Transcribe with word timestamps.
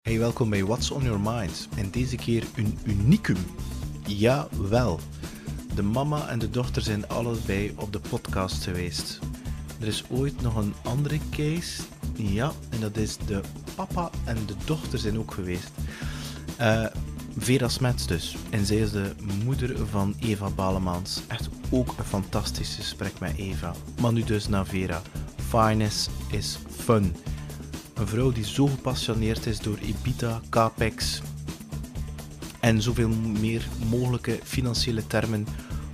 Hey, 0.00 0.18
welkom 0.18 0.50
bij 0.50 0.64
What's 0.64 0.90
on 0.90 1.02
Your 1.02 1.20
Mind. 1.20 1.68
En 1.76 1.90
deze 1.90 2.16
keer 2.16 2.44
een 2.56 2.78
unicum. 2.84 3.36
Jawel. 4.06 5.00
De 5.74 5.82
mama 5.82 6.28
en 6.28 6.38
de 6.38 6.50
dochter 6.50 6.82
zijn 6.82 7.08
allebei 7.08 7.72
op 7.76 7.92
de 7.92 8.00
podcast 8.08 8.64
geweest. 8.64 9.18
Er 9.80 9.86
is 9.86 10.04
ooit 10.10 10.40
nog 10.40 10.56
een 10.56 10.74
andere 10.84 11.18
case. 11.30 11.82
Ja, 12.14 12.52
en 12.70 12.80
dat 12.80 12.96
is 12.96 13.16
de 13.16 13.40
papa 13.74 14.10
en 14.24 14.36
de 14.46 14.54
dochter 14.64 14.98
zijn 14.98 15.18
ook 15.18 15.34
geweest. 15.34 15.70
Eh, 16.56 16.86
Vera 17.38 17.68
Smets 17.68 18.06
dus. 18.06 18.36
En 18.50 18.66
zij 18.66 18.76
is 18.76 18.90
de 18.90 19.14
moeder 19.44 19.86
van 19.86 20.14
Eva 20.20 20.50
Balemans. 20.50 21.22
Echt 21.28 21.48
ook 21.70 21.94
een 21.98 22.04
fantastisch 22.04 22.74
gesprek 22.74 23.18
met 23.18 23.36
Eva. 23.36 23.74
Maar 24.00 24.12
nu 24.12 24.22
dus 24.22 24.48
naar 24.48 24.66
Vera. 24.66 25.02
Finance 25.48 26.10
is 26.30 26.58
fun. 26.70 27.14
Een 28.00 28.06
vrouw 28.06 28.32
die 28.32 28.44
zo 28.44 28.66
gepassioneerd 28.66 29.46
is 29.46 29.58
door 29.58 29.78
EBITDA, 29.78 30.40
capex 30.48 31.22
en 32.60 32.82
zoveel 32.82 33.08
meer 33.40 33.68
mogelijke 33.90 34.38
financiële 34.42 35.06
termen, 35.06 35.46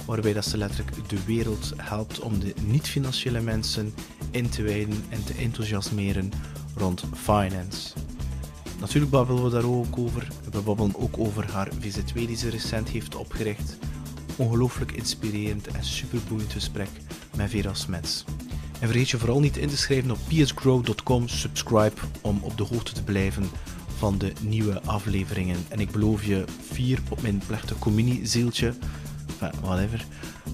waarbij 0.04 0.32
dat 0.32 0.44
ze 0.44 0.56
letterlijk 0.56 1.08
de 1.08 1.24
wereld 1.24 1.72
helpt 1.76 2.20
om 2.20 2.38
de 2.38 2.54
niet-financiële 2.66 3.40
mensen 3.40 3.94
in 4.30 4.48
te 4.48 4.62
wijden 4.62 5.04
en 5.08 5.24
te 5.24 5.34
enthousiasmeren 5.34 6.30
rond 6.76 7.04
finance. 7.14 7.92
Natuurlijk 8.80 9.12
babbelen 9.12 9.44
we 9.44 9.50
daar 9.50 9.64
ook 9.64 9.98
over. 9.98 10.28
We 10.50 10.60
babbelen 10.60 10.96
ook 10.96 11.18
over 11.18 11.50
haar 11.52 11.68
VZ2 11.68 12.12
die 12.14 12.36
ze 12.36 12.50
recent 12.50 12.88
heeft 12.88 13.14
opgericht. 13.14 13.78
Ongelooflijk 14.36 14.92
inspirerend 14.92 15.66
en 15.66 15.84
superboeiend 15.84 16.52
gesprek 16.52 16.90
met 17.36 17.50
Vera 17.50 17.74
Smets. 17.74 18.24
En 18.80 18.88
vergeet 18.88 19.10
je 19.10 19.18
vooral 19.18 19.40
niet 19.40 19.56
in 19.56 19.68
te 19.68 19.76
schrijven 19.76 20.10
op 20.10 20.18
psgrow.com 20.28 21.28
subscribe 21.28 22.00
om 22.20 22.38
op 22.42 22.56
de 22.56 22.62
hoogte 22.62 22.92
te 22.92 23.02
blijven 23.02 23.50
van 23.96 24.18
de 24.18 24.32
nieuwe 24.40 24.82
afleveringen. 24.82 25.56
En 25.68 25.80
ik 25.80 25.90
beloof 25.90 26.24
je 26.24 26.44
vier 26.72 26.98
op 27.08 27.22
mijn 27.22 27.42
plechtige 27.46 27.78
communiezieltje, 27.78 28.74
whatever, 29.60 30.06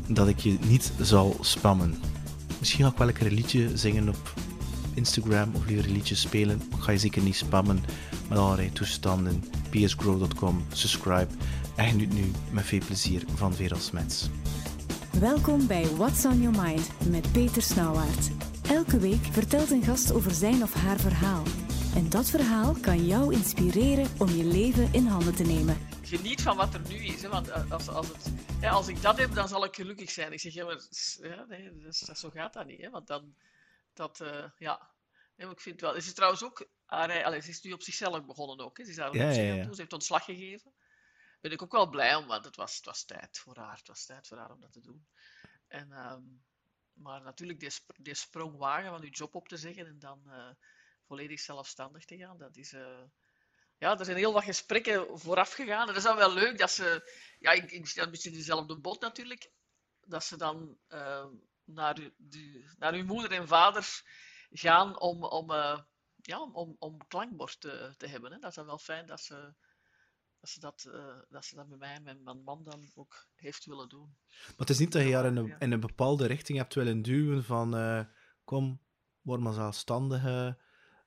dat 0.06 0.28
ik 0.28 0.38
je 0.38 0.56
niet 0.66 0.92
zal 1.00 1.36
spammen. 1.40 1.94
Misschien 2.58 2.84
ga 2.84 2.90
ik 2.90 2.98
wel 2.98 3.26
een 3.28 3.34
liedje 3.34 3.76
zingen 3.76 4.08
op 4.08 4.34
Instagram 4.94 5.50
of 5.54 5.66
liever 5.66 5.84
een 5.84 5.92
liedje 5.92 6.14
spelen. 6.14 6.62
Ik 6.76 6.82
ga 6.82 6.92
je 6.92 6.98
zeker 6.98 7.22
niet 7.22 7.36
spammen 7.36 7.84
met 8.28 8.38
allerlei 8.38 8.72
toestanden. 8.72 9.44
psgrow.com, 9.70 10.64
subscribe 10.72 11.28
en 11.74 11.88
geniet 11.88 12.12
nu 12.12 12.30
met 12.50 12.64
veel 12.64 12.80
plezier 12.86 13.24
van 13.34 13.54
Vera 13.54 13.76
Smets. 13.76 14.28
Welkom 15.20 15.66
bij 15.66 15.86
What's 15.86 16.24
on 16.24 16.40
Your 16.40 16.62
Mind 16.62 17.10
met 17.10 17.32
Peter 17.32 17.62
Snauwaard. 17.62 18.30
Elke 18.68 18.98
week 18.98 19.24
vertelt 19.24 19.70
een 19.70 19.82
gast 19.82 20.12
over 20.12 20.30
zijn 20.30 20.62
of 20.62 20.74
haar 20.74 20.98
verhaal. 20.98 21.42
En 21.94 22.10
dat 22.10 22.30
verhaal 22.30 22.74
kan 22.74 23.06
jou 23.06 23.34
inspireren 23.34 24.06
om 24.18 24.28
je 24.28 24.44
leven 24.44 24.92
in 24.92 25.06
handen 25.06 25.34
te 25.34 25.42
nemen. 25.42 25.76
Geniet 26.02 26.42
van 26.42 26.56
wat 26.56 26.74
er 26.74 26.80
nu 26.88 26.94
is. 26.94 27.22
Hè, 27.22 27.28
want 27.28 27.70
als, 27.70 27.88
als, 27.88 28.08
het, 28.08 28.32
hè, 28.60 28.68
als 28.68 28.88
ik 28.88 29.02
dat 29.02 29.18
heb, 29.18 29.34
dan 29.34 29.48
zal 29.48 29.64
ik 29.64 29.74
gelukkig 29.74 30.10
zijn. 30.10 30.32
Ik 30.32 30.40
zeg, 30.40 30.52
ja, 30.52 30.64
maar 30.64 30.80
ja, 31.20 31.44
nee, 31.48 31.78
dat, 31.82 32.02
dat, 32.06 32.18
zo 32.18 32.30
gaat 32.30 32.52
dat 32.52 32.66
niet. 32.66 32.80
Hè, 32.80 32.90
want 32.90 33.06
dan, 33.06 33.34
dat, 33.94 34.20
uh, 34.22 34.44
ja. 34.58 34.90
Nee, 35.36 35.50
ik 35.50 35.60
vind 35.60 35.80
wel. 35.80 35.92
Ze 35.92 35.96
is 35.96 36.14
trouwens 36.14 36.44
ook, 36.44 36.66
allez, 36.86 37.44
ze 37.44 37.50
is 37.50 37.62
nu 37.62 37.72
op 37.72 37.82
zichzelf 37.82 38.24
begonnen 38.24 38.66
ook. 38.66 38.78
Hè. 38.78 38.84
Ze 38.84 38.90
is 38.90 38.96
daar 38.96 39.16
Ja, 39.16 39.30
ja, 39.30 39.54
ja. 39.54 39.64
Ze 39.72 39.80
heeft 39.80 39.92
ontslag 39.92 40.24
gegeven. 40.24 40.72
Ben 41.42 41.50
ik 41.52 41.62
ook 41.62 41.72
wel 41.72 41.88
blij 41.88 42.14
om, 42.14 42.26
want 42.26 42.44
het 42.44 42.56
was, 42.56 42.76
het 42.76 42.84
was 42.84 43.04
tijd 43.04 43.38
voor 43.38 43.56
haar. 43.56 43.76
Het 43.76 43.88
was 43.88 44.04
tijd 44.04 44.26
voor 44.26 44.38
haar 44.38 44.50
om 44.50 44.60
dat 44.60 44.72
te 44.72 44.80
doen. 44.80 45.06
En, 45.66 45.92
um, 45.92 46.44
maar 46.92 47.22
natuurlijk, 47.22 47.60
die, 47.60 47.70
die 47.96 48.14
sprong 48.14 48.56
wagen 48.56 48.90
van 48.90 49.00
je 49.00 49.10
job 49.10 49.34
op 49.34 49.48
te 49.48 49.56
zeggen 49.56 49.86
en 49.86 49.98
dan 49.98 50.22
uh, 50.26 50.50
volledig 51.06 51.40
zelfstandig 51.40 52.04
te 52.04 52.16
gaan, 52.16 52.38
dat 52.38 52.56
is... 52.56 52.72
Uh, 52.72 53.02
ja, 53.78 53.98
er 53.98 54.04
zijn 54.04 54.16
heel 54.16 54.32
wat 54.32 54.44
gesprekken 54.44 55.18
vooraf 55.18 55.52
gegaan. 55.52 55.80
En 55.80 55.86
dat 55.86 55.96
is 55.96 56.02
dan 56.02 56.16
wel 56.16 56.32
leuk 56.32 56.58
dat 56.58 56.70
ze... 56.70 57.12
Ja, 57.38 57.50
ik, 57.50 57.70
ik 57.70 57.86
zit 57.86 58.04
een 58.04 58.10
beetje 58.10 58.30
in 58.30 58.36
dezelfde 58.36 58.80
boot 58.80 59.00
natuurlijk. 59.00 59.50
Dat 60.00 60.24
ze 60.24 60.36
dan 60.36 60.78
uh, 60.88 61.26
naar, 61.64 62.10
naar 62.78 62.92
uw 62.92 63.04
moeder 63.04 63.32
en 63.32 63.48
vader 63.48 64.02
gaan 64.50 65.00
om, 65.00 65.24
om, 65.24 65.50
ja, 66.16 66.40
om, 66.40 66.76
om 66.78 67.06
klankbord 67.06 67.60
te, 67.60 67.94
te 67.96 68.06
hebben. 68.06 68.32
Hè. 68.32 68.38
Dat 68.38 68.50
is 68.50 68.56
dan 68.56 68.66
wel 68.66 68.78
fijn 68.78 69.06
dat 69.06 69.20
ze 69.20 69.54
dat 70.42 70.50
ze 70.50 70.60
dat, 70.60 70.84
uh, 70.88 71.18
dat 71.28 71.44
ze 71.44 71.54
dat 71.54 71.68
bij 71.68 71.78
mij 71.78 71.94
en 71.94 72.22
mijn 72.22 72.42
man 72.42 72.64
dan 72.64 72.90
ook 72.94 73.26
heeft 73.34 73.64
willen 73.64 73.88
doen. 73.88 74.16
Maar 74.28 74.54
het 74.56 74.70
is 74.70 74.78
niet 74.78 74.92
dat 74.92 75.02
je 75.02 75.14
haar 75.14 75.26
in 75.26 75.36
een, 75.36 75.54
in 75.58 75.72
een 75.72 75.80
bepaalde 75.80 76.26
richting 76.26 76.58
hebt 76.58 76.74
willen 76.74 77.02
duwen 77.02 77.44
van 77.44 77.76
uh, 77.76 78.04
kom, 78.44 78.80
word 79.20 79.40
maar 79.40 79.52
zelfstandige. 79.52 80.58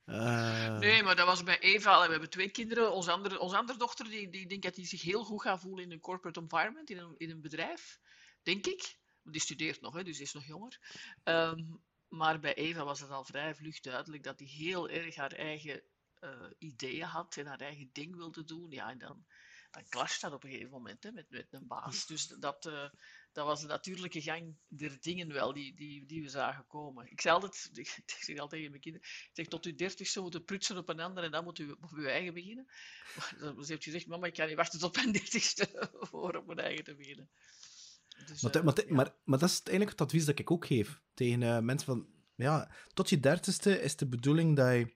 Uh... 0.05 0.77
Nee, 0.77 1.03
maar 1.03 1.15
dat 1.15 1.25
was 1.25 1.43
bij 1.43 1.59
Eva. 1.59 2.05
We 2.05 2.11
hebben 2.11 2.29
twee 2.29 2.49
kinderen. 2.49 2.93
Onze 2.93 3.11
andere, 3.11 3.39
onze 3.39 3.57
andere 3.57 3.79
dochter, 3.79 4.05
die, 4.05 4.29
die 4.29 4.47
denkt 4.47 4.63
dat 4.63 4.75
hij 4.75 4.85
zich 4.85 5.01
heel 5.01 5.23
goed 5.23 5.41
gaat 5.41 5.59
voelen 5.59 5.83
in 5.83 5.91
een 5.91 5.99
corporate 5.99 6.39
environment, 6.39 6.89
in 6.89 6.97
een, 6.97 7.15
in 7.17 7.29
een 7.29 7.41
bedrijf. 7.41 7.99
Denk 8.43 8.65
ik. 8.65 8.97
Die 9.23 9.41
studeert 9.41 9.81
nog, 9.81 9.93
hè, 9.93 10.03
dus 10.03 10.17
die 10.17 10.25
is 10.25 10.33
nog 10.33 10.45
jonger. 10.45 10.79
Um, 11.23 11.83
maar 12.07 12.39
bij 12.39 12.53
Eva 12.53 12.83
was 12.83 12.99
het 12.99 13.09
al 13.09 13.23
vrij 13.23 13.55
vlug 13.55 13.79
duidelijk 13.79 14.23
dat 14.23 14.39
hij 14.39 14.47
heel 14.47 14.89
erg 14.89 15.15
haar 15.15 15.31
eigen 15.31 15.81
uh, 16.21 16.29
ideeën 16.57 17.05
had 17.05 17.37
en 17.37 17.45
haar 17.45 17.61
eigen 17.61 17.89
ding 17.93 18.15
wilde 18.15 18.43
doen, 18.43 18.71
ja, 18.71 18.89
en 18.89 18.97
dan, 18.97 19.25
dan 19.71 19.83
clasht 19.89 20.21
dat 20.21 20.33
op 20.33 20.43
een 20.43 20.49
gegeven 20.49 20.71
moment 20.71 21.03
hè, 21.03 21.11
met, 21.11 21.29
met 21.29 21.47
een 21.51 21.67
baas. 21.67 22.05
Dus 22.05 22.27
dat, 22.27 22.65
uh, 22.65 22.89
dat 23.31 23.45
was 23.45 23.61
de 23.61 23.67
natuurlijke 23.67 24.21
gang 24.21 24.55
der 24.67 24.97
dingen 25.01 25.33
wel, 25.33 25.53
die, 25.53 25.75
die, 25.75 26.05
die 26.05 26.21
we 26.21 26.29
zagen 26.29 26.67
komen. 26.67 27.11
Ik 27.11 27.21
zei 27.21 27.33
altijd, 27.33 27.69
ik 27.77 28.03
zeg 28.05 28.37
altijd 28.37 28.49
tegen 28.49 28.69
mijn 28.69 28.81
kinderen, 28.81 29.07
ik 29.07 29.29
zeg 29.33 29.47
tot 29.47 29.65
uw 29.65 29.75
dertigste 29.75 30.21
moeten 30.21 30.43
prutsen 30.43 30.77
op 30.77 30.89
een 30.89 30.99
ander 30.99 31.23
en 31.23 31.31
dan 31.31 31.43
moet 31.43 31.59
u 31.59 31.71
op 31.71 31.91
uw 31.91 32.05
eigen 32.05 32.33
beginnen. 32.33 32.67
Maar 33.39 33.63
ze 33.63 33.71
heeft 33.71 33.83
gezegd, 33.83 34.07
mama, 34.07 34.25
ik 34.25 34.33
kan 34.33 34.47
niet 34.47 34.55
wachten 34.55 34.79
tot 34.79 34.95
mijn 34.95 35.11
dertigste 35.21 35.89
voor 35.99 36.35
op 36.35 36.45
mijn 36.45 36.59
eigen 36.59 36.83
te 36.83 36.95
beginnen. 36.95 37.29
Dus, 38.27 38.41
maar, 38.41 38.55
uh, 38.55 38.63
maar, 38.63 38.87
ja. 38.87 38.93
maar, 38.93 39.15
maar, 39.23 39.39
dat 39.39 39.49
is 39.49 39.61
eigenlijk 39.61 39.89
het 39.89 40.01
advies 40.01 40.25
dat 40.25 40.39
ik 40.39 40.51
ook 40.51 40.65
geef 40.65 41.01
tegen 41.13 41.65
mensen 41.65 41.85
van, 41.87 42.07
ja, 42.35 42.71
tot 42.93 43.09
je 43.09 43.19
dertigste 43.19 43.81
is 43.81 43.95
de 43.95 44.07
bedoeling 44.07 44.55
dat 44.55 44.73
je 44.73 44.93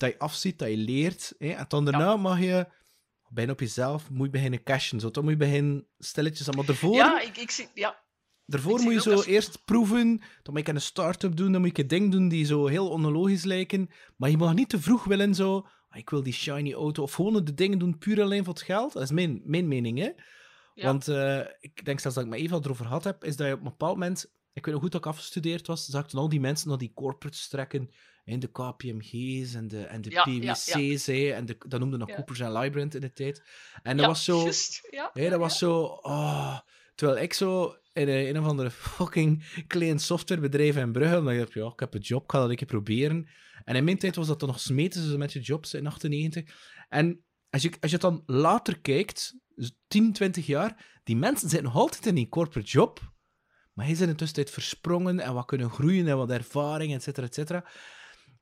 dat 0.00 0.10
je 0.10 0.18
afziet, 0.18 0.58
dat 0.58 0.68
je 0.68 0.76
leert. 0.76 1.34
Hè? 1.38 1.48
En 1.48 1.64
dan 1.68 1.84
daarna 1.84 2.10
ja. 2.10 2.16
mag 2.16 2.40
je 2.40 2.66
bijna 3.28 3.52
op 3.52 3.60
jezelf 3.60 4.10
moet 4.10 4.26
je 4.26 4.32
beginnen 4.32 4.62
cashen. 4.62 5.00
Zo, 5.00 5.10
dan 5.10 5.22
moet 5.22 5.32
je 5.32 5.38
beginnen 5.38 5.86
stilletjes 5.98 6.48
aan. 6.48 6.56
Maar 6.56 6.66
daarvoor, 6.66 6.94
ja, 6.94 7.20
ik, 7.20 7.36
ik 7.36 7.50
zie, 7.50 7.68
ja. 7.74 8.02
daarvoor 8.46 8.78
ik 8.78 8.84
moet 8.84 8.92
je 8.92 9.00
zo 9.00 9.12
als... 9.12 9.26
eerst 9.26 9.64
proeven. 9.64 10.22
Dan 10.42 10.54
moet 10.54 10.66
je 10.66 10.72
een 10.72 10.80
start-up 10.80 11.36
doen. 11.36 11.52
Dan 11.52 11.60
moet 11.60 11.76
je 11.76 11.86
dingen 11.86 12.10
doen 12.10 12.28
die 12.28 12.44
zo 12.44 12.66
heel 12.66 12.88
onlogisch 12.88 13.44
lijken. 13.44 13.90
Maar 14.16 14.30
je 14.30 14.36
mag 14.36 14.54
niet 14.54 14.68
te 14.68 14.80
vroeg 14.80 15.04
willen 15.04 15.34
zo. 15.34 15.66
Ik 15.90 16.10
wil 16.10 16.22
die 16.22 16.32
shiny 16.32 16.72
auto. 16.72 17.02
Of 17.02 17.12
gewoon 17.12 17.44
de 17.44 17.54
dingen 17.54 17.78
doen 17.78 17.98
puur 17.98 18.22
alleen 18.22 18.44
voor 18.44 18.54
het 18.54 18.62
geld. 18.62 18.92
Dat 18.92 19.02
is 19.02 19.10
mijn, 19.10 19.40
mijn 19.44 19.68
mening, 19.68 19.98
hè. 19.98 20.10
Ja. 20.74 20.84
Want 20.84 21.08
uh, 21.08 21.40
ik 21.60 21.84
denk 21.84 22.00
zelfs 22.00 22.16
dat 22.16 22.24
ik 22.24 22.30
met 22.30 22.40
Eva 22.40 22.56
erover 22.56 22.84
gehad 22.84 23.04
heb, 23.04 23.24
is 23.24 23.36
dat 23.36 23.46
je 23.46 23.52
op 23.52 23.58
een 23.58 23.64
bepaald 23.64 23.98
moment... 23.98 24.32
Ik 24.52 24.64
weet 24.64 24.74
nog 24.74 24.82
goed 24.82 24.92
dat 24.92 25.00
ik 25.00 25.10
afgestudeerd 25.10 25.66
was, 25.66 25.84
zag 25.84 26.02
ik 26.02 26.08
toen 26.08 26.20
al 26.20 26.28
die 26.28 26.40
mensen 26.40 26.68
naar 26.68 26.78
die 26.78 26.92
corporates 26.94 27.48
trekken 27.48 27.90
in 28.30 28.40
de 28.40 28.50
KPMG's 28.50 29.54
en 29.54 29.68
de, 29.68 29.84
en 29.84 30.00
de 30.00 30.10
ja, 30.10 30.22
PwC's, 30.22 31.06
ja, 31.06 31.14
ja. 31.14 31.34
en 31.34 31.46
de, 31.46 31.56
dat 31.68 31.80
noemde 31.80 31.96
nog. 31.96 32.14
Coopers 32.14 32.40
en 32.40 32.52
Lybrand 32.52 32.94
in 32.94 33.00
de 33.00 33.12
tijd. 33.12 33.42
En 33.82 33.96
dat 33.96 34.06
was 34.06 34.24
zo... 34.24 34.48
Hè, 35.12 35.30
dat 35.30 35.38
was 35.38 35.58
zo... 35.58 35.82
Oh, 35.82 36.58
terwijl 36.94 37.22
ik 37.22 37.32
zo 37.32 37.76
in 37.92 38.08
een, 38.08 38.28
een 38.28 38.38
of 38.38 38.46
andere 38.46 38.70
fucking 38.70 39.62
klein 39.66 39.98
softwarebedrijf 39.98 40.76
in 40.76 40.92
Brugge, 40.92 41.14
dan 41.14 41.24
dacht 41.24 41.48
ik, 41.48 41.54
ja, 41.54 41.66
ik 41.66 41.80
heb 41.80 41.94
een 41.94 42.00
job, 42.00 42.24
ik 42.24 42.30
ga 42.30 42.40
dat 42.40 42.50
een 42.50 42.56
keer 42.56 42.66
proberen. 42.66 43.28
En 43.64 43.76
in 43.76 43.84
mijn 43.84 43.98
tijd 43.98 44.16
was 44.16 44.26
dat 44.26 44.40
dan 44.40 44.48
nog 44.48 44.60
smeten 44.60 45.02
ze 45.02 45.18
met 45.18 45.32
je 45.32 45.40
jobs 45.40 45.74
in 45.74 45.86
98. 45.86 46.44
En 46.88 47.24
als 47.50 47.62
je, 47.62 47.70
als 47.80 47.90
je 47.90 47.96
het 47.96 48.00
dan 48.00 48.22
later 48.26 48.80
kijkt, 48.80 49.36
dus 49.54 49.72
10, 49.86 50.12
20 50.12 50.46
jaar, 50.46 51.00
die 51.04 51.16
mensen 51.16 51.48
zitten 51.48 51.68
nog 51.68 51.76
altijd 51.76 52.06
in 52.06 52.14
die 52.14 52.28
corporate 52.28 52.70
job, 52.70 53.12
maar 53.72 53.84
hij 53.84 53.94
is 53.94 54.00
in 54.00 54.08
de 54.08 54.14
tussentijd 54.14 54.50
versprongen 54.50 55.20
en 55.20 55.34
wat 55.34 55.46
kunnen 55.46 55.70
groeien 55.70 56.08
en 56.08 56.16
wat 56.16 56.30
ervaring, 56.30 56.94
et 56.94 57.02
cetera, 57.02 57.26
et 57.26 57.34
cetera. 57.34 57.64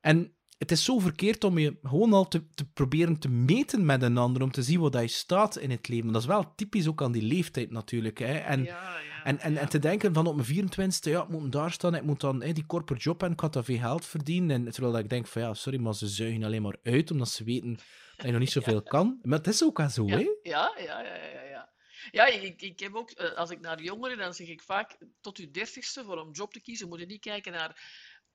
En 0.00 0.38
het 0.58 0.70
is 0.70 0.84
zo 0.84 0.98
verkeerd 0.98 1.44
om 1.44 1.58
je 1.58 1.78
gewoon 1.82 2.12
al 2.12 2.28
te, 2.28 2.50
te, 2.54 2.70
proberen 2.70 3.18
te 3.18 3.28
meten 3.28 3.86
met 3.86 4.02
een 4.02 4.16
ander, 4.16 4.42
om 4.42 4.50
te 4.50 4.62
zien 4.62 4.80
wat 4.80 4.92
je 4.92 5.06
staat 5.06 5.56
in 5.56 5.70
het 5.70 5.88
leven. 5.88 6.12
Dat 6.12 6.22
is 6.22 6.28
wel 6.28 6.54
typisch 6.54 6.88
ook 6.88 7.02
aan 7.02 7.12
die 7.12 7.22
leeftijd 7.22 7.70
natuurlijk. 7.70 8.18
Hè. 8.18 8.38
En, 8.38 8.64
ja, 8.64 8.98
ja, 8.98 9.24
en, 9.24 9.38
en, 9.38 9.52
ja. 9.52 9.58
en 9.58 9.68
te 9.68 9.78
denken 9.78 10.14
van 10.14 10.26
op 10.26 10.36
mijn 10.36 10.70
24e, 10.70 11.10
ja, 11.10 11.22
ik 11.22 11.28
moet 11.28 11.52
daar 11.52 11.72
staan, 11.72 11.94
ik 11.94 12.02
moet 12.02 12.20
dan 12.20 12.42
hè, 12.42 12.52
die 12.52 12.66
corporate 12.66 13.04
job 13.04 13.22
en 13.22 13.32
ik 13.32 13.40
had 13.40 13.52
daar 13.52 13.64
veel 13.64 13.78
geld 13.78 14.06
verdienen. 14.06 14.66
En 14.66 14.72
terwijl 14.72 14.98
ik 14.98 15.08
denk 15.08 15.26
van 15.26 15.42
ja, 15.42 15.54
sorry, 15.54 15.80
maar 15.80 15.94
ze 15.94 16.06
zuigen 16.06 16.42
alleen 16.42 16.62
maar 16.62 16.76
uit, 16.82 17.10
omdat 17.10 17.28
ze 17.28 17.44
weten 17.44 17.78
dat 18.16 18.26
je 18.26 18.32
nog 18.32 18.40
niet 18.40 18.50
zoveel 18.58 18.82
kan. 18.82 19.18
Maar 19.22 19.38
het 19.38 19.46
is 19.46 19.64
ook 19.64 19.78
wel 19.78 19.88
zo, 19.88 20.08
hè? 20.08 20.16
Ja, 20.16 20.28
ja, 20.42 20.74
ja, 20.78 21.00
ja. 21.02 21.42
ja. 21.42 21.76
Ja, 22.10 22.26
ik, 22.26 22.62
ik 22.62 22.80
heb 22.80 22.94
ook, 22.94 23.12
als 23.12 23.50
ik 23.50 23.60
naar 23.60 23.82
jongeren, 23.82 24.18
dan 24.18 24.34
zeg 24.34 24.48
ik 24.48 24.62
vaak, 24.62 24.96
tot 25.20 25.38
je 25.38 25.50
dertigste, 25.50 26.04
voor 26.04 26.18
een 26.18 26.30
job 26.30 26.52
te 26.52 26.60
kiezen, 26.60 26.88
moet 26.88 27.00
je 27.00 27.06
niet 27.06 27.20
kijken 27.20 27.52
naar 27.52 27.80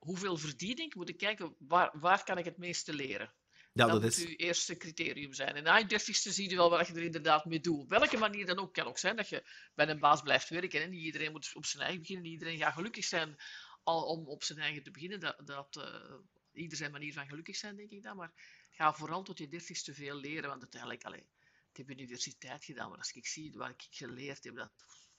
hoeveel 0.03 0.37
verdien 0.37 0.77
ik, 0.77 0.95
moet 0.95 1.09
ik 1.09 1.17
kijken 1.17 1.55
waar, 1.59 1.99
waar 1.99 2.23
kan 2.23 2.37
ik 2.37 2.45
het 2.45 2.57
meeste 2.57 2.93
leren. 2.93 3.33
Ja, 3.73 3.83
dat, 3.85 3.91
dat 3.91 4.01
moet 4.01 4.17
is... 4.17 4.25
uw 4.25 4.35
eerste 4.35 4.77
criterium 4.77 5.33
zijn. 5.33 5.55
En 5.55 5.63
na 5.63 5.75
je 5.75 5.85
dertigste 5.85 6.31
zie 6.31 6.49
je 6.49 6.55
wel 6.55 6.69
wat 6.69 6.87
je 6.87 6.93
er 6.93 7.03
inderdaad 7.03 7.45
mee 7.45 7.59
doet. 7.59 7.79
Op 7.79 7.89
welke 7.89 8.17
manier 8.17 8.45
dan 8.45 8.59
ook 8.59 8.73
kan 8.73 8.85
ook 8.85 8.97
zijn 8.97 9.15
dat 9.15 9.29
je 9.29 9.43
bij 9.75 9.87
een 9.87 9.99
baas 9.99 10.21
blijft 10.21 10.49
werken. 10.49 10.81
En 10.81 10.89
niet 10.89 11.03
iedereen 11.03 11.31
moet 11.31 11.51
op 11.53 11.65
zijn 11.65 11.83
eigen 11.83 12.01
beginnen. 12.01 12.23
Niet 12.23 12.33
iedereen 12.33 12.57
gaat 12.57 12.73
gelukkig 12.73 13.05
zijn 13.05 13.35
al 13.83 14.03
om 14.03 14.27
op 14.27 14.43
zijn 14.43 14.59
eigen 14.59 14.83
te 14.83 14.91
beginnen. 14.91 15.19
Dat, 15.19 15.41
dat 15.45 15.75
uh, 15.75 16.15
ieder 16.53 16.77
zijn 16.77 16.91
manier 16.91 17.13
van 17.13 17.27
gelukkig 17.27 17.55
zijn, 17.55 17.75
denk 17.75 17.89
ik 17.89 18.03
dan. 18.03 18.15
Maar 18.15 18.31
ga 18.71 18.93
vooral 18.93 19.23
tot 19.23 19.37
je 19.37 19.47
dertigste 19.47 19.93
veel 19.93 20.15
leren, 20.15 20.49
want 20.49 20.61
uiteindelijk, 20.61 21.03
allee, 21.03 21.25
ik 21.71 21.77
heb 21.77 21.89
universiteit 21.89 22.65
gedaan, 22.65 22.89
maar 22.89 22.97
als 22.97 23.11
ik 23.11 23.27
zie 23.27 23.53
wat 23.53 23.69
ik 23.69 23.87
geleerd 23.89 24.43
heb, 24.43 24.55
dat, 24.55 24.71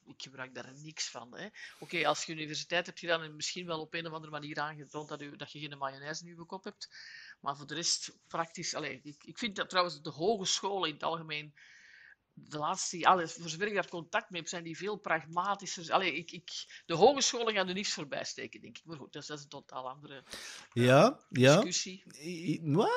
ik 0.06 0.23
gebruik 0.23 0.55
daar 0.55 0.73
niks 0.83 1.11
van. 1.11 1.37
Oké, 1.79 2.06
als 2.06 2.25
je 2.25 2.33
universiteit 2.33 2.87
hebt 2.87 2.99
gedaan 2.99 3.23
en 3.23 3.37
misschien 3.37 3.67
wel 3.67 3.81
op 3.81 3.95
een 3.95 4.06
of 4.06 4.12
andere 4.12 4.33
manier 4.33 4.59
aangetoond 4.59 5.09
dat, 5.09 5.23
u, 5.23 5.37
dat 5.37 5.53
je 5.53 5.59
geen 5.59 5.79
mayonaise 5.79 6.25
in 6.25 6.37
je 6.37 6.45
kop 6.45 6.65
hebt, 6.65 6.89
maar 7.41 7.56
voor 7.56 7.67
de 7.67 7.75
rest 7.75 8.19
praktisch, 8.27 8.75
allee, 8.75 9.01
ik, 9.03 9.25
ik 9.25 9.39
vind 9.39 9.56
dat 9.56 9.69
trouwens 9.69 10.03
de 10.03 10.11
hogescholen 10.11 10.89
in 10.89 10.95
het 10.95 11.03
algemeen 11.03 11.55
de 12.35 12.59
laatste, 12.59 13.06
alles, 13.06 13.33
voor 13.33 13.49
zover 13.49 13.67
ik 13.67 13.75
daar 13.75 13.89
contact 13.89 14.31
mee 14.31 14.41
heb, 14.41 14.51
zijn 14.51 14.65
die 14.65 14.77
veel 14.77 14.97
pragmatischer. 14.97 15.93
Allee, 15.93 16.17
ik, 16.17 16.31
ik, 16.31 16.50
de 16.87 16.95
hogescholen 16.95 17.55
gaan 17.55 17.69
er 17.69 17.75
niets 17.75 17.93
voorbij 17.93 18.25
steken, 18.25 18.61
denk 18.61 18.79
ik. 18.79 18.85
Maar 18.85 18.97
goed, 18.97 19.12
dat 19.12 19.23
is, 19.23 19.29
dat 19.29 19.39
is 19.39 19.43
een 19.43 19.50
totaal 19.50 19.89
andere 19.89 20.25
uh, 20.73 20.85
ja, 20.85 21.21
discussie. 21.29 22.03
Ja. 22.62 22.89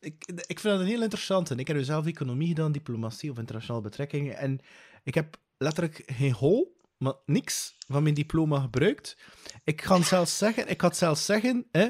ik, 0.00 0.24
ik 0.26 0.60
vind 0.60 0.62
dat 0.62 0.80
een 0.80 0.86
heel 0.86 1.02
interessant. 1.02 1.58
Ik 1.58 1.66
heb 1.66 1.84
zelf 1.84 2.06
economie 2.06 2.48
gedaan, 2.48 2.72
diplomatie 2.72 3.30
of 3.30 3.38
internationale 3.38 3.82
betrekkingen. 3.82 4.36
En 4.36 4.60
ik 5.02 5.14
heb 5.14 5.36
letterlijk 5.62 6.02
geen 6.06 6.32
hol, 6.32 6.80
maar 6.96 7.14
niks 7.26 7.76
van 7.86 8.02
mijn 8.02 8.14
diploma 8.14 8.60
gebruikt. 8.60 9.16
Ik 9.64 9.82
ga 9.82 10.02
zelfs 10.02 10.38
zeggen, 10.38 10.68
ik 10.68 10.80
had 10.80 10.96
zelfs 10.96 11.24
zeggen 11.24 11.66
hè, 11.70 11.88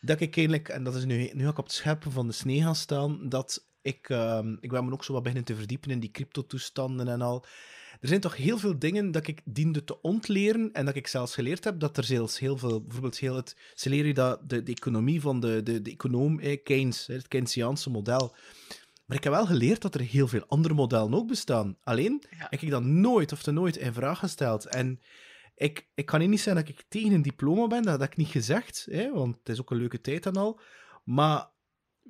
dat 0.00 0.20
ik 0.20 0.36
eigenlijk, 0.36 0.68
en 0.68 0.84
dat 0.84 0.94
is 0.94 1.04
nu, 1.04 1.30
nu 1.32 1.48
ook 1.48 1.58
op 1.58 1.64
het 1.64 1.72
scheppen 1.72 2.12
van 2.12 2.26
de 2.26 2.32
snee 2.32 2.62
gaan 2.62 2.76
staan, 2.76 3.28
dat 3.28 3.66
ik, 3.82 4.08
uh, 4.08 4.38
ik 4.60 4.70
ben 4.70 4.84
me 4.84 4.92
ook 4.92 5.04
zo 5.04 5.12
wat 5.12 5.22
beginnen 5.22 5.46
te 5.46 5.56
verdiepen 5.56 5.90
in 5.90 6.00
die 6.00 6.10
crypto-toestanden 6.10 7.08
en 7.08 7.20
al. 7.20 7.44
Er 8.00 8.08
zijn 8.08 8.20
toch 8.20 8.36
heel 8.36 8.58
veel 8.58 8.78
dingen 8.78 9.10
dat 9.10 9.26
ik 9.26 9.40
diende 9.44 9.84
te 9.84 10.00
ontleren 10.00 10.72
en 10.72 10.84
dat 10.84 10.94
ik 10.94 11.06
zelfs 11.06 11.34
geleerd 11.34 11.64
heb 11.64 11.80
dat 11.80 11.96
er 11.96 12.04
zelfs 12.04 12.38
heel 12.38 12.56
veel, 12.56 12.82
bijvoorbeeld 12.82 13.18
heel 13.18 13.36
het, 13.36 13.56
ze 13.74 13.88
leren 13.88 14.14
dat 14.14 14.48
de, 14.48 14.62
de 14.62 14.72
economie 14.72 15.20
van 15.20 15.40
de, 15.40 15.62
de, 15.62 15.82
de 15.82 15.90
econoom 15.90 16.40
eh, 16.40 16.62
Keynes, 16.64 17.06
het 17.06 17.28
Keynesiaanse 17.28 17.90
model. 17.90 18.34
Maar 19.04 19.16
ik 19.16 19.24
heb 19.24 19.32
wel 19.32 19.46
geleerd 19.46 19.82
dat 19.82 19.94
er 19.94 20.00
heel 20.00 20.28
veel 20.28 20.44
andere 20.46 20.74
modellen 20.74 21.14
ook 21.14 21.28
bestaan. 21.28 21.76
Alleen 21.82 22.22
Ja. 22.30 22.46
heb 22.50 22.60
ik 22.60 22.70
dat 22.70 22.82
nooit 22.82 23.32
of 23.32 23.42
te 23.42 23.50
nooit 23.50 23.76
in 23.76 23.92
vraag 23.92 24.18
gesteld. 24.18 24.66
En 24.66 25.00
ik, 25.54 25.88
ik 25.94 26.06
kan 26.06 26.28
niet 26.28 26.40
zeggen 26.40 26.64
dat 26.64 26.74
ik 26.74 26.84
tegen 26.88 27.12
een 27.12 27.22
diploma 27.22 27.66
ben, 27.66 27.82
dat 27.82 28.00
heb 28.00 28.10
ik 28.10 28.16
niet 28.16 28.28
gezegd, 28.28 28.86
hè, 28.90 29.12
want 29.12 29.36
het 29.36 29.48
is 29.48 29.60
ook 29.60 29.70
een 29.70 29.76
leuke 29.76 30.00
tijd 30.00 30.22
dan 30.22 30.36
al. 30.36 30.60
Maar 31.04 31.52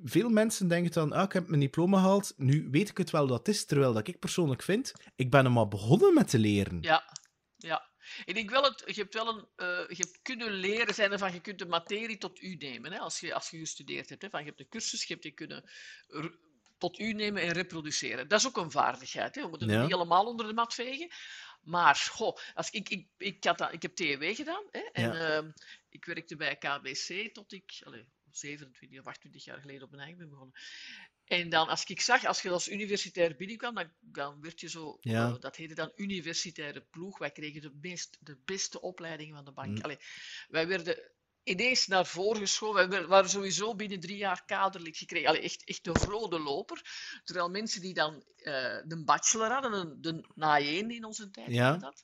veel 0.03 0.29
mensen 0.29 0.67
denken 0.67 0.91
dan, 0.91 1.11
ah, 1.11 1.23
ik 1.23 1.33
heb 1.33 1.47
mijn 1.47 1.59
diploma 1.59 1.97
gehaald, 1.97 2.33
nu 2.37 2.67
weet 2.71 2.89
ik 2.89 2.97
het 2.97 3.09
wel 3.09 3.27
dat 3.27 3.37
het 3.37 3.47
is, 3.47 3.65
terwijl 3.65 3.93
dat 3.93 4.07
ik 4.07 4.19
persoonlijk 4.19 4.61
vind, 4.61 4.93
ik 5.15 5.31
ben 5.31 5.45
er 5.45 5.51
maar 5.51 5.67
begonnen 5.67 6.13
met 6.13 6.29
te 6.29 6.39
leren. 6.39 6.77
Ja, 6.81 7.03
ja. 7.57 7.93
Ik 8.25 8.33
denk 8.33 8.49
wel, 8.49 8.63
het, 8.63 8.83
je 8.85 9.01
hebt 9.01 9.13
wel 9.13 9.27
een, 9.27 9.47
eh, 9.55 9.67
je 9.67 10.03
hebt 10.03 10.21
kunnen 10.21 10.51
leren 10.51 10.93
zijn 10.93 11.11
ervan, 11.11 11.33
je 11.33 11.41
kunt 11.41 11.59
de 11.59 11.65
materie 11.65 12.17
tot 12.17 12.41
u 12.41 12.55
nemen, 12.55 12.91
hè, 12.91 12.99
als, 12.99 13.19
je, 13.19 13.33
als 13.33 13.49
je 13.49 13.57
gestudeerd 13.57 14.09
hebt. 14.09 14.21
Hè, 14.21 14.29
van, 14.29 14.39
je 14.39 14.45
hebt 14.45 14.59
een 14.59 14.69
cursus, 14.69 15.01
je 15.01 15.13
hebt 15.13 15.23
die 15.23 15.31
kunnen 15.31 15.69
tot 16.77 16.99
u 16.99 17.13
nemen 17.13 17.41
en 17.41 17.51
reproduceren. 17.51 18.27
Dat 18.27 18.39
is 18.39 18.47
ook 18.47 18.57
een 18.57 18.71
vaardigheid, 18.71 19.35
hè. 19.35 19.41
we 19.41 19.47
moeten 19.47 19.67
het 19.67 19.77
Ja. 19.77 19.83
niet 19.83 19.91
helemaal 19.93 20.25
onder 20.25 20.47
de 20.47 20.53
mat 20.53 20.73
vegen. 20.73 21.09
Maar, 21.61 21.95
goh, 21.95 22.37
als 22.53 22.69
ik, 22.69 22.89
ik, 22.89 23.07
ik, 23.17 23.43
had 23.43 23.57
dat, 23.57 23.73
ik 23.73 23.81
heb 23.81 23.95
TEW 23.95 24.35
gedaan, 24.35 24.63
hè, 24.71 24.79
en 24.91 25.13
Ja. 25.13 25.35
ehm, 25.37 25.51
ik 25.89 26.05
werkte 26.05 26.35
bij 26.35 26.55
KBC 26.57 27.33
tot 27.33 27.51
ik, 27.53 27.81
allee, 27.83 28.05
27 28.31 28.99
of 28.99 29.05
28 29.05 29.43
jaar 29.43 29.59
geleden 29.61 29.83
op 29.83 29.89
mijn 29.89 30.01
eigen 30.01 30.19
ben 30.19 30.29
begonnen. 30.29 30.55
En 31.25 31.49
dan, 31.49 31.67
als 31.67 31.83
ik 31.85 32.01
zag, 32.01 32.25
als 32.25 32.41
je 32.41 32.49
als 32.49 32.69
universitair 32.69 33.35
binnenkwam, 33.35 33.75
dan, 33.75 33.91
dan 33.99 34.41
werd 34.41 34.59
je 34.59 34.69
zo, 34.69 34.97
Ja. 35.01 35.27
eh, 35.27 35.39
dat 35.39 35.55
heette 35.55 35.73
dan 35.75 35.91
universitaire 35.95 36.81
ploeg. 36.81 37.17
Wij 37.17 37.31
kregen 37.31 37.61
de, 37.61 37.71
meest, 37.81 38.17
de 38.19 38.37
beste 38.45 38.81
opleidingen 38.81 39.35
van 39.35 39.45
de 39.45 39.51
bank. 39.51 39.77
Mm. 39.77 39.81
Allee, 39.81 39.97
wij 40.47 40.67
werden 40.67 41.11
ineens 41.45 41.87
naar 41.87 42.05
voren 42.05 42.41
geschoven. 42.41 42.89
Wer- 42.89 43.07
waren 43.07 43.29
sowieso 43.29 43.75
binnen 43.75 43.99
drie 43.99 44.17
jaar 44.17 44.45
kaderlid 44.45 44.97
gekregen. 44.97 45.27
Allee, 45.29 45.41
echt, 45.41 45.63
echt 45.63 45.83
de 45.83 45.91
rode 45.91 46.39
loper. 46.39 46.81
Terwijl 47.23 47.49
mensen 47.49 47.81
die 47.81 47.93
dan 47.93 48.23
eh 48.35 48.77
de 48.85 49.01
bachelor 49.05 49.51
hadden, 49.51 49.73
een- 49.73 50.01
de 50.01 50.25
na-1 50.35 50.89
in 50.91 51.05
onze 51.05 51.29
tijd, 51.31 51.51
Ja. 51.51 51.77
dat, 51.77 52.03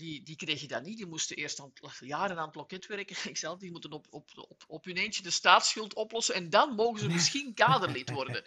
die, 0.00 0.22
die 0.22 0.36
kregen 0.36 0.68
dat 0.68 0.82
niet. 0.82 0.96
Die 0.96 1.06
moesten 1.06 1.36
eerst 1.36 1.60
aan 1.60 1.72
jaren 2.00 2.38
aan 2.38 2.46
het 2.46 2.54
loket 2.54 2.86
werken. 2.86 3.16
Ikzelf, 3.30 3.58
die 3.58 3.70
moeten 3.70 3.92
op, 3.92 4.06
op, 4.10 4.30
op, 4.34 4.64
op 4.68 4.84
hun 4.84 4.96
eentje 4.96 5.22
de 5.22 5.30
staatsschuld 5.30 5.94
oplossen 5.94 6.34
en 6.34 6.50
dan 6.50 6.74
mogen 6.74 7.00
ze 7.00 7.08
misschien 7.08 7.54
kaderlid 7.54 8.10
worden. 8.20 8.44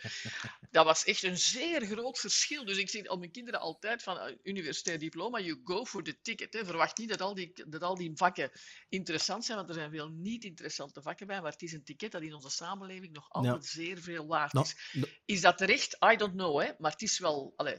Dat 0.72 0.86
was 0.86 1.04
echt 1.04 1.24
een 1.24 1.38
zeer 1.38 1.86
groot 1.86 2.20
verschil. 2.20 2.66
Dus 2.66 2.78
ik 2.78 2.90
zeg 2.90 3.06
al 3.06 3.18
mijn 3.18 3.32
kinderen 3.32 3.60
altijd 3.60 4.04
van 4.04 4.18
eh, 4.20 4.36
universitair 4.44 5.00
diploma, 5.00 5.40
you 5.40 5.62
go 5.64 5.86
for 5.86 6.04
the 6.04 6.22
ticket. 6.22 6.54
Hè. 6.54 6.66
Verwacht 6.66 6.98
niet 6.98 7.10
dat 7.10 7.22
al, 7.22 7.34
die, 7.34 7.54
dat 7.68 7.82
al 7.84 7.96
die 7.96 8.12
vakken 8.16 8.52
interessant 8.90 9.46
zijn, 9.46 9.58
want 9.58 9.70
er 9.70 9.76
zijn 9.76 9.92
veel 9.92 10.10
niet 10.10 10.44
interessante 10.44 11.02
vakken 11.02 11.28
bij, 11.28 11.42
maar 11.42 11.52
het 11.52 11.62
is 11.62 11.74
een 11.74 11.84
ticket 11.84 12.12
dat 12.12 12.22
in 12.22 12.34
onze 12.34 12.50
samenleving 12.50 13.14
nog 13.14 13.30
altijd 13.30 13.66
zeer 13.66 14.02
veel 14.02 14.28
waard 14.28 14.54
Nou, 14.54 14.66
is. 14.66 14.76
no- 14.92 15.08
Is 15.26 15.42
dat 15.42 15.58
terecht? 15.58 15.98
I 16.14 16.16
don't 16.16 16.34
know, 16.34 16.62
hè. 16.62 16.72
maar 16.78 16.92
het 16.92 17.02
is 17.02 17.20
wel... 17.20 17.54
Allee, 17.56 17.78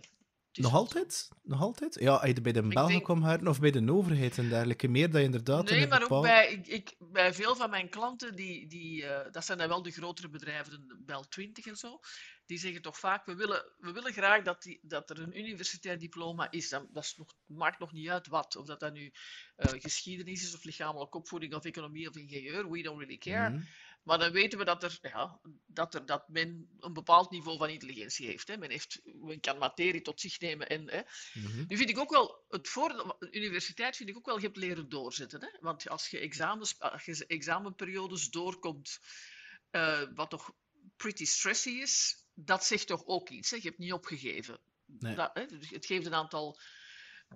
nog 0.62 0.74
altijd? 0.74 1.28
Nog 1.42 1.60
altijd? 1.60 1.96
Ja, 2.00 2.32
bij 2.42 2.52
de 2.52 2.62
Belgen 2.62 2.88
denk- 2.88 3.04
kwam 3.04 3.46
of 3.46 3.60
bij 3.60 3.70
de 3.70 3.92
overheid 3.92 4.38
en 4.38 4.48
dergelijke, 4.48 4.88
meer 4.88 5.10
dat 5.10 5.20
je 5.20 5.24
inderdaad 5.26 5.70
in 5.70 5.76
Nee, 5.76 5.86
maar 5.86 6.10
ook 6.10 6.22
bij, 6.22 6.52
ik, 6.52 6.66
ik, 6.66 6.94
bij 6.98 7.34
veel 7.34 7.56
van 7.56 7.70
mijn 7.70 7.88
klanten, 7.88 8.36
die, 8.36 8.66
die, 8.66 9.06
eh, 9.06 9.32
dat 9.32 9.44
zijn 9.44 9.58
dan 9.58 9.68
wel 9.68 9.82
de 9.82 9.90
grotere 9.90 10.28
bedrijven, 10.28 10.88
de 10.88 11.02
Bel 11.04 11.28
20 11.28 11.66
en 11.66 11.76
zo, 11.76 12.00
die 12.46 12.58
zeggen 12.58 12.82
toch 12.82 12.98
vaak, 12.98 13.26
we 13.26 13.34
willen, 13.34 13.72
we 13.78 13.92
willen 13.92 14.12
graag 14.12 14.42
dat, 14.42 14.62
die, 14.62 14.78
dat 14.82 15.10
er 15.10 15.20
een 15.20 15.38
universitair 15.38 15.98
diploma 15.98 16.50
is. 16.50 16.68
Dat, 16.68 16.86
dat 16.90 17.04
is 17.04 17.16
nog, 17.16 17.34
maakt 17.46 17.78
nog 17.78 17.92
niet 17.92 18.08
uit 18.08 18.26
wat, 18.26 18.56
of 18.56 18.66
dat 18.66 18.80
dat 18.80 18.92
nu 18.92 19.12
eh, 19.56 19.72
geschiedenis 19.80 20.42
is, 20.42 20.54
of 20.54 20.64
lichamelijke 20.64 21.16
opvoeding, 21.16 21.54
of 21.54 21.64
economie, 21.64 22.08
of 22.08 22.16
ingenieur, 22.16 22.70
we 22.70 22.82
don't 22.82 22.98
really 22.98 23.18
care. 23.18 23.50
Mhm. 23.50 23.62
Maar 24.04 24.18
dan 24.18 24.32
weten 24.32 24.58
we 24.58 24.64
dat, 24.64 24.82
er, 24.82 24.98
ja, 25.02 25.40
dat, 25.66 25.94
er, 25.94 26.06
dat 26.06 26.28
men 26.28 26.76
een 26.78 26.92
bepaald 26.92 27.30
niveau 27.30 27.58
van 27.58 27.68
intelligentie 27.68 28.26
heeft. 28.26 28.48
Hè. 28.48 28.56
Men, 28.56 28.70
heeft 28.70 29.00
men 29.04 29.40
kan 29.40 29.58
materie 29.58 30.02
tot 30.02 30.20
zich 30.20 30.40
nemen 30.40 30.68
en... 30.68 30.90
Hè. 30.90 31.00
Mhm. 31.32 31.64
Nu 31.68 31.76
vind 31.76 31.90
ik 31.90 31.98
ook 31.98 32.10
wel, 32.10 32.44
het 32.48 32.68
voordeel, 32.68 33.16
de 33.18 33.32
universiteit 33.32 33.96
vind 33.96 34.08
ik 34.08 34.16
ook 34.16 34.26
wel, 34.26 34.36
je 34.36 34.44
hebt 34.44 34.56
leren 34.56 34.88
doorzetten. 34.88 35.40
Hè? 35.40 35.48
Want 35.60 35.88
als 35.88 36.08
je, 36.08 36.18
examens, 36.18 36.78
als 36.78 37.04
je 37.04 37.26
examenperiodes 37.26 38.30
doorkomt, 38.30 38.98
eh, 39.70 40.02
wat 40.14 40.30
toch 40.30 40.52
pretty 40.96 41.24
stressy 41.24 41.70
is, 41.70 42.24
dat 42.34 42.64
zegt 42.64 42.86
toch 42.86 43.04
ook 43.04 43.28
iets. 43.28 43.50
Hè? 43.50 43.56
Je 43.56 43.68
hebt 43.68 43.78
niet 43.78 43.92
opgegeven. 43.92 44.58
Nee. 44.86 45.14
Dat, 45.14 45.30
hè? 45.34 45.44
Het 45.58 45.86
geeft 45.86 46.06
een 46.06 46.14
aantal... 46.14 46.60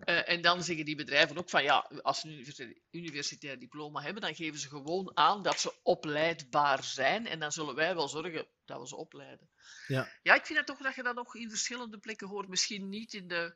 eh, 0.05 0.29
en 0.29 0.43
dan 0.43 0.63
zeggen 0.63 0.85
die 0.85 0.97
bedrijven 0.97 1.39
ook 1.39 1.51
van 1.51 1.63
ja, 1.63 1.91
als 2.03 2.21
ze 2.21 2.29
een 2.63 2.83
universitair, 2.91 3.59
diploma 3.59 4.03
hebben, 4.03 4.23
dan 4.23 4.35
geven 4.35 4.59
ze 4.59 4.69
gewoon 4.69 5.11
aan 5.17 5.43
dat 5.43 5.61
ze 5.61 5.75
opleidbaar 5.83 6.85
zijn. 6.85 7.27
En 7.27 7.39
dan 7.39 7.53
zullen 7.53 7.75
wij 7.75 7.95
wel 7.95 8.09
zorgen 8.09 8.47
dat 8.65 8.81
we 8.81 8.87
ze 8.89 8.97
opleiden. 8.97 9.49
Ja. 9.87 10.13
Ja, 10.23 10.35
ik 10.35 10.47
vind 10.47 10.59
dat 10.59 10.67
toch 10.67 10.79
dat 10.87 10.95
je 10.95 11.03
dat 11.03 11.15
nog 11.15 11.35
in 11.37 11.49
verschillende 11.51 11.99
plekken 11.99 12.29
hoort. 12.29 12.49
Misschien 12.49 12.89
niet 12.89 13.15
in 13.15 13.29
de 13.29 13.55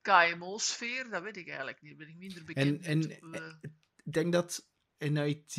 KMO-sfeer, 0.00 1.10
dat 1.10 1.22
weet 1.22 1.36
ik 1.36 1.48
eigenlijk 1.48 1.82
niet. 1.82 1.98
Daar 1.98 2.06
ben 2.06 2.14
ik 2.14 2.20
minder 2.20 2.44
bekend 2.44 2.84
en- 2.84 2.98
met, 3.20 3.40
eh, 3.40 3.70
Ik 4.04 4.12
denk 4.12 4.32
dat 4.32 4.68
in 4.98 5.16
IT 5.16 5.54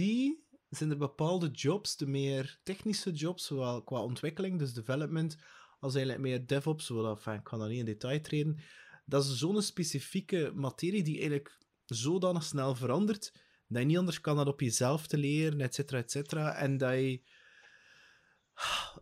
zijn 0.70 0.90
er 0.90 0.98
bepaalde 0.98 1.48
jobs, 1.52 1.98
de 1.98 2.08
meer 2.08 2.60
technische 2.64 3.12
jobs, 3.12 3.46
zowel 3.46 3.84
qua 3.84 4.02
ontwikkeling, 4.02 4.60
dus 4.60 4.74
development, 4.74 5.38
als 5.80 5.96
eigenlijk 5.96 6.24
meer 6.24 6.48
DevOps, 6.48 6.86
zowel, 6.86 7.10
enfin, 7.16 7.34
ik 7.34 7.44
kan 7.44 7.60
daar 7.60 7.68
niet 7.70 7.80
in 7.80 7.86
detail 7.86 8.22
treden, 8.22 8.60
dat 9.06 9.24
is 9.24 9.38
zo'n 9.38 9.62
specifieke 9.62 10.52
materie 10.56 11.04
die 11.04 11.16
eigenlijk 11.16 11.58
zodanig 11.86 12.44
snel 12.44 12.76
verandert, 12.76 13.32
dat 13.68 13.82
je 13.82 13.88
niet 13.88 13.98
anders 13.98 14.22
kan 14.22 14.36
dan 14.36 14.48
op 14.48 14.60
jezelf 14.60 15.08
te 15.08 15.18
leren, 15.18 15.62
et 15.62 15.76
cetera, 15.76 15.98
et 15.98 16.12
cetera, 16.12 16.56
en 16.56 16.78
dat 16.78 16.94
je... 16.94 17.22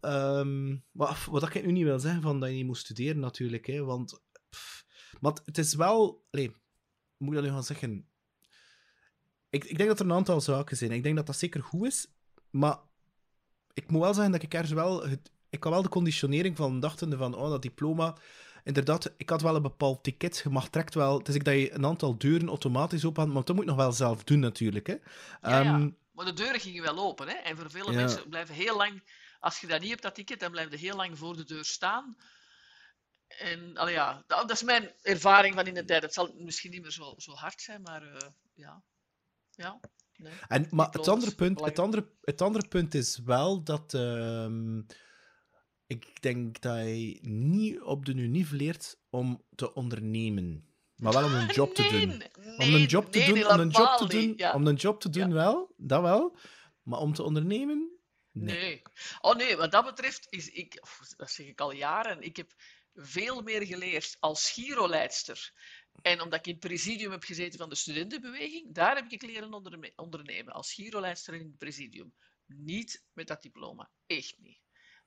Ehm, 0.01 0.77
wat, 0.91 1.25
wat 1.25 1.55
ik 1.55 1.65
nu 1.65 1.71
niet 1.71 1.83
wil 1.83 1.99
zeggen, 1.99 2.21
van 2.21 2.39
dat 2.39 2.49
je 2.49 2.55
niet 2.55 2.65
moet 2.65 2.77
studeren 2.77 3.19
natuurlijk, 3.19 3.67
hè, 3.67 3.83
want... 3.83 4.23
maar 5.19 5.37
het 5.45 5.57
is 5.57 5.73
wel... 5.73 6.27
Hoe 6.31 6.49
moet 7.17 7.29
ik 7.29 7.33
dat 7.33 7.43
nu 7.43 7.49
gaan 7.49 7.63
zeggen? 7.63 8.09
Ik, 9.49 9.63
ik 9.63 9.77
denk 9.77 9.89
dat 9.89 9.99
er 9.99 10.05
een 10.05 10.13
aantal 10.13 10.41
zaken 10.41 10.77
zijn. 10.77 10.91
Ik 10.91 11.03
denk 11.03 11.15
dat 11.15 11.25
dat 11.25 11.37
zeker 11.37 11.63
goed 11.63 11.85
is, 11.85 12.07
maar 12.49 12.79
ik 13.73 13.91
moet 13.91 14.01
wel 14.01 14.13
zeggen 14.13 14.31
dat 14.31 14.43
ik 14.43 14.53
ergens 14.53 14.71
wel... 14.71 15.07
Het, 15.07 15.31
ik 15.49 15.63
had 15.63 15.73
wel 15.73 15.81
de 15.81 15.89
conditionering 15.89 16.57
van 16.57 16.79
dachtende 16.79 17.17
van, 17.17 17.35
oh, 17.35 17.49
dat 17.49 17.61
diploma... 17.61 18.17
Inderdaad, 18.63 19.13
ik 19.17 19.29
had 19.29 19.41
wel 19.41 19.55
een 19.55 19.61
bepaald 19.61 20.03
ticket. 20.03 20.41
Je 20.43 20.49
mag 20.49 20.69
direct 20.69 20.93
wel... 20.93 21.17
Het 21.17 21.27
is 21.27 21.35
ik 21.35 21.43
dat 21.43 21.53
je 21.53 21.73
een 21.73 21.85
aantal 21.85 22.17
deuren 22.17 22.47
automatisch 22.47 23.05
open 23.05 23.31
maar 23.31 23.43
dat 23.43 23.55
moet 23.55 23.63
je 23.63 23.69
nog 23.69 23.79
wel 23.79 23.91
zelf 23.91 24.23
doen 24.23 24.39
natuurlijk. 24.39 24.87
Hè. 24.87 24.93
Ja, 24.93 24.99
ja. 25.41 25.59
Ehm, 25.59 25.89
Maar 26.11 26.25
de 26.25 26.33
deuren 26.33 26.59
gingen 26.59 26.83
wel 26.83 26.99
open. 26.99 27.27
Hè? 27.27 27.33
En 27.33 27.57
voor 27.57 27.69
vele 27.69 27.91
Ja. 27.91 27.97
mensen 27.97 28.29
blijven 28.29 28.55
heel 28.55 28.77
lang... 28.77 29.03
Als 29.39 29.59
je 29.59 29.67
dat 29.67 29.79
niet 29.79 29.89
hebt, 29.89 30.01
dat 30.01 30.15
ticket, 30.15 30.39
dan 30.39 30.51
blijf 30.51 30.71
je 30.71 30.77
heel 30.77 30.95
lang 30.95 31.17
voor 31.17 31.35
de 31.35 31.43
deur 31.43 31.65
staan. 31.65 32.15
En 33.27 33.77
allee, 33.77 33.93
ja, 33.93 34.23
dat, 34.27 34.47
dat 34.47 34.51
is 34.51 34.63
mijn 34.63 34.91
ervaring 35.01 35.55
van 35.55 35.67
in 35.67 35.73
de 35.73 35.85
tijd. 35.85 36.01
Het 36.01 36.13
zal 36.13 36.33
misschien 36.37 36.71
niet 36.71 36.81
meer 36.81 36.91
zo, 36.91 37.13
zo 37.17 37.31
hard 37.31 37.61
zijn, 37.61 37.81
maar 37.81 38.03
eh, 38.03 38.29
ja. 38.53 38.83
Ja. 39.51 39.79
Nee. 40.15 40.33
En, 40.47 40.67
maar 40.69 40.89
het 40.91 41.07
andere, 41.07 41.35
punt, 41.35 41.61
het, 41.61 41.79
andere, 41.79 42.09
het 42.21 42.41
andere 42.41 42.67
punt 42.67 42.93
is 42.93 43.19
wel 43.25 43.63
dat 43.63 43.93
ehm, 43.93 44.81
ik 45.91 46.21
denk 46.21 46.61
dat 46.61 46.77
je 46.77 47.19
niet 47.21 47.81
op 47.81 48.05
de 48.05 48.13
unief 48.13 48.51
leert 48.51 48.97
om 49.09 49.43
te 49.55 49.73
ondernemen. 49.73 50.65
Maar 50.95 51.13
wel 51.13 51.25
om 51.25 51.33
een 51.33 51.53
job 51.53 51.75
te 51.75 51.87
doen. 51.89 52.23
Om 52.57 52.73
een 52.73 52.85
job 52.85 53.11
te 53.11 53.25
doen, 53.25 53.47
om 53.47 53.59
een 53.59 53.69
job 53.69 53.97
te 53.97 54.07
doen, 54.07 54.53
om 54.53 54.67
een 54.67 54.75
job 54.75 55.01
te 55.01 55.09
doen 55.09 55.33
wel, 55.33 55.73
dat 55.77 56.01
wel. 56.01 56.37
Maar 56.83 56.99
om 56.99 57.13
te 57.13 57.23
ondernemen, 57.23 57.89
Nee. 58.33 58.81
Oh 59.21 59.35
nee, 59.35 59.57
wat 59.57 59.71
dat 59.71 59.85
betreft 59.85 60.27
is 60.29 60.49
ik, 60.49 60.83
dat 61.17 61.31
zeg 61.31 61.47
ik 61.47 61.61
al 61.61 61.71
jaren, 61.71 62.21
ik 62.21 62.37
heb 62.37 62.53
veel 62.95 63.41
meer 63.41 63.65
geleerd 63.65 64.17
als 64.19 64.51
Giro-leidster. 64.51 65.53
En 66.01 66.21
omdat 66.21 66.39
ik 66.39 66.45
in 66.45 66.51
het 66.51 66.61
presidium 66.61 67.11
heb 67.11 67.23
gezeten 67.23 67.59
van 67.59 67.69
de 67.69 67.75
studentenbeweging, 67.75 68.73
daar 68.73 68.95
heb 68.95 69.11
ik 69.11 69.21
leren 69.21 69.53
ondernemen. 69.95 70.53
Als 70.53 70.73
Giro-leidster 70.73 71.33
in 71.33 71.45
het 71.45 71.57
presidium. 71.57 72.13
Niet 72.45 73.03
met 73.13 73.27
dat 73.27 73.41
diploma. 73.41 73.89
Echt 74.07 74.35
niet. 74.37 74.61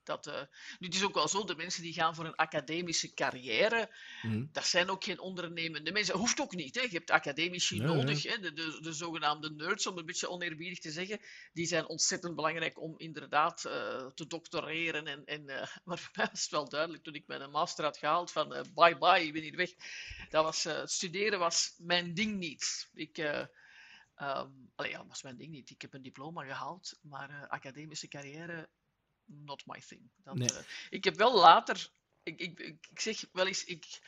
Dat, 0.04 0.26
uh, 0.26 0.40
nu, 0.78 0.86
het 0.86 0.94
is 0.94 1.04
ook 1.04 1.14
wel 1.14 1.28
zo, 1.28 1.44
de 1.44 1.56
mensen 1.56 1.82
die 1.82 1.92
gaan 1.92 2.14
voor 2.14 2.24
een 2.24 2.34
academische 2.34 3.14
carrière, 3.14 3.90
mm. 4.22 4.48
dat 4.52 4.66
zijn 4.66 4.90
ook 4.90 5.04
geen 5.04 5.18
ondernemende 5.18 5.92
mensen. 5.92 6.12
Dat 6.12 6.22
hoeft 6.22 6.40
ook 6.40 6.54
niet. 6.54 6.74
Hè. 6.74 6.80
Je 6.80 6.88
hebt 6.88 7.10
academici 7.10 7.78
nodig, 7.78 8.22
Hè. 8.22 8.38
De, 8.38 8.52
de, 8.52 8.78
de, 8.80 8.92
zogenaamde 8.92 9.50
nerds, 9.50 9.86
om 9.86 9.98
een 9.98 10.06
beetje 10.06 10.28
oneerbiedig 10.28 10.78
te 10.78 10.90
zeggen. 10.90 11.20
Die 11.52 11.66
zijn 11.66 11.88
ontzettend 11.88 12.34
belangrijk 12.34 12.80
om 12.80 12.94
inderdaad 12.98 13.64
uh, 13.66 14.06
te 14.06 14.26
doctoreren. 14.26 15.06
En, 15.06 15.24
en, 15.24 15.42
uh, 15.48 15.66
maar 15.84 15.98
voor 15.98 16.12
mij 16.14 16.28
was 16.30 16.42
het 16.42 16.50
wel 16.50 16.68
duidelijk, 16.68 17.02
toen 17.02 17.14
ik 17.14 17.26
mijn 17.26 17.50
master 17.50 17.84
had 17.84 17.96
gehaald, 17.96 18.30
van 18.30 18.48
bye 18.74 18.98
bye, 18.98 19.24
ik 19.26 19.32
ben 19.32 19.42
hier 19.42 19.56
weg. 19.56 19.70
Dat 20.28 20.44
was, 20.44 20.68
studeren 20.84 21.38
was 21.38 21.74
mijn 21.78 22.14
ding 22.14 22.38
niet. 22.38 22.90
Ik... 22.94 23.18
Um, 24.16 24.70
allee, 24.74 24.90
ja, 24.90 25.06
was 25.06 25.22
mijn 25.22 25.36
ding 25.36 25.50
niet. 25.50 25.70
Ik 25.70 25.82
heb 25.82 25.94
een 25.94 26.02
diploma 26.02 26.44
gehaald, 26.44 26.98
maar 27.02 27.46
academische 27.48 28.08
carrière 28.08 28.68
not 29.26 29.66
my 29.66 29.80
thing. 29.80 30.10
Dat, 30.16 30.34
nee. 30.34 30.52
uh, 30.52 30.58
ik 30.90 31.04
heb 31.04 31.16
wel 31.16 31.38
later, 31.38 31.90
ik, 32.22 32.40
ik, 32.40 32.60
ik, 32.90 33.00
zeg 33.00 33.24
wel 33.32 33.46
eens, 33.46 33.64
ik, 33.64 34.00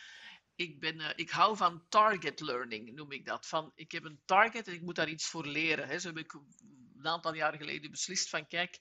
ik, 0.54 0.80
ben, 0.80 1.00
uh, 1.00 1.10
ik 1.14 1.30
hou 1.30 1.56
van 1.56 1.88
target 1.88 2.40
learning, 2.40 2.92
noem 2.92 3.12
ik 3.12 3.26
dat. 3.26 3.46
Van, 3.46 3.72
ik 3.74 3.92
heb 3.92 4.04
een 4.04 4.20
target 4.24 4.68
en 4.68 4.74
ik 4.74 4.82
moet 4.82 4.96
daar 4.96 5.08
iets 5.08 5.26
voor 5.26 5.46
leren. 5.46 5.88
Hè. 5.88 5.98
Zo 5.98 6.08
heb 6.08 6.18
ik 6.18 6.32
een 6.32 7.06
aantal 7.06 7.34
jaren 7.34 7.58
geleden 7.58 7.90
beslist 7.90 8.28
van, 8.28 8.46
kijk, 8.46 8.80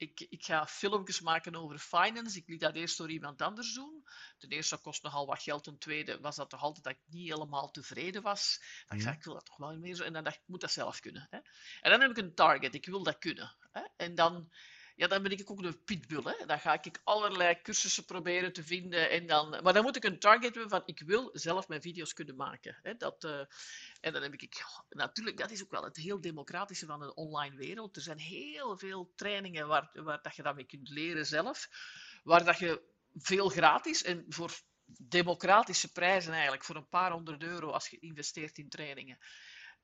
ik, 0.00 0.26
ik, 0.28 0.44
ga 0.44 0.66
filmpjes 0.66 1.20
maken 1.20 1.56
over 1.56 1.78
finance. 1.78 2.38
Ik 2.38 2.48
liet 2.48 2.60
dat 2.60 2.74
eerst 2.74 2.98
door 2.98 3.10
iemand 3.10 3.42
anders 3.42 3.74
doen. 3.74 4.04
Ten 4.38 4.48
eerste 4.48 4.76
kost 4.76 5.02
nogal 5.02 5.26
wat 5.26 5.42
geld. 5.42 5.64
Ten 5.64 5.78
tweede 5.78 6.20
was 6.20 6.36
dat 6.36 6.50
toch 6.50 6.62
altijd 6.62 6.84
dat 6.84 6.92
ik 6.92 7.00
niet 7.06 7.32
helemaal 7.32 7.70
tevreden 7.70 8.22
was. 8.22 8.62
Dan 8.86 8.96
ik 8.96 9.02
zei, 9.02 9.16
ik 9.16 9.24
wil 9.24 9.34
dat 9.34 9.46
toch 9.46 9.56
wel 9.56 9.78
meer 9.78 9.94
zo. 9.94 10.04
En 10.04 10.12
dan 10.12 10.24
dacht 10.24 10.36
ik, 10.36 10.42
ik 10.42 10.48
moet 10.48 10.60
dat 10.60 10.72
zelf 10.72 11.00
kunnen. 11.00 11.26
Hè? 11.30 11.38
En 11.80 11.90
dan 11.90 12.00
heb 12.00 12.10
ik 12.10 12.16
een 12.16 12.34
target. 12.34 12.74
Ik 12.74 12.86
wil 12.86 13.02
dat 13.02 13.18
kunnen. 13.18 13.56
Hè? 13.72 13.82
En 13.96 14.14
dan 14.14 14.50
ja, 15.00 15.06
dan 15.06 15.22
ben 15.22 15.30
ik 15.30 15.50
ook 15.50 15.62
een 15.62 15.84
pitbull. 15.84 16.22
Hè. 16.24 16.46
Dan 16.46 16.60
ga 16.60 16.82
ik 16.82 17.00
allerlei 17.04 17.62
cursussen 17.62 18.04
proberen 18.04 18.52
te 18.52 18.64
vinden. 18.64 19.10
En 19.10 19.26
dan, 19.26 19.48
maar 19.62 19.72
dan 19.72 19.82
moet 19.82 19.96
ik 19.96 20.04
een 20.04 20.18
target 20.18 20.54
hebben 20.54 20.70
van 20.70 20.82
ik 20.84 21.00
wil 21.00 21.30
zelf 21.32 21.68
mijn 21.68 21.80
video's 21.80 22.12
kunnen 22.12 22.36
maken. 22.36 22.78
Hè. 22.82 22.96
Dat, 22.96 23.24
uh, 23.24 23.40
en 24.00 24.12
dan 24.12 24.22
heb 24.22 24.34
ik, 24.34 24.64
natuurlijk, 24.88 25.36
dat 25.36 25.50
is 25.50 25.62
ook 25.62 25.70
wel 25.70 25.84
het 25.84 25.96
heel 25.96 26.20
democratische 26.20 26.86
van 26.86 27.00
de 27.00 27.14
online 27.14 27.56
wereld. 27.56 27.96
Er 27.96 28.02
zijn 28.02 28.18
heel 28.18 28.76
veel 28.76 29.12
trainingen 29.16 29.66
waar, 29.68 29.90
waar 29.92 30.22
dat 30.22 30.36
je 30.36 30.42
dat 30.42 30.54
mee 30.54 30.64
kunt 30.64 30.88
leren 30.88 31.26
zelf. 31.26 31.68
Waar 32.22 32.44
dat 32.44 32.58
je 32.58 32.82
veel 33.14 33.48
gratis 33.48 34.02
en 34.02 34.24
voor 34.28 34.60
democratische 34.86 35.92
prijzen 35.92 36.32
eigenlijk, 36.32 36.64
voor 36.64 36.76
een 36.76 36.88
paar 36.88 37.12
honderd 37.12 37.42
euro 37.42 37.70
als 37.70 37.88
je 37.88 37.98
investeert 37.98 38.58
in 38.58 38.68
trainingen, 38.68 39.18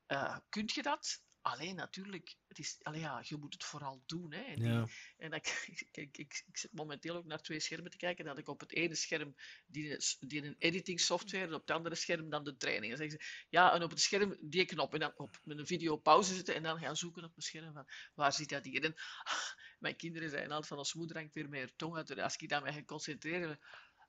uh, 0.09 0.37
kun 0.49 0.71
je 0.75 0.83
dat. 0.83 1.25
Alleen 1.47 1.75
natuurlijk, 1.75 2.37
het 2.49 2.59
is, 2.59 2.79
allee, 2.83 3.01
ja, 3.01 3.21
je 3.25 3.37
moet 3.37 3.53
het 3.53 3.65
vooral 3.65 4.03
doen. 4.07 4.33
Hè. 4.33 4.43
En, 4.43 4.63
ja. 4.63 4.87
en 5.17 5.33
ik, 5.33 5.67
ik, 5.93 6.17
ik, 6.17 6.17
ik, 6.47 6.57
zit 6.57 6.73
momenteel 6.73 7.17
ook 7.17 7.25
naar 7.25 7.43
twee 7.43 7.61
schermen 7.61 7.91
te 7.91 7.97
kijken. 7.97 8.25
Dat 8.25 8.39
ik 8.39 8.49
op 8.49 8.61
het 8.61 8.73
ene 8.73 8.95
scherm 8.95 9.37
die, 9.67 9.97
die 10.21 10.45
een 10.45 10.57
editing 10.59 11.01
software 11.01 11.45
en 11.45 11.55
op 11.55 11.61
het 11.61 11.71
andere 11.71 11.95
scherm 11.95 12.31
dan 12.31 12.45
de 12.45 12.57
training. 12.57 12.97
Dan 12.97 13.09
zeggen 13.09 13.21
ze, 13.21 13.47
ja, 13.49 13.75
en 13.75 13.83
op 13.83 13.91
het 13.91 14.01
scherm 14.01 14.37
die 14.41 14.65
knop. 14.65 14.95
En 14.95 15.01
dan 15.01 15.13
op 15.17 15.39
een 15.45 15.67
video 15.67 15.97
pauze 15.97 16.35
zitten 16.35 16.55
en 16.55 16.63
dan 16.63 16.79
gaan 16.79 16.97
zoeken 16.97 17.25
op 17.25 17.35
het 17.35 17.45
scherm 17.45 17.73
van 17.73 17.87
waar 18.15 18.33
zit 18.33 18.49
dat 18.49 18.65
hier. 18.65 18.85
En 18.85 18.95
mijn 19.85 19.97
kinderen 19.97 20.31
zijn 20.31 20.51
altijd 20.51 20.67
van, 20.67 20.79
als 20.79 20.95
moeder 20.95 21.17
hangt 21.17 21.35
weer 21.35 21.49
meer 21.49 21.77
tong 21.77 21.97
uit. 21.97 22.19
Als 22.19 22.37
ik 22.37 22.61
mij 22.61 22.73
ga 22.73 22.85
concentreren, 22.85 23.61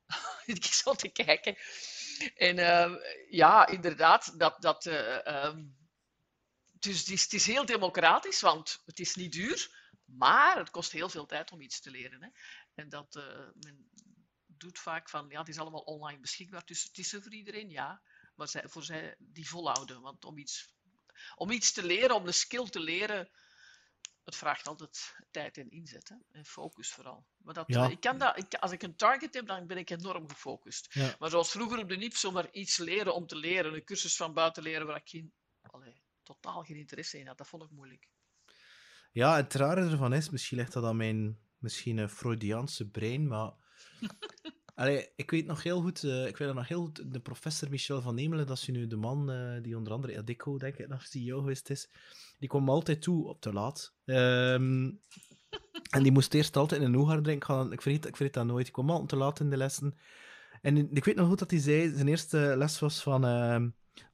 ik 0.45 0.63
zo 0.63 0.93
te 0.93 1.09
kijken. 1.09 1.55
En 2.35 2.57
uh, 2.57 2.95
ja, 3.29 3.67
inderdaad, 3.67 4.39
dat... 4.39 4.61
dat 4.61 4.85
uh, 4.85 5.45
um, 5.45 5.85
dus 6.87 6.99
het 6.99 7.09
is, 7.09 7.23
het 7.23 7.33
is, 7.33 7.45
heel 7.45 7.65
democratisch, 7.65 8.41
want 8.41 8.81
het 8.85 8.99
is 8.99 9.15
niet 9.15 9.31
duur, 9.31 9.89
maar 10.05 10.57
het 10.57 10.69
kost 10.69 10.91
heel 10.91 11.09
veel 11.09 11.25
tijd 11.25 11.51
om 11.51 11.61
iets 11.61 11.79
te 11.79 11.91
leren. 11.91 12.23
Hè. 12.23 12.29
En 12.75 12.89
dat 12.89 13.15
uh, 13.15 13.23
men 13.53 13.89
doet 14.45 14.79
vaak 14.79 15.09
van, 15.09 15.25
ja, 15.29 15.39
het 15.39 15.47
is 15.47 15.59
allemaal 15.59 15.81
online 15.81 16.19
beschikbaar, 16.19 16.65
dus 16.65 16.83
het 16.83 16.97
is 16.97 17.13
er 17.13 17.21
voor 17.21 17.33
iedereen, 17.33 17.69
ja. 17.69 18.01
Maar 18.35 18.47
zij, 18.47 18.63
voor 18.67 18.83
zij 18.83 19.15
die 19.17 19.47
volhouden, 19.47 20.01
want 20.01 20.25
om 20.25 20.37
iets, 20.37 20.73
om 21.35 21.51
iets 21.51 21.71
te 21.71 21.85
leren, 21.85 22.15
om 22.15 22.27
een 22.27 22.33
skill 22.33 22.69
te 22.69 22.79
leren, 22.79 23.29
het 24.23 24.35
vraagt 24.35 24.67
altijd 24.67 25.15
tijd 25.31 25.57
en 25.57 25.69
inzet 25.69 26.09
hè? 26.09 26.15
en 26.31 26.45
focus 26.45 26.91
vooral. 26.91 27.25
Maar 27.37 27.53
dat, 27.53 27.65
ja. 27.67 27.89
ik 27.89 27.99
kan 27.99 28.17
dat, 28.17 28.37
ik, 28.37 28.53
als 28.53 28.71
ik 28.71 28.83
een 28.83 28.95
target 28.95 29.33
heb, 29.33 29.47
dan 29.47 29.67
ben 29.67 29.77
ik 29.77 29.89
enorm 29.89 30.29
gefocust. 30.29 30.93
Ja. 30.93 31.15
Maar 31.19 31.29
zoals 31.29 31.51
vroeger 31.51 31.79
op 31.79 31.89
de 31.89 31.97
NIP, 31.97 32.15
zomaar 32.15 32.51
iets 32.51 32.77
leren 32.77 33.13
om 33.13 33.27
te 33.27 33.35
leren, 33.35 33.73
een 33.73 33.83
cursus 33.83 34.15
van 34.15 34.33
buiten 34.33 34.63
leren 34.63 34.87
waar 34.87 34.95
ik 34.95 35.09
geen... 35.09 35.33
Allee, 35.61 36.01
totaal 36.27 36.63
geen 36.63 36.77
interesse 36.77 37.19
in 37.19 37.27
had. 37.27 37.37
Dat 37.37 37.47
vond 37.47 37.63
ik 37.63 37.71
moeilijk. 37.71 38.09
Ja, 39.11 39.35
het 39.35 39.53
rare 39.53 39.89
ervan 39.89 40.13
is, 40.13 40.29
misschien 40.29 40.57
ligt 40.57 40.73
dat 40.73 40.83
aan 40.83 40.97
mijn 40.97 41.37
misschien 41.57 41.97
een 41.97 42.09
Freudiaanse 42.09 42.89
brein, 42.89 43.27
maar... 43.27 43.51
Allee, 44.75 45.09
ik 45.15 45.31
weet 45.31 45.45
nog 45.45 45.63
heel 45.63 45.81
goed, 45.81 46.03
uh, 46.03 46.27
ik 46.27 46.37
weet 46.37 46.53
nog 46.53 46.67
heel 46.67 46.81
goed, 46.81 47.13
de 47.13 47.19
professor 47.19 47.69
Michel 47.69 48.01
van 48.01 48.17
Emelen, 48.17 48.47
dat 48.47 48.57
is 48.57 48.67
nu 48.67 48.87
de 48.87 48.95
man 48.95 49.31
uh, 49.31 49.61
die 49.61 49.77
onder 49.77 49.93
andere 49.93 50.17
Adico, 50.17 50.57
denk 50.57 50.77
ik, 50.77 50.87
nog 50.87 51.05
CEO 51.05 51.39
geweest 51.39 51.69
is, 51.69 51.89
die 52.39 52.49
kwam 52.49 52.69
altijd 52.69 53.01
toe 53.01 53.27
op 53.27 53.41
te 53.41 53.53
laat. 53.53 53.95
Um, 54.05 55.01
en 55.95 56.03
die 56.03 56.11
moest 56.11 56.33
eerst 56.33 56.55
altijd 56.55 56.81
in 56.81 56.87
een 56.87 56.95
oegaar 56.95 57.21
drinken. 57.21 57.71
Ik 57.71 57.81
vergeet, 57.81 58.05
ik 58.05 58.15
vergeet 58.15 58.33
dat 58.33 58.45
nooit. 58.45 58.63
Die 58.63 58.73
kwam 58.73 58.89
altijd 58.89 59.09
te 59.09 59.15
laat 59.15 59.39
in 59.39 59.49
de 59.49 59.57
lessen. 59.57 59.97
En 60.61 60.91
ik 60.91 61.05
weet 61.05 61.15
nog 61.15 61.27
goed 61.27 61.39
dat 61.39 61.51
hij 61.51 61.59
zei, 61.59 61.95
zijn 61.95 62.07
eerste 62.07 62.53
les 62.57 62.79
was 62.79 63.01
van... 63.01 63.25
Uh, 63.25 63.67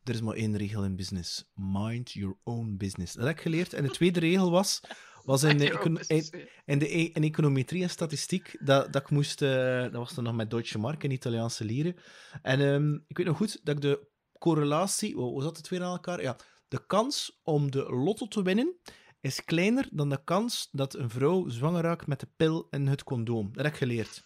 er 0.03 0.13
is 0.13 0.21
maar 0.21 0.35
één 0.35 0.57
regel 0.57 0.83
in 0.83 0.95
business. 0.95 1.51
Mind 1.55 2.11
your 2.11 2.35
own 2.43 2.75
business. 2.77 3.13
Dat 3.13 3.25
heb 3.25 3.35
ik 3.35 3.41
geleerd. 3.41 3.73
En 3.73 3.83
de 3.83 3.89
tweede 3.89 4.19
regel 4.19 4.51
was, 4.51 4.81
was 5.23 5.43
in, 5.43 5.57
de, 5.57 5.65
in, 6.07 6.47
in, 6.65 6.79
de 6.79 6.97
e- 6.97 7.09
in 7.13 7.23
econometrie 7.23 7.83
en 7.83 7.89
statistiek, 7.89 8.57
dat, 8.59 8.93
dat 8.93 9.01
ik 9.01 9.09
moest... 9.09 9.41
Uh, 9.41 9.81
dat 9.81 9.93
was 9.93 10.13
dan 10.13 10.23
nog 10.23 10.35
met 10.35 10.49
Deutsche 10.49 10.77
Mark 10.77 11.03
en 11.03 11.11
Italiaanse 11.11 11.65
lieren. 11.65 11.95
En 12.41 12.59
um, 12.59 13.03
ik 13.07 13.17
weet 13.17 13.25
nog 13.25 13.37
goed 13.37 13.59
dat 13.63 13.75
ik 13.75 13.81
de 13.81 14.07
correlatie... 14.39 15.15
Hoe 15.15 15.41
zat 15.41 15.57
het 15.57 15.69
weer 15.69 15.83
aan 15.83 15.91
elkaar? 15.91 16.21
Ja, 16.21 16.37
de 16.67 16.85
kans 16.85 17.39
om 17.43 17.71
de 17.71 17.83
lotto 17.83 18.27
te 18.27 18.41
winnen 18.41 18.75
is 19.19 19.43
kleiner 19.43 19.87
dan 19.91 20.09
de 20.09 20.23
kans 20.23 20.69
dat 20.71 20.95
een 20.95 21.09
vrouw 21.09 21.49
zwanger 21.49 21.81
raakt 21.81 22.07
met 22.07 22.19
de 22.19 22.27
pil 22.35 22.67
en 22.69 22.87
het 22.87 23.03
condoom. 23.03 23.49
Dat 23.53 23.63
heb 23.63 23.73
ik 23.73 23.79
geleerd. 23.79 24.23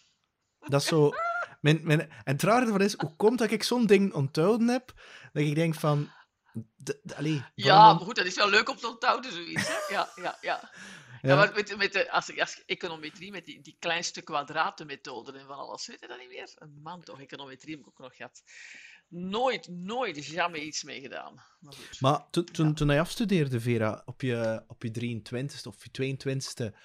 Dat 0.60 0.82
is 0.82 0.88
zo... 0.88 1.12
Mijn, 1.68 1.80
mijn, 1.84 2.00
en 2.00 2.10
het 2.24 2.44
rare 2.44 2.66
ervan 2.66 2.82
is, 2.82 2.94
hoe 2.94 3.16
komt 3.16 3.40
dat 3.40 3.52
ik 3.52 3.64
zo'n 3.64 3.86
ding 3.86 4.14
onthouden 4.14 4.68
heb, 4.68 4.94
dat 5.34 5.44
ik 5.44 5.56
denk 5.56 5.76
van... 5.76 6.10
De, 6.76 7.00
de, 7.04 7.16
allee, 7.16 7.44
ja, 7.56 7.94
maar 7.94 8.06
goed, 8.06 8.16
dat 8.16 8.26
is 8.26 8.36
wel 8.36 8.50
leuk 8.50 8.70
om 8.70 8.76
te 8.76 8.88
onthouden, 8.88 9.32
zoiets. 9.32 9.68
Hè? 9.68 9.76
Ja, 9.96 10.10
ja, 10.16 10.38
ja. 10.42 10.72
Ja. 11.22 11.36
maar 11.36 11.52
met, 11.54 11.78
met 11.78 11.94
de, 11.94 12.12
als, 12.12 12.40
als 12.40 12.64
econometrie, 12.66 13.32
met 13.32 13.46
die, 13.46 13.62
die 13.62 13.76
kleinste 13.80 14.22
kwadratenmethode 14.22 15.32
en 15.32 15.46
van 15.46 15.58
alles, 15.58 15.88
weet 15.88 16.00
je 16.00 16.08
dat 16.08 16.20
niet 16.20 16.30
meer? 16.30 16.52
Een 16.56 16.80
man 16.84 17.04
toch, 17.04 17.22
econometrie 17.22 17.72
heb 17.72 17.80
ik 17.80 17.88
ook 17.88 18.00
nog 18.00 18.16
gehad. 18.16 18.44
Nooit, 19.08 19.68
nooit 19.68 20.18
is 20.18 20.28
jammer 20.28 20.60
iets 20.60 20.84
mee 20.84 21.02
gedaan. 21.02 21.44
Maar, 22.00 22.30
toen, 22.30 22.46
toen, 22.46 22.74
toen 22.74 22.90
je 22.90 23.00
afstudeerde, 23.00 23.60
Vera, 23.60 24.02
op 24.06 24.22
je, 24.22 24.64
op 24.68 24.84
je 24.84 25.20
23ste 25.22 25.68
of 25.68 25.86
je 25.92 26.16
22ste, 26.16 26.76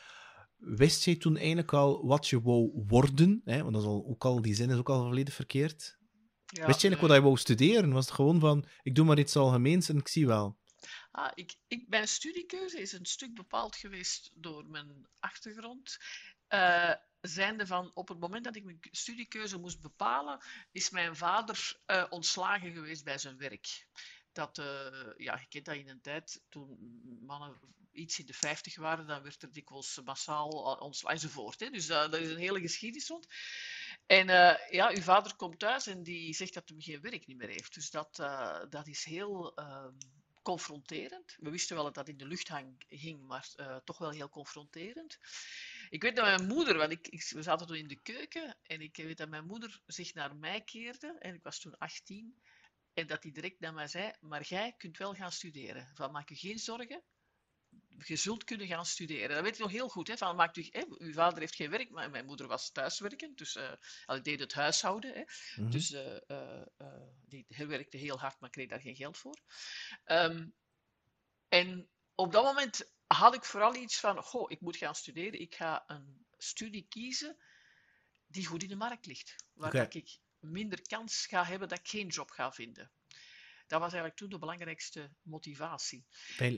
Wist 0.62 1.04
jij 1.04 1.16
toen 1.16 1.36
eigenlijk 1.36 1.72
al 1.72 2.06
wat 2.06 2.28
je 2.28 2.42
wou 2.42 2.84
worden? 2.86 3.40
Hè? 3.44 3.62
Want 3.62 3.74
dat 3.74 3.82
is 3.82 3.88
al, 3.88 4.04
ook 4.06 4.24
al, 4.24 4.42
die 4.42 4.54
zin 4.54 4.70
is 4.70 4.76
ook 4.76 4.88
al 4.88 5.02
volledig 5.02 5.34
verkeerd. 5.34 5.98
Ja, 6.46 6.66
Wist 6.66 6.80
je 6.80 6.88
eigenlijk 6.88 7.00
wat 7.00 7.12
je 7.12 7.22
wou 7.22 7.36
studeren? 7.36 7.92
Was 7.92 8.04
het 8.04 8.14
gewoon 8.14 8.40
van, 8.40 8.66
ik 8.82 8.94
doe 8.94 9.04
maar 9.04 9.18
iets 9.18 9.36
algemeens 9.36 9.88
en 9.88 9.96
ik 9.96 10.08
zie 10.08 10.26
wel? 10.26 10.60
Ah, 11.10 11.30
ik, 11.34 11.54
ik, 11.66 11.88
mijn 11.88 12.08
studiekeuze 12.08 12.80
is 12.80 12.92
een 12.92 13.06
stuk 13.06 13.34
bepaald 13.34 13.76
geweest 13.76 14.30
door 14.34 14.66
mijn 14.66 15.08
achtergrond. 15.18 15.98
Uh, 16.48 16.94
zijnde 17.20 17.66
van, 17.66 17.90
op 17.94 18.08
het 18.08 18.20
moment 18.20 18.44
dat 18.44 18.56
ik 18.56 18.64
mijn 18.64 18.78
studiekeuze 18.90 19.58
moest 19.58 19.80
bepalen, 19.80 20.44
is 20.72 20.90
mijn 20.90 21.16
vader 21.16 21.80
uh, 21.86 22.04
ontslagen 22.10 22.72
geweest 22.72 23.04
bij 23.04 23.18
zijn 23.18 23.36
werk. 23.36 23.86
Dat, 24.32 24.58
uh, 24.58 24.66
ja, 25.16 25.38
je 25.38 25.46
kent 25.48 25.64
dat 25.64 25.74
in 25.74 25.88
een 25.88 26.00
tijd, 26.00 26.42
toen 26.48 26.78
mannen 27.26 27.60
iets 27.92 28.18
in 28.18 28.26
de 28.26 28.34
50 28.34 28.76
waren, 28.76 29.06
dan 29.06 29.22
werd 29.22 29.42
er 29.42 29.52
dikwijls 29.52 30.00
massaal 30.04 30.48
ontslagen 30.80 31.20
enzovoort. 31.20 31.60
Hè. 31.60 31.70
Dus 31.70 31.88
uh, 31.88 31.96
dat 31.96 32.14
is 32.14 32.30
een 32.30 32.38
hele 32.38 32.60
geschiedenis 32.60 33.08
rond. 33.08 33.26
En 34.06 34.28
uh, 34.28 34.54
ja, 34.70 34.90
uw 34.90 35.02
vader 35.02 35.36
komt 35.36 35.58
thuis 35.58 35.86
en 35.86 36.02
die 36.02 36.34
zegt 36.34 36.54
dat 36.54 36.68
hij 36.68 36.80
geen 36.80 37.00
werk 37.00 37.26
meer 37.26 37.48
heeft. 37.48 37.74
Dus 37.74 37.90
dat, 37.90 38.16
dat 38.70 38.86
is 38.86 39.04
heel 39.04 39.54
ehm, 39.54 39.94
confronterend. 40.42 41.36
We 41.38 41.50
wisten 41.50 41.76
wel 41.76 41.84
dat 41.84 41.94
dat 41.94 42.08
in 42.08 42.16
de 42.16 42.26
lucht 42.26 42.48
hang, 42.48 42.84
ging, 42.88 43.26
maar 43.26 43.48
toch 43.84 43.98
wel 43.98 44.10
heel 44.10 44.28
confronterend. 44.28 45.18
Ik 45.90 46.02
weet 46.02 46.16
dat 46.16 46.24
mijn 46.24 46.46
moeder, 46.46 46.76
want 46.76 46.92
ik, 46.92 47.08
ik, 47.08 47.30
we 47.34 47.42
zaten 47.42 47.66
toen 47.66 47.76
in 47.76 47.88
de 47.88 48.00
keuken 48.02 48.56
en 48.62 48.80
ik 48.80 48.96
weet 48.96 49.18
dat 49.18 49.28
mijn 49.28 49.46
moeder 49.46 49.80
zich 49.86 50.14
naar 50.14 50.36
mij 50.36 50.60
keerde 50.60 51.16
en 51.18 51.34
ik 51.34 51.42
was 51.42 51.60
toen 51.60 51.78
18. 51.78 52.42
En 52.94 53.06
dat 53.06 53.22
hij 53.22 53.32
direct 53.32 53.60
naar 53.60 53.74
mij 53.74 53.86
zei, 53.86 54.12
maar 54.20 54.42
jij 54.42 54.74
kunt 54.76 54.98
wel 54.98 55.14
gaan 55.14 55.32
studeren. 55.32 55.90
Van, 55.94 56.12
maak 56.12 56.28
je 56.28 56.36
geen 56.36 56.58
zorgen, 56.58 57.02
je 57.98 58.16
zult 58.16 58.44
kunnen 58.44 58.66
gaan 58.66 58.86
studeren. 58.86 59.28
Dat 59.28 59.44
weet 59.44 59.56
je 59.56 59.62
nog 59.62 59.72
heel 59.72 59.88
goed. 59.88 60.08
Hè? 60.08 60.16
Van, 60.16 60.36
maakt 60.36 60.56
u, 60.56 60.68
hè? 60.70 60.84
Uw 60.88 61.12
vader 61.12 61.38
heeft 61.38 61.54
geen 61.54 61.70
werk, 61.70 61.90
maar 61.90 62.10
mijn 62.10 62.26
moeder 62.26 62.46
was 62.46 62.72
thuiswerkend. 62.72 63.38
Dus 63.38 63.56
uh, 63.56 63.72
ik 64.06 64.24
deed 64.24 64.40
het 64.40 64.52
huishouden. 64.52 65.14
Hè? 65.14 65.22
Mhm. 65.62 65.70
Dus 65.70 65.90
uh, 65.90 66.62
die 67.28 67.46
werkte 67.66 67.96
heel 67.96 68.18
hard, 68.18 68.40
maar 68.40 68.50
kreeg 68.50 68.68
daar 68.68 68.80
geen 68.80 68.96
geld 68.96 69.18
voor. 69.18 69.40
Um, 70.04 70.54
en 71.48 71.88
op 72.14 72.32
dat 72.32 72.44
moment 72.44 72.92
had 73.06 73.34
ik 73.34 73.44
vooral 73.44 73.74
iets 73.74 74.00
van, 74.00 74.22
goh, 74.22 74.50
ik 74.50 74.60
moet 74.60 74.76
gaan 74.76 74.94
studeren. 74.94 75.40
Ik 75.40 75.54
ga 75.54 75.84
een 75.86 76.26
studie 76.36 76.86
kiezen 76.88 77.36
die 78.26 78.46
goed 78.46 78.62
in 78.62 78.68
de 78.68 78.76
markt 78.76 79.06
ligt. 79.06 79.44
Waar 79.52 79.74
ik 79.74 80.18
minder 80.42 80.82
kans 80.82 81.26
ga 81.26 81.44
hebben 81.44 81.68
dat 81.68 81.78
ik 81.78 81.88
geen 81.88 82.08
job 82.08 82.30
ga 82.30 82.52
vinden. 82.52 82.90
Dat 83.66 83.80
was 83.80 83.92
eigenlijk 83.92 84.16
toen 84.16 84.28
de 84.28 84.38
belangrijkste 84.38 85.10
motivatie. 85.22 86.06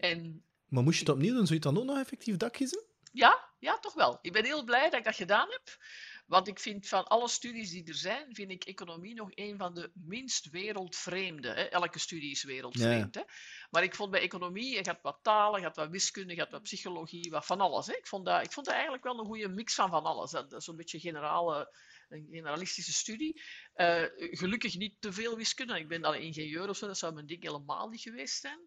En, 0.01 0.45
maar 0.69 0.83
moest 0.83 0.99
je 0.99 1.05
het 1.05 1.15
opnieuw 1.15 1.35
doen? 1.35 1.47
Zou 1.47 1.55
je 1.55 1.65
dan 1.65 1.79
ook 1.79 1.85
nog 1.85 1.99
effectief 1.99 2.37
dat 2.37 2.51
kiezen? 2.51 2.85
Ja, 3.13 3.51
ja, 3.59 3.79
toch 3.79 3.95
wel. 3.95 4.19
Ik 4.23 4.33
ben 4.33 4.45
heel 4.45 4.65
blij 4.65 4.91
dat 4.91 4.99
ik 4.99 5.05
dat 5.05 5.15
gedaan 5.15 5.51
heb. 5.51 5.79
Want 6.27 6.49
ik 6.49 6.59
vind 6.59 6.89
van 6.89 7.07
alle 7.07 7.29
studies 7.29 7.71
die 7.71 7.85
er 7.85 7.95
zijn, 7.95 8.35
vind 8.35 8.51
ik 8.51 8.65
economie 8.65 9.15
nog 9.15 9.29
een 9.35 9.59
van 9.59 9.75
de 9.75 9.91
minst 9.95 10.51
wereldvreemde. 10.51 11.49
Hè? 11.49 11.63
Elke 11.63 11.99
studie 11.99 12.31
is 12.31 12.45
wereldvreemd. 12.45 13.15
Hè? 13.15 13.23
Maar 13.71 13.83
ik 13.83 13.95
vond 13.95 14.11
bij 14.11 14.21
economie, 14.21 14.75
je 14.75 14.85
gaat 14.85 15.03
wat 15.03 15.19
talen, 15.23 15.61
je 15.61 15.67
gaat 15.67 15.77
wat 15.77 15.91
wiskunde, 15.91 16.35
je 16.35 16.41
gaat 16.41 16.51
wat 16.51 16.63
psychologie, 16.63 17.31
wat 17.31 17.47
van 17.47 17.61
alles. 17.61 17.87
Hè? 17.87 17.93
Ik, 17.93 18.07
vond 18.07 18.25
dat, 18.27 18.45
ik 18.45 18.53
vond 18.53 18.67
dat 18.67 18.75
eigenlijk 18.75 19.05
wel 19.05 19.19
een 19.19 19.27
goede 19.27 19.49
mix 19.49 19.75
van 19.75 19.91
van 19.91 20.05
alles. 20.05 20.31
Dat, 20.31 20.53
is 20.53 20.67
een 20.67 20.77
beetje 20.77 21.01
generale, 21.01 21.75
een 22.09 22.27
generalistische 22.31 22.93
studie. 22.93 23.43
Uh, 23.77 24.03
gelukkig 24.17 24.77
niet 24.77 24.97
te 25.01 25.13
veel 25.13 25.37
wiskunde. 25.37 25.79
Ik 25.79 25.89
ben 25.89 26.05
al 26.05 26.15
ingenieur 26.15 26.69
of 26.69 26.77
zo, 26.77 26.87
dat 26.87 26.99
zou 26.99 27.15
mijn 27.15 27.27
ding 27.27 27.43
helemaal 27.43 27.89
niet 27.89 28.01
geweest 28.01 28.41
zijn. 28.41 28.61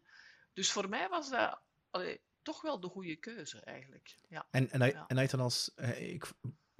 Dus 0.53 0.71
voor 0.71 0.89
mij 0.89 1.09
was 1.09 1.29
dat 1.29 1.61
allee, 1.89 2.21
toch 2.41 2.61
wel 2.61 2.79
de 2.79 2.87
goede 2.87 3.15
keuze 3.15 3.59
eigenlijk. 3.59 4.15
Ja. 4.29 4.47
En, 4.51 4.71
en, 4.71 4.87
ja. 4.87 5.07
en 5.07 5.17
hij 5.17 5.27
dan 5.27 5.39
als. 5.39 5.71
Eh, 5.75 6.13
ik 6.13 6.33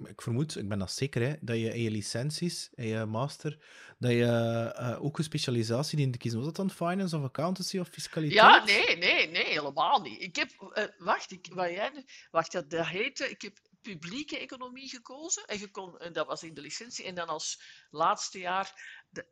ik 0.06 0.22
vermoed, 0.22 0.56
ik 0.56 0.68
ben 0.68 0.78
dat 0.78 0.92
zeker, 0.92 1.22
hè, 1.22 1.34
dat 1.40 1.56
je 1.56 1.74
in 1.74 1.82
je 1.82 1.90
licenties, 1.90 2.70
in 2.74 2.86
je 2.86 3.04
master, 3.04 3.58
dat 3.98 4.10
je 4.10 4.72
uh, 4.80 5.04
ook 5.04 5.18
een 5.18 5.24
specialisatie 5.24 5.96
dient 5.96 6.12
te 6.12 6.18
kiezen. 6.18 6.38
Was 6.38 6.48
dat 6.48 6.56
dan 6.56 6.88
finance 6.88 7.16
of 7.16 7.22
accountancy 7.22 7.78
of 7.78 7.88
fiscaliteit? 7.88 8.40
Ja, 8.40 8.64
nee, 8.64 8.96
nee, 8.96 9.28
nee, 9.28 9.44
helemaal 9.44 10.00
niet. 10.00 10.22
Ik 10.22 10.36
heb, 10.36 10.50
uh, 10.74 10.84
wacht, 10.98 11.30
ik, 11.30 11.46
wat 11.50 11.70
jij, 11.70 12.04
wacht, 12.30 12.52
dat, 12.52 12.70
dat 12.70 12.86
heette, 12.86 13.30
ik 13.30 13.42
heb 13.42 13.58
publieke 13.82 14.38
economie 14.38 14.88
gekozen. 14.88 15.44
En, 15.44 15.58
je 15.58 15.70
kon, 15.70 15.98
en 15.98 16.12
dat 16.12 16.26
was 16.26 16.42
in 16.42 16.54
de 16.54 16.60
licentie. 16.60 17.04
En 17.04 17.14
dan 17.14 17.28
als 17.28 17.60
laatste 17.90 18.38
jaar 18.38 18.72
de, 19.10 19.26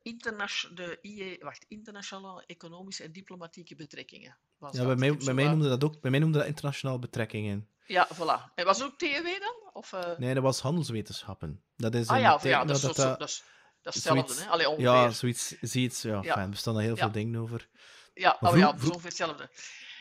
de 0.74 0.98
IE, 1.02 1.38
wacht, 1.40 1.64
internationale 1.68 2.44
economische 2.46 3.02
en 3.02 3.12
diplomatieke 3.12 3.74
betrekkingen. 3.74 4.38
Was 4.58 4.76
ja, 4.76 4.84
bij 4.84 4.96
mij, 4.96 5.16
bij 5.16 5.34
mij 5.34 5.48
noemde 5.48 5.68
dat 5.68 5.84
ook, 5.84 6.00
bij 6.00 6.10
mij 6.10 6.20
noemde 6.20 6.38
dat 6.38 6.46
internationale 6.46 6.98
betrekkingen. 6.98 7.68
Ja, 7.86 8.08
voilà. 8.14 8.54
En 8.54 8.64
was 8.64 8.78
het 8.78 8.86
ook 8.86 8.98
TEW 8.98 9.40
dan? 9.40 9.70
Of, 9.72 9.92
uh... 9.92 10.18
Nee, 10.18 10.34
dat 10.34 10.42
was 10.42 10.60
handelswetenschappen. 10.60 11.62
Dat 11.76 11.94
is 11.94 12.08
ah 12.08 12.20
ja, 12.20 12.38
ja 12.42 12.64
dat, 12.64 12.80
dat, 12.80 12.96
dat, 12.96 13.18
dat, 13.18 13.28
is 13.28 13.44
hetzelfde, 13.82 14.42
hè? 14.42 14.48
Allee, 14.48 14.68
ongeveer. 14.68 14.84
Ja, 14.84 15.10
zoiets, 15.10 15.54
zoiets, 15.60 16.02
ja, 16.02 16.22
ja. 16.22 16.32
Fijn, 16.32 16.50
er 16.50 16.56
staan 16.56 16.76
er 16.76 16.82
heel 16.82 16.96
veel 16.96 17.10
dingen 17.10 17.40
over. 17.40 17.68
Ja, 18.14 18.36
oh, 18.40 18.56
ja, 18.56 18.68
ongeveer 18.70 19.02
hetzelfde. 19.02 19.50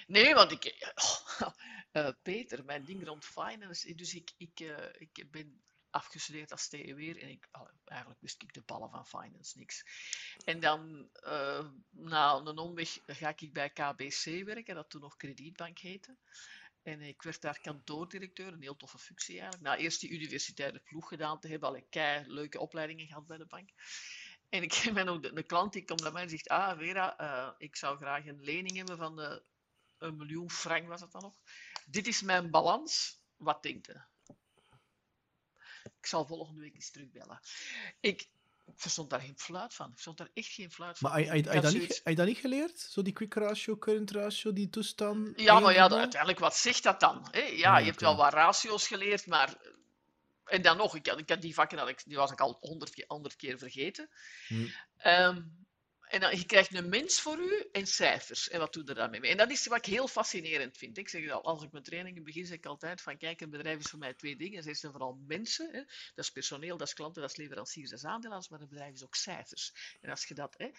Nee, 0.07 0.33
want 0.33 0.51
ik... 0.51 0.63
Oh, 1.39 1.47
uh, 1.97 2.09
Peter, 2.21 2.65
mijn 2.65 2.83
ding 2.83 3.05
rond 3.05 3.25
finance, 3.25 3.95
dus 3.95 4.13
ik, 4.13 4.31
ik, 4.37 4.59
uh, 4.59 4.77
ik 4.93 5.31
ben 5.31 5.63
afgestudeerd 5.89 6.51
als 6.51 6.67
TEW'er 6.67 7.21
en 7.21 7.29
ik, 7.29 7.49
eigenlijk 7.85 8.21
wist 8.21 8.41
ik 8.41 8.53
de 8.53 8.61
ballen 8.65 8.89
van 8.89 9.05
finance 9.05 9.57
niks. 9.57 9.83
En 10.45 10.59
dan, 10.59 11.09
na 11.89 12.33
een 12.33 12.57
omweg, 12.57 12.99
ga 13.05 13.33
ik 13.37 13.53
bij 13.53 13.69
KBC 13.69 14.45
werken, 14.45 14.75
dat 14.75 14.89
toen 14.89 15.01
nog 15.01 15.15
kredietbank 15.15 15.79
heette. 15.79 16.17
En 16.85 17.01
ik 17.01 17.21
werd 17.21 17.41
daar 17.41 17.59
kantoordirecteur, 17.61 18.53
een 18.53 18.61
heel 18.61 18.75
toffe 18.75 18.97
functie 18.97 19.39
eigenlijk. 19.39 19.63
Na 19.63 19.77
eerst 19.77 20.01
die 20.01 20.09
universitaire 20.09 20.79
ploeg 20.79 21.07
gedaan 21.07 21.39
te 21.39 21.47
hebben, 21.47 21.69
alle 21.69 21.85
kei 21.89 22.23
leuke 22.27 22.59
opleidingen 22.59 23.07
gehad 23.07 23.27
bij 23.27 23.37
de 23.37 23.45
bank. 23.45 23.69
En 24.49 24.63
ik 24.63 24.89
ben 24.93 25.07
ook 25.07 25.35
de, 25.35 25.43
klant 25.43 25.73
die 25.73 25.85
komt 25.85 26.01
naar 26.01 26.11
mij 26.11 26.23
en 26.23 26.29
zegt, 26.29 26.49
ah 26.49 26.77
Vera, 26.77 27.55
ik 27.57 27.75
zou 27.75 27.97
graag 27.97 28.25
een 28.25 28.43
lening 28.43 28.75
hebben 28.75 28.97
van 28.97 29.15
de, 29.15 29.43
een 29.97 30.17
miljoen 30.17 30.49
frank 30.49 30.87
was 30.87 31.01
het 31.01 31.11
dan 31.11 31.21
nog. 31.21 31.35
Dit 31.85 32.07
is 32.07 32.21
mijn 32.21 32.51
balans, 32.51 33.19
wat 33.35 33.63
denkt 33.63 33.89
u? 33.89 33.93
Ik 35.99 36.05
zal 36.05 36.25
volgende 36.25 36.61
week 36.61 36.75
eens 36.75 36.91
terugbellen. 36.91 37.39
Ik, 37.99 38.21
ik 38.65 38.73
verstond 38.75 39.09
daar 39.09 39.19
geen 39.19 39.37
fluit 39.37 39.73
van. 39.73 39.85
Ik 39.85 39.91
verstond 39.91 40.17
daar 40.17 40.29
echt 40.33 40.51
geen 40.51 40.71
fluit 40.71 40.97
van. 40.97 41.11
Maar 41.11 41.19
heb 41.19 41.35
je, 41.35 41.61
dat, 41.61 41.73
niet, 41.73 42.01
je 42.03 42.15
dat 42.15 42.27
niet 42.27 42.37
geleerd? 42.37 42.79
Zo 42.79 43.01
die 43.01 43.13
quick 43.13 43.33
ratio, 43.33 43.77
current 43.77 44.11
ratio, 44.11 44.53
die 44.53 44.69
toestand? 44.69 45.39
Ja, 45.39 45.59
maar 45.59 45.73
ja, 45.73 45.89
uiteindelijk, 45.89 46.39
wat 46.39 46.55
zegt 46.55 46.83
dat 46.83 46.99
dan? 46.99 47.27
Hè? 47.31 47.39
Ja, 47.39 47.77
je 47.77 47.85
hebt 47.85 48.01
wel 48.01 48.15
wat 48.15 48.33
ratio's 48.33 48.87
geleerd, 48.87 49.25
maar... 49.25 49.57
En 50.45 50.61
dan 50.61 50.77
nog, 50.77 50.95
ik, 50.95 51.07
ik 51.07 51.29
had 51.29 51.41
die 51.41 51.53
vakken, 51.53 51.95
die 52.05 52.17
was 52.17 52.31
ik 52.31 52.39
al 52.39 52.57
honderd 53.07 53.35
keer, 53.35 53.57
vergeten. 53.57 54.09
Hm. 54.47 54.67
Um, 55.05 55.64
en 56.07 56.19
dan, 56.19 56.37
je 56.37 56.45
krijgt 56.45 56.73
een 56.73 56.89
mens 56.89 57.21
voor 57.21 57.37
u 57.37 57.69
en 57.71 57.87
cijfers. 57.87 58.49
En 58.49 58.59
wat 58.59 58.73
doe 58.73 58.83
je 58.83 58.89
er 58.89 58.95
dan 58.95 59.09
mee? 59.09 59.31
En 59.31 59.37
dat 59.37 59.51
is 59.51 59.67
wat 59.67 59.77
ik 59.77 59.85
heel 59.85 60.07
fascinerend 60.07 60.77
vind. 60.77 60.97
Ik 60.97 61.09
zeg 61.09 61.29
al, 61.29 61.43
als 61.43 61.63
ik 61.63 61.71
mijn 61.71 61.83
trainingen 61.83 62.23
begin, 62.23 62.45
zeg 62.45 62.57
ik 62.57 62.65
altijd 62.65 63.01
van 63.01 63.17
kijk, 63.17 63.41
een 63.41 63.49
bedrijf 63.49 63.79
is 63.79 63.89
voor 63.89 63.99
mij 63.99 64.13
twee 64.13 64.35
dingen. 64.35 64.63
Ze 64.63 64.73
zijn 64.73 64.91
vooral 64.91 65.23
mensen. 65.27 65.69
Hè. 65.71 65.79
Dat 66.15 66.25
is 66.25 66.31
personeel, 66.31 66.77
dat 66.77 66.87
is 66.87 66.93
klanten, 66.93 67.21
dat 67.21 67.31
is 67.31 67.37
leveranciers, 67.37 67.89
dat 67.89 67.99
is 67.99 68.05
aandelaars. 68.05 68.49
Maar 68.49 68.61
een 68.61 68.69
bedrijf 68.69 68.93
is 68.93 69.03
ook 69.03 69.15
cijfers. 69.15 69.97
En 70.01 70.09
als 70.09 70.25
je 70.25 70.33
dat... 70.33 70.55
Hè, 70.57 70.69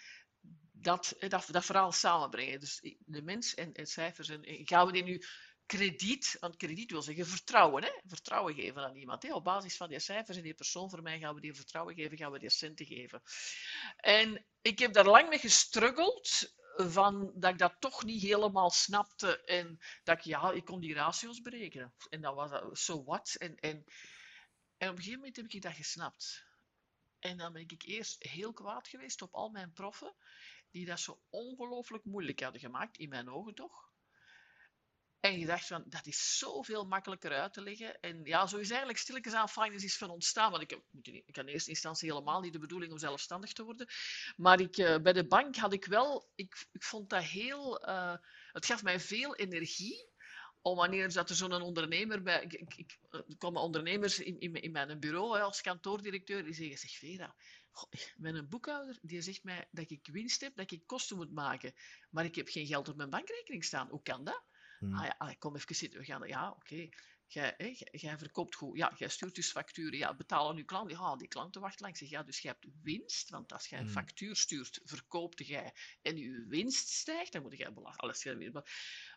dat, 0.71 1.15
dat, 1.19 1.47
dat 1.51 1.65
verhaal 1.65 1.91
samenbrengen. 1.91 2.59
Dus 2.59 2.95
de 3.05 3.21
mens 3.21 3.53
en, 3.53 3.87
cijfers. 3.87 4.29
En, 4.29 4.43
en 4.43 4.67
gaan 4.67 4.85
we 4.85 4.91
die 4.91 5.03
nu 5.03 5.23
krediet, 5.67 6.37
want 6.39 6.55
krediet 6.55 6.91
wil 6.91 7.01
zeggen 7.01 7.27
vertrouwen, 7.27 7.83
hè? 7.83 7.91
vertrouwen 8.05 8.53
geven 8.53 8.83
aan 8.83 8.95
iemand. 8.95 9.23
Hè? 9.23 9.33
Op 9.33 9.43
basis 9.43 9.77
van 9.77 9.89
die 9.89 9.99
cijfers 9.99 10.37
en 10.37 10.43
die 10.43 10.53
persoon 10.53 10.89
voor 10.89 11.01
mij 11.01 11.19
gaan 11.19 11.35
we 11.35 11.41
die 11.41 11.53
vertrouwen 11.53 11.95
geven, 11.95 12.17
gaan 12.17 12.31
we 12.31 12.39
die 12.39 12.49
centen 12.49 12.85
geven. 12.85 13.21
En 13.97 14.45
ik 14.61 14.79
heb 14.79 14.93
daar 14.93 15.05
lang 15.05 15.29
mee 15.29 15.39
gestruggeld, 15.39 16.55
van 16.77 17.31
dat 17.35 17.51
ik 17.51 17.57
dat 17.57 17.75
toch 17.79 18.03
niet 18.03 18.21
helemaal 18.21 18.69
snapte 18.69 19.41
en 19.41 19.79
dat 20.03 20.17
ik, 20.17 20.23
ja, 20.23 20.51
ik 20.51 20.65
kon 20.65 20.79
die 20.79 20.93
ratio's 20.93 21.41
berekenen. 21.41 21.93
En 22.09 22.21
dan 22.21 22.35
was 22.35 22.49
dat, 22.49 22.77
so 22.77 23.03
what? 23.03 23.35
En, 23.37 23.55
en, 23.55 23.83
en 24.77 24.89
op 24.89 24.95
een 24.95 25.03
gegeven 25.03 25.19
moment 25.19 25.35
heb 25.35 25.45
ik 25.47 25.61
dat 25.61 25.73
gesnapt. 25.73 26.45
En 27.19 27.37
dan 27.37 27.53
ben 27.53 27.61
ik 27.61 27.83
eerst 27.83 28.23
heel 28.23 28.53
kwaad 28.53 28.87
geweest 28.87 29.21
op 29.21 29.33
al 29.33 29.49
mijn 29.49 29.73
proffen, 29.73 30.15
die 30.71 30.85
dat 30.85 30.99
zo 30.99 31.21
ongelooflijk 31.29 32.05
moeilijk 32.05 32.41
hadden 32.41 32.61
gemaakt, 32.61 32.97
in 32.97 33.09
mijn 33.09 33.29
ogen 33.29 33.55
toch. 33.55 33.86
En 35.27 35.39
je 35.39 35.45
dacht 35.45 35.67
van, 35.67 35.83
dat 35.85 36.05
is 36.05 36.37
zoveel 36.37 36.85
makkelijker 36.85 37.31
uit 37.31 37.53
te 37.53 37.61
leggen. 37.61 37.99
En 37.99 38.21
ja, 38.23 38.47
zo 38.47 38.57
is 38.57 38.69
eigenlijk 38.69 38.99
stilletjes 38.99 39.33
aan 39.33 39.49
finance 39.49 39.85
is 39.85 39.97
van 39.97 40.09
ontstaan. 40.09 40.51
Want 40.51 40.63
ik, 40.63 40.79
ik 41.01 41.35
had 41.35 41.45
in 41.45 41.51
eerste 41.51 41.69
instantie 41.69 42.11
helemaal 42.11 42.41
niet 42.41 42.53
de 42.53 42.59
bedoeling 42.59 42.91
om 42.91 42.97
zelfstandig 42.97 43.53
te 43.53 43.63
worden. 43.63 43.87
Maar 44.35 44.59
ik, 44.59 44.77
uh, 44.77 44.97
bij 44.97 45.13
de 45.13 45.27
bank 45.27 45.55
had 45.55 45.73
ik 45.73 45.85
wel, 45.85 46.29
ik, 46.35 46.67
ik 46.71 46.83
vond 46.83 47.09
dat 47.09 47.23
heel, 47.23 47.89
uh, 47.89 48.15
het 48.51 48.65
gaf 48.65 48.83
mij 48.83 48.99
veel 48.99 49.35
energie. 49.35 50.09
Om 50.61 50.75
wanneer 50.75 51.11
zat 51.11 51.29
er 51.29 51.35
zo'n 51.35 51.61
ondernemer 51.61 52.23
bij, 52.23 52.41
ik, 52.41 52.73
ik, 52.75 52.97
komen 53.37 53.61
ondernemers 53.61 54.19
in, 54.19 54.39
in, 54.39 54.53
in 54.53 54.71
mijn 54.71 54.99
bureau 54.99 55.37
hè, 55.37 55.43
als 55.43 55.61
kantoordirecteur, 55.61 56.43
die 56.43 56.53
zeggen, 56.53 56.77
zeg 56.77 56.91
Vera, 56.91 57.35
een 58.21 58.49
boekhouder 58.49 58.97
die 59.01 59.21
zegt 59.21 59.43
mij 59.43 59.67
dat 59.71 59.89
ik 59.89 60.07
winst 60.11 60.41
heb, 60.41 60.55
dat 60.55 60.71
ik 60.71 60.83
kosten 60.85 61.17
moet 61.17 61.33
maken. 61.33 61.73
Maar 62.09 62.25
ik 62.25 62.35
heb 62.35 62.47
geen 62.47 62.65
geld 62.65 62.89
op 62.89 62.95
mijn 62.95 63.09
bankrekening 63.09 63.63
staan. 63.63 63.89
Hoe 63.89 64.01
kan 64.01 64.23
dat? 64.23 64.43
Hmm. 64.79 64.93
Ah 64.93 65.05
ja, 65.05 65.35
kom 65.39 65.55
even 65.55 65.75
zitten. 65.75 65.99
We 65.99 66.05
gaan, 66.05 66.27
ja, 66.27 66.51
oké. 66.51 66.89
Jij, 67.27 67.77
jij 67.91 68.17
verkoopt 68.17 68.55
goed. 68.55 68.77
Ja, 68.77 68.93
jij 68.97 69.09
stuurt 69.09 69.35
dus 69.35 69.51
facturen. 69.51 69.97
Ja, 69.97 70.15
betalen 70.15 70.55
nu 70.55 70.63
klanten. 70.63 70.97
Ja, 70.97 71.15
die 71.15 71.27
klanten 71.27 71.61
wachten 71.61 71.85
lang. 71.85 71.97
Zeg, 71.97 72.09
ja, 72.09 72.23
dus 72.23 72.39
je 72.39 72.47
hebt 72.47 72.65
winst. 72.81 73.29
Want 73.29 73.53
als 73.53 73.67
jij 73.67 73.79
een 73.79 73.85
hmm. 73.85 73.93
factuur 73.93 74.35
stuurt, 74.35 74.79
verkoopt 74.83 75.47
jij 75.47 75.73
en 76.01 76.17
je 76.17 76.45
winst 76.47 76.89
stijgt, 76.89 77.31
dan 77.31 77.41
moet 77.41 77.57
jij 77.57 77.73
belasting. 77.73 78.53
Alles. 78.53 78.63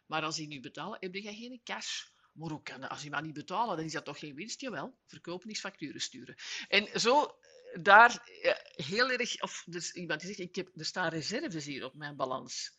Maar 0.06 0.22
als 0.22 0.36
die 0.36 0.46
nu 0.46 0.60
betalen, 0.60 0.96
heb 1.00 1.14
je 1.14 1.22
geen 1.22 1.60
cash. 1.64 2.02
Maar 2.32 2.50
hoe 2.50 2.62
kan 2.62 2.80
dat? 2.80 2.90
Als 2.90 3.02
je 3.02 3.10
maar 3.10 3.22
niet 3.22 3.34
betalen, 3.34 3.76
dan 3.76 3.84
is 3.84 3.92
dat 3.92 4.04
toch 4.04 4.18
geen 4.18 4.34
winst? 4.34 4.60
Jawel, 4.60 4.98
verkopen 5.06 5.50
is 5.50 5.60
facturen 5.60 6.00
sturen. 6.00 6.34
En 6.68 7.00
zo, 7.00 7.38
daar 7.80 8.22
heel 8.70 9.10
erg, 9.10 9.42
of 9.42 9.64
dus 9.66 9.92
iemand 9.92 10.20
die 10.20 10.28
zegt, 10.28 10.48
ik 10.48 10.54
heb, 10.54 10.70
er 10.74 10.84
staan 10.84 11.08
reserves 11.08 11.64
hier 11.64 11.84
op 11.84 11.94
mijn 11.94 12.16
balans. 12.16 12.78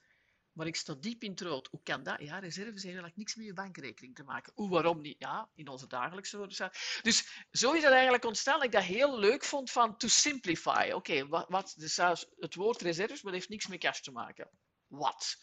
Maar 0.54 0.68
ik 0.68 0.76
sta 0.76 0.94
diep 0.94 1.24
in 1.24 1.32
het 1.32 1.42
rood. 1.42 1.68
Hoe 1.68 1.84
kan 1.84 2.04
dat? 2.04 2.20
Ja, 2.20 2.40
reserves 2.40 2.64
hebben 2.64 2.84
eigenlijk 2.84 3.16
niks 3.16 3.36
met 3.36 3.46
je 3.46 3.54
bankrekening 3.54 4.16
te 4.16 4.24
maken. 4.24 4.54
Hoe, 4.56 4.70
waarom 4.70 5.02
niet? 5.02 5.16
Ja, 5.20 5.50
in 5.56 5.68
onze 5.68 5.88
dagelijkse 5.88 6.72
Dus 7.02 7.46
zo 7.52 7.72
is 7.72 7.84
het 7.84 7.92
eigenlijk 7.92 8.26
ontstaan 8.26 8.56
dat 8.56 8.64
ik 8.64 8.72
dat 8.72 8.84
heel 8.84 9.20
leuk 9.20 9.44
vond 9.44 9.72
van 9.72 9.98
to 9.98 10.08
simplify. 10.08 10.92
Oké, 10.94 11.28
wat, 11.28 11.74
dus 11.78 11.96
het 12.40 12.56
woord 12.56 12.82
reserves, 12.82 13.22
maar 13.22 13.32
dat 13.32 13.42
heeft 13.42 13.50
niks 13.50 13.68
met 13.68 13.80
cash 13.80 14.00
te 14.00 14.12
maken. 14.12 14.50
Wat? 14.88 15.38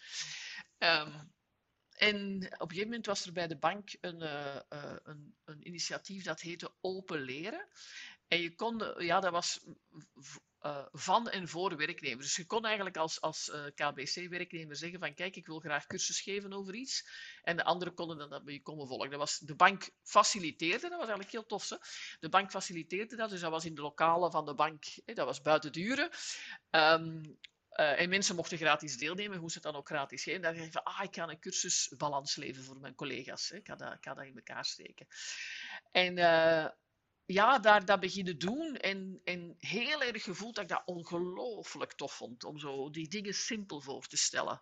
Um, 0.79 1.33
en 1.99 2.37
op 2.37 2.61
een 2.61 2.69
gegeven 2.69 2.85
moment 2.85 3.07
was 3.07 3.27
er 3.27 3.33
bij 3.33 3.47
de 3.47 3.59
bank 3.59 3.97
een, 4.01 4.23
uh, 4.23 4.61
een, 5.03 5.37
een 5.45 5.67
initiatief 5.67 6.25
dat 6.25 6.41
heette 6.41 6.75
Open 6.81 7.21
Leren. 7.21 7.69
En 8.29 8.41
je 8.41 8.55
kon, 8.55 9.05
ja, 9.05 9.21
dat 9.21 9.33
was 9.33 9.61
uh, 10.63 10.87
van 10.93 11.29
en 11.29 11.49
voor 11.49 11.77
werknemers. 11.77 12.27
Dus 12.27 12.37
je 12.37 12.47
kon 12.47 12.65
eigenlijk 12.65 12.97
als, 12.97 13.21
als 13.21 13.49
uh, 13.49 13.65
KBC-werknemer 13.75 14.77
zeggen 14.77 14.99
van 14.99 15.15
kijk, 15.15 15.37
ik 15.37 15.47
wil 15.47 15.59
graag 15.59 15.87
cursus 15.87 16.21
geven 16.21 16.53
over 16.53 16.75
iets. 16.75 17.09
En 17.43 17.57
de 17.57 17.65
anderen 17.65 17.95
konden 17.95 18.19
dan 18.19 18.31
dat 18.31 18.45
bij 18.45 18.55
je 18.55 18.63
komen 18.63 18.87
volgen. 18.87 19.11
Dat 19.11 19.19
was, 19.19 19.39
de 19.39 19.55
bank 19.55 19.91
faciliteerde, 20.03 20.81
dat 20.81 20.91
was 20.91 21.09
eigenlijk 21.09 21.31
heel 21.31 21.47
tof. 21.47 21.69
Hè? 21.69 21.77
De 22.21 22.29
bank 22.29 22.51
faciliteerde 22.51 23.17
dat, 23.17 23.31
dus 23.31 23.41
dat 23.41 23.51
was 23.51 23.65
in 23.65 23.75
de 23.75 23.83
lokalen 23.83 24.31
van 24.31 24.45
de 24.45 24.55
bank, 24.55 24.85
hè, 25.05 25.15
dat 25.15 25.27
was 25.27 25.41
buiten 25.41 25.73
de 25.73 25.81
uren. 25.81 26.11
Um, 26.71 27.39
uh, 27.73 28.01
en 28.01 28.09
mensen 28.09 28.35
mochten 28.35 28.59
gratis 28.59 28.97
deelnemen, 28.97 29.39
hoe 29.39 29.49
ze 29.49 29.55
het 29.55 29.65
dan 29.65 29.77
ook 29.77 29.87
gratis 29.87 30.23
geven. 30.23 30.43
Dan 30.43 30.53
dacht 30.53 30.65
je 30.65 30.73
van, 30.73 30.83
ah, 30.83 31.03
ik 31.03 31.15
ga 31.15 31.29
een 31.29 31.41
cursus 31.41 31.93
balans 31.97 32.37
leven 32.37 32.65
voor 32.65 32.81
mijn 32.81 32.95
collega's. 32.95 33.49
Hè. 33.49 33.57
Ik, 33.57 33.67
ga 33.67 33.77
dat, 33.77 33.93
ik 33.93 34.05
ga 34.05 34.15
dat 34.15 34.25
in 34.25 34.37
elkaar 34.37 34.65
steken. 34.65 35.07
En 35.93 36.19
ja, 37.33 37.59
daar 37.59 37.85
dat 37.85 38.01
beginnen 38.01 38.39
doen 38.39 38.77
en, 38.77 39.21
en 39.25 39.55
heel 39.59 40.03
erg 40.03 40.23
gevoeld 40.23 40.55
dat 40.55 40.65
ik 40.65 40.71
dat 40.71 40.83
ongelooflijk 40.85 41.93
tof 41.93 42.13
vond 42.13 42.45
om 42.45 42.59
zo 42.59 42.91
die 42.91 43.09
dingen 43.09 43.35
simpel 43.35 43.81
voor 43.81 44.07
te 44.07 44.17
stellen. 44.17 44.61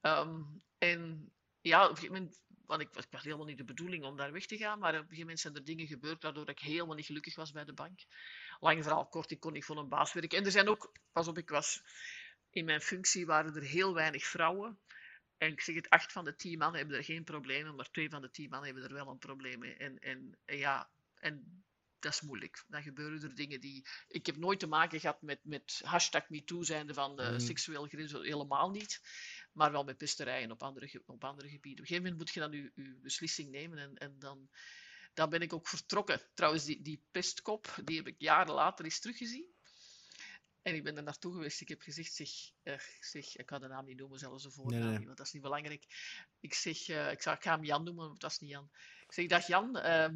Um, 0.00 0.62
en 0.78 1.32
ja, 1.60 1.84
op 1.84 1.90
een 1.90 1.96
gegeven 1.96 2.16
moment, 2.16 2.42
want 2.66 2.80
ik, 2.80 2.88
ik 2.96 3.06
had 3.10 3.22
helemaal 3.22 3.46
niet 3.46 3.58
de 3.58 3.64
bedoeling 3.64 4.04
om 4.04 4.16
daar 4.16 4.32
weg 4.32 4.46
te 4.46 4.56
gaan, 4.56 4.78
maar 4.78 4.90
op 4.90 4.94
een 4.94 5.02
gegeven 5.02 5.20
moment 5.20 5.40
zijn 5.40 5.54
er 5.54 5.64
dingen 5.64 5.86
gebeurd 5.86 6.22
waardoor 6.22 6.48
ik 6.48 6.58
helemaal 6.58 6.94
niet 6.94 7.06
gelukkig 7.06 7.34
was 7.36 7.52
bij 7.52 7.64
de 7.64 7.72
bank. 7.72 8.00
Lang 8.60 8.82
verhaal 8.82 9.08
kort, 9.08 9.30
ik 9.30 9.40
kon 9.40 9.52
niet 9.52 9.64
voor 9.64 9.78
een 9.78 9.88
baas 9.88 10.12
werken. 10.12 10.38
En 10.38 10.44
er 10.44 10.50
zijn 10.50 10.68
ook, 10.68 10.92
pas 11.12 11.28
op, 11.28 11.38
ik 11.38 11.48
was 11.48 11.82
in 12.50 12.64
mijn 12.64 12.80
functie 12.80 13.26
waren 13.26 13.54
er 13.54 13.62
heel 13.62 13.94
weinig 13.94 14.24
vrouwen. 14.24 14.78
En 15.38 15.52
ik 15.52 15.60
zeg 15.60 15.74
het, 15.74 15.90
acht 15.90 16.12
van 16.12 16.24
de 16.24 16.36
tien 16.36 16.58
mannen 16.58 16.78
hebben 16.78 16.96
er 16.96 17.04
geen 17.04 17.24
problemen, 17.24 17.74
maar 17.74 17.90
twee 17.90 18.10
van 18.10 18.22
de 18.22 18.30
tien 18.30 18.48
mannen 18.48 18.72
hebben 18.72 18.88
er 18.88 18.96
wel 18.96 19.08
een 19.08 19.18
probleem. 19.18 19.62
En, 19.62 19.98
en, 19.98 20.38
en 20.44 20.56
ja, 20.58 20.90
en 21.14 21.64
dat 22.06 22.14
is 22.14 22.28
moeilijk. 22.28 22.64
Dan 22.68 22.82
gebeuren 22.82 23.22
er 23.22 23.34
dingen 23.34 23.60
die. 23.60 23.86
Ik 24.08 24.26
heb 24.26 24.36
nooit 24.36 24.60
te 24.60 24.66
maken 24.66 25.00
gehad 25.00 25.22
met, 25.22 25.40
met 25.42 25.80
hashtag 25.84 26.28
MeToo 26.28 26.62
zijnde 26.62 26.94
van 26.94 27.20
uh, 27.20 27.30
mm. 27.30 27.40
seksueel 27.40 27.86
grens, 27.86 28.12
helemaal 28.12 28.70
niet. 28.70 29.00
Maar 29.52 29.72
wel 29.72 29.84
met 29.84 29.96
pesterijen 29.96 30.50
op 30.50 30.62
andere, 30.62 31.02
op 31.06 31.24
andere 31.24 31.48
gebieden. 31.48 31.84
Op 31.84 31.90
een 31.90 31.96
gegeven 31.96 32.02
moment 32.02 32.18
moet 32.18 32.30
je 32.30 32.40
dan 32.40 32.52
je, 32.52 32.72
je 32.74 32.98
beslissing 33.02 33.50
nemen 33.50 33.78
en, 33.78 33.94
en 33.94 34.18
dan, 34.18 34.48
dan 35.14 35.30
ben 35.30 35.40
ik 35.40 35.52
ook 35.52 35.68
vertrokken. 35.68 36.20
Trouwens, 36.34 36.64
die, 36.64 36.82
die 36.82 37.04
pestkop, 37.10 37.74
die 37.84 37.96
heb 37.96 38.06
ik 38.06 38.14
jaren 38.18 38.54
later 38.54 38.84
eens 38.84 39.00
teruggezien. 39.00 39.54
En 40.62 40.74
ik 40.74 40.84
ben 40.84 40.96
er 40.96 41.02
naartoe 41.02 41.32
geweest. 41.32 41.60
Ik 41.60 41.68
heb 41.68 41.82
gezegd, 41.82 42.14
zeg, 42.14 42.28
zeg 43.00 43.36
ik 43.36 43.46
kan 43.46 43.60
de 43.60 43.68
naam 43.68 43.84
niet 43.84 43.98
noemen, 43.98 44.18
zelfs 44.18 44.44
een 44.44 44.52
voornaam 44.52 44.80
nee, 44.80 44.96
nee. 44.96 45.06
want 45.06 45.16
dat 45.16 45.26
is 45.26 45.32
niet 45.32 45.42
belangrijk. 45.42 45.84
Ik 46.40 46.54
zeg, 46.54 46.88
uh, 46.88 47.10
ik, 47.10 47.22
zou, 47.22 47.36
ik 47.36 47.42
ga 47.42 47.54
hem 47.54 47.64
Jan 47.64 47.84
noemen, 47.84 48.08
maar 48.08 48.18
dat 48.18 48.30
is 48.30 48.38
niet 48.38 48.50
Jan. 48.50 48.70
Ik 49.06 49.12
zeg, 49.12 49.26
dag 49.26 49.46
Jan, 49.46 49.76
uh, 49.76 50.08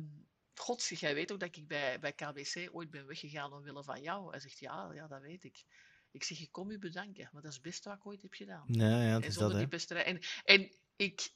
God, 0.61 0.87
jij 0.87 1.15
weet 1.15 1.33
ook 1.33 1.41
dat 1.41 1.57
ik 1.57 1.69
bij, 1.69 2.01
bij 2.01 2.13
KBC 2.13 2.69
ooit 2.73 2.91
ben 2.91 3.07
weggegaan 3.07 3.53
omwille 3.53 3.85
van 3.85 4.03
jou. 4.03 4.31
Hij 4.31 4.41
zegt, 4.41 4.59
ja, 4.59 4.91
ja, 4.95 5.07
dat 5.07 5.21
weet 5.21 5.45
ik. 5.45 5.65
Ik 6.13 6.25
zeg, 6.25 6.41
ik 6.41 6.53
kom 6.53 6.71
u 6.71 6.79
bedanken, 6.79 7.29
maar 7.33 7.43
dat 7.43 7.51
is 7.51 7.57
het 7.57 7.67
beste 7.67 7.89
wat 7.89 7.99
ik 7.99 8.07
ooit 8.07 8.23
heb 8.23 8.35
gedaan. 8.35 8.65
Ja, 8.67 9.03
ja, 9.03 9.13
dat 9.13 9.23
en 9.23 9.33
zonder 9.33 9.69
dat, 9.69 9.89
die 9.89 10.05
En, 10.05 10.21
en 10.45 10.71
ik, 10.97 11.31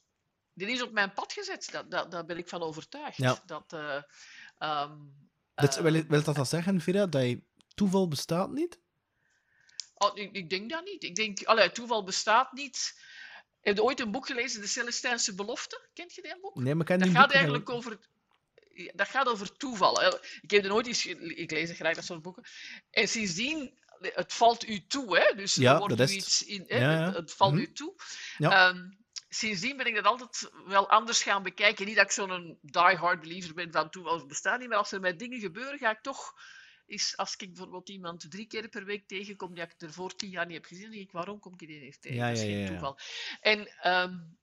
dit 0.53 0.69
is 0.69 0.81
op 0.81 0.91
mijn 0.91 1.13
pad 1.13 1.33
gezet, 1.33 1.67
dat, 1.71 1.91
dat, 1.91 2.11
daar 2.11 2.25
ben 2.25 2.37
ik 2.37 2.47
van 2.47 2.61
overtuigd. 2.61 3.17
Ja. 3.17 3.41
Dat, 3.45 3.73
uh, 3.73 4.01
um, 4.59 5.29
dat, 5.55 5.75
wil, 5.75 6.03
wil 6.07 6.23
dat 6.23 6.35
dan 6.35 6.45
zeggen, 6.45 6.81
Vira, 6.81 7.05
dat 7.05 7.23
je, 7.23 7.41
toeval 7.75 8.07
bestaat 8.07 8.51
niet? 8.51 8.79
Oh, 9.93 10.17
ik, 10.17 10.31
ik, 10.31 10.49
denk 10.49 10.69
dat 10.69 10.83
niet. 10.83 11.03
Ik 11.03 11.15
denk, 11.15 11.43
allee, 11.43 11.71
toeval 11.71 12.03
bestaat 12.03 12.51
niet. 12.51 13.03
Heb 13.61 13.75
je 13.75 13.83
ooit 13.83 13.99
een 13.99 14.11
boek 14.11 14.25
gelezen, 14.25 14.61
De 14.61 14.67
Celestijnse 14.67 15.35
Belofte? 15.35 15.87
Kent 15.93 16.13
je 16.13 16.21
dat 16.21 16.41
boek? 16.41 16.55
Nee, 16.55 16.75
maar 16.75 16.85
kan 16.85 16.99
Dat 16.99 17.09
gaat 17.09 17.31
eigenlijk 17.31 17.69
over 17.69 17.99
dat 18.93 19.07
gaat 19.07 19.27
over 19.27 19.57
toeval. 19.57 20.03
Ik 20.41 20.51
heb 20.51 20.63
er 20.63 20.69
nooit 20.69 20.87
eens, 20.87 21.05
ik 21.05 21.51
lees 21.51 21.71
graag 21.71 21.95
dat 21.95 22.05
soort 22.05 22.21
boeken. 22.21 22.43
En 22.91 23.07
sindsdien, 23.07 23.79
het 23.99 24.33
valt 24.33 24.67
u 24.67 24.85
toe, 24.87 25.19
hè? 25.19 25.35
Dus 25.35 25.55
ja, 25.55 25.73
er 25.73 25.79
wordt 25.79 25.99
u 25.99 26.13
iets 26.13 26.45
in, 26.45 26.63
hè? 26.67 26.77
Het, 27.11 27.33
valt 27.33 27.51
mm 27.51 27.57
-hmm. 27.57 27.67
u 27.67 27.71
toe. 27.73 27.93
Ja. 28.37 28.69
Um, 28.69 28.97
sindsdien 29.29 29.77
ben 29.77 29.85
ik 29.85 29.95
dat 29.95 30.05
altijd 30.05 30.51
wel 30.65 30.89
anders 30.89 31.23
gaan 31.23 31.43
bekijken. 31.43 31.85
Niet 31.85 31.95
dat 31.95 32.05
ik 32.05 32.11
zo'n 32.11 32.57
die-hard 32.61 33.21
believer 33.21 33.53
ben 33.53 33.71
van 33.71 33.89
toeval 33.89 34.25
bestaat 34.25 34.59
niet, 34.59 34.69
maar 34.69 34.77
als 34.77 34.91
er 34.91 34.99
met 34.99 35.19
dingen 35.19 35.39
gebeuren, 35.39 35.79
ga 35.79 35.91
ik 35.91 36.01
toch 36.01 36.33
is 36.85 37.17
als 37.17 37.35
ik 37.35 37.47
bijvoorbeeld 37.47 37.89
iemand 37.89 38.31
drie 38.31 38.47
keer 38.47 38.69
per 38.69 38.85
week 38.85 39.07
tegenkom 39.07 39.53
die 39.53 39.63
ik 39.63 39.73
er 39.77 39.93
voor 39.93 40.15
tien 40.15 40.29
jaar 40.29 40.45
niet 40.45 40.55
heb 40.55 40.65
gezien, 40.65 40.83
dan 40.83 40.91
denk 40.91 41.03
ik, 41.03 41.11
waarom 41.11 41.39
kom 41.39 41.53
ik 41.53 41.59
die 41.59 41.81
eens 41.81 41.99
tegen? 41.99 42.17
Ja, 42.17 42.27
dat 42.27 42.37
is 42.37 42.43
geen 42.43 42.67
toeval. 42.67 42.99
En 43.41 43.91
um, 43.91 44.37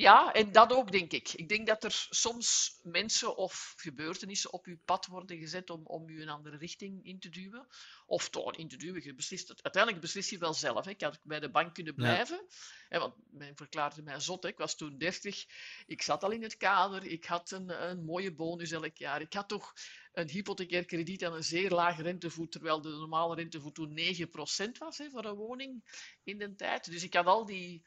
ja, 0.00 0.32
en 0.32 0.52
dat 0.52 0.72
ook, 0.72 0.92
denk 0.92 1.12
ik. 1.12 1.32
Ik 1.32 1.48
denk 1.48 1.66
dat 1.66 1.84
er 1.84 2.06
soms 2.10 2.78
mensen 2.82 3.36
of 3.36 3.74
gebeurtenissen 3.76 4.52
op 4.52 4.66
uw 4.66 4.78
pad 4.84 5.06
worden 5.06 5.38
gezet 5.38 5.70
om, 5.70 5.86
om 5.86 6.08
u 6.08 6.22
een 6.22 6.28
andere 6.28 6.56
richting 6.56 7.04
in 7.04 7.18
te 7.18 7.28
duwen. 7.28 7.66
Of 8.06 8.28
toch 8.28 8.56
in 8.56 8.68
te 8.68 8.76
duwen. 8.76 9.02
Je 9.04 9.14
beslist 9.14 9.48
het. 9.48 9.62
Uiteindelijk 9.62 10.02
beslis 10.02 10.30
je 10.30 10.38
wel 10.38 10.54
zelf. 10.54 10.84
Hè. 10.84 10.90
Ik 10.90 11.00
had 11.00 11.18
bij 11.22 11.40
de 11.40 11.50
bank 11.50 11.74
kunnen 11.74 11.94
blijven. 11.94 12.36
Ja. 12.36 12.54
Hè, 12.88 12.98
want 12.98 13.14
men 13.30 13.56
verklaarde 13.56 14.02
mij 14.02 14.20
zot. 14.20 14.42
Hè. 14.42 14.48
Ik 14.48 14.58
was 14.58 14.76
toen 14.76 14.98
30. 14.98 15.46
Ik 15.86 16.02
zat 16.02 16.24
al 16.24 16.30
in 16.30 16.42
het 16.42 16.56
kader. 16.56 17.04
Ik 17.04 17.24
had 17.24 17.50
een, 17.50 17.88
een 17.90 18.04
mooie 18.04 18.34
bonus 18.34 18.70
elk 18.70 18.96
jaar. 18.96 19.20
Ik 19.20 19.32
had 19.32 19.48
toch 19.48 19.74
een 20.12 20.28
hypothecair 20.28 20.84
krediet 20.84 21.24
aan 21.24 21.34
een 21.34 21.44
zeer 21.44 21.70
lage 21.70 22.02
rentevoet, 22.02 22.52
terwijl 22.52 22.80
de 22.80 22.88
normale 22.88 23.34
rentevoet 23.34 23.74
toen 23.74 23.98
9% 23.98 24.78
was 24.78 24.98
hè, 24.98 25.10
voor 25.10 25.24
een 25.24 25.34
woning 25.34 25.84
in 26.24 26.38
de 26.38 26.54
tijd. 26.54 26.90
Dus 26.90 27.02
ik 27.02 27.14
had 27.14 27.26
al 27.26 27.44
die 27.44 27.82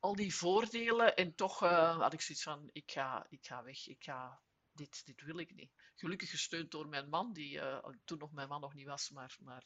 al 0.00 0.16
die 0.16 0.34
voordelen 0.34 1.16
en 1.16 1.34
toch 1.34 1.62
uh, 1.62 2.00
had 2.00 2.12
ik 2.12 2.20
zoiets 2.20 2.44
van, 2.44 2.70
ik 2.72 2.90
ga, 2.90 3.26
ik 3.28 3.46
ga 3.46 3.62
weg, 3.62 3.86
ik 3.86 4.04
ga, 4.04 4.40
dit, 4.72 5.06
dit 5.06 5.22
wil 5.22 5.38
ik 5.38 5.54
niet. 5.54 5.72
Gelukkig 5.94 6.30
gesteund 6.30 6.70
door 6.70 6.88
mijn 6.88 7.08
man, 7.08 7.32
die 7.32 7.56
uh, 7.56 7.88
toen 8.04 8.18
nog 8.18 8.32
mijn 8.32 8.48
man 8.48 8.60
nog 8.60 8.74
niet 8.74 8.86
was, 8.86 9.10
maar, 9.10 9.36
maar 9.40 9.64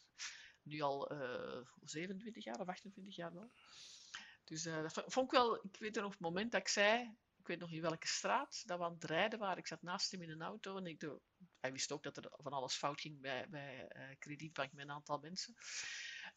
nu 0.62 0.80
al 0.80 1.12
uh, 1.12 1.58
eh, 1.58 1.66
27 1.80 2.44
jaar 2.44 2.60
of 2.60 2.68
28 2.68 3.16
jaar 3.16 3.32
wel. 3.32 3.50
Dus 4.44 4.62
dat 4.62 5.02
vond 5.06 5.26
ik 5.26 5.38
wel, 5.38 5.64
ik 5.64 5.76
weet 5.78 5.94
nog 5.94 6.10
het 6.12 6.20
moment 6.20 6.52
dat 6.52 6.60
ik 6.60 6.68
zei, 6.68 7.16
ik 7.38 7.46
weet 7.46 7.58
nog 7.58 7.70
in 7.70 7.80
welke 7.80 8.06
straat, 8.06 8.62
dat 8.66 8.78
we 8.78 8.84
aan 8.84 8.92
het 8.92 9.04
rijden 9.04 9.38
waren. 9.38 9.58
Ik 9.58 9.66
zat 9.66 9.82
naast 9.82 10.10
hem 10.10 10.22
in 10.22 10.30
een 10.30 10.42
auto 10.42 10.76
en 10.76 10.86
ik 10.86 11.18
hij 11.60 11.72
wist 11.72 11.92
ook 11.92 12.02
dat 12.02 12.16
er 12.16 12.30
van 12.30 12.52
alles 12.52 12.74
fout 12.74 13.00
ging 13.00 13.20
bij, 13.20 13.48
bij 13.48 13.88
Kredietbank 14.18 14.72
met 14.72 14.84
een 14.84 14.90
aantal 14.90 15.18
mensen. 15.18 15.54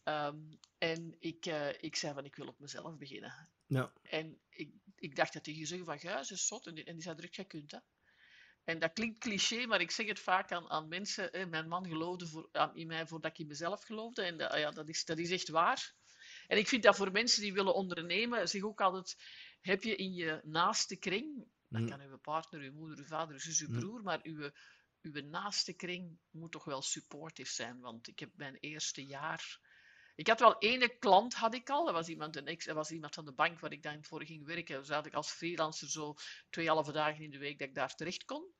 Um, 0.03 0.59
en 0.77 1.15
ik, 1.19 1.45
ik 1.79 1.95
zei 1.95 2.13
van, 2.13 2.25
ik 2.25 2.35
wil 2.35 2.47
op 2.47 2.59
mezelf 2.59 2.97
beginnen. 2.97 3.49
Ja. 3.67 3.93
En 4.01 4.39
ik, 4.49 4.73
ik 4.95 5.15
dacht 5.15 5.33
dat 5.33 5.43
tegen 5.43 5.67
zeggen 5.67 5.85
van, 5.85 5.97
ja, 6.01 6.23
ze 6.23 6.33
is 6.33 6.47
zot. 6.47 6.67
En 6.67 6.75
die, 6.75 6.83
en 6.83 6.93
die 6.93 7.03
zei 7.03 7.15
direct, 7.15 7.35
je 7.35 7.43
kunt 7.43 7.69
dat. 7.69 7.83
En 8.63 8.79
dat 8.79 8.93
klinkt 8.93 9.19
cliché, 9.19 9.65
maar 9.65 9.81
ik 9.81 9.91
zeg 9.91 10.07
het 10.07 10.19
vaak 10.19 10.51
aan, 10.51 10.69
aan 10.69 10.87
mensen. 10.87 11.29
Hè, 11.31 11.45
mijn 11.45 11.67
man 11.67 11.87
geloofde 11.87 12.27
voor, 12.27 12.49
aan, 12.51 12.75
in 12.75 12.87
mij 12.87 13.07
voordat 13.07 13.31
ik 13.31 13.39
in 13.39 13.47
mezelf 13.47 13.83
geloofde. 13.83 14.21
En 14.21 14.37
dat, 14.37 14.57
ja, 14.57 14.71
dat, 14.71 14.89
is, 14.89 15.05
dat 15.05 15.17
is 15.17 15.31
echt 15.31 15.49
waar. 15.49 15.93
En 16.47 16.57
ik 16.57 16.67
vind 16.67 16.83
dat 16.83 16.95
voor 16.95 17.11
mensen 17.11 17.41
die 17.41 17.53
willen 17.53 17.73
ondernemen, 17.73 18.49
zeg 18.49 18.63
ook 18.63 18.81
altijd, 18.81 19.17
heb 19.61 19.83
je 19.83 19.95
in 19.95 20.13
je 20.13 20.41
naaste 20.43 20.95
kring, 20.95 21.47
dat 21.67 21.81
mm. 21.81 21.89
kan 21.89 22.01
uw 22.01 22.17
partner, 22.17 22.61
uw 22.61 22.73
moeder, 22.73 22.97
uw 22.97 23.05
vader, 23.05 23.33
uw 23.33 23.39
zus, 23.39 23.61
uw 23.61 23.69
mm. 23.69 23.79
broer, 23.79 24.03
maar 24.03 24.19
uw, 24.23 24.49
uw 25.01 25.21
naaste 25.21 25.73
kring 25.73 26.17
moet 26.29 26.51
toch 26.51 26.63
wel 26.63 26.81
supportive 26.81 27.53
zijn. 27.53 27.79
Want 27.79 28.07
ik 28.07 28.19
heb 28.19 28.31
mijn 28.35 28.57
eerste 28.59 29.05
jaar 29.05 29.59
ik 30.15 30.27
had 30.27 30.39
wel 30.39 30.55
ene 30.59 30.97
klant, 30.99 31.33
had 31.33 31.53
ik 31.53 31.69
al. 31.69 31.85
Dat 31.85 31.93
was 31.93 32.07
iemand, 32.07 32.35
een 32.35 32.47
ex, 32.47 32.65
dat 32.65 32.75
was 32.75 32.91
iemand 32.91 33.13
van 33.13 33.25
de 33.25 33.33
bank 33.33 33.59
waar 33.59 33.71
ik 33.71 33.83
dan 33.83 34.03
voor 34.03 34.23
ging 34.25 34.45
werken. 34.45 34.79
Dus 34.79 34.89
had 34.89 35.05
ik 35.05 35.13
als 35.13 35.31
freelancer 35.31 35.89
zo 35.89 36.13
twee 36.49 36.67
halve 36.67 36.91
dagen 36.91 37.23
in 37.23 37.31
de 37.31 37.37
week 37.37 37.59
dat 37.59 37.67
ik 37.67 37.75
daar 37.75 37.95
terecht 37.95 38.25
kon. 38.25 38.53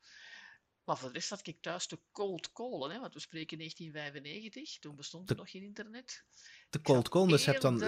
Maar 0.83 0.97
voor 0.97 1.07
de 1.07 1.13
rest 1.13 1.29
had 1.29 1.47
ik 1.47 1.61
thuis 1.61 1.87
de 1.87 1.99
cold 2.11 2.51
callen, 2.51 2.91
hè, 2.91 2.99
want 2.99 3.13
we 3.13 3.19
spreken 3.19 3.57
1995, 3.57 4.79
toen 4.79 4.95
bestond 4.95 5.29
er 5.29 5.35
nog 5.35 5.51
geen 5.51 5.63
internet. 5.63 6.23
De 6.69 6.81
cold 6.81 7.09
call, 7.09 7.27
dus 7.27 7.45
je 7.45 7.49
hebt 7.49 7.61
dan, 7.61 7.81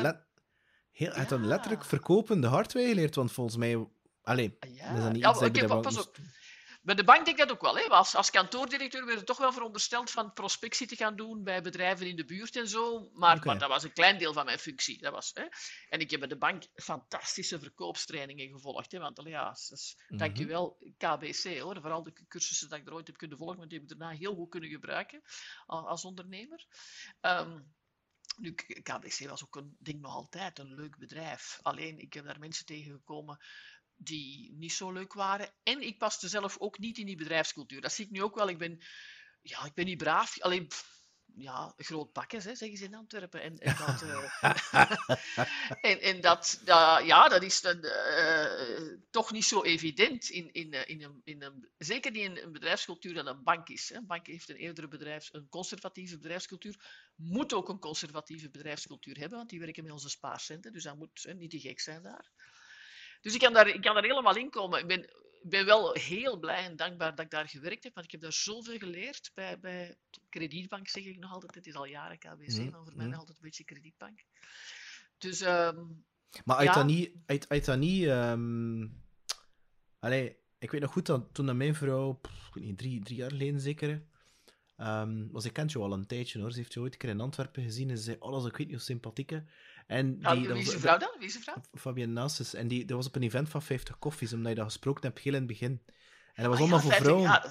heel, 0.91 1.15
ja. 1.15 1.25
dan 1.25 1.45
letterlijk 1.45 1.85
verkopende 1.85 2.47
hardware 2.47 2.87
geleerd, 2.87 3.15
want 3.15 3.31
volgens 3.31 3.57
mij... 3.57 3.87
Allee, 4.21 4.57
ja. 4.59 4.87
dat 4.87 4.97
is 4.97 5.03
dan 5.03 5.11
niet 5.11 5.21
ja, 5.21 5.29
iets 5.29 5.41
okay, 5.41 5.81
pas 5.81 5.99
op. 5.99 6.17
Bij 6.87 6.95
de 6.95 7.03
bank 7.03 7.25
denk 7.25 7.37
ik 7.39 7.47
dat 7.47 7.51
ook 7.51 7.61
wel. 7.61 7.77
Hè. 7.77 7.83
Als, 7.83 8.15
als 8.15 8.29
kantoordirecteur 8.29 9.05
werd 9.05 9.19
je 9.19 9.25
toch 9.25 9.37
wel 9.37 9.51
verondersteld 9.53 10.11
van 10.11 10.33
prospectie 10.33 10.87
te 10.87 10.95
gaan 10.95 11.15
doen 11.15 11.43
bij 11.43 11.61
bedrijven 11.61 12.07
in 12.07 12.15
de 12.15 12.25
buurt 12.25 12.55
en 12.55 12.67
zo. 12.67 13.09
Maar, 13.13 13.45
maar 13.45 13.59
dat 13.59 13.69
was 13.69 13.83
een 13.83 13.93
klein 13.93 14.17
deel 14.17 14.33
van 14.33 14.45
mijn 14.45 14.59
functie. 14.59 15.01
Dat 15.01 15.13
was, 15.13 15.31
hè. 15.33 15.43
En 15.89 15.99
ik 15.99 16.11
heb 16.11 16.19
bij 16.19 16.29
de 16.29 16.37
bank 16.37 16.63
fantastische 16.75 17.59
verkoopstrainingen 17.59 18.49
gevolgd. 18.49 18.91
Hè. 18.91 18.99
Want 18.99 19.21
ja, 19.23 19.49
dus, 19.49 19.97
Mhm. 20.07 20.17
dankjewel 20.17 20.77
KBC 20.97 21.59
hoor. 21.59 21.81
Vooral 21.81 22.03
de 22.03 22.13
cursussen 22.27 22.69
dat 22.69 22.79
ik 22.79 22.87
er 22.87 22.93
ooit 22.93 23.07
heb 23.07 23.17
kunnen 23.17 23.37
volgen, 23.37 23.57
want 23.57 23.69
die 23.69 23.79
heb 23.79 23.91
ik 23.91 23.97
daarna 23.97 24.15
heel 24.15 24.35
goed 24.35 24.49
kunnen 24.49 24.69
gebruiken 24.69 25.21
als 25.65 26.05
ondernemer. 26.05 26.65
Ehm, 27.21 27.59
nu, 28.37 28.53
KBC 28.83 29.29
was 29.29 29.43
ook 29.43 29.55
een 29.55 29.75
ding 29.79 30.01
nog 30.01 30.13
altijd, 30.13 30.59
een 30.59 30.75
leuk 30.75 30.97
bedrijf. 30.97 31.59
Alleen, 31.61 31.99
ik 31.99 32.13
heb 32.13 32.25
daar 32.25 32.39
mensen 32.39 32.65
tegengekomen 32.65 33.37
die 33.97 34.53
niet 34.53 34.73
zo 34.73 34.91
leuk 34.91 35.13
waren. 35.13 35.53
En 35.63 35.81
ik 35.81 35.97
paste 35.97 36.27
zelf 36.27 36.57
ook 36.59 36.79
niet 36.79 36.97
in 36.97 37.05
die 37.05 37.17
bedrijfscultuur. 37.17 37.81
Dat 37.81 37.93
zie 37.93 38.05
ik 38.05 38.11
nu 38.11 38.23
ook 38.23 38.35
wel. 38.35 38.49
Ik 38.49 38.57
ben, 38.57 38.79
ja, 39.41 39.65
ik 39.65 39.73
ben 39.73 39.85
niet 39.85 39.97
braaf. 39.97 40.41
Alleen, 40.41 40.67
ja, 41.35 41.73
groot 41.77 42.13
bakkes, 42.13 42.43
hè, 42.43 42.55
zeggen 42.55 42.77
ze 42.77 42.83
in 42.83 42.95
Antwerpen. 42.95 43.41
En, 43.41 43.57
en 43.57 43.75
dat, 43.77 44.01
en, 45.91 46.01
en 46.01 46.21
dat 46.21 46.61
ja, 47.03 47.27
dat 47.27 47.43
is 47.43 47.61
dan, 47.61 47.85
toch 49.09 49.31
niet 49.31 49.45
zo 49.45 49.63
evident 49.63 50.29
in, 50.29 50.51
in, 50.51 50.87
in, 50.87 51.03
een, 51.03 51.21
in 51.23 51.43
een, 51.43 51.69
zeker 51.77 52.11
niet 52.11 52.23
in 52.23 52.37
een 52.37 52.51
bedrijfscultuur 52.51 53.13
dat 53.13 53.27
een 53.27 53.43
bank 53.43 53.67
is. 53.67 53.89
Hè. 53.89 53.95
Een 53.95 54.07
bank 54.07 54.27
heeft 54.27 54.49
een 54.49 54.55
eerdere 54.55 54.87
bedrijfs, 54.87 55.33
een 55.33 55.49
conservatieve 55.49 56.17
bedrijfscultuur, 56.17 56.75
moet 57.15 57.53
ook 57.53 57.69
een 57.69 57.79
conservatieve 57.79 58.49
bedrijfscultuur 58.49 59.17
hebben, 59.17 59.37
want 59.37 59.49
die 59.49 59.59
werken 59.59 59.83
met 59.83 59.93
onze 59.93 60.09
spaarcenten, 60.09 60.73
dus 60.73 60.83
dat 60.83 60.97
moet 60.97 61.23
hè, 61.23 61.33
niet 61.33 61.49
te 61.49 61.59
gek 61.59 61.79
zijn 61.79 62.03
daar. 62.03 62.31
Dus 63.27 63.35
ik 63.35 63.41
kan 63.41 63.53
daar, 63.53 63.67
ik 63.67 63.81
kan 63.81 63.93
daar 63.93 64.03
helemaal 64.03 64.35
in 64.35 64.49
komen. 64.49 64.79
Ik 64.79 64.87
ben, 64.87 65.01
ik 65.41 65.49
ben 65.49 65.65
wel 65.65 65.93
heel 65.93 66.39
blij 66.39 66.63
en 66.63 66.75
dankbaar 66.75 67.15
dat 67.15 67.25
ik 67.25 67.31
daar 67.31 67.49
gewerkt 67.49 67.83
heb, 67.83 67.93
want 67.93 68.05
ik 68.05 68.11
heb 68.11 68.21
daar 68.21 68.33
zoveel 68.33 68.77
geleerd 68.77 69.31
bij, 69.33 69.59
bij 69.59 69.95
kredietbank, 70.29 70.87
zeg 70.87 71.05
ik 71.05 71.19
nog 71.19 71.31
altijd. 71.31 71.55
Het 71.55 71.67
is 71.67 71.75
al 71.75 71.85
jaren 71.85 72.17
KBC, 72.17 72.57
mm, 72.57 72.69
maar 72.69 72.83
voor 72.83 72.95
mij 72.95 73.05
nog 73.05 73.19
altijd 73.19 73.37
een 73.37 73.43
beetje 73.43 73.63
kredietbank. 73.63 74.23
Dus, 75.17 75.41
um, 75.41 76.05
maar 76.43 76.57
uit 76.57 76.73
dat 76.73 76.85
niet... 76.85 77.11
Uit, 77.25 77.49
uit 77.49 77.65
dat 77.65 77.77
niet 77.77 78.07
um... 78.07 79.03
Allee, 79.99 80.37
ik 80.59 80.71
weet 80.71 80.81
nog 80.81 80.91
goed 80.91 81.05
dat 81.05 81.33
toen 81.33 81.57
mijn 81.57 81.75
vrouw, 81.75 82.13
pff, 82.13 82.47
ik 82.47 82.53
weet 82.53 82.63
niet, 82.63 82.77
drie, 82.77 83.03
drie 83.03 83.17
jaar 83.17 83.31
geleden 83.31 83.61
zeker, 83.61 84.03
um, 84.77 85.31
was 85.31 85.45
ik 85.45 85.53
kent 85.53 85.71
je 85.71 85.79
al 85.79 85.93
een 85.93 86.07
tijdje 86.07 86.39
hoor. 86.39 86.51
Ze 86.51 86.57
heeft 86.57 86.73
je 86.73 86.79
ooit 86.79 86.93
een 86.93 86.99
keer 86.99 87.09
in 87.09 87.21
Antwerpen 87.21 87.63
gezien 87.63 87.89
en 87.89 87.97
ze 87.97 88.03
zei, 88.03 88.17
oh, 88.19 88.39
is 88.39 88.45
ik 88.45 88.57
weet 88.57 88.67
niet 88.67 88.75
hoe 88.75 88.85
sympathieke. 88.85 89.45
En 89.87 90.19
die, 90.19 90.47
wie 90.47 90.61
is 90.61 90.69
de 90.69 90.79
vrouw 90.79 90.97
dan? 90.97 91.09
Wie 91.17 91.27
is 91.27 91.33
de 91.33 91.39
vrouw? 91.39 91.61
Fabian 91.73 92.13
Nassus. 92.13 92.53
En 92.53 92.67
die, 92.67 92.85
dat 92.85 92.97
was 92.97 93.07
op 93.07 93.15
een 93.15 93.23
event 93.23 93.49
van 93.49 93.61
50 93.61 93.99
koffies, 93.99 94.33
omdat 94.33 94.49
je 94.49 94.57
dat 94.57 94.65
gesproken 94.65 95.03
hebt 95.03 95.19
heel 95.19 95.33
in 95.33 95.39
het 95.39 95.47
begin. 95.47 95.81
En 96.33 96.43
dat 96.43 96.45
was 96.45 96.55
ah, 96.55 96.61
allemaal 96.61 96.79
voor 96.79 96.93
vrouwen. 96.93 97.41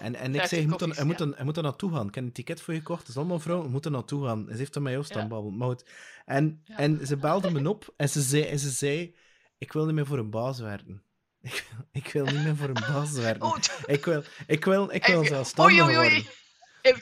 en, 0.00 0.14
en 0.14 0.34
ik 0.34 0.44
zei, 0.44 0.60
je 0.60 0.68
moet, 0.68 0.80
er, 0.80 1.06
moet 1.06 1.18
je 1.18 1.34
moet 1.44 1.56
er 1.56 1.62
naartoe 1.62 1.92
gaan. 1.94 2.08
Ik 2.08 2.14
heb 2.14 2.24
een 2.24 2.32
ticket 2.32 2.60
voor 2.60 2.74
je 2.74 2.80
gekocht. 2.80 3.00
Het 3.00 3.08
is 3.08 3.16
allemaal 3.16 3.38
vrouwen, 3.38 3.66
je 3.66 3.72
moet 3.72 3.84
er 3.84 3.90
naartoe 3.90 4.26
gaan. 4.26 4.46
En 4.46 4.52
ze 4.52 4.58
heeft 4.58 4.72
dan 4.72 4.82
met 4.82 4.92
jou 4.92 5.04
staan 5.04 5.28
babbelen. 5.28 5.58
Maar 5.58 5.68
goed. 5.68 5.84
En, 6.24 6.62
en 6.66 7.06
ze 7.06 7.16
belde 7.16 7.50
me 7.60 7.68
op 7.68 7.94
en 7.96 8.08
ze, 8.08 8.20
zei, 8.20 8.42
en 8.42 8.58
ze 8.58 8.70
zei, 8.70 9.14
ik 9.58 9.72
wil 9.72 9.86
niet 9.86 9.94
meer 9.94 10.06
voor 10.06 10.18
een 10.18 10.30
baas 10.30 10.58
werken. 10.58 11.02
Ik, 11.92 12.10
wil 12.12 12.24
niet 12.24 12.42
meer 12.44 12.56
voor 12.56 12.68
een 12.68 12.86
baas 12.88 13.12
werken. 13.28 13.60
Ik 13.86 14.04
wil, 14.04 14.22
ik 14.46 14.64
wil, 14.64 14.90
ik 14.92 15.06
wil 15.06 15.24
zelfstandig 15.24 15.94
worden. 15.94 16.24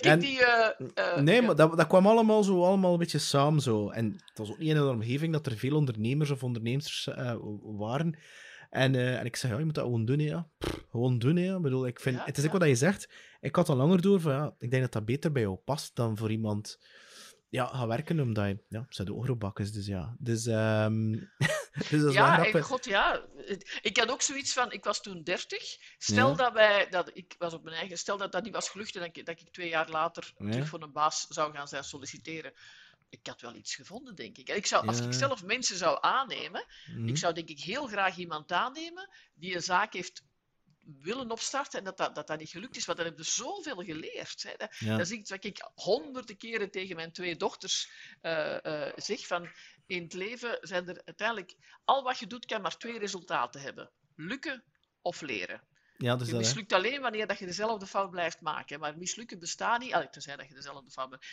En, 0.00 0.18
die, 0.18 0.38
uh, 0.40 1.16
nee, 1.20 1.42
maar 1.42 1.56
dat, 1.56 1.76
dat 1.76 1.86
kwam 1.86 2.06
allemaal 2.06 2.42
zo 2.42 2.64
allemaal 2.64 2.92
een 2.92 2.98
beetje 2.98 3.18
samen 3.18 3.60
zo. 3.60 3.88
En 3.90 4.12
het 4.12 4.38
was 4.38 4.50
ook 4.50 4.58
niet 4.58 4.68
in 4.68 4.76
een 4.76 4.88
omgeving 4.88 5.32
dat 5.32 5.46
er 5.46 5.56
veel 5.56 5.76
ondernemers 5.76 6.30
of 6.30 6.42
ondernemers 6.42 7.08
uh, 7.18 7.34
waren. 7.62 8.18
En, 8.70 8.94
en 8.94 9.24
ik 9.24 9.36
zei, 9.36 9.52
ja, 9.52 9.58
je 9.58 9.64
moet 9.64 9.74
dat 9.74 9.84
gewoon 9.84 10.04
doen, 10.04 10.18
ja. 10.18 10.48
gewoon 10.90 11.18
doen, 11.18 11.36
ja. 11.36 11.56
Ik 11.56 11.62
bedoel, 11.62 11.86
ik 11.86 12.00
vind, 12.00 12.24
het 12.24 12.38
is 12.38 12.46
ook 12.46 12.52
wat 12.52 12.68
je 12.68 12.74
zegt. 12.74 13.08
Ik 13.40 13.56
had 13.56 13.68
al 13.68 13.76
langer 13.76 14.02
door 14.02 14.20
van, 14.20 14.32
ja, 14.32 14.54
ik 14.58 14.70
denk 14.70 14.82
dat 14.82 14.92
dat 14.92 15.04
beter 15.04 15.32
bij 15.32 15.42
jou 15.42 15.56
past 15.56 15.96
dan 15.96 16.16
voor 16.16 16.30
iemand 16.30 16.78
ja, 17.48 17.66
gaan 17.66 17.88
werken 17.88 18.20
omdat 18.20 18.46
je... 18.46 18.58
Ja, 18.68 18.86
ze 18.88 19.04
de 19.04 19.14
oorbakkers, 19.14 19.72
dus 19.72 19.86
ja. 19.86 20.16
Dus, 20.18 20.46
um... 20.46 21.10
dus 21.90 22.00
dat 22.00 22.08
is 22.08 22.12
ja, 22.12 22.46
en 22.46 22.62
god, 22.62 22.84
ja. 22.84 23.26
Ik 23.80 23.96
had 23.96 24.10
ook 24.10 24.22
zoiets 24.22 24.52
van... 24.52 24.72
Ik 24.72 24.84
was 24.84 25.02
toen 25.02 25.22
30. 25.22 25.76
Stel 25.98 26.36
dat 26.36 26.52
wij... 26.52 26.88
Dat, 26.90 27.10
ik 27.12 27.34
was 27.38 27.54
op 27.54 27.62
mijn 27.64 27.76
eigen... 27.76 27.98
Stel 27.98 28.16
dat 28.16 28.32
dat 28.32 28.44
niet 28.44 28.52
was 28.52 28.68
gelukt 28.68 28.94
en 28.94 29.00
dat 29.00 29.16
ik, 29.16 29.26
dat 29.26 29.40
ik 29.40 29.52
twee 29.52 29.68
jaar 29.68 29.90
later 29.90 30.32
terug 30.36 30.68
voor 30.68 30.82
een 30.82 30.92
baas 30.92 31.26
zou 31.28 31.52
gaan 31.52 31.68
zijn 31.68 31.84
solliciteren 31.84 32.52
ik 33.10 33.26
had 33.26 33.40
wel 33.40 33.54
iets 33.54 33.74
gevonden, 33.74 34.14
denk 34.14 34.38
ik. 34.38 34.48
ik 34.48 34.66
zou, 34.66 34.86
als 34.86 35.00
ik 35.00 35.12
zelf 35.12 35.44
mensen 35.44 35.76
zou 35.76 35.98
aannemen, 36.00 36.64
ik 37.06 37.16
zou 37.16 37.34
denk 37.34 37.48
ik 37.48 37.60
heel 37.60 37.86
graag 37.86 38.16
iemand 38.16 38.52
aannemen 38.52 39.08
die 39.34 39.54
een 39.54 39.62
zaak 39.62 39.92
heeft 39.92 40.22
willen 41.00 41.30
opstarten 41.30 41.78
en 41.78 41.84
dat 41.84 41.96
dat, 41.96 42.14
dat, 42.14 42.26
dat 42.26 42.38
niet 42.38 42.50
gelukt 42.50 42.76
is. 42.76 42.84
Want 42.84 42.98
dan 42.98 43.06
heb 43.06 43.16
je 43.16 43.24
zoveel 43.24 43.82
geleerd. 43.82 44.42
Hè. 44.42 44.52
Dat, 44.56 44.76
dat, 44.78 45.00
is 45.00 45.10
iets 45.10 45.30
wat 45.30 45.44
ik 45.44 45.70
honderden 45.74 46.36
keren 46.36 46.70
tegen 46.70 46.96
mijn 46.96 47.12
twee 47.12 47.36
dochters 47.36 47.90
uh, 48.22 48.56
uh, 48.62 48.92
zeg. 48.96 49.26
Van, 49.26 49.48
in 49.86 50.02
het 50.02 50.12
leven 50.12 50.58
zijn 50.60 50.88
er 50.88 51.02
uiteindelijk... 51.04 51.56
Al 51.84 52.02
wat 52.02 52.18
je 52.18 52.26
doet, 52.26 52.46
kan 52.46 52.62
maar 52.62 52.76
twee 52.76 52.98
resultaten 52.98 53.60
hebben. 53.60 53.90
Lukken 54.16 54.64
of 55.02 55.20
leren. 55.20 55.62
Ja, 55.96 56.16
dus 56.16 56.26
je 56.26 56.32
dat, 56.32 56.42
mislukt 56.42 56.72
alleen 56.72 57.00
wanneer 57.00 57.26
dat 57.26 57.38
je 57.38 57.46
dezelfde 57.46 57.86
fout 57.86 58.10
blijft 58.10 58.40
maken. 58.40 58.80
Maar 58.80 58.98
mislukken 58.98 59.38
bestaat 59.38 59.80
niet... 59.80 60.12
Tenzij 60.12 60.36
dat 60.36 60.48
je 60.48 60.54
dezelfde 60.54 60.90
fout 60.90 61.10
maakt 61.10 61.26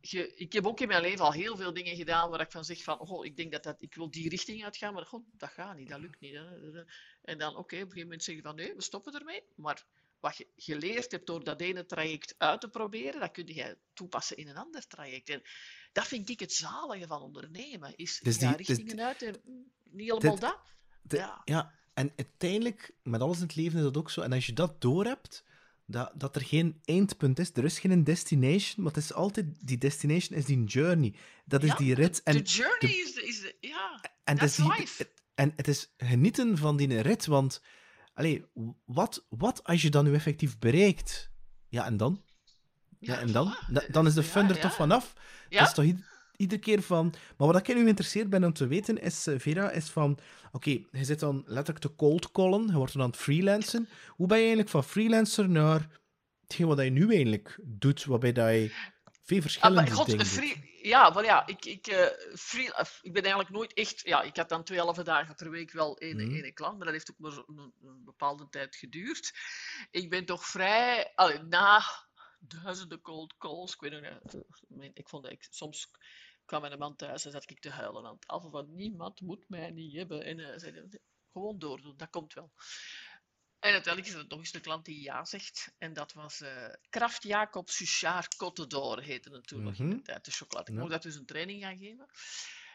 je, 0.00 0.34
ik 0.34 0.52
heb 0.52 0.66
ook 0.66 0.80
in 0.80 0.88
mijn 0.88 1.02
leven 1.02 1.24
al 1.24 1.32
heel 1.32 1.56
veel 1.56 1.72
dingen 1.72 1.96
gedaan 1.96 2.30
waar 2.30 2.40
ik 2.40 2.50
van 2.50 2.64
zeg 2.64 2.82
van, 2.82 2.98
oh, 2.98 3.24
ik 3.24 3.36
denk 3.36 3.52
dat, 3.52 3.62
dat 3.62 3.82
ik 3.82 3.94
wil 3.94 4.10
die 4.10 4.28
richting 4.28 4.64
uitgaan, 4.64 4.94
maar 4.94 5.06
god, 5.06 5.22
dat 5.32 5.50
gaat 5.50 5.76
niet, 5.76 5.88
dat 5.88 6.00
lukt 6.00 6.20
niet. 6.20 6.34
Hè. 6.34 6.84
En 7.22 7.38
dan, 7.38 7.56
oké, 7.56 7.58
op 7.58 7.70
een 7.70 7.78
gegeven 7.78 8.02
moment 8.02 8.22
zeg 8.22 8.34
je 8.34 8.42
van, 8.42 8.54
nee, 8.54 8.74
we 8.74 8.82
stoppen 8.82 9.14
ermee. 9.14 9.42
Maar 9.54 9.86
wat 10.20 10.36
je 10.36 10.46
geleerd 10.56 11.10
hebt 11.10 11.26
door 11.26 11.44
dat 11.44 11.60
ene 11.60 11.86
traject 11.86 12.34
uit 12.38 12.60
te 12.60 12.68
proberen, 12.68 13.20
dat 13.20 13.30
kun 13.30 13.46
je 13.46 13.78
toepassen 13.92 14.36
in 14.36 14.48
een 14.48 14.56
ander 14.56 14.86
traject. 14.86 15.28
En 15.28 15.42
dat 15.92 16.06
vind 16.06 16.28
ik 16.28 16.40
het 16.40 16.52
zalige 16.52 17.06
van 17.06 17.22
ondernemen, 17.22 17.96
is 17.96 18.20
dus 18.22 18.38
die, 18.38 18.56
richtingen 18.56 18.96
dus, 18.96 19.04
uit 19.04 19.22
en 19.22 19.40
niet 19.90 20.10
helemaal 20.10 20.38
dat. 20.38 20.58
ja. 21.08 21.42
ja, 21.44 21.74
en 21.94 22.12
uiteindelijk, 22.16 22.94
met 23.02 23.20
alles 23.20 23.36
in 23.36 23.42
het 23.42 23.56
leven 23.56 23.78
is 23.78 23.84
dat 23.84 23.96
ook 23.96 24.10
zo. 24.10 24.20
En 24.20 24.32
als 24.32 24.46
je 24.46 24.52
dat 24.52 24.80
doorhebt, 24.80 25.44
dat, 25.90 26.12
dat 26.14 26.36
er 26.36 26.42
geen 26.42 26.80
eindpunt 26.84 27.38
is. 27.38 27.50
Er 27.54 27.64
is 27.64 27.78
geen 27.78 28.04
destination, 28.04 28.84
maar 28.84 28.92
het 28.92 29.02
is 29.02 29.12
altijd... 29.12 29.46
Die 29.60 29.78
destination 29.78 30.38
is 30.38 30.44
die 30.44 30.64
journey. 30.64 31.14
Dat 31.44 31.62
is 31.62 31.74
die 31.74 31.94
rit. 31.94 32.22
En 32.22 32.36
de 32.36 32.42
journey 32.42 32.90
is, 32.90 33.14
de, 33.14 33.26
is 33.26 33.40
de, 33.40 33.56
Ja, 33.60 34.00
en 34.24 34.36
that's 34.36 34.58
is 34.58 34.64
life. 34.64 35.10
en 35.34 35.52
het 35.56 35.68
is 35.68 35.92
genieten 35.96 36.58
van 36.58 36.76
die 36.76 37.00
rit, 37.00 37.26
want... 37.26 37.62
Allee, 38.14 38.44
wat, 38.84 39.26
wat 39.28 39.64
als 39.64 39.82
je 39.82 39.90
dan 39.90 40.04
nu 40.04 40.14
effectief 40.14 40.58
bereikt? 40.58 41.30
Ja, 41.68 41.84
en 41.84 41.96
dan? 41.96 42.24
Ja, 42.98 43.18
en 43.18 43.32
dan? 43.32 43.56
dan 43.90 44.06
is 44.06 44.14
de 44.14 44.22
fun 44.22 44.48
er 44.48 44.60
toch 44.60 44.74
vanaf? 44.74 45.12
Dat 45.48 45.68
is 45.68 45.74
toch 45.74 45.84
iedere 46.40 46.60
keer 46.60 46.82
van... 46.82 47.14
Maar 47.36 47.46
wat 47.46 47.56
ik 47.56 47.74
nu 47.74 47.82
geïnteresseerd 47.82 48.30
ben 48.30 48.44
om 48.44 48.52
te 48.52 48.66
weten, 48.66 49.00
is, 49.00 49.26
uh, 49.26 49.38
Vera, 49.38 49.70
is 49.70 49.88
van... 49.88 50.18
Oké, 50.52 50.70
je 50.70 51.04
zit 51.04 51.20
dan 51.20 51.42
letterlijk 51.46 51.78
te 51.78 51.94
cold 51.94 52.32
callen, 52.32 52.66
je 52.66 52.72
wordt 52.72 52.92
dan 52.92 53.02
aan 53.02 53.10
het 53.10 53.18
freelancen. 53.18 53.88
Hoe 54.08 54.26
ben 54.26 54.36
je 54.36 54.42
eigenlijk 54.42 54.70
van 54.70 54.84
freelancer 54.84 55.48
naar 55.48 55.88
hetgeen 56.40 56.66
wat 56.66 56.78
je 56.78 56.90
nu 56.90 57.08
eigenlijk 57.08 57.58
doet, 57.62 58.04
waarbij 58.04 58.32
dat 58.32 58.50
je 58.50 58.72
veel 59.22 59.40
verschillende 59.40 59.80
ah, 59.80 59.90
God, 59.90 60.06
dingen 60.06 60.26
free... 60.26 60.68
Ja, 60.82 61.10
maar 61.10 61.24
ja, 61.24 61.46
ik, 61.46 61.64
ik, 61.64 61.86
uh, 61.86 62.06
free... 62.34 62.70
ik 63.02 63.12
ben 63.12 63.22
eigenlijk 63.22 63.50
nooit 63.50 63.72
echt... 63.72 64.00
Ja, 64.04 64.22
ik 64.22 64.36
had 64.36 64.48
dan 64.48 64.64
twee 64.64 64.78
halve 64.78 65.02
dagen 65.02 65.34
per 65.34 65.50
week 65.50 65.72
wel 65.72 65.98
één, 65.98 66.26
mm. 66.26 66.34
één 66.34 66.54
klant, 66.54 66.76
maar 66.76 66.84
dat 66.84 66.94
heeft 66.94 67.10
ook 67.10 67.18
maar 67.18 67.44
een, 67.46 67.72
een, 67.82 68.04
bepaalde 68.04 68.48
tijd 68.50 68.76
geduurd. 68.76 69.32
Ik 69.90 70.10
ben 70.10 70.24
toch 70.24 70.46
vrij... 70.46 71.12
Allee, 71.14 71.42
na 71.42 71.82
duizenden 72.40 73.00
cold 73.00 73.36
calls, 73.36 73.74
ik 73.74 73.80
weet 73.80 73.92
nog 73.92 74.00
niet, 74.68 74.90
ik 74.94 75.08
vond 75.08 75.22
dat 75.22 75.32
ik 75.32 75.46
soms 75.50 75.90
kwam 76.50 76.60
mijn 76.60 76.78
man 76.78 76.96
thuis 76.96 77.24
en 77.24 77.30
zat 77.30 77.50
ik 77.50 77.60
te 77.60 77.70
huilen 77.70 78.06
aan 78.06 78.18
het 78.26 78.50
van 78.50 78.74
niemand 78.74 79.20
moet 79.20 79.48
mij 79.48 79.70
niet 79.70 79.94
hebben. 79.94 80.24
En 80.24 80.38
uh, 80.38 80.48
zei, 80.56 80.88
gewoon 81.32 81.58
doordoen, 81.58 81.96
dat 81.96 82.10
komt 82.10 82.34
wel. 82.34 82.52
En 83.58 83.72
uiteindelijk 83.72 84.14
is 84.14 84.20
er 84.20 84.28
nog 84.28 84.38
eens 84.38 84.52
de 84.52 84.60
klant 84.60 84.84
die 84.84 85.02
ja 85.02 85.24
zegt. 85.24 85.72
En 85.78 85.92
dat 85.92 86.12
was 86.12 86.40
uh, 86.40 86.66
Kraft 86.88 87.22
Jacob 87.22 87.68
Suchard 87.68 88.34
Côte 88.34 88.66
d'Or, 88.66 89.00
heette 89.00 89.30
het 89.30 89.46
toen 89.46 89.62
nog 89.62 89.78
in 89.78 89.88
de 89.88 89.94
mhm. 89.94 90.04
tijd, 90.04 90.24
de 90.24 90.30
chocolade. 90.30 90.72
Ik 90.72 90.78
mocht 90.78 90.90
dat 90.90 91.02
dus 91.02 91.14
een 91.14 91.26
training 91.26 91.62
gaan 91.62 91.78
geven. 91.78 92.06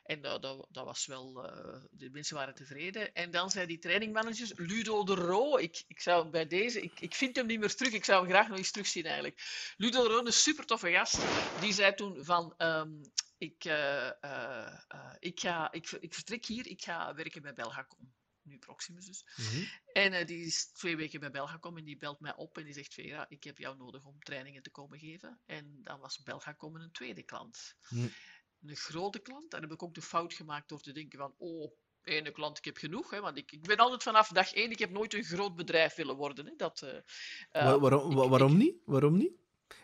En 0.04 0.22
dat, 0.22 0.42
dat, 0.42 0.68
dat 0.70 0.86
was 0.86 1.06
wel, 1.06 1.46
uh, 1.46 1.84
de 1.92 2.10
mensen 2.10 2.36
waren 2.36 2.56
tevreden. 2.56 3.14
En 3.14 3.32
dan 3.32 3.50
zei 3.50 3.66
die 3.66 3.80
trainingmanagers, 3.80 4.54
Ludo 4.56 5.04
de 5.04 5.16
Roo, 5.16 5.58
ik, 5.58 5.84
ik 5.88 6.00
zou 6.00 6.30
bij 6.30 6.48
deze, 6.48 6.82
ik, 6.82 7.00
ik 7.00 7.16
vind 7.16 7.36
hem 7.36 7.46
niet 7.46 7.60
meer 7.60 7.76
terug, 7.76 7.94
ik 7.94 8.06
zou 8.06 8.22
hem 8.22 8.32
graag 8.32 8.48
nog 8.48 8.58
eens 8.58 8.72
terugzien 8.72 9.06
eigenlijk. 9.06 9.42
Ludo 9.78 10.04
de 10.04 10.10
Roo, 10.10 10.26
een 10.26 10.34
super 10.34 10.66
toffe 10.66 10.92
gast, 10.92 11.18
die 11.60 11.74
zei 11.74 11.94
toen 11.94 12.26
van, 12.26 12.54
um, 12.58 13.02
ik, 13.38 13.66
uh, 13.66 14.10
uh, 14.22 14.76
ik, 15.20 15.40
ga, 15.40 15.72
ik, 15.72 15.92
ik 15.92 16.14
vertrek 16.14 16.46
hier, 16.46 16.68
ik 16.68 16.84
ga 16.84 17.14
werken 17.14 17.42
bij 17.42 17.54
Belgacom. 17.54 18.14
Nu 18.42 18.58
Proximus 18.58 19.06
dus. 19.06 19.26
Mm 19.36 19.46
-hmm. 19.46 19.68
En 19.94 20.26
die 20.26 20.46
is 20.46 20.66
twee 20.66 20.96
weken 20.96 21.20
bij 21.20 21.32
Belgacom 21.32 21.78
en 21.78 21.84
die 21.84 21.98
belt 21.98 22.20
mij 22.20 22.36
op 22.36 22.58
en 22.58 22.64
die 22.64 22.74
zegt: 22.74 22.94
Vera, 22.94 23.26
ik 23.30 23.44
heb 23.44 23.58
jou 23.58 23.78
nodig 23.78 24.06
om 24.06 24.20
trainingen 24.20 24.62
te 24.62 24.70
komen 24.70 25.00
geven. 25.00 25.40
En 25.46 25.80
dan 25.84 26.00
was 26.00 26.24
Belgacom 26.24 26.76
een 26.76 26.92
tweede 26.92 27.24
klant. 27.24 27.76
Mm. 27.90 28.12
Een 28.66 28.76
grote 28.76 29.20
klant. 29.20 29.52
Daar 29.52 29.62
heb 29.62 29.72
ik 29.72 29.84
ook 29.84 29.94
de 29.94 30.02
fout 30.02 30.34
gemaakt 30.34 30.70
door 30.70 30.82
te 30.82 30.92
denken: 30.92 31.20
van, 31.20 31.34
Oh, 31.38 31.72
ene 32.04 32.32
klant, 32.32 32.58
ik 32.58 32.66
heb 32.66 32.78
genoeg. 32.78 33.10
Hè, 33.10 33.20
want 33.20 33.38
ik, 33.38 33.52
ik 33.52 33.62
ben 33.62 33.78
altijd 33.78 34.04
vanaf 34.04 34.28
dag 34.28 34.54
één, 34.54 34.72
ik 34.72 34.80
heb 34.80 34.90
nooit 34.90 35.14
een 35.14 35.24
groot 35.24 35.56
bedrijf 35.56 35.96
willen 35.96 36.16
worden. 36.16 36.46
Hè, 36.46 36.54
dat, 36.58 36.82
uh, 36.84 37.76
waarom, 37.78 38.12
ik, 38.12 38.30
waarom 38.30 38.58
niet? 38.58 38.76
Waarom 38.86 39.18
niet? 39.18 39.34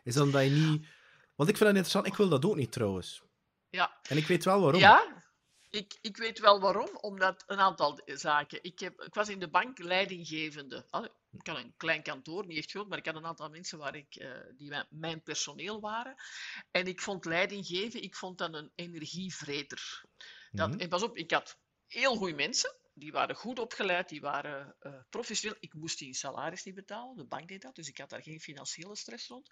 Is 0.04 0.14
dan 0.14 0.32
dat 0.32 0.44
je 0.44 0.50
niet. 0.50 0.88
Want 1.36 1.50
ik 1.50 1.58
vind 1.58 1.70
dat 1.70 1.78
interessant, 1.78 2.06
ik 2.06 2.16
wil 2.16 2.30
dat 2.30 2.46
ook 2.46 2.56
niet 2.56 2.72
trouwens. 2.72 3.24
Ja. 3.72 4.00
En 4.10 4.18
ik 4.18 4.28
weet 4.28 4.44
wel 4.44 4.62
waarom. 4.62 4.80
Ja, 4.80 5.24
ik, 5.72 5.98
ik 6.02 6.18
weet 6.18 6.40
wel 6.40 6.60
waarom, 6.60 6.98
omdat 7.02 7.44
een 7.48 7.60
aantal 7.60 8.02
zaken. 8.06 8.64
Ik, 8.64 8.80
heb, 8.80 9.02
ik 9.02 9.14
was 9.14 9.30
in 9.30 9.40
de 9.40 9.50
bank 9.50 9.80
leidinggevende. 9.80 10.86
Ik 11.32 11.48
had 11.48 11.58
een 11.58 11.74
klein 11.78 12.04
kantoor, 12.04 12.46
niet 12.46 12.58
echt 12.58 12.72
groot, 12.72 12.88
maar 12.88 12.98
ik 12.98 13.06
had 13.06 13.16
een 13.16 13.26
aantal 13.26 13.50
mensen 13.50 13.78
waar 13.78 13.96
ik, 13.96 14.16
uh, 14.16 14.32
die 14.58 14.74
mijn, 14.90 15.24
personeel 15.24 15.80
waren. 15.80 16.16
En 16.72 16.88
ik 16.88 17.02
vond 17.02 17.26
leidinggeven, 17.26 18.04
ik 18.04 18.16
vond 18.16 18.38
dat 18.38 18.54
een 18.54 18.72
energievreter. 18.76 20.04
Dat, 20.52 20.70
mhm. 20.70 20.80
En 20.80 20.90
pas 20.90 21.04
op, 21.04 21.18
ik 21.18 21.32
had 21.32 21.58
heel 21.88 22.16
goede 22.16 22.36
mensen, 22.36 22.76
die 22.94 23.12
waren 23.12 23.36
goed 23.36 23.60
opgeleid, 23.60 24.10
die 24.10 24.22
waren 24.22 24.76
uh, 24.82 24.94
professioneel. 25.10 25.58
Ik 25.60 25.74
moest 25.74 26.00
die 26.00 26.14
salaris 26.14 26.64
niet 26.64 26.76
betalen, 26.76 27.18
de 27.18 27.26
bank 27.26 27.48
deed 27.48 27.62
dat, 27.62 27.76
dus 27.76 27.88
ik 27.88 27.98
had 27.98 28.10
daar 28.10 28.24
geen 28.24 28.40
financiële 28.40 28.96
stress 28.96 29.28
rond. 29.28 29.50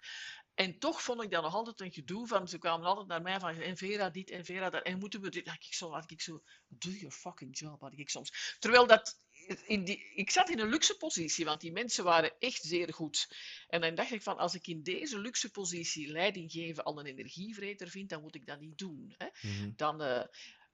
En 0.54 0.78
toch 0.78 1.02
vond 1.02 1.22
ik 1.22 1.30
dat 1.30 1.42
nog 1.42 1.54
altijd 1.54 1.80
een 1.80 1.92
gedoe 1.92 2.26
van, 2.26 2.48
ze 2.48 2.58
kwamen 2.58 2.86
altijd 2.86 3.06
naar 3.06 3.22
mij 3.22 3.40
van, 3.40 3.60
en 3.60 3.76
Vera 3.76 4.10
dit 4.10 4.30
en 4.30 4.44
Vera 4.44 4.70
dat, 4.70 4.82
en 4.82 4.98
moeten 4.98 5.20
we 5.20 5.28
dit, 5.30 5.46
had 5.46 5.64
ik 5.64 5.74
zo, 5.74 5.92
had 5.92 6.10
ik 6.10 6.20
zo, 6.20 6.42
do 6.68 6.90
your 6.90 7.14
fucking 7.14 7.58
job, 7.58 7.80
had 7.80 7.92
ik 7.98 8.10
soms. 8.10 8.56
Terwijl 8.58 8.86
dat, 8.86 9.20
in 9.66 9.84
die, 9.84 10.12
ik 10.14 10.30
zat 10.30 10.50
in 10.50 10.58
een 10.58 10.68
luxe 10.68 10.96
positie, 10.96 11.44
want 11.44 11.60
die 11.60 11.72
mensen 11.72 12.04
waren 12.04 12.38
echt 12.38 12.62
zeer 12.62 12.94
goed. 12.94 13.28
En 13.68 13.80
dan 13.80 13.94
dacht 13.94 14.10
ik 14.10 14.22
van, 14.22 14.38
als 14.38 14.54
ik 14.54 14.66
in 14.66 14.82
deze 14.82 15.18
luxe 15.18 15.50
positie 15.50 16.12
leiding 16.12 16.52
geven 16.52 16.84
al 16.84 16.98
een 16.98 17.06
energievreter 17.06 17.88
vind, 17.88 18.08
dan 18.08 18.22
moet 18.22 18.34
ik 18.34 18.46
dat 18.46 18.60
niet 18.60 18.78
doen. 18.78 19.14
Hè? 19.18 19.26
Mhm. 19.40 19.70
dan, 19.76 20.02
uh, 20.02 20.22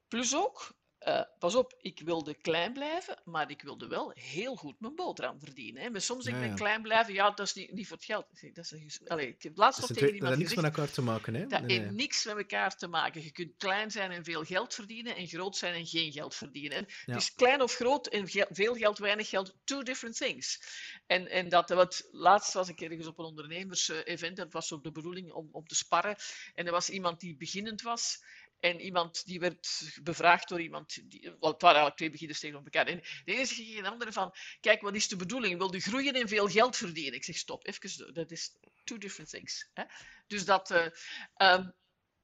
plus 0.09 0.35
ook, 0.35 0.76
uh, 1.09 1.21
pas 1.38 1.55
op, 1.55 1.75
ik 1.81 2.01
wilde 2.05 2.35
klein 2.35 2.73
blijven, 2.73 3.19
maar 3.25 3.51
ik 3.51 3.62
wilde 3.62 3.87
wel 3.87 4.12
heel 4.14 4.57
goed 4.57 4.81
mijn 4.81 4.95
boterham 4.95 5.40
verdienen. 5.40 5.83
Hè. 5.83 5.90
Maar 5.90 6.01
soms 6.01 6.25
denk 6.25 6.37
ik, 6.37 6.49
ja, 6.49 6.55
klein 6.55 6.83
blijven, 6.83 7.14
ja, 7.14 7.31
dat 7.31 7.47
is 7.47 7.55
niet, 7.55 7.73
niet 7.73 7.87
voor 7.87 7.97
het 7.97 8.07
geld. 8.07 8.27
Dat, 8.53 8.64
is 8.64 9.01
een, 9.01 9.09
Allee, 9.09 9.29
ik 9.29 9.42
heb 9.42 9.57
laatst 9.57 9.81
nog 9.81 9.88
tegen 9.88 10.14
iemand 10.14 10.21
Dat 10.21 10.31
heeft 10.31 10.38
niks 10.38 10.55
met 10.55 10.64
elkaar 10.64 10.90
te 10.90 11.03
maken, 11.03 11.35
hè? 11.35 11.47
Dat 11.47 11.62
nee, 11.62 11.79
heeft 11.79 11.90
niks 11.90 12.25
met 12.25 12.37
elkaar 12.37 12.77
te 12.77 12.87
maken. 12.87 13.23
Je 13.23 13.31
kunt 13.31 13.53
klein 13.57 13.90
zijn 13.90 14.11
en 14.11 14.25
veel 14.25 14.45
geld 14.45 14.75
verdienen, 14.75 15.16
en 15.16 15.27
groot 15.27 15.57
zijn 15.57 15.75
en 15.75 15.87
geen 15.87 16.12
geld 16.12 16.35
verdienen. 16.35 16.87
Ja. 17.05 17.16
Is 17.16 17.35
klein 17.35 17.62
of 17.62 17.75
groot 17.75 18.07
en 18.07 18.29
veel 18.51 18.75
geld, 18.75 18.99
weinig 18.99 19.29
geld, 19.29 19.55
two 19.64 19.83
different 19.83 20.16
things. 20.16 20.61
En, 21.07 21.29
en 21.29 21.49
dat, 21.49 21.69
wat, 21.69 22.09
laatst 22.11 22.53
was 22.53 22.69
ik 22.69 22.81
ergens 22.81 23.07
op 23.07 23.19
een 23.19 23.25
ondernemers-event, 23.25 24.37
dat 24.37 24.53
was 24.53 24.73
ook 24.73 24.85
de 24.85 24.92
bedoeling 24.92 25.33
om, 25.33 25.49
om 25.53 25.66
te 25.66 25.75
sparren. 25.75 26.16
En 26.55 26.66
er 26.66 26.73
was 26.73 26.90
iemand 26.90 27.21
die 27.21 27.37
beginnend 27.37 27.83
was, 27.83 28.25
en 28.61 28.81
iemand 28.81 29.27
die 29.27 29.40
werd 29.40 29.90
bevraagd 30.03 30.49
door 30.49 30.61
iemand, 30.61 31.11
die, 31.11 31.21
wel, 31.21 31.53
het 31.53 31.62
waren 31.62 31.81
eigenlijk 31.81 31.97
twee 31.97 32.11
beginners 32.11 32.40
tegen 32.40 32.62
elkaar. 32.64 32.87
En 32.87 33.03
de 33.25 33.35
ene 33.35 33.47
tegen 33.47 33.83
de 33.83 33.90
andere 33.90 34.12
van, 34.12 34.35
kijk, 34.61 34.81
wat 34.81 34.95
is 34.95 35.09
de 35.09 35.16
bedoeling? 35.16 35.59
Wil 35.59 35.75
je 35.75 35.81
groeien 35.81 36.14
en 36.14 36.29
veel 36.29 36.49
geld 36.49 36.77
verdienen? 36.77 37.14
Ik 37.14 37.25
zeg, 37.25 37.37
stop, 37.37 37.66
even, 37.66 38.14
dat 38.14 38.31
is 38.31 38.57
two 38.85 38.99
different 38.99 39.31
things. 39.31 39.71
Hè? 39.75 39.85
Dus, 40.27 40.45
dat, 40.45 40.71
uh, 40.71 40.87
um, 41.37 41.75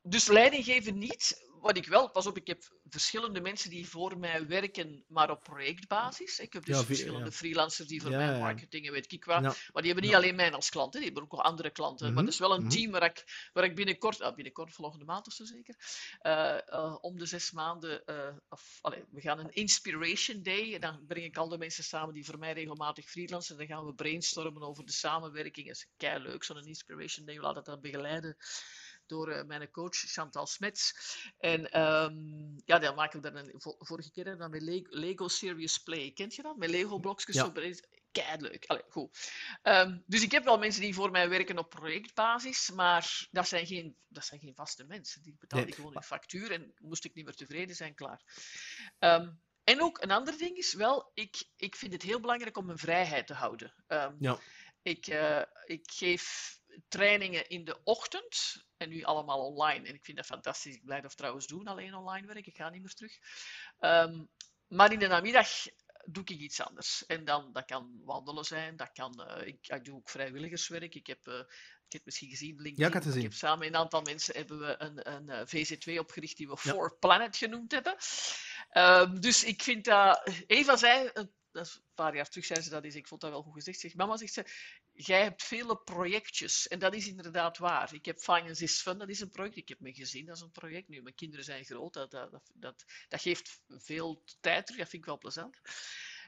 dus 0.03 0.27
leiding 0.27 0.65
geven 0.65 0.99
niet, 0.99 1.51
wat 1.63 1.77
ik 1.77 1.87
wel, 1.87 2.11
pas 2.11 2.27
op, 2.27 2.37
ik 2.37 2.47
heb 2.47 2.63
verschillende 2.89 3.41
mensen 3.41 3.71
die 3.71 3.89
voor 3.89 4.19
mij 4.19 4.47
werken, 4.47 5.05
maar 5.09 5.31
op 5.31 5.43
projectbasis. 5.43 6.39
Ik 6.39 6.53
heb 6.53 6.65
dus 6.65 6.79
ja, 6.79 6.85
verschillende 6.85 7.33
freelancers 7.33 7.89
die 7.89 8.03
voor 8.03 8.11
ja, 8.11 8.17
mij 8.17 8.39
marketing 8.39 8.87
en 8.87 8.93
weet 8.93 9.13
ik 9.13 9.25
wat. 9.25 9.41
Maar 9.43 9.83
die 9.83 9.85
hebben 9.85 10.05
niet 10.05 10.15
alleen 10.15 10.35
mij 10.35 10.53
als 10.53 10.71
klanten, 10.71 11.01
die 11.01 11.05
hebben 11.05 11.23
ook 11.23 11.33
nog 11.33 11.43
andere 11.43 11.71
klanten. 11.71 12.05
Maar 12.05 12.15
mhm, 12.15 12.25
het 12.25 12.33
is 12.33 12.39
wel 12.39 12.55
een 12.55 12.61
mhm. 12.61 12.71
team 12.71 12.91
waar 12.91 13.05
ik, 13.05 13.51
waar 13.53 13.65
ik 13.65 13.75
binnenkort, 13.75 14.21
ah, 14.21 14.35
binnenkort 14.35 14.73
volgende 14.73 15.05
maand 15.05 15.27
of 15.27 15.33
zo 15.33 15.45
zeker, 15.45 15.75
uh, 16.23 16.59
uh, 16.69 16.97
om 17.01 17.19
de 17.19 17.27
zes 17.27 17.51
maanden, 17.51 18.03
uh, 18.07 18.37
of, 18.49 18.79
allez, 18.81 19.03
we 19.11 19.21
gaan 19.21 19.39
een 19.39 19.55
Inspiration 19.55 20.43
Day. 20.43 20.75
En 20.75 20.81
dan 20.81 21.07
breng 21.07 21.27
ik 21.27 21.37
al 21.37 21.49
de 21.49 21.59
mensen 21.59 21.85
samen 21.85 22.15
die 22.15 22.25
voor 22.25 22.39
mij 22.39 22.53
regelmatig 22.53 23.11
freelancen. 23.11 23.57
Dan 23.57 23.67
gaan 23.67 23.87
we 23.87 23.95
brainstormen 23.95 24.63
over 24.63 24.85
de 24.85 24.93
samenwerking. 24.93 25.67
Dat 25.67 25.77
is 25.77 25.89
kei 25.97 26.23
leuk, 26.23 26.45
zo'n 26.45 26.67
Inspiration 26.67 27.27
Day. 27.27 27.35
We 27.35 27.43
laten 27.43 27.65
dat 27.65 27.81
begeleiden 27.81 28.37
door 29.13 29.29
uh, 29.29 29.43
mijn 29.45 29.71
coach 29.71 29.97
Chantal 29.97 30.47
Smets. 30.47 30.95
En 31.39 31.81
um, 31.81 32.57
ja, 32.65 32.79
dan 32.79 32.95
maken 32.95 33.21
we 33.21 33.31
dan 33.31 33.37
een, 33.37 33.55
vorige 33.79 34.11
keer 34.11 34.37
dan 34.37 34.51
met 34.51 34.63
Lego, 34.63 34.87
Lego 34.91 35.29
Serious 35.29 35.79
Play. 35.79 36.11
Kent 36.11 36.35
je 36.35 36.43
dat? 36.43 36.57
Met 36.57 36.71
Lego 36.71 36.99
blokjes. 36.99 37.35
Ja. 37.35 37.53
Kei 38.13 38.41
leuk. 38.41 38.65
Allee, 38.67 38.85
goed. 38.89 39.31
Um, 39.63 40.03
dus 40.07 40.23
ik 40.23 40.31
heb 40.31 40.45
wel 40.45 40.59
mensen 40.59 40.81
die 40.81 40.95
voor 40.95 41.11
mij 41.11 41.29
werken 41.29 41.59
op 41.59 41.71
projectbasis, 41.71 42.71
maar 42.71 43.29
dat 43.31 43.49
zijn 43.49 43.67
geen, 43.67 43.97
dat 44.09 44.25
zijn 44.25 44.41
geen 44.41 44.55
vaste 44.55 44.85
mensen. 44.85 45.23
Die 45.23 45.37
betalen 45.39 45.65
nee. 45.65 45.75
gewoon 45.75 45.97
een 45.97 46.03
factuur 46.03 46.51
en 46.51 46.75
moest 46.79 47.05
ik 47.05 47.15
niet 47.15 47.25
meer 47.25 47.35
tevreden 47.35 47.77
zijn, 47.77 47.95
klaar. 47.95 48.23
Um, 48.99 49.41
en 49.65 49.83
ook 49.83 50.03
een 50.03 50.11
ander 50.11 50.39
ding 50.39 50.57
is 50.57 50.75
wel, 50.75 51.11
ik, 51.15 51.45
ik 51.57 51.77
vind 51.77 51.93
het 51.93 52.03
heel 52.03 52.21
belangrijk 52.21 52.57
om 52.57 52.67
mijn 52.67 52.79
vrijheid 52.79 53.27
te 53.27 53.35
houden. 53.35 53.75
Um, 53.89 54.17
ja. 54.19 54.39
ik, 54.83 55.07
uh, 55.07 55.43
ik 55.65 55.91
geef 55.91 56.59
trainingen 56.89 57.49
in 57.49 57.65
de 57.65 57.81
ochtend 57.85 58.65
en 58.77 58.89
nu 58.89 59.03
allemaal 59.03 59.47
online. 59.47 59.89
En 59.89 59.95
ik 59.95 60.05
vind 60.05 60.17
dat 60.17 60.27
fantastisch. 60.27 60.75
Ik 60.75 60.85
blijf 60.85 61.03
dat 61.03 61.17
trouwens 61.17 61.47
doen, 61.47 61.67
alleen 61.67 61.95
online 61.95 62.27
werk. 62.27 62.47
Ik 62.47 62.57
ga 62.57 62.71
niet 62.71 62.83
meer 62.83 62.95
terug. 62.95 63.19
Um, 63.81 64.29
maar 64.67 64.93
in 64.93 64.99
de 64.99 65.07
namiddag 65.07 65.49
doe 66.05 66.23
ik 66.23 66.31
iets 66.31 66.61
anders. 66.61 67.07
En 67.07 67.25
dan, 67.25 67.53
dat 67.53 67.65
kan 67.65 68.01
wandelen 68.05 68.45
zijn, 68.45 68.77
dat 68.77 68.93
kan, 68.93 69.29
uh, 69.29 69.47
ik, 69.47 69.67
ik, 69.67 69.85
doe 69.85 69.97
ook 69.97 70.11
vrijwilligerswerk. 70.11 70.95
Ik 70.95 71.07
heb, 71.07 71.29
uh, 71.29 71.39
ik 71.87 71.93
heb 71.93 72.05
misschien 72.05 72.29
gezien, 72.29 72.55
LinkedIn, 72.55 72.93
ja, 72.93 73.11
ik, 73.11 73.15
ik 73.15 73.23
heb 73.23 73.33
samen 73.33 73.59
met 73.59 73.69
een 73.69 73.77
aantal 73.77 74.03
mensen 74.03 74.37
hebben 74.37 74.59
we 74.59 74.75
een, 74.79 75.13
een, 75.13 75.31
een 75.31 75.47
eh, 75.47 75.47
VC2 75.47 75.99
opgericht 75.99 76.37
die 76.37 76.49
we 76.49 76.59
ja. 76.63 76.73
For 76.73 76.97
Planet 76.99 77.37
genoemd 77.37 77.73
hebben. 77.73 77.97
Um, 78.73 79.21
dus 79.21 79.45
ik 79.45 79.63
vind 79.63 79.85
dat, 79.85 80.29
Eva 80.47 80.77
zei, 80.77 81.11
dat 81.53 81.67
is 81.67 81.75
een 81.75 81.83
paar 81.95 82.15
jaar 82.15 82.29
terug 82.29 82.47
zei 82.47 82.61
ze 82.61 82.71
dat 82.71 82.85
is, 82.85 82.95
ik 82.95 83.07
vond 83.07 83.21
dat 83.21 83.31
wel 83.31 83.43
goed 83.43 83.55
gezegd. 83.55 83.81
Zeg, 83.81 83.95
mama 83.95 84.17
zegt 84.17 84.33
ze, 84.33 84.45
jij 84.93 85.23
hebt 85.23 85.43
vele 85.43 85.77
projectjes. 85.77 86.69
En 86.69 86.79
dat 86.79 86.95
is 86.95 87.07
inderdaad 87.07 87.59
waar. 87.59 87.95
Ik 87.95 88.05
heb 88.05 88.19
Finance 88.19 88.63
is 88.63 88.81
Fun, 88.81 88.99
dat 88.99 89.09
is 89.09 89.21
een 89.21 89.31
project. 89.31 89.57
Ik 89.57 89.69
heb 89.69 89.81
mijn 89.81 89.95
gezin, 89.95 90.27
dat 90.27 90.37
is 90.37 90.43
een 90.43 90.51
project. 90.51 90.89
Nu, 90.89 91.03
mijn 91.03 91.15
kinderen 91.15 91.45
zijn 91.45 91.65
groot, 91.65 91.93
dat, 91.93 92.11
dat, 92.11 92.51
dat, 92.55 92.85
dat 93.09 93.21
geeft 93.21 93.61
veel 93.69 94.23
tijd 94.41 94.67
terug. 94.67 94.81
Dat 94.81 94.89
vind 94.89 95.03
ik 95.03 95.09
wel 95.09 95.19
plezant. 95.19 95.61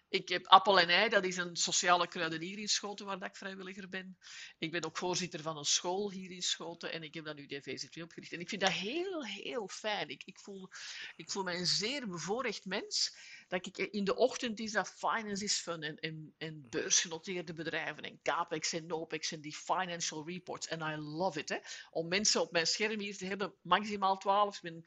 Ik 0.09 0.29
heb 0.29 0.47
Appel 0.47 0.81
en 0.81 0.89
Ei, 0.89 1.09
dat 1.09 1.25
is 1.25 1.37
een 1.37 1.57
sociale 1.57 2.09
kruidenier 2.09 2.59
in 2.59 2.69
Schoten, 2.69 3.07
waar 3.07 3.25
ik 3.25 3.37
vrijwilliger 3.37 3.89
ben. 3.89 4.19
Ik 4.59 4.71
ben 4.71 4.85
ook 4.85 4.97
voorzitter 4.97 5.41
van 5.41 5.57
een 5.57 5.65
school 5.65 6.11
hier 6.11 6.31
in 6.31 6.43
Schoten 6.43 6.93
en 6.93 7.03
ik 7.03 7.15
heb 7.15 7.25
dan 7.25 7.37
nu 7.37 7.47
DVZ2 7.47 8.03
opgericht. 8.03 8.33
En 8.33 8.41
ik 8.41 8.49
vind 8.49 8.61
dat 8.61 8.71
heel, 8.71 9.25
heel 9.25 9.69
fijn. 9.69 10.09
Ik, 10.09 10.23
ik, 10.25 10.39
voel, 10.39 10.69
ik 11.17 11.31
voel 11.31 11.43
mij 11.43 11.59
een 11.59 11.67
zeer 11.67 12.09
bevoorrecht 12.09 12.65
mens 12.65 13.17
dat 13.49 13.67
ik 13.67 13.79
in 13.79 14.05
de 14.05 14.17
ochtend 14.17 14.61
is 14.61 14.73
dat 14.73 14.95
finance 14.97 15.45
is 15.45 15.59
fun 15.59 15.83
en, 15.83 15.97
en, 15.99 16.35
en 16.39 16.67
beursgenoteerde 16.71 17.53
bedrijven 17.53 18.03
en 18.03 18.21
capex 18.23 18.73
en 18.73 18.87
nopex 18.87 19.33
en 19.33 19.41
die 19.41 19.57
financial 19.57 20.27
reports. 20.27 20.67
En 20.67 20.81
I 20.81 20.97
love 20.97 21.39
it. 21.39 21.49
Hè? 21.49 21.59
Om 21.91 22.09
mensen 22.09 22.41
op 22.41 22.53
mijn 22.53 22.67
scherm 22.67 23.01
hier 23.01 23.17
te 23.17 23.27
hebben, 23.27 23.55
maximaal 23.63 24.17
12. 24.17 24.57
Ik, 24.57 24.63
ben, 24.63 24.85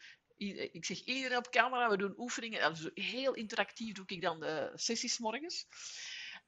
ik 0.74 0.86
zeg 0.86 1.00
iedereen 1.00 1.38
op 1.38 1.50
camera, 1.50 1.90
we 1.90 1.98
doen 1.98 2.14
oefeningen. 2.18 2.92
Heel 2.94 3.34
interactief 3.34 3.94
doe 3.94 4.06
ik 4.08 4.22
dan 4.22 4.40
de 4.40 4.72
sessies 4.76 5.18
morgens. 5.18 5.68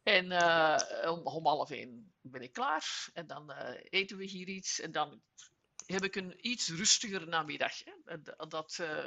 En 0.04 0.26
uh, 0.26 0.78
om, 1.06 1.20
om 1.20 1.46
half 1.46 1.72
één 1.72 2.14
ben 2.22 2.42
ik 2.42 2.54
klaar. 2.54 3.10
En 3.14 3.28
dan 3.28 3.52
uh, 3.52 3.72
eten 3.84 4.18
we 4.18 4.26
hier 4.26 4.48
iets. 4.48 4.80
En 4.80 4.92
dan 4.92 5.22
heb 5.86 6.04
ik 6.04 6.16
een 6.16 6.48
iets 6.48 6.70
rustiger 6.70 7.28
namiddag. 7.28 7.74
Hè? 7.84 8.18
Dat, 8.48 8.78
uh, 8.82 9.06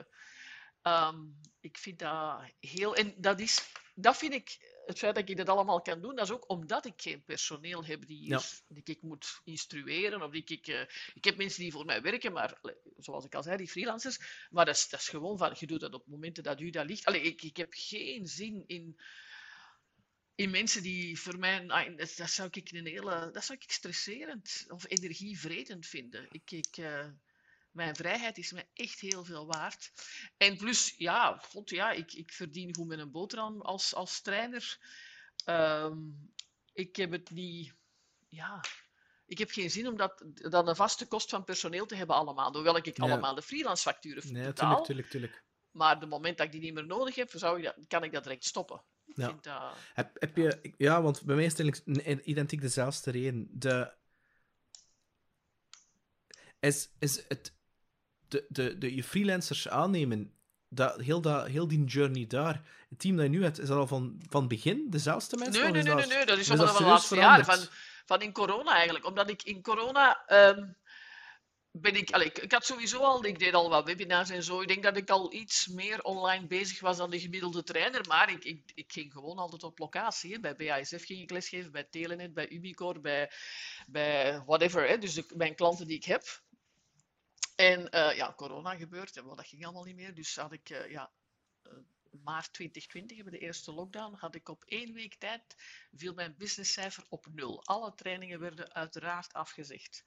Um, 0.83 1.41
ik 1.63 1.79
vind 1.79 1.99
dat 1.99 2.41
heel. 2.61 2.97
En 2.97 3.15
dat, 3.17 3.41
is, 3.41 3.73
dat 3.95 4.17
vind 4.17 4.33
ik. 4.33 4.71
Het 4.87 4.99
feit 4.99 5.15
dat 5.15 5.29
ik 5.29 5.37
dat 5.37 5.49
allemaal 5.49 5.83
kan 5.83 6.01
doen, 6.01 6.15
dat 6.17 6.25
is 6.25 6.33
ook 6.33 6.51
omdat 6.51 6.87
ik 6.87 7.03
geen 7.03 7.25
personeel 7.25 7.85
heb 7.85 8.07
die, 8.07 8.29
ja. 8.29 8.41
die 8.69 8.83
ik 8.85 9.03
moet 9.03 9.41
instrueren. 9.45 10.23
Of 10.23 10.31
die 10.31 10.45
ik, 10.45 10.67
uh, 10.67 10.81
ik 11.15 11.25
heb 11.25 11.37
mensen 11.37 11.63
die 11.63 11.73
voor 11.73 11.85
mij 11.85 12.03
werken, 12.03 12.33
maar 12.33 12.61
zoals 12.97 13.25
ik 13.25 13.35
al 13.35 13.43
zei, 13.43 13.57
die 13.57 13.69
freelancers. 13.69 14.19
Maar 14.51 14.65
dat 14.65 14.77
is, 14.77 14.89
dat 14.89 15.01
is 15.01 15.09
gewoon 15.09 15.39
van, 15.39 15.57
je 15.59 15.67
doet 15.67 15.81
dat 15.81 15.95
op 15.95 16.07
momenten 16.07 16.43
dat 16.43 16.61
u 16.61 16.71
dat 16.71 16.87
ligt. 16.87 17.05
Allee, 17.05 17.23
ik, 17.23 17.43
ik 17.43 17.57
heb 17.57 17.69
geen 17.71 18.27
zin 18.27 18.65
in, 18.67 19.01
in 20.35 20.51
mensen 20.51 20.83
die 20.83 21.19
voor 21.19 21.39
mij, 21.39 21.67
dat, 21.97 22.15
dat, 22.17 22.31
zou 22.31 22.49
ik 22.53 22.73
een 22.73 22.87
hele, 22.87 23.31
dat 23.33 23.45
zou 23.45 23.59
ik 23.61 23.71
stresserend 23.71 24.65
of 24.69 24.85
energievredend 24.89 25.87
vinden. 25.87 26.27
Ik, 26.31 26.51
ik, 26.51 26.77
uh, 26.77 27.09
mijn 27.73 27.97
vrijheid 27.97 28.39
is 28.39 28.53
me 28.53 28.67
echt 28.75 29.01
heel 29.01 29.25
veel 29.25 29.47
waard. 29.47 29.93
En 30.37 30.57
plus, 30.57 30.95
ja, 30.97 31.39
God, 31.51 31.71
ja 31.71 31.91
ik, 31.91 32.13
ik 32.13 32.33
verdien 32.33 32.75
goed 32.75 32.87
met 32.87 32.99
een 32.99 33.11
boterham 33.11 33.61
als, 33.61 33.95
als 33.95 34.21
trainer. 34.21 34.79
Um, 35.47 36.33
ik 36.73 36.97
heb 36.97 37.11
het 37.11 37.31
niet... 37.31 37.75
Ja, 38.29 38.61
ik 39.27 39.39
heb 39.39 39.51
geen 39.51 39.71
zin 39.71 39.89
om 39.89 39.97
dat, 39.97 40.25
dat 40.35 40.69
een 40.69 40.77
vaste 40.77 41.07
kost 41.07 41.31
van 41.31 41.45
personeel 41.45 41.87
te 41.87 41.95
hebben 41.95 42.17
allemaal. 42.17 42.53
Hoewel 42.53 42.77
ik 42.77 42.97
ja. 42.97 43.05
allemaal 43.05 43.35
de 43.35 43.43
freelance 43.43 43.83
facturen 43.83 44.33
nee, 44.33 44.47
betaal. 44.47 44.83
Tuurlijk, 44.83 45.11
tuurlijk, 45.11 45.11
tuurlijk. 45.11 45.51
Maar 45.71 46.01
de 46.01 46.07
moment 46.07 46.37
dat 46.37 46.47
ik 46.47 46.53
die 46.53 46.61
niet 46.61 46.75
meer 46.75 46.87
nodig 46.87 47.15
heb, 47.15 47.31
zou 47.35 47.59
ik 47.59 47.65
dat, 47.65 47.77
kan 47.89 48.05
ik 48.05 48.13
dat 48.13 48.23
direct 48.23 48.45
stoppen. 48.45 48.83
Ja. 49.05 49.39
Dat... 49.41 49.77
Heb, 49.95 50.21
heb 50.21 50.37
je, 50.37 50.75
ja, 50.77 51.03
want 51.03 51.23
bij 51.23 51.37
mij 51.37 51.45
is 51.45 51.59
het 51.59 52.25
identiek 52.25 52.61
dezelfde 52.61 53.11
reden. 53.11 53.49
De, 53.51 53.95
is, 56.61 56.91
is 56.99 57.25
het, 57.29 57.55
de, 58.33 58.47
de, 58.49 58.79
de, 58.79 58.95
je 58.95 59.05
freelancers 59.05 59.69
aannemen, 59.69 60.33
dat, 60.69 61.01
heel, 61.01 61.21
dat, 61.21 61.47
heel 61.47 61.69
die 61.69 61.85
journey 61.85 62.27
daar, 62.27 62.63
het 62.89 62.99
team 62.99 63.17
dat 63.17 63.25
je 63.25 63.31
nu 63.31 63.43
hebt, 63.43 63.59
is 63.59 63.69
dat 63.69 63.79
al 63.79 63.87
van, 63.87 64.23
van 64.29 64.49
begin 64.49 64.87
dezelfde 64.91 65.37
mensen? 65.37 65.63
Nee, 65.63 65.73
nee, 65.73 65.83
nee, 65.83 65.95
nee, 65.95 66.07
nee, 66.07 66.27
dat 66.27 66.39
is 66.39 66.51
al 66.51 66.57
van 66.67 66.77
de 66.77 66.89
laatste 66.89 67.17
jaren, 67.17 67.45
van, 67.45 67.59
van 68.05 68.21
in 68.21 68.33
corona 68.33 68.75
eigenlijk. 68.75 69.07
Omdat 69.07 69.31
ik 69.31 69.43
in 69.43 69.63
corona... 69.63 70.25
Um, 70.29 70.77
ben 71.73 71.95
ik, 71.95 72.11
allez, 72.11 72.27
ik, 72.27 72.39
ik, 72.39 72.53
had 72.53 72.65
sowieso 72.65 72.99
al, 72.99 73.25
ik 73.25 73.39
deed 73.39 73.55
al 73.55 73.69
wat 73.69 73.85
webinars 73.85 74.31
en 74.31 74.43
zo. 74.43 74.61
Ik 74.61 74.69
denk 74.69 74.83
dat 74.83 74.97
ik 74.97 75.11
al 75.11 75.33
iets 75.33 75.67
meer 75.67 76.03
online 76.03 76.47
bezig 76.47 76.81
was 76.81 76.97
dan 76.97 77.11
de 77.11 77.21
gemiddelde 77.21 77.63
trainer. 77.63 78.07
Maar 78.09 78.31
ik, 78.31 78.45
ik, 78.45 78.73
ik 78.75 78.93
ging 78.93 79.13
gewoon 79.13 79.37
altijd 79.37 79.63
op 79.63 79.79
locatie. 79.79 80.33
Hè. 80.33 80.41
Bij 80.41 80.57
BASF 80.57 81.05
ging 81.05 81.21
ik 81.21 81.31
lesgeven, 81.31 81.73
bij 81.73 81.85
Telenet, 81.85 82.35
bij 82.35 82.51
Ubicore, 82.51 83.01
bij, 83.01 83.31
bij 83.87 84.43
whatever. 84.47 84.89
Hè. 84.89 84.99
Dus 84.99 85.15
de, 85.15 85.25
mijn 85.37 85.55
klanten 85.55 85.87
die 85.87 85.97
ik 85.97 86.05
heb. 86.05 86.23
En 87.63 87.81
uh, 87.81 88.17
ja, 88.17 88.33
corona 88.37 88.77
gebeurt 88.77 89.17
en 89.17 89.25
dat 89.25 89.47
ging 89.47 89.65
allemaal 89.65 89.85
niet 89.85 89.97
meer. 89.97 90.15
Dus 90.15 90.37
had 90.37 90.53
ik, 90.53 90.71
uh, 90.71 90.91
ja, 90.91 91.11
uh, 91.67 91.73
maart 92.25 92.53
2020, 92.53 93.17
hebben 93.17 93.35
de 93.35 93.47
eerste 93.47 93.73
lockdown, 93.73 94.15
had 94.15 94.35
ik 94.35 94.49
op 94.49 94.65
één 94.65 94.93
week 94.93 95.15
tijd, 95.15 95.43
viel 95.93 96.15
mijn 96.15 96.35
businesscijfer 96.39 97.05
op 97.09 97.27
nul. 97.31 97.65
Alle 97.65 97.95
trainingen 97.95 98.41
werden 98.41 98.75
uiteraard 98.75 99.33
afgezegd. 99.33 100.05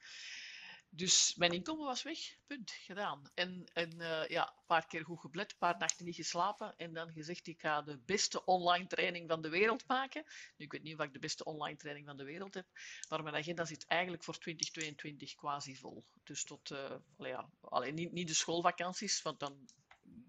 Dus 0.95 1.35
mijn 1.35 1.51
inkomen 1.51 1.85
was 1.85 2.03
weg, 2.03 2.19
punt, 2.47 2.71
gedaan. 2.71 3.21
En, 3.33 3.65
en 3.73 3.95
uh, 3.95 4.27
ja, 4.27 4.47
een 4.47 4.65
paar 4.65 4.87
keer 4.87 5.05
goed 5.05 5.19
geblet, 5.19 5.51
een 5.51 5.57
paar 5.57 5.77
nachten 5.77 6.05
niet 6.05 6.15
geslapen. 6.15 6.73
En 6.77 6.93
dan 6.93 7.11
gezegd, 7.11 7.47
ik 7.47 7.61
ga 7.61 7.81
de 7.81 7.97
beste 8.05 8.45
online 8.45 8.87
training 8.87 9.29
van 9.29 9.41
de 9.41 9.49
wereld 9.49 9.87
maken. 9.87 10.23
Nu, 10.57 10.65
ik 10.65 10.71
weet 10.71 10.83
niet 10.83 10.99
of 10.99 11.05
ik 11.05 11.13
de 11.13 11.19
beste 11.19 11.43
online 11.43 11.77
training 11.77 12.05
van 12.05 12.17
de 12.17 12.23
wereld 12.23 12.53
heb, 12.53 12.67
maar 13.09 13.23
mijn 13.23 13.35
agenda 13.35 13.65
zit 13.65 13.85
eigenlijk 13.85 14.23
voor 14.23 14.37
2022 14.37 15.35
quasi 15.35 15.75
vol. 15.75 16.05
Dus 16.23 16.43
tot, 16.43 16.69
uh, 16.69 16.95
ja, 17.17 17.49
alleen 17.61 17.95
niet, 17.95 18.11
niet 18.11 18.27
de 18.27 18.33
schoolvakanties, 18.33 19.21
want 19.21 19.39
dan 19.39 19.67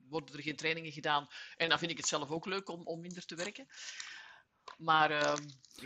worden 0.09 0.35
er 0.35 0.43
geen 0.43 0.57
trainingen 0.57 0.93
gedaan. 0.93 1.27
En 1.57 1.69
dan 1.69 1.79
vind 1.79 1.91
ik 1.91 1.97
het 1.97 2.07
zelf 2.07 2.31
ook 2.31 2.47
leuk 2.47 2.69
om, 2.69 2.87
om 2.87 3.01
minder 3.01 3.25
te 3.25 3.35
werken. 3.35 3.67
Maar, 4.77 5.11
uh, 5.11 5.19
ja. 5.19 5.35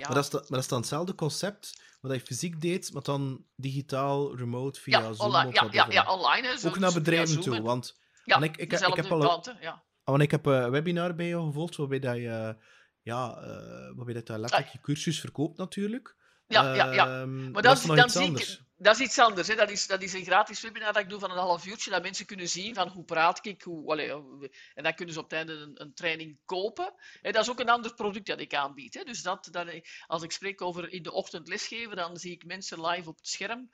maar, 0.00 0.14
dat 0.14 0.24
is 0.24 0.30
dan, 0.30 0.40
maar 0.40 0.50
dat 0.50 0.60
is 0.60 0.68
dan 0.68 0.78
hetzelfde 0.78 1.14
concept 1.14 1.82
wat 2.00 2.14
je 2.14 2.20
fysiek 2.20 2.60
deed, 2.60 2.92
maar 2.92 3.02
dan 3.02 3.44
digitaal, 3.56 4.36
remote, 4.36 4.80
via 4.80 4.98
ja, 4.98 5.12
Zoom 5.12 5.26
online, 5.26 5.52
ja, 5.52 5.68
ja, 5.70 5.86
ja, 5.90 6.12
online. 6.12 6.46
Hè, 6.46 6.68
ook 6.68 6.78
naar 6.78 6.92
bedrijven 6.92 7.40
toe. 7.40 7.62
Want, 7.62 7.98
ja, 8.24 8.38
want 8.38 8.44
ik, 8.44 8.56
ik, 8.56 8.72
ik, 8.72 8.94
heb 8.94 9.10
al 9.10 9.18
klanten, 9.18 9.56
ja. 9.60 9.82
want 10.04 10.22
ik 10.22 10.30
heb 10.30 10.46
een 10.46 10.70
webinar 10.70 11.14
bij 11.14 11.28
jou 11.28 11.46
gevolgd, 11.46 11.76
waarbij 11.76 11.98
dat 11.98 12.16
je, 12.16 12.56
ja, 13.02 13.38
uh, 13.38 13.96
waarbij 13.96 14.14
dat 14.14 14.26
je 14.26 14.38
letterlijk 14.38 14.72
je 14.72 14.80
cursus 14.80 15.20
verkoopt 15.20 15.56
natuurlijk. 15.58 16.16
Ja, 16.46 16.74
ja, 16.74 16.92
ja. 16.92 17.20
Um, 17.20 17.50
maar 17.50 17.62
dan, 17.62 17.62
dat 17.62 17.78
is 17.78 17.84
nog 17.84 17.96
dan 17.96 18.04
iets 18.04 18.14
zie 18.14 18.26
anders. 18.26 18.58
ik, 18.58 18.64
dat 18.82 18.94
is 18.94 19.06
iets 19.06 19.18
anders. 19.18 19.48
Hè. 19.48 19.54
Dat, 19.54 19.70
is, 19.70 19.86
dat 19.86 20.02
is 20.02 20.12
een 20.12 20.24
gratis 20.24 20.60
webinar 20.60 20.92
dat 20.92 21.02
ik 21.02 21.08
doe 21.08 21.18
van 21.18 21.30
een 21.30 21.36
half 21.36 21.66
uurtje, 21.66 21.90
dat 21.90 22.02
mensen 22.02 22.26
kunnen 22.26 22.48
zien 22.48 22.74
van 22.74 22.88
hoe 22.88 23.04
praat 23.04 23.46
ik, 23.46 23.62
hoe, 23.62 23.90
allee, 23.90 24.10
en 24.74 24.82
dan 24.82 24.94
kunnen 24.94 25.14
ze 25.14 25.20
op 25.20 25.30
het 25.30 25.38
einde 25.38 25.52
een, 25.52 25.80
een 25.82 25.94
training 25.94 26.38
kopen. 26.44 26.94
Dat 27.22 27.34
is 27.34 27.50
ook 27.50 27.60
een 27.60 27.68
ander 27.68 27.94
product 27.94 28.26
dat 28.26 28.40
ik 28.40 28.54
aanbied. 28.54 28.94
Hè. 28.94 29.02
Dus 29.02 29.22
dat, 29.22 29.48
dat, 29.50 29.68
als 30.06 30.22
ik 30.22 30.32
spreek 30.32 30.62
over 30.62 30.92
in 30.92 31.02
de 31.02 31.12
ochtend 31.12 31.48
lesgeven, 31.48 31.96
dan 31.96 32.16
zie 32.16 32.32
ik 32.32 32.44
mensen 32.44 32.86
live 32.86 33.08
op 33.08 33.16
het 33.16 33.28
scherm. 33.28 33.70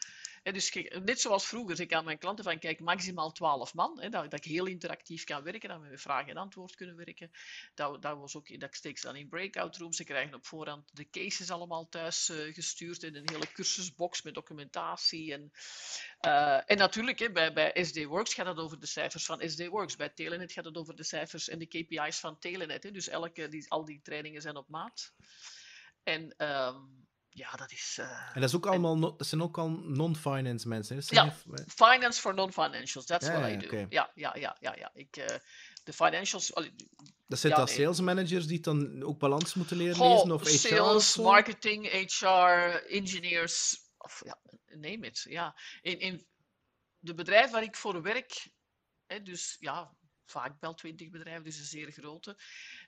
Dus 0.53 0.73
net 1.05 1.21
zoals 1.21 1.47
vroeger, 1.47 1.81
ik 1.81 1.93
aan 1.93 2.05
mijn 2.05 2.19
klanten 2.19 2.45
van 2.45 2.59
kijk, 2.59 2.81
maximaal 2.81 3.33
12 3.33 3.75
man, 3.75 3.95
dat, 3.95 4.11
dat 4.11 4.33
ik 4.33 4.45
heel 4.45 4.67
interactief 4.67 5.25
kan 5.25 5.43
werken, 5.43 5.69
dat 5.69 5.81
we 5.81 5.87
met 5.89 6.01
vraag 6.01 6.27
en 6.27 6.37
antwoord 6.37 6.75
kunnen 6.75 6.97
werken. 6.97 7.31
Dat, 7.75 8.03
dat, 8.03 8.19
was 8.19 8.37
ook, 8.37 8.61
dat 8.61 8.75
steek 8.75 8.99
ze 8.99 9.07
dan 9.07 9.17
in 9.17 9.29
breakout 9.29 9.77
rooms, 9.77 9.97
ze 9.97 10.05
krijgen 10.05 10.35
op 10.35 10.47
voorhand 10.47 10.97
de 10.97 11.11
cases 11.11 11.51
allemaal 11.51 11.89
thuis 11.89 12.29
uh, 12.29 12.55
gestuurd 12.55 13.03
in 13.03 13.15
een 13.15 13.31
hele 13.31 13.53
cursusbox 13.53 14.23
met 14.23 14.35
documentatie 14.35 15.33
en 15.33 15.53
uh, 16.27 16.71
en 16.71 16.77
natuurlijk, 16.77 17.33
bij, 17.33 17.53
bij 17.53 17.85
SD 17.85 18.05
Works 18.05 18.35
gaat 18.35 18.47
het 18.47 18.59
over 18.59 18.81
de 18.81 18.87
cijfers 18.87 19.25
van 19.25 19.49
SD 19.49 19.67
Works. 19.67 19.97
Bij 19.97 20.09
Telenet 20.09 20.53
gaat 20.53 20.65
het 20.65 20.77
over 20.77 20.97
de 20.97 21.03
cijfers 21.03 21.49
en 21.49 21.59
de 21.59 21.67
KPI's 21.67 22.19
van 22.19 22.39
Telenet. 22.39 22.93
Dus 22.93 23.09
elke, 23.09 23.49
die, 23.49 23.71
al 23.71 23.85
die 23.85 24.01
trainingen 24.03 24.43
zijn 24.43 24.57
op 24.57 24.69
maat. 24.69 25.13
En 26.03 26.35
um, 26.39 27.06
ja, 27.37 27.51
dat 27.57 27.73
is. 27.73 27.97
Uh, 28.01 28.07
en 28.35 28.41
dat, 28.41 28.49
is 28.49 28.55
ook 28.55 28.67
allemaal 28.67 28.99
no, 28.99 29.17
dat 29.17 29.27
zijn 29.27 29.43
ook 29.43 29.59
al 29.59 29.69
non-finance 29.69 30.69
mensen. 30.69 31.03
Ja, 31.07 31.35
finance 31.67 32.21
for 32.21 32.35
non-financials, 32.35 33.07
that's 33.07 33.29
what 33.29 33.51
I 33.51 33.57
do. 33.57 33.87
Ja, 33.89 34.11
ja, 34.15 34.35
ja, 34.35 34.57
ja. 34.61 34.75
ja. 34.79 34.91
Ik, 34.95 35.17
uh, 35.17 35.27
de 35.85 35.93
financials. 35.93 36.53
Dat 37.27 37.39
zijn 37.39 37.53
Ja, 37.53 37.59
dan 37.59 37.67
nee. 37.67 37.75
sales 37.75 38.01
managers 38.01 38.47
die 38.47 38.61
dan 38.61 39.03
ook 39.03 39.19
balans 39.19 39.55
moeten 39.55 39.77
leren 39.77 39.97
Goh, 39.97 40.13
lezen? 40.13 40.33
Of 40.33 40.43
HR 40.43 40.49
sales, 40.49 41.17
marketing, 41.17 41.89
HR, 41.91 42.87
engineers, 42.89 43.79
of 43.99 44.23
ja, 44.25 44.39
name 44.67 45.07
it. 45.07 45.27
Ja. 45.29 45.57
In, 45.81 45.99
in 45.99 46.27
de 46.99 47.15
bedrijven 47.15 47.53
waar 47.53 47.63
ik 47.63 47.77
voor 47.77 48.03
werk, 48.03 48.49
hè, 49.07 49.23
dus 49.23 49.57
ja, 49.61 49.97
vaak 50.25 50.61
wel 50.61 50.75
20 50.75 51.11
bedrijven, 51.11 51.45
dus 51.45 51.59
een 51.59 51.65
zeer 51.65 51.93
grote, 51.93 52.41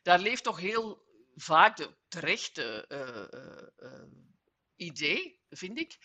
daar 0.02 0.18
leeft 0.18 0.44
toch 0.44 0.58
heel 0.58 1.06
vaak 1.40 1.76
de 1.76 1.96
terechte 2.08 2.86
eh, 2.86 3.32
eh, 3.32 3.66
eh, 3.76 4.02
idee, 4.78 5.40
vind 5.50 5.78
ik, 5.78 5.98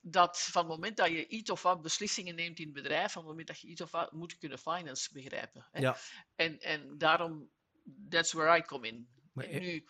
dat 0.00 0.40
van 0.40 0.62
het 0.62 0.70
moment 0.70 0.96
dat 0.96 1.08
je 1.08 1.26
iets 1.26 1.50
of 1.50 1.62
wat 1.62 1.82
beslissingen 1.82 2.34
neemt 2.34 2.58
in 2.58 2.64
het 2.64 2.74
bedrijf, 2.74 3.12
van 3.12 3.22
het 3.22 3.30
moment 3.30 3.48
dat 3.48 3.60
je 3.60 3.68
iets 3.68 3.80
of 3.80 3.90
wat 3.90 4.12
moet 4.12 4.38
kunnen 4.38 4.58
finance 4.58 5.12
begrijpen. 5.12 5.68
Hè. 5.70 5.80
Ja. 5.80 5.96
En, 6.34 6.60
en 6.60 6.98
daarom, 6.98 7.50
that's 8.08 8.32
where 8.32 8.58
I 8.58 8.62
come 8.62 8.86
in. 8.86 9.08
Maar 9.32 9.44
En 9.44 9.62
e- 9.62 9.66
nu, 9.66 9.86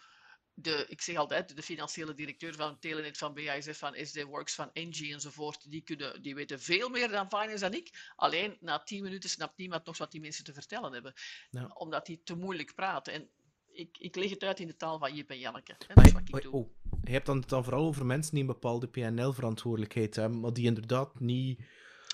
de, 0.54 0.86
ik 0.88 1.00
zeg 1.00 1.16
altijd, 1.16 1.56
de 1.56 1.62
financiële 1.62 2.14
directeur 2.14 2.54
van 2.54 2.78
Telenet, 2.78 3.18
van 3.18 3.34
BASF, 3.34 3.78
van 3.78 3.96
SD 4.06 4.22
Works, 4.22 4.54
van 4.54 4.70
Engie 4.72 5.12
enzovoort, 5.12 5.70
die, 5.70 5.82
kunnen, 5.82 6.22
die 6.22 6.34
weten 6.34 6.60
veel 6.60 6.88
meer 6.88 7.08
dan 7.08 7.28
finance 7.28 7.60
dan 7.60 7.74
ik. 7.74 8.12
Alleen 8.16 8.56
na 8.60 8.82
tien 8.82 9.02
minuten 9.02 9.30
snapt 9.30 9.58
niemand 9.58 9.86
nog 9.86 9.98
wat 9.98 10.10
die 10.10 10.20
mensen 10.20 10.44
te 10.44 10.52
vertellen 10.52 10.92
hebben. 10.92 11.12
Ja. 11.50 11.66
Omdat 11.66 12.06
die 12.06 12.20
te 12.24 12.36
moeilijk 12.36 12.74
praten. 12.74 13.12
En 13.12 13.30
ik, 13.66 13.98
ik 13.98 14.16
leg 14.16 14.30
het 14.30 14.42
uit 14.42 14.60
in 14.60 14.66
de 14.66 14.76
taal 14.76 14.98
van 14.98 15.14
Jip 15.14 15.30
en 15.30 15.38
Janneke. 15.38 15.74
Hè? 15.86 15.94
Dat 15.94 16.06
is 16.06 16.12
wat 16.12 16.28
ik 16.28 16.42
doe. 16.42 16.52
oh, 16.52 16.70
je 17.06 17.12
hebt 17.12 17.26
dan, 17.26 17.44
dan 17.46 17.64
vooral 17.64 17.84
over 17.84 18.06
mensen 18.06 18.32
die 18.32 18.40
een 18.40 18.46
bepaalde 18.46 18.88
PNL-verantwoordelijkheid 18.88 20.16
hebben, 20.16 20.40
maar 20.40 20.52
die 20.52 20.64
inderdaad 20.64 21.20
niet... 21.20 21.60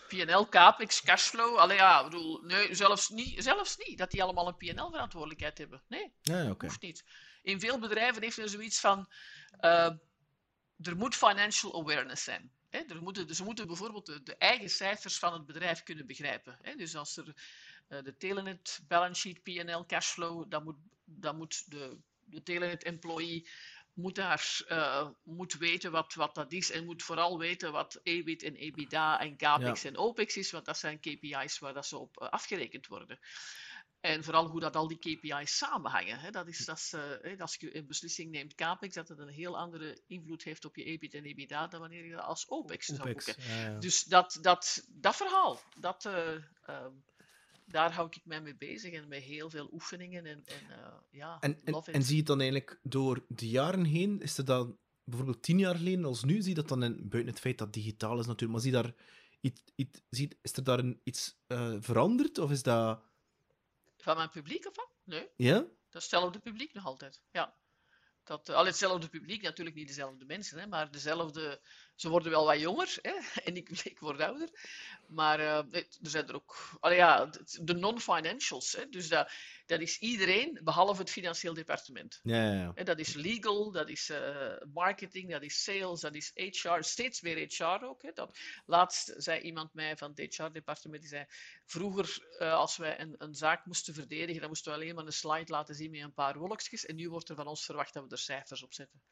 PNL, 0.08 0.48
CAPEX, 0.48 1.02
cashflow. 1.02 1.56
Allee, 1.56 1.76
ja, 1.76 1.98
ik 1.98 2.04
bedoel, 2.04 2.40
nee, 2.42 2.74
zelfs 2.74 3.08
niet, 3.08 3.42
zelfs 3.42 3.76
niet 3.76 3.98
dat 3.98 4.10
die 4.10 4.22
allemaal 4.22 4.48
een 4.48 4.56
PNL-verantwoordelijkheid 4.56 5.58
hebben. 5.58 5.82
Nee, 5.88 6.12
Ja, 6.22 6.54
hoeft 6.58 6.82
niet. 6.82 7.04
In 7.42 7.60
veel 7.60 7.78
bedrijven 7.78 8.22
heeft 8.22 8.36
men 8.38 8.48
zoiets 8.48 8.80
van, 8.80 9.08
eh, 9.58 9.90
er 10.82 10.96
moet 10.96 11.14
financial 11.14 11.80
awareness 11.80 12.24
zijn. 12.24 12.52
Hè? 12.70 12.78
Er 12.78 13.02
moeten, 13.02 13.34
ze 13.34 13.44
moeten 13.44 13.66
bijvoorbeeld 13.66 14.06
de, 14.06 14.22
de 14.22 14.36
eigen 14.36 14.70
cijfers 14.70 15.18
van 15.18 15.32
het 15.32 15.46
bedrijf 15.46 15.82
kunnen 15.82 16.06
begrijpen. 16.06 16.58
Hè? 16.62 16.74
Dus 16.74 16.96
als 16.96 17.16
er 17.16 17.34
eh, 17.88 18.02
de 18.02 18.16
Telenet 18.16 18.80
balance 18.88 19.20
sheet, 19.20 19.42
PNL, 19.42 19.86
cashflow, 19.86 20.50
dan 20.50 20.62
moet, 20.62 20.76
dan 21.04 21.36
moet 21.36 21.70
de, 21.70 21.98
de 22.24 22.42
Telenet 22.42 22.82
employee 22.82 23.48
moet, 23.94 24.14
daar, 24.14 24.62
eh, 24.68 25.08
moet 25.22 25.52
weten 25.54 25.90
wat, 25.90 26.14
wat 26.14 26.34
dat 26.34 26.52
is 26.52 26.70
en 26.70 26.84
moet 26.84 27.02
vooral 27.02 27.38
weten 27.38 27.72
wat 27.72 28.00
EBIT 28.02 28.42
en 28.42 28.54
EBITDA 28.54 29.20
en 29.20 29.36
CAPEX 29.36 29.82
Ja. 29.82 29.88
en 29.88 29.96
OPEX 29.96 30.36
is, 30.36 30.50
want 30.50 30.64
dat 30.64 30.78
zijn 30.78 31.00
KPI's 31.00 31.58
waar 31.58 31.74
dat 31.74 31.86
ze 31.86 31.98
op 31.98 32.20
eh, 32.20 32.28
afgerekend 32.28 32.86
worden. 32.86 33.18
En 34.00 34.24
vooral 34.24 34.46
hoe 34.46 34.60
dat 34.60 34.76
al 34.76 34.88
die 34.88 34.98
KPI's 34.98 35.56
samenhangen. 35.56 36.18
Hè. 36.18 36.30
Dat 36.30 36.48
is, 36.48 36.64
dat 36.64 36.76
is, 36.76 36.92
eh, 36.92 37.00
hè, 37.20 37.38
als 37.38 37.56
je 37.60 37.76
een 37.76 37.86
beslissing 37.86 38.30
neemt 38.30 38.54
CAPEX, 38.54 38.94
dat 38.94 39.08
het 39.08 39.18
een 39.18 39.28
heel 39.28 39.58
andere 39.58 40.02
invloed 40.06 40.42
heeft 40.42 40.64
op 40.64 40.76
je 40.76 40.84
EBIT 40.84 41.14
en 41.14 41.24
EBITDA 41.24 41.66
dan 41.66 41.80
wanneer 41.80 42.04
je 42.04 42.12
dat 42.12 42.24
als 42.24 42.48
OPEX, 42.48 42.86
zou 42.86 43.02
boeken. 43.12 43.34
ja, 43.38 43.60
ja. 43.60 43.78
Dus 43.78 44.02
dat, 44.04 44.38
dat, 44.40 44.86
dat 44.88 45.16
verhaal, 45.16 45.60
dat, 45.78 46.04
eh, 46.04 46.34
ehm, 46.62 46.92
daar 47.64 47.92
hou 47.92 48.08
ik 48.10 48.20
mij 48.24 48.40
mee 48.40 48.56
bezig 48.56 48.92
en 48.92 49.08
met 49.08 49.22
heel 49.22 49.50
veel 49.50 49.68
oefeningen. 49.72 50.26
En, 50.26 50.44
en 50.44 50.70
eh, 50.70 50.94
ja, 51.10 51.36
En, 51.40 51.62
en, 51.64 52.02
zie 52.02 52.12
je 52.12 52.18
het 52.18 52.26
dan 52.26 52.40
eigenlijk 52.40 52.80
door 52.82 53.24
de 53.28 53.48
jaren 53.48 53.84
heen, 53.84 54.20
is 54.20 54.38
er 54.38 54.44
dan 54.44 54.78
bijvoorbeeld 55.04 55.42
tien 55.42 55.58
jaar 55.58 55.76
geleden 55.76 56.04
als 56.04 56.24
nu, 56.24 56.40
zie 56.40 56.48
je 56.48 56.54
dat 56.54 56.68
dan, 56.68 56.82
in, 56.82 57.08
buiten 57.08 57.32
het 57.32 57.40
feit 57.40 57.58
dat 57.58 57.72
digitaal 57.72 58.18
is 58.18 58.26
natuurlijk, 58.26 58.52
maar 58.52 58.60
zie 58.60 58.72
daar 58.72 58.94
iets, 59.40 59.62
iets, 59.74 60.00
zie, 60.10 60.38
is 60.42 60.52
er 60.52 60.64
daar 60.64 60.78
een, 60.78 61.00
iets 61.04 61.36
eh, 61.46 61.76
veranderd? 61.80 62.38
Of 62.38 62.50
is 62.50 62.62
dat... 62.62 63.00
Van 63.96 64.16
mijn 64.16 64.30
publiek 64.30 64.66
of 64.66 64.76
wat? 64.76 64.90
Nee, 65.04 65.28
Ja? 65.36 65.54
dat 65.54 66.02
is 66.02 66.10
hetzelfde 66.10 66.38
publiek 66.38 66.72
nog 66.72 66.86
altijd. 66.86 67.20
Ja. 67.30 67.54
Dat, 68.24 68.48
uh, 68.48 68.56
al 68.56 68.66
hetzelfde 68.66 69.08
publiek, 69.08 69.42
natuurlijk 69.42 69.76
niet 69.76 69.86
dezelfde 69.86 70.24
mensen, 70.24 70.58
hè, 70.58 70.66
maar 70.66 70.90
dezelfde. 70.90 71.60
Ze 71.94 72.08
worden 72.08 72.30
wel 72.30 72.44
wat 72.44 72.60
jonger 72.60 72.98
hè, 73.02 73.14
en 73.44 73.56
ik, 73.56 73.68
ik 73.70 73.98
word 73.98 74.20
ouder. 74.20 74.48
Maar 75.06 75.40
uh, 75.40 75.56
er 75.74 75.86
zijn 76.02 76.28
er 76.28 76.34
ook. 76.34 76.76
Allee, 76.80 76.96
ja, 76.96 77.30
de 77.60 77.74
non-financials. 77.74 78.72
Hè, 78.72 78.88
dus 78.88 79.08
dat, 79.08 79.30
dat 79.66 79.80
is 79.80 79.98
iedereen 79.98 80.60
behalve 80.64 81.00
het 81.00 81.10
financieel 81.10 81.54
departement. 81.54 82.20
Ja, 82.22 82.52
ja, 82.52 82.72
ja. 82.74 82.84
Dat 82.84 82.98
is 82.98 83.14
legal, 83.14 83.70
dat 83.72 83.88
is 83.88 84.10
uh, 84.10 84.56
marketing, 84.72 85.30
dat 85.30 85.42
is 85.42 85.62
sales, 85.62 86.00
dat 86.00 86.14
is 86.14 86.30
HR. 86.34 86.80
Steeds 86.80 87.20
meer 87.20 87.36
HR 87.36 87.84
ook. 87.84 88.02
Hè. 88.02 88.10
Dat, 88.14 88.38
laatst 88.66 89.14
zei 89.16 89.40
iemand 89.40 89.74
mij 89.74 89.96
van 89.96 90.12
het 90.14 90.36
HR-departement, 90.36 91.00
die 91.00 91.10
zei, 91.10 91.24
vroeger 91.66 92.28
uh, 92.38 92.52
als 92.52 92.76
wij 92.76 93.00
een, 93.00 93.14
een, 93.18 93.34
zaak 93.34 93.66
moesten 93.66 93.94
verdedigen, 93.94 94.40
dan 94.40 94.48
moesten 94.48 94.72
we 94.72 94.78
alleen 94.78 94.94
maar 94.94 95.06
een 95.06 95.12
slide 95.12 95.52
laten 95.52 95.74
zien 95.74 95.90
met 95.90 96.00
een 96.00 96.14
paar 96.14 96.38
wolkjes. 96.38 96.86
En 96.86 96.96
nu 96.96 97.10
wordt 97.10 97.28
er 97.28 97.36
van 97.36 97.46
ons 97.46 97.64
verwacht 97.64 97.94
dat 97.94 98.04
we 98.04 98.10
er 98.10 98.18
cijfers 98.18 98.62
op 98.62 98.74
zetten. 98.74 99.02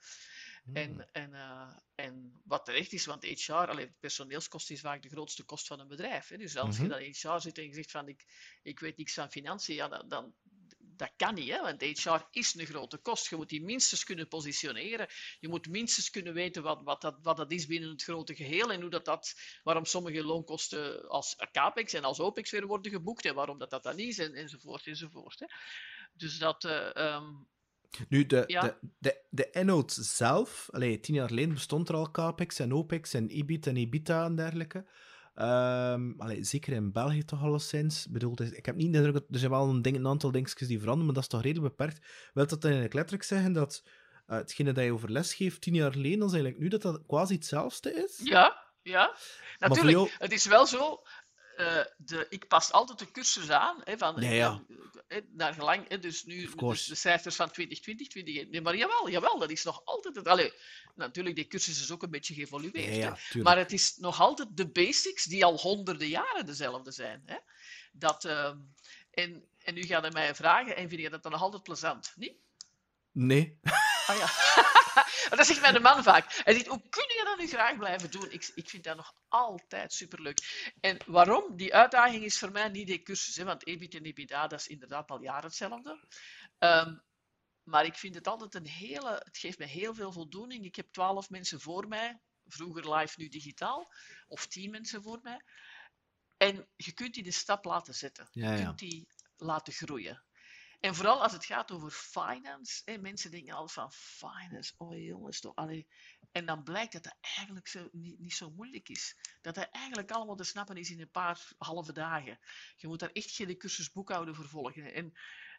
Hmm. 0.64 0.76
En, 0.76 1.08
en, 1.12 1.30
uh, 1.32 1.76
en 1.94 2.40
wat 2.44 2.64
terecht 2.64 2.92
is, 2.92 3.06
want 3.06 3.24
HR, 3.24 3.52
alleen 3.52 3.94
personeelskost 4.00 4.70
is 4.70 4.80
vaak 4.80 5.02
de 5.02 5.08
grootste 5.08 5.44
kost 5.44 5.66
van 5.66 5.80
een 5.80 5.88
bedrijf. 5.88 6.28
Hè. 6.28 6.36
Dus 6.36 6.56
als 6.56 6.74
Mhm. 6.74 6.82
je 6.82 6.88
dan 6.88 7.00
in 7.00 7.14
HR 7.20 7.40
zit 7.40 7.58
en 7.58 7.64
je 7.64 7.74
zegt 7.74 7.90
van 7.90 8.08
ik, 8.08 8.24
ik 8.62 8.80
weet 8.80 8.96
niks 8.96 9.14
van 9.14 9.30
financiën, 9.30 9.74
ja, 9.74 9.88
dan, 9.88 10.08
dan, 10.08 10.34
dat 10.78 11.12
kan 11.16 11.34
niet, 11.34 11.50
hè? 11.50 11.60
want 11.60 11.82
HR 11.82 12.26
is 12.30 12.54
een 12.54 12.66
grote 12.66 12.98
kost. 12.98 13.30
Je 13.30 13.36
moet 13.36 13.48
die 13.48 13.62
minstens 13.62 14.04
kunnen 14.04 14.28
positioneren. 14.28 15.08
Je 15.38 15.48
moet 15.48 15.68
minstens 15.68 16.10
kunnen 16.10 16.34
weten 16.34 16.62
wat, 16.62 16.82
wat, 16.82 17.00
dat, 17.00 17.18
wat 17.22 17.36
dat 17.36 17.52
is 17.52 17.66
binnen 17.66 17.90
het 17.90 18.02
grote 18.02 18.34
geheel 18.34 18.72
en 18.72 18.80
hoe 18.80 18.90
dat, 18.90 19.04
dat, 19.04 19.34
waarom 19.62 19.84
sommige 19.84 20.24
loonkosten 20.24 21.08
als 21.08 21.36
CAPEX 21.52 21.92
en 21.92 22.04
als 22.04 22.20
OPEX 22.20 22.50
weer 22.50 22.66
worden 22.66 22.92
geboekt 22.92 23.24
en 23.24 23.34
waarom 23.34 23.58
dat, 23.58 23.70
dat 23.70 23.82
dan 23.82 23.98
is 23.98 24.18
en, 24.18 24.34
enzovoort 24.34 24.86
enzovoort. 24.86 25.38
Hè? 25.38 25.46
Dus 26.12 26.38
dat... 26.38 26.64
Uh, 26.64 26.90
um, 26.94 27.48
Nu, 28.08 28.26
de, 28.26 28.44
Ja. 28.46 28.60
de, 28.60 28.74
de, 28.98 29.22
de 29.30 29.50
inhoud 29.50 29.92
zelf, 29.92 30.68
allee, 30.70 31.00
tien 31.00 31.14
jaar 31.14 31.28
geleden 31.28 31.54
bestond 31.54 31.88
er 31.88 31.94
al 31.94 32.10
CAPEX 32.10 32.58
en 32.58 32.74
OPEX 32.74 33.14
en 33.14 33.28
EBIT 33.28 33.66
en 33.66 33.76
EBITDA 33.76 34.24
en 34.24 34.34
dergelijke. 34.34 34.84
Allee, 36.18 36.44
zeker 36.44 36.72
in 36.72 36.92
België 36.92 37.24
toch 37.24 37.42
alleszins. 37.42 38.06
Ik 38.06 38.12
bedoel, 38.12 38.34
ik 38.42 38.66
heb 38.66 38.76
niet 38.76 38.92
de 38.92 38.98
indruk 38.98 39.14
dat 39.14 39.24
er 39.30 39.38
zijn 39.38 39.50
wel 39.50 39.68
een, 39.68 39.82
ding, 39.82 39.96
een 39.96 40.06
aantal 40.06 40.30
dingetjes 40.30 40.68
die 40.68 40.78
veranderen, 40.78 41.06
maar 41.06 41.14
dat 41.14 41.22
is 41.22 41.28
toch 41.28 41.42
redelijk 41.42 41.76
beperkt. 41.76 42.06
Wil 42.34 42.46
dat 42.46 42.50
dan 42.50 42.70
eigenlijk 42.70 42.94
letterlijk 42.94 43.24
zeggen 43.24 43.52
dat 43.52 43.82
uh, 44.28 44.36
hetgene 44.36 44.72
dat 44.72 44.84
je 44.84 44.92
over 44.92 45.10
les 45.10 45.34
geeft 45.34 45.60
tien 45.60 45.74
jaar 45.74 45.92
geleden, 45.92 46.18
dan 46.18 46.28
eigenlijk 46.28 46.58
nu 46.58 46.68
dat 46.68 46.82
dat 46.82 47.02
quasi 47.06 47.34
hetzelfde 47.34 47.92
is? 47.94 48.20
Ja, 48.24 48.66
ja. 48.82 49.16
Natuurlijk. 49.58 49.96
Jou... 49.96 50.10
Het 50.18 50.32
is 50.32 50.46
wel 50.46 50.66
zo, 50.66 51.02
uh, 51.60 51.84
de, 51.96 52.26
ik 52.28 52.48
pas 52.48 52.72
altijd 52.72 52.98
de 52.98 53.10
cursus 53.10 53.50
aan, 53.50 53.80
hè, 53.84 53.98
van, 53.98 54.16
ja, 54.20 54.30
ja. 54.30 54.62
Hè, 55.08 55.20
naar 55.32 55.54
gelang, 55.54 55.88
hè, 55.88 55.98
dus 55.98 56.24
nu 56.24 56.46
de, 56.46 56.84
de, 56.86 56.94
cijfers 56.94 57.36
van 57.36 57.50
2020, 57.50 58.08
20, 58.08 58.48
nee, 58.50 58.60
maar 58.60 58.76
jawel, 58.76 59.10
jawel, 59.10 59.38
dat 59.38 59.50
is 59.50 59.64
nog 59.64 59.84
altijd 59.84 60.16
het. 60.16 60.28
Allee, 60.28 60.52
natuurlijk, 60.94 61.36
die 61.36 61.46
cursus 61.46 61.80
is 61.80 61.90
ook 61.90 62.02
een 62.02 62.10
beetje 62.10 62.34
geëvolueerd, 62.34 62.96
ja, 62.96 63.42
maar 63.42 63.58
het 63.58 63.72
is 63.72 63.96
nog 63.96 64.20
altijd 64.20 64.48
de 64.56 64.68
basics 64.68 65.24
die 65.24 65.44
al 65.44 65.58
honderden 65.58 66.08
jaren 66.08 66.46
dezelfde 66.46 66.90
zijn. 66.90 67.22
Hè. 67.26 67.36
Dat, 67.92 68.24
uh, 68.24 68.50
en, 69.10 69.44
en 69.58 69.74
nu 69.74 69.82
gaan 69.82 70.04
er 70.04 70.12
mij 70.12 70.34
vragen, 70.34 70.76
en 70.76 70.88
vind 70.88 71.00
je 71.00 71.10
dat 71.10 71.22
dan 71.22 71.32
nog 71.32 71.42
altijd 71.42 71.62
plezant? 71.62 72.12
Niet? 72.16 72.34
Nee. 73.12 73.58
Ah 74.06 74.16
ja. 74.16 74.26
dat 75.36 75.46
zegt 75.46 75.60
mijn 75.60 75.82
man 75.82 76.02
vaak. 76.02 76.32
Hij 76.32 76.54
zegt, 76.54 76.66
hoe 76.66 76.88
kun 76.88 77.04
je 77.08 77.22
dat 77.24 77.38
nu 77.38 77.46
graag 77.46 77.76
blijven 77.76 78.10
doen? 78.10 78.30
Ik, 78.30 78.50
ik 78.54 78.68
vind 78.68 78.84
dat 78.84 78.96
nog 78.96 79.14
altijd 79.28 79.92
superleuk. 79.92 80.72
En 80.80 80.98
waarom? 81.06 81.56
Die 81.56 81.74
uitdaging 81.74 82.24
is 82.24 82.38
voor 82.38 82.52
mij 82.52 82.68
niet 82.68 82.86
die 82.86 83.02
cursus, 83.02 83.36
hè, 83.36 83.44
want 83.44 83.66
EBIT 83.66 83.94
en 83.94 84.04
EBITDA, 84.04 84.46
dat 84.46 84.60
is 84.60 84.66
inderdaad 84.66 85.10
al 85.10 85.22
jaren 85.22 85.44
hetzelfde. 85.44 86.08
Um, 86.58 87.02
maar 87.62 87.84
ik 87.84 87.96
vind 87.96 88.14
het 88.14 88.26
altijd 88.26 88.54
een 88.54 88.66
hele... 88.66 89.20
Het 89.24 89.38
geeft 89.38 89.58
me 89.58 89.64
heel 89.64 89.94
veel 89.94 90.12
voldoening. 90.12 90.64
Ik 90.64 90.76
heb 90.76 90.92
twaalf 90.92 91.30
mensen 91.30 91.60
voor 91.60 91.88
mij. 91.88 92.20
Vroeger 92.46 92.94
live, 92.94 93.14
nu 93.16 93.28
digitaal. 93.28 93.92
Of 94.28 94.46
tien 94.46 94.70
mensen 94.70 95.02
voor 95.02 95.18
mij. 95.22 95.40
En 96.36 96.68
je 96.76 96.92
kunt 96.92 97.14
die 97.14 97.22
de 97.22 97.32
stap 97.32 97.64
laten 97.64 97.94
zetten. 97.94 98.28
Ja, 98.30 98.50
ja. 98.50 98.56
Je 98.56 98.64
kunt 98.64 98.78
die 98.78 99.08
laten 99.36 99.72
groeien. 99.72 100.24
En 100.80 100.94
vooral 100.94 101.22
als 101.22 101.32
het 101.32 101.44
gaat 101.44 101.70
over 101.70 101.90
finance. 101.90 102.82
Hè, 102.84 102.98
mensen 102.98 103.30
denken 103.30 103.54
altijd 103.54 103.72
van 103.72 103.92
finance, 103.92 104.74
oh 104.76 105.04
jongens, 105.04 105.40
toch. 105.40 105.54
En 106.32 106.46
dan 106.46 106.62
blijkt 106.62 106.92
dat 106.92 107.02
dat 107.02 107.16
eigenlijk 107.20 107.68
zo, 107.68 107.88
niet, 107.92 108.18
niet 108.18 108.34
zo 108.34 108.50
moeilijk 108.50 108.88
is. 108.88 109.16
Dat 109.40 109.54
dat 109.54 109.68
eigenlijk 109.70 110.10
allemaal 110.10 110.36
te 110.36 110.44
snappen 110.44 110.76
is 110.76 110.90
in 110.90 111.00
een 111.00 111.10
paar 111.10 111.52
halve 111.58 111.92
dagen. 111.92 112.38
Je 112.76 112.86
moet 112.86 112.98
daar 112.98 113.12
echt 113.12 113.30
geen 113.30 113.58
cursus 113.58 113.92
boekhouden 113.92 114.34
voor 114.34 114.48
volgen. 114.48 114.94
En, 114.94 115.12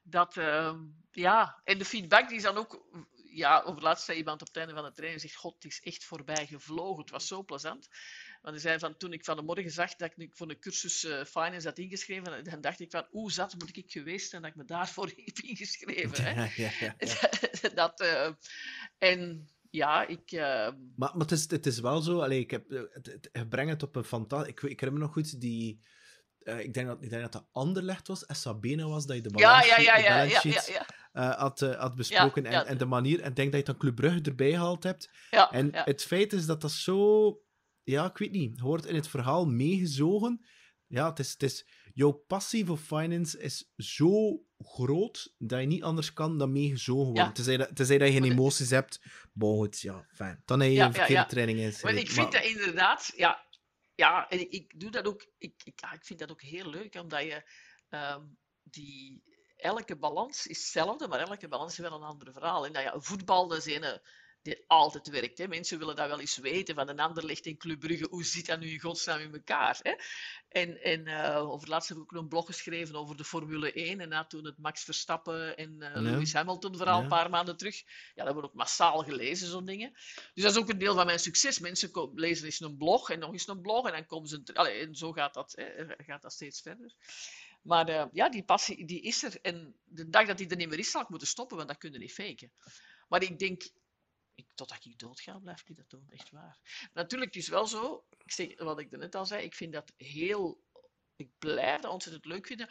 dat, 0.04 0.36
uh, 0.36 0.80
ja, 1.12 1.62
en 1.64 1.78
de 1.78 1.86
feedback 1.86 2.28
die 2.28 2.38
is 2.38 2.44
dan 2.44 2.58
ook... 2.58 2.86
Ja, 3.34 3.62
over 3.62 3.82
laatst 3.82 4.06
zei 4.06 4.18
iemand 4.18 4.42
op 4.42 4.48
het 4.48 4.58
einde 4.58 4.74
van 4.74 4.84
de 4.84 4.92
training 4.92 5.22
zegt, 5.22 5.36
god, 5.36 5.54
het 5.54 5.66
is 5.66 5.82
echt 5.82 6.04
voorbij 6.04 6.48
gevlogen. 6.48 7.02
Het 7.02 7.12
was 7.12 7.28
zo 7.28 7.44
plezant. 7.44 7.88
Want 8.42 8.56
hij 8.56 8.64
zei 8.64 8.80
van, 8.80 8.98
toen 8.98 9.14
ik 9.14 9.26
van 9.26 9.36
de 9.36 9.42
morgen 9.42 9.72
zag 9.72 9.96
dat 9.96 10.12
ik 10.16 10.36
voor 10.36 10.50
een 10.50 10.60
cursus 10.60 11.04
uh, 11.04 11.24
finance 11.24 11.68
had 11.68 11.78
ingeschreven, 11.78 12.44
dan 12.44 12.62
dacht 12.62 12.80
ik 12.80 12.92
van, 12.92 13.06
hoe 13.10 13.32
zat 13.32 13.56
moet 13.58 13.78
ik 13.78 13.92
geweest 13.92 14.30
zijn 14.30 14.42
dat 14.42 14.52
ik 14.52 14.58
me 14.58 14.66
daarvoor 14.66 15.08
heb 15.26 15.40
ingeschreven. 15.40 16.24
Hè? 16.24 16.44
Ja, 16.44 16.50
ja, 16.56 16.96
ja. 17.00 17.70
dat, 17.88 18.02
uh, 18.02 18.30
en 18.98 19.50
ja, 19.70 20.08
ik... 20.08 20.32
Uh... 20.32 20.42
Maar, 20.42 20.74
maar 20.96 21.18
het, 21.18 21.32
is, 21.32 21.50
het 21.50 21.66
is 21.66 21.80
wel 21.80 22.02
zo, 22.02 22.20
allee, 22.20 22.40
ik 22.40 22.52
heb, 22.52 22.70
het, 22.70 23.06
het, 23.06 23.30
het 23.32 23.50
brengt 23.50 23.72
het 23.72 23.84
op 23.84 23.96
een 23.96 24.04
fantastisch... 24.04 24.52
Ik, 24.52 24.62
ik 24.62 24.80
herinner 24.80 24.94
me 24.94 25.00
nog 25.00 25.14
goed, 25.14 25.42
die... 25.42 25.80
Ik, 26.44 26.74
denk 26.74 26.88
dat, 26.88 27.04
ik 27.04 27.10
denk 27.10 27.22
dat 27.22 27.32
dat 27.32 27.48
Anderlecht 27.52 28.08
was, 28.08 28.24
Sabena 28.28 28.88
was, 28.88 29.06
dat 29.06 29.16
je 29.16 29.22
de 29.22 29.30
balans, 29.30 29.68
ja, 29.68 29.80
ja, 29.80 29.98
ja, 29.98 30.42
de 30.42 30.50
ja. 30.50 30.86
Uh, 31.14 31.38
had, 31.38 31.62
uh, 31.62 31.80
had 31.80 31.96
besproken. 31.96 32.46
en, 32.46 32.66
en 32.66 32.78
de 32.78 32.86
manier, 32.86 33.22
en 33.22 33.30
ik 33.30 33.36
denk 33.36 33.52
dat 33.52 33.60
je 33.60 33.66
dan 33.66 33.78
Club 33.78 33.96
Brugge 33.96 34.22
erbij 34.22 34.52
gehaald 34.52 34.84
hebt. 34.84 35.10
Ja, 35.30 35.52
en 35.52 35.70
het 35.72 36.04
feit 36.04 36.34
is 36.34 36.46
dat 36.46 36.62
dat 36.62 36.72
zo 36.72 37.42
ja, 37.84 38.06
ik 38.06 38.18
weet 38.18 38.32
niet, 38.32 38.58
je 38.58 38.64
wordt 38.64 38.86
in 38.86 38.96
het 38.96 39.08
verhaal 39.08 39.46
meegezogen. 39.46 40.46
Ja, 40.88 41.10
het 41.10 41.20
is, 41.20 41.32
het 41.32 41.44
is, 41.44 41.66
jouw 41.94 42.12
passie 42.12 42.66
voor 42.66 42.78
finance 42.78 43.40
is 43.40 43.72
zo 43.78 44.46
groot 44.58 45.36
dat 45.38 45.60
je 45.60 45.66
niet 45.66 45.84
anders 45.84 46.14
kan 46.14 46.38
dan 46.38 46.52
meegezogen 46.52 47.06
worden. 47.06 47.24
Ja. 47.24 47.32
Tenzij, 47.32 47.58
dat, 47.58 47.76
tenzij 47.76 47.98
dat 47.98 48.08
je 48.08 48.14
geen 48.14 48.32
emoties 48.32 48.70
hebt. 48.70 49.02
Bon, 49.34 49.58
goed, 49.58 49.80
ja, 49.80 50.08
fijn. 50.12 50.42
Dan 50.46 50.60
heb 50.60 50.70
je 50.70 50.76
ja, 50.76 50.86
een 50.86 50.94
verkeerde 50.94 51.22
ja, 51.22 51.28
training 51.28 51.60
in. 51.60 51.74
Maar 51.82 51.94
ik 51.94 52.12
vind 52.12 52.32
dat 52.32 52.44
inderdaad, 52.44 53.14
ja, 53.16 53.46
ja 53.96 54.30
en 54.30 54.40
ik, 54.40 54.52
ik 54.52 54.80
doe 54.80 54.92
dat 54.92 55.06
ook, 55.06 55.22
ik, 55.38 55.62
ik, 55.64 55.82
ik 55.94 56.06
vind 56.06 56.20
dat 56.20 56.32
ook 56.32 56.42
heel 56.42 56.70
leuk, 56.70 56.96
omdat 56.96 57.22
je 57.22 57.44
um, 57.90 58.38
die, 58.64 59.24
elke 59.56 59.98
balans 59.98 60.48
is 60.48 60.58
hetzelfde, 60.58 61.08
maar 61.08 61.20
elke 61.20 61.48
balans 61.48 61.72
is 61.72 61.90
wel 61.90 61.94
een 61.94 62.08
ander 62.08 62.34
verhaal. 62.34 62.66
En 62.66 62.74
dat 62.74 62.84
ja, 62.84 63.00
voetbal, 63.00 63.48
dat 63.48 63.66
is 63.66 63.76
een 63.76 64.02
die 64.42 64.64
altijd 64.68 65.10
werkt. 65.10 65.38
Hè. 65.38 65.48
Mensen 65.48 65.80
willen 65.80 65.96
dat 65.96 66.08
wel 66.08 66.20
eens 66.20 66.38
weten 66.38 66.76
van 66.76 66.90
een 66.90 67.00
ander 67.00 67.26
ligt 67.26 67.46
in 67.46 67.58
Club 67.58 67.80
Brugge. 67.80 68.08
Hoe 68.10 68.24
zit 68.24 68.46
dat 68.46 68.60
nu 68.60 68.70
in 68.70 68.80
godsnaam 68.80 69.20
in 69.20 69.34
elkaar? 69.34 69.80
Hè? 69.82 69.94
En, 70.48 70.84
en 70.84 71.08
uh, 71.08 71.50
over 71.50 71.70
laatst 71.70 71.90
heb 71.90 71.98
ik 71.98 72.04
ook 72.04 72.12
een 72.12 72.28
blog 72.28 72.46
geschreven 72.46 72.96
over 72.96 73.18
de 73.18 73.24
Formule 73.24 73.74
1. 73.74 74.00
En 74.00 74.10
na 74.10 74.26
toen 74.26 74.46
het 74.46 74.58
Max 74.58 74.84
Verstappen 74.84 75.58
en 75.58 75.76
uh, 75.80 75.94
ja. 75.94 76.02
Lewis 76.02 76.34
Hamilton 76.34 76.78
verhaal 76.78 76.98
ja. 76.98 77.04
een 77.04 77.10
paar 77.10 77.30
maanden 77.30 77.58
terug. 77.58 77.84
Ja, 78.16 78.24
dat 78.24 78.34
wordt 78.34 78.50
ook 78.50 78.56
massaal 78.56 79.04
gelezen, 79.04 79.48
zo'n 79.48 79.66
dingen. 79.66 79.92
Dus 80.34 80.44
dat 80.44 80.52
is 80.52 80.58
ook 80.58 80.70
een 80.70 80.78
deel 80.78 80.96
van 80.96 81.06
mijn 81.06 81.20
succes. 81.20 81.60
Mensen 81.60 82.12
lezen 82.14 82.46
eens 82.46 82.60
een 82.60 82.78
blog 82.78 83.10
en 83.10 83.20
nog 83.20 83.32
eens 83.32 83.48
een 83.48 83.62
blog. 83.62 83.88
En 83.88 83.92
dan 83.92 84.06
komen 84.06 84.30
ze... 84.30 84.42
Allee, 84.54 84.86
en 84.86 84.96
zo 84.96 85.12
gaat 85.12 85.34
dat, 85.34 85.54
hè, 85.56 85.86
gaat 85.98 86.22
dat 86.22 86.34
steeds 86.34 86.62
verder. 86.62 86.96
Maar 87.62 87.90
uh, 87.90 88.06
ja, 88.12 88.30
die 88.30 88.44
passie 88.44 88.86
die 88.86 89.02
is 89.02 89.24
er. 89.24 89.42
En 89.42 89.76
de 89.84 90.10
dag 90.10 90.28
dat 90.28 90.38
die 90.38 90.50
er 90.50 90.56
niet 90.56 90.70
meer 90.70 90.80
is, 90.80 90.92
zal 90.92 91.02
ik 91.02 91.10
moeten 91.10 91.28
stoppen, 91.28 91.58
want 91.58 91.70
dat 91.70 91.78
kun 91.78 91.92
je 91.92 92.00
niet 92.00 92.14
faken. 92.14 92.52
Maar 93.08 93.24
ik 93.24 93.40
denk, 93.40 93.70
totdat 94.56 94.86
ik 94.86 95.00
doodga, 95.00 95.40
blijf 95.40 95.64
ik 95.66 95.76
dat 95.76 95.90
doen. 95.90 96.10
Echt 96.10 96.30
waar. 96.30 96.90
Natuurlijk, 96.94 97.34
het 97.34 97.44
is 97.44 97.50
wel 97.50 97.68
zo, 97.68 98.06
ik 98.18 98.32
zeg, 98.32 98.60
wat 98.60 98.80
ik 98.80 98.92
net 98.92 99.16
al 99.16 99.26
zei, 99.26 99.44
ik 99.44 99.54
vind 99.54 99.74
dat 99.74 99.94
heel... 99.98 100.64
Ik 101.16 101.30
blijf 101.38 101.82
dat 101.82 101.92
ontzettend 101.92 102.26
leuk 102.26 102.48
vinden, 102.48 102.70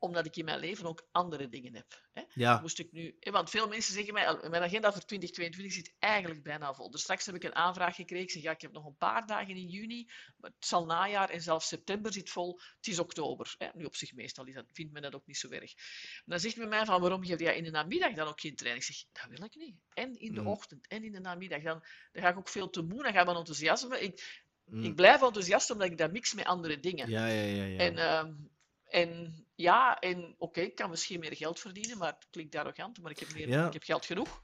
omdat 0.00 0.26
ik 0.26 0.36
in 0.36 0.44
mijn 0.44 0.58
leven 0.58 0.86
ook 0.86 1.08
andere 1.12 1.48
dingen 1.48 1.74
heb. 1.74 2.08
Hè? 2.12 2.22
Ja. 2.34 2.60
Moest 2.60 2.78
ik 2.78 2.92
nu, 2.92 3.16
want 3.20 3.50
veel 3.50 3.68
mensen 3.68 3.94
zeggen 3.94 4.12
mij, 4.12 4.38
mijn 4.48 4.62
agenda 4.62 4.92
voor 4.92 5.04
2022 5.04 5.72
zit 5.72 5.94
eigenlijk 5.98 6.42
bijna 6.42 6.74
vol. 6.74 6.90
Dus 6.90 7.00
straks 7.00 7.26
heb 7.26 7.34
ik 7.34 7.44
een 7.44 7.54
aanvraag 7.54 7.94
gekregen. 7.94 8.24
Ik 8.24 8.30
zeg, 8.30 8.42
ja, 8.42 8.50
ik 8.50 8.60
heb 8.60 8.72
nog 8.72 8.86
een 8.86 8.96
paar 8.96 9.26
dagen 9.26 9.56
in 9.56 9.68
juni, 9.68 10.10
maar 10.36 10.50
het 10.50 10.66
zal 10.66 10.84
najaar 10.84 11.30
en 11.30 11.40
zelfs 11.40 11.68
september 11.68 12.12
zit 12.12 12.30
vol. 12.30 12.60
Het 12.76 12.86
is 12.86 12.98
oktober. 12.98 13.54
Hè? 13.58 13.68
Nu 13.74 13.84
op 13.84 13.96
zich 13.96 14.12
meestal 14.12 14.46
is 14.46 14.54
dat, 14.54 14.64
vindt 14.72 14.92
men 14.92 15.02
dat 15.02 15.14
ook 15.14 15.26
niet 15.26 15.36
zo 15.36 15.48
erg. 15.48 15.74
En 16.14 16.24
dan 16.24 16.40
zegt 16.40 16.56
men 16.56 16.68
mij 16.68 16.84
van, 16.84 17.00
waarom 17.00 17.24
geef 17.24 17.38
je 17.38 17.56
in 17.56 17.64
de 17.64 17.70
namiddag 17.70 18.14
dan 18.14 18.28
ook 18.28 18.40
geen 18.40 18.56
training? 18.56 18.86
Ik 18.86 18.94
zeg, 18.94 19.04
dat 19.12 19.38
wil 19.38 19.46
ik 19.46 19.54
niet. 19.54 19.76
En 19.94 20.20
in 20.20 20.34
de 20.34 20.40
mm. 20.40 20.46
ochtend 20.46 20.86
en 20.86 21.04
in 21.04 21.12
de 21.12 21.20
namiddag. 21.20 21.62
Dan, 21.62 21.84
dan 22.12 22.22
ga 22.22 22.28
ik 22.28 22.38
ook 22.38 22.48
veel 22.48 22.70
te 22.70 22.82
moe, 22.82 23.02
dan 23.02 23.12
gaat 23.12 23.24
mijn 23.24 23.36
enthousiasme. 23.36 24.00
Ik, 24.00 24.42
mm. 24.64 24.84
ik 24.84 24.94
blijf 24.94 25.22
enthousiast 25.22 25.70
omdat 25.70 25.90
ik 25.90 25.98
dat 25.98 26.12
mix 26.12 26.34
met 26.34 26.44
andere 26.44 26.80
dingen. 26.80 27.10
Ja, 27.10 27.26
ja, 27.26 27.42
ja. 27.42 27.64
ja. 27.64 27.78
En... 27.78 27.96
Uh, 27.96 28.48
en 28.90 29.34
ja, 29.60 29.98
en 29.98 30.24
oké, 30.24 30.34
okay, 30.38 30.64
ik 30.64 30.74
kan 30.74 30.90
misschien 30.90 31.20
meer 31.20 31.36
geld 31.36 31.60
verdienen, 31.60 31.98
maar 31.98 32.12
het 32.12 32.26
klinkt 32.30 32.54
arrogant, 32.54 33.00
maar 33.00 33.10
ik 33.10 33.18
heb, 33.18 33.34
meer, 33.34 33.48
ja. 33.48 33.66
ik 33.66 33.72
heb 33.72 33.82
geld 33.82 34.06
genoeg. 34.06 34.40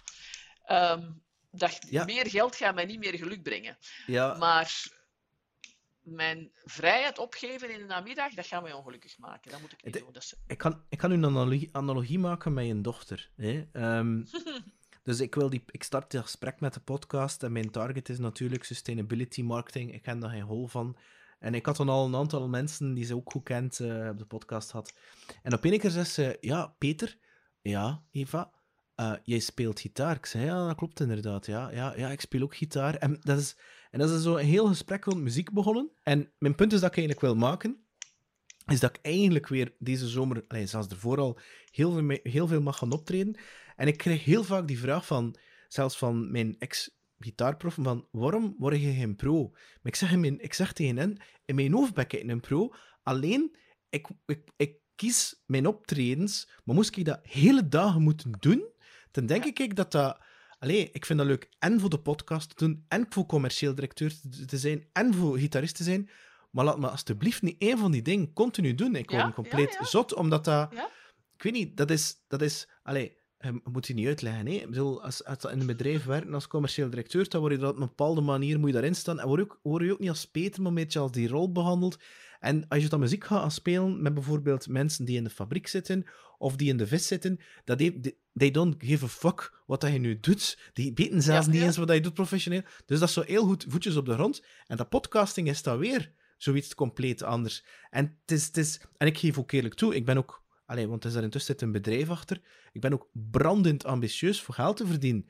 Um, 0.70 1.24
dat 1.50 1.78
ja. 1.90 2.04
meer 2.04 2.26
geld 2.30 2.56
gaat 2.56 2.74
mij 2.74 2.84
niet 2.84 2.98
meer 2.98 3.14
geluk 3.14 3.42
brengen. 3.42 3.78
Ja. 4.06 4.36
Maar 4.36 4.86
mijn 6.00 6.50
vrijheid 6.64 7.18
opgeven 7.18 7.70
in 7.70 7.78
de 7.78 7.84
namiddag, 7.84 8.34
dat 8.34 8.46
gaat 8.46 8.62
mij 8.62 8.72
ongelukkig 8.72 9.18
maken. 9.18 9.50
Dat 9.50 9.60
moet 9.60 9.72
ik 9.72 9.84
niet 9.84 9.98
doen. 9.98 10.12
Dat 10.12 10.22
is... 10.22 10.34
ik, 10.46 10.58
kan, 10.58 10.84
ik 10.88 10.98
kan 10.98 11.10
een 11.10 11.24
analogie, 11.24 11.68
analogie 11.72 12.18
maken 12.18 12.52
met 12.52 12.66
je 12.66 12.80
dochter. 12.80 13.30
Hè? 13.36 13.64
Um, 13.72 14.26
dus 15.02 15.20
ik, 15.20 15.34
wil 15.34 15.50
die, 15.50 15.62
ik 15.66 15.82
start 15.82 16.12
het 16.12 16.22
gesprek 16.22 16.60
met 16.60 16.74
de 16.74 16.80
podcast 16.80 17.42
en 17.42 17.52
mijn 17.52 17.70
target 17.70 18.08
is 18.08 18.18
natuurlijk 18.18 18.64
sustainability 18.64 19.42
marketing. 19.42 19.94
Ik 19.94 20.02
ken 20.02 20.20
daar 20.20 20.30
geen 20.30 20.42
hol 20.42 20.66
van. 20.66 20.96
En 21.38 21.54
ik 21.54 21.66
had 21.66 21.76
dan 21.76 21.88
al 21.88 22.06
een 22.06 22.14
aantal 22.14 22.48
mensen 22.48 22.94
die 22.94 23.04
ze 23.04 23.14
ook 23.14 23.30
goed 23.30 23.42
kent 23.42 23.78
uh, 23.78 24.08
op 24.08 24.18
de 24.18 24.26
podcast 24.26 24.70
had. 24.70 24.94
En 25.42 25.52
op 25.52 25.64
een 25.64 25.78
keer 25.78 25.90
zei 25.90 26.04
ze: 26.04 26.36
Ja, 26.40 26.74
Peter, 26.78 27.18
ja, 27.60 28.02
Eva, 28.10 28.52
uh, 28.96 29.12
jij 29.22 29.38
speelt 29.38 29.80
gitaar. 29.80 30.16
Ik 30.16 30.26
zei: 30.26 30.44
Ja, 30.44 30.66
dat 30.66 30.76
klopt 30.76 31.00
inderdaad. 31.00 31.46
Ja, 31.46 31.70
ja, 31.70 31.96
ja 31.96 32.10
ik 32.10 32.20
speel 32.20 32.42
ook 32.42 32.56
gitaar. 32.56 32.94
En 32.94 33.18
dat 33.20 33.38
is, 33.38 33.56
en 33.90 33.98
dat 33.98 34.10
is 34.10 34.22
zo 34.22 34.36
een 34.36 34.44
heel 34.44 34.66
gesprek 34.66 35.04
rond 35.04 35.20
muziek 35.20 35.52
begonnen. 35.52 35.90
En 36.02 36.32
mijn 36.38 36.54
punt 36.54 36.72
is 36.72 36.80
dat 36.80 36.90
ik 36.90 36.96
eigenlijk 36.96 37.26
wil 37.26 37.36
maken. 37.36 37.86
Is 38.66 38.80
dat 38.80 38.96
ik 38.96 39.04
eigenlijk 39.04 39.48
weer 39.48 39.74
deze 39.78 40.08
zomer, 40.08 40.44
allez, 40.48 40.70
zelfs 40.70 40.88
ervoor 40.88 41.18
al, 41.18 41.38
heel 41.70 41.92
veel, 41.92 42.18
heel 42.22 42.46
veel 42.46 42.60
mag 42.60 42.78
gaan 42.78 42.92
optreden. 42.92 43.38
En 43.76 43.86
ik 43.86 43.96
krijg 43.96 44.24
heel 44.24 44.44
vaak 44.44 44.68
die 44.68 44.78
vraag 44.78 45.06
van, 45.06 45.36
zelfs 45.68 45.98
van 45.98 46.30
mijn 46.30 46.56
ex 46.58 46.95
gitaarprof 47.18 47.74
van 47.74 48.08
waarom 48.10 48.54
word 48.58 48.80
je 48.80 48.92
geen 48.92 49.16
pro? 49.16 49.48
Maar 49.52 49.92
ik 49.92 49.96
zeg, 49.96 50.12
in 50.12 50.20
mijn, 50.20 50.40
ik 50.40 50.54
zeg 50.54 50.72
tegen 50.72 50.96
hen, 50.96 51.16
in 51.44 51.54
mijn 51.54 51.72
hoofd 51.72 51.94
ben 51.94 52.04
ik 52.04 52.12
een 52.12 52.40
pro, 52.40 52.74
alleen 53.02 53.56
ik, 53.88 54.08
ik, 54.26 54.50
ik 54.56 54.78
kies 54.94 55.42
mijn 55.46 55.66
optredens, 55.66 56.48
maar 56.64 56.74
moest 56.74 56.96
ik 56.96 57.04
dat 57.04 57.20
hele 57.22 57.68
dagen 57.68 58.02
moeten 58.02 58.32
doen, 58.38 58.64
dan 59.10 59.26
denk 59.26 59.44
ik 59.44 59.76
dat 59.76 59.92
dat... 59.92 60.18
Allee, 60.58 60.90
ik 60.92 61.06
vind 61.06 61.18
dat 61.18 61.28
leuk 61.28 61.48
en 61.58 61.80
voor 61.80 61.90
de 61.90 62.00
podcast 62.00 62.48
te 62.48 62.64
doen, 62.64 62.84
en 62.88 63.06
voor 63.08 63.26
commercieel 63.26 63.74
directeur 63.74 64.14
te 64.46 64.58
zijn, 64.58 64.88
en 64.92 65.14
voor 65.14 65.38
gitarist 65.38 65.76
te 65.76 65.82
zijn, 65.82 66.10
maar 66.50 66.64
laat 66.64 66.78
me 66.78 66.88
alsjeblieft 66.88 67.42
niet 67.42 67.56
één 67.58 67.78
van 67.78 67.92
die 67.92 68.02
dingen 68.02 68.32
continu 68.32 68.74
doen. 68.74 68.96
Ik 68.96 69.10
word 69.10 69.22
ja, 69.22 69.32
compleet 69.32 69.72
ja, 69.72 69.78
ja. 69.78 69.86
zot, 69.86 70.14
omdat 70.14 70.44
dat... 70.44 70.72
Ik 71.34 71.42
weet 71.42 71.52
niet, 71.52 71.76
dat 71.76 71.90
is... 71.90 72.24
Dat 72.28 72.42
is 72.42 72.68
allee, 72.82 73.16
je 73.40 73.60
moet 73.64 73.86
je 73.86 73.94
niet 73.94 74.06
uitleggen. 74.06 74.46
Hè? 74.46 74.52
Ik 74.52 74.66
bedoel, 74.66 75.02
als, 75.02 75.24
als 75.24 75.42
je 75.42 75.50
in 75.50 75.60
een 75.60 75.66
bedrijf 75.66 76.04
werkt 76.04 76.32
als 76.32 76.46
commercieel 76.46 76.90
directeur, 76.90 77.28
dan 77.28 77.40
word 77.40 77.52
je 77.52 77.58
dat 77.58 77.74
op 77.74 77.80
een 77.80 77.86
bepaalde 77.86 78.20
manier 78.20 78.58
moet 78.58 78.68
je 78.68 78.74
daarin 78.74 78.94
staan. 78.94 79.20
En 79.20 79.26
word 79.26 79.40
je 79.40 79.46
ook, 79.46 79.58
word 79.62 79.84
je 79.84 79.92
ook 79.92 79.98
niet 79.98 80.08
als 80.08 80.26
Peter, 80.26 80.62
maar 80.62 80.70
een 80.70 80.76
beetje 80.76 80.98
als 80.98 81.12
die 81.12 81.28
rol 81.28 81.52
behandeld. 81.52 81.98
En 82.40 82.68
als 82.68 82.82
je 82.82 82.88
dan 82.88 83.00
muziek 83.00 83.24
gaat 83.24 83.52
spelen 83.52 84.02
met 84.02 84.14
bijvoorbeeld 84.14 84.68
mensen 84.68 85.04
die 85.04 85.16
in 85.16 85.24
de 85.24 85.30
fabriek 85.30 85.66
zitten 85.66 86.06
of 86.38 86.56
die 86.56 86.68
in 86.68 86.76
de 86.76 86.86
vis 86.86 87.06
zitten, 87.06 87.40
dat 87.64 87.78
they, 87.78 88.14
they 88.34 88.50
don't 88.50 88.74
give 88.78 89.04
a 89.04 89.08
fuck 89.08 89.62
wat 89.66 89.80
dat 89.80 89.92
je 89.92 89.98
nu 89.98 90.20
doet. 90.20 90.58
Die 90.72 90.92
weten 90.94 91.22
zelfs 91.22 91.46
niet 91.46 91.62
eens 91.62 91.76
wat 91.76 91.92
je 91.92 92.00
doet 92.00 92.14
professioneel. 92.14 92.62
Dus 92.86 92.98
dat 92.98 93.08
is 93.08 93.14
zo 93.14 93.22
heel 93.22 93.44
goed 93.44 93.66
voetjes 93.68 93.96
op 93.96 94.06
de 94.06 94.14
grond. 94.14 94.42
En 94.66 94.76
dat 94.76 94.88
podcasting 94.88 95.48
is 95.48 95.62
dat 95.62 95.78
weer 95.78 96.12
zoiets 96.36 96.74
compleet 96.74 97.22
anders. 97.22 97.64
En, 97.90 98.18
het 98.20 98.30
is, 98.30 98.46
het 98.46 98.56
is, 98.56 98.80
en 98.96 99.06
ik 99.06 99.18
geef 99.18 99.38
ook 99.38 99.52
eerlijk 99.52 99.74
toe, 99.74 99.94
ik 99.94 100.04
ben 100.04 100.16
ook 100.16 100.44
Allee, 100.66 100.88
want 100.88 101.04
er 101.04 101.10
is 101.10 101.16
er 101.16 101.22
intussen 101.22 101.54
zit 101.54 101.62
een 101.62 101.72
bedrijf 101.72 102.10
achter. 102.10 102.40
Ik 102.72 102.80
ben 102.80 102.92
ook 102.92 103.08
brandend 103.12 103.84
ambitieus 103.84 104.42
voor 104.42 104.54
geld 104.54 104.76
te 104.76 104.86
verdienen. 104.86 105.28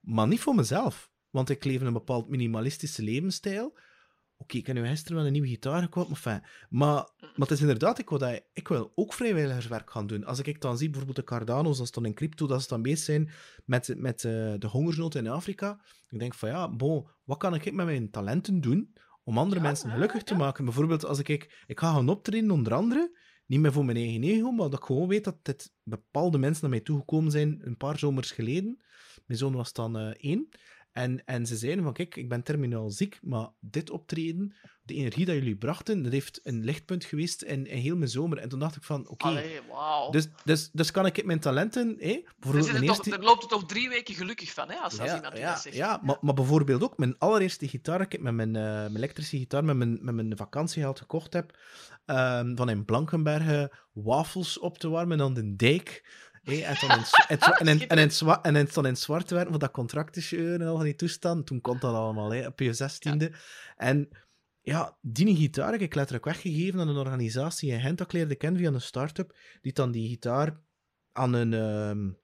Maar 0.00 0.28
niet 0.28 0.40
voor 0.40 0.54
mezelf. 0.54 1.10
Want 1.30 1.50
ik 1.50 1.64
leef 1.64 1.80
een 1.80 1.92
bepaald 1.92 2.28
minimalistische 2.28 3.02
levensstijl. 3.02 3.78
Oké, 4.36 4.56
ik 4.56 4.66
heb 4.66 4.76
nu 4.76 4.86
gisteren 4.86 5.16
wel 5.16 5.26
een 5.26 5.32
nieuwe 5.32 5.48
gitaar 5.48 5.82
gekocht, 5.82 6.08
maar 6.08 6.16
fijn. 6.16 6.44
Maar, 6.68 7.10
maar 7.20 7.32
het 7.34 7.50
is 7.50 7.60
inderdaad, 7.60 7.98
ik 7.98 8.08
wil, 8.08 8.18
dat, 8.18 8.42
ik 8.52 8.68
wil 8.68 8.92
ook 8.94 9.12
vrijwilligerswerk 9.12 9.90
gaan 9.90 10.06
doen. 10.06 10.24
Als 10.24 10.40
ik 10.40 10.60
dan 10.60 10.78
zie, 10.78 10.86
bijvoorbeeld 10.88 11.16
de 11.16 11.24
Cardano's, 11.24 11.80
als 11.80 11.90
dan 11.90 12.04
in 12.04 12.14
crypto, 12.14 12.46
dat 12.46 12.62
ze 12.62 12.68
dan 12.68 12.82
bezig 12.82 13.04
zijn 13.04 13.30
met, 13.64 13.94
met 13.96 14.22
uh, 14.22 14.54
de 14.58 14.66
hongersnood 14.66 15.14
in 15.14 15.28
Afrika. 15.28 15.80
Ik 16.08 16.18
denk 16.18 16.34
van 16.34 16.48
ja, 16.48 16.68
bon, 16.68 17.08
wat 17.24 17.38
kan 17.38 17.54
ik 17.54 17.72
met 17.72 17.86
mijn 17.86 18.10
talenten 18.10 18.60
doen 18.60 18.94
om 19.24 19.38
andere 19.38 19.60
ja, 19.60 19.66
mensen 19.66 19.90
gelukkig 19.90 20.18
ja, 20.18 20.24
te 20.24 20.34
maken? 20.34 20.64
Bijvoorbeeld 20.64 21.04
als 21.04 21.18
ik, 21.18 21.28
ik 21.66 21.78
ga 21.80 21.92
gaan 21.92 22.08
optreden, 22.08 22.50
onder 22.50 22.74
andere, 22.74 23.18
niet 23.46 23.60
meer 23.60 23.72
voor 23.72 23.84
mijn 23.84 23.96
eigen 23.96 24.22
ego, 24.22 24.50
maar 24.50 24.70
dat 24.70 24.78
ik 24.78 24.84
gewoon 24.84 25.08
weet 25.08 25.24
dat 25.24 25.36
dit 25.42 25.72
bepaalde 25.82 26.38
mensen 26.38 26.62
naar 26.62 26.70
mij 26.70 26.80
toegekomen 26.80 27.30
zijn 27.30 27.60
een 27.64 27.76
paar 27.76 27.98
zomers 27.98 28.30
geleden. 28.30 28.82
Mijn 29.26 29.38
zoon 29.38 29.54
was 29.54 29.72
dan 29.72 29.98
uh, 29.98 30.14
één. 30.16 30.48
En, 30.94 31.24
en 31.24 31.46
ze 31.46 31.56
zeiden 31.56 31.84
van, 31.84 31.92
kijk, 31.92 32.16
ik 32.16 32.28
ben 32.28 32.42
terminaal 32.42 32.90
ziek, 32.90 33.18
maar 33.22 33.48
dit 33.60 33.90
optreden, 33.90 34.54
de 34.82 34.94
energie 34.94 35.24
dat 35.24 35.34
jullie 35.34 35.56
brachten, 35.56 36.02
dat 36.02 36.12
heeft 36.12 36.40
een 36.42 36.64
lichtpunt 36.64 37.04
geweest 37.04 37.42
in, 37.42 37.66
in 37.66 37.78
heel 37.78 37.96
mijn 37.96 38.10
zomer. 38.10 38.38
En 38.38 38.48
toen 38.48 38.58
dacht 38.58 38.76
ik 38.76 38.82
van, 38.82 39.08
oké, 39.08 39.28
okay, 39.28 39.60
wow. 39.68 40.12
dus, 40.12 40.28
dus, 40.44 40.70
dus 40.72 40.90
kan 40.90 41.06
ik 41.06 41.24
mijn 41.24 41.40
talenten... 41.40 41.96
Hé, 41.98 42.24
bijvoorbeeld 42.38 42.72
dus 42.72 42.80
eerste... 42.80 43.10
toch, 43.10 43.22
loopt 43.22 43.40
het 43.40 43.50
toch 43.50 43.66
drie 43.66 43.88
weken 43.88 44.14
gelukkig 44.14 44.52
van, 44.52 44.70
hè, 44.70 44.76
als, 44.76 44.96
ja, 44.96 45.02
als 45.02 45.14
iemand 45.14 45.38
ja, 45.38 45.50
dat 45.50 45.60
zegt. 45.60 45.76
Ja, 45.76 45.88
ja. 45.88 46.00
Maar, 46.02 46.16
maar 46.20 46.34
bijvoorbeeld 46.34 46.82
ook 46.82 46.98
mijn 46.98 47.18
allereerste 47.18 47.68
gitaar, 47.68 48.00
ik 48.00 48.12
heb 48.12 48.20
met 48.20 48.34
mijn, 48.34 48.54
uh, 48.54 48.62
mijn 48.62 48.96
elektrische 48.96 49.38
gitaar, 49.38 49.64
met 49.64 49.76
mijn, 49.76 49.98
met 50.02 50.14
mijn 50.14 50.36
vakantiegeld 50.36 50.98
gekocht 50.98 51.32
heb, 51.32 51.58
um, 52.06 52.56
van 52.56 52.70
in 52.70 52.84
Blankenbergen 52.84 53.70
wafels 53.92 54.58
op 54.58 54.78
te 54.78 54.88
warmen 54.88 55.20
aan 55.20 55.34
de 55.34 55.56
dijk. 55.56 56.04
En 56.44 56.76
dan 56.80 56.90
in, 56.90 57.04
en, 57.28 57.38
en, 57.38 57.40
en, 57.40 57.58
en, 57.58 57.80
in, 57.80 57.88
en 58.42 58.56
in, 58.56 58.68
dan 58.72 58.86
in 58.86 58.96
zwart 58.96 59.30
werken, 59.30 59.50
voor 59.50 59.58
dat 59.58 59.70
contractje 59.70 60.54
en 60.54 60.62
al 60.62 60.76
van 60.76 60.84
die 60.84 60.94
toestand. 60.94 61.46
Toen 61.46 61.60
kon 61.60 61.78
dat 61.78 61.94
allemaal, 61.94 62.32
hè, 62.32 62.46
op 62.46 62.60
je 62.60 62.72
zestiende. 62.72 63.28
Ja. 63.30 63.38
En 63.76 64.08
ja, 64.60 64.96
die 65.00 65.36
gitaar 65.36 65.72
heb 65.72 65.80
ik 65.80 65.94
letterlijk 65.94 66.24
weggegeven 66.24 66.80
aan 66.80 66.88
een 66.88 66.96
organisatie 66.96 67.70
in 67.70 67.80
Gent 67.80 67.98
dat 67.98 68.06
ik 68.06 68.12
leerde 68.12 68.34
kennen 68.34 68.60
via 68.60 68.72
een 68.72 68.80
start-up, 68.80 69.36
die 69.60 69.72
dan 69.72 69.90
die 69.90 70.08
gitaar 70.08 70.60
aan 71.12 71.32
een... 71.32 71.52
Um, 71.52 72.22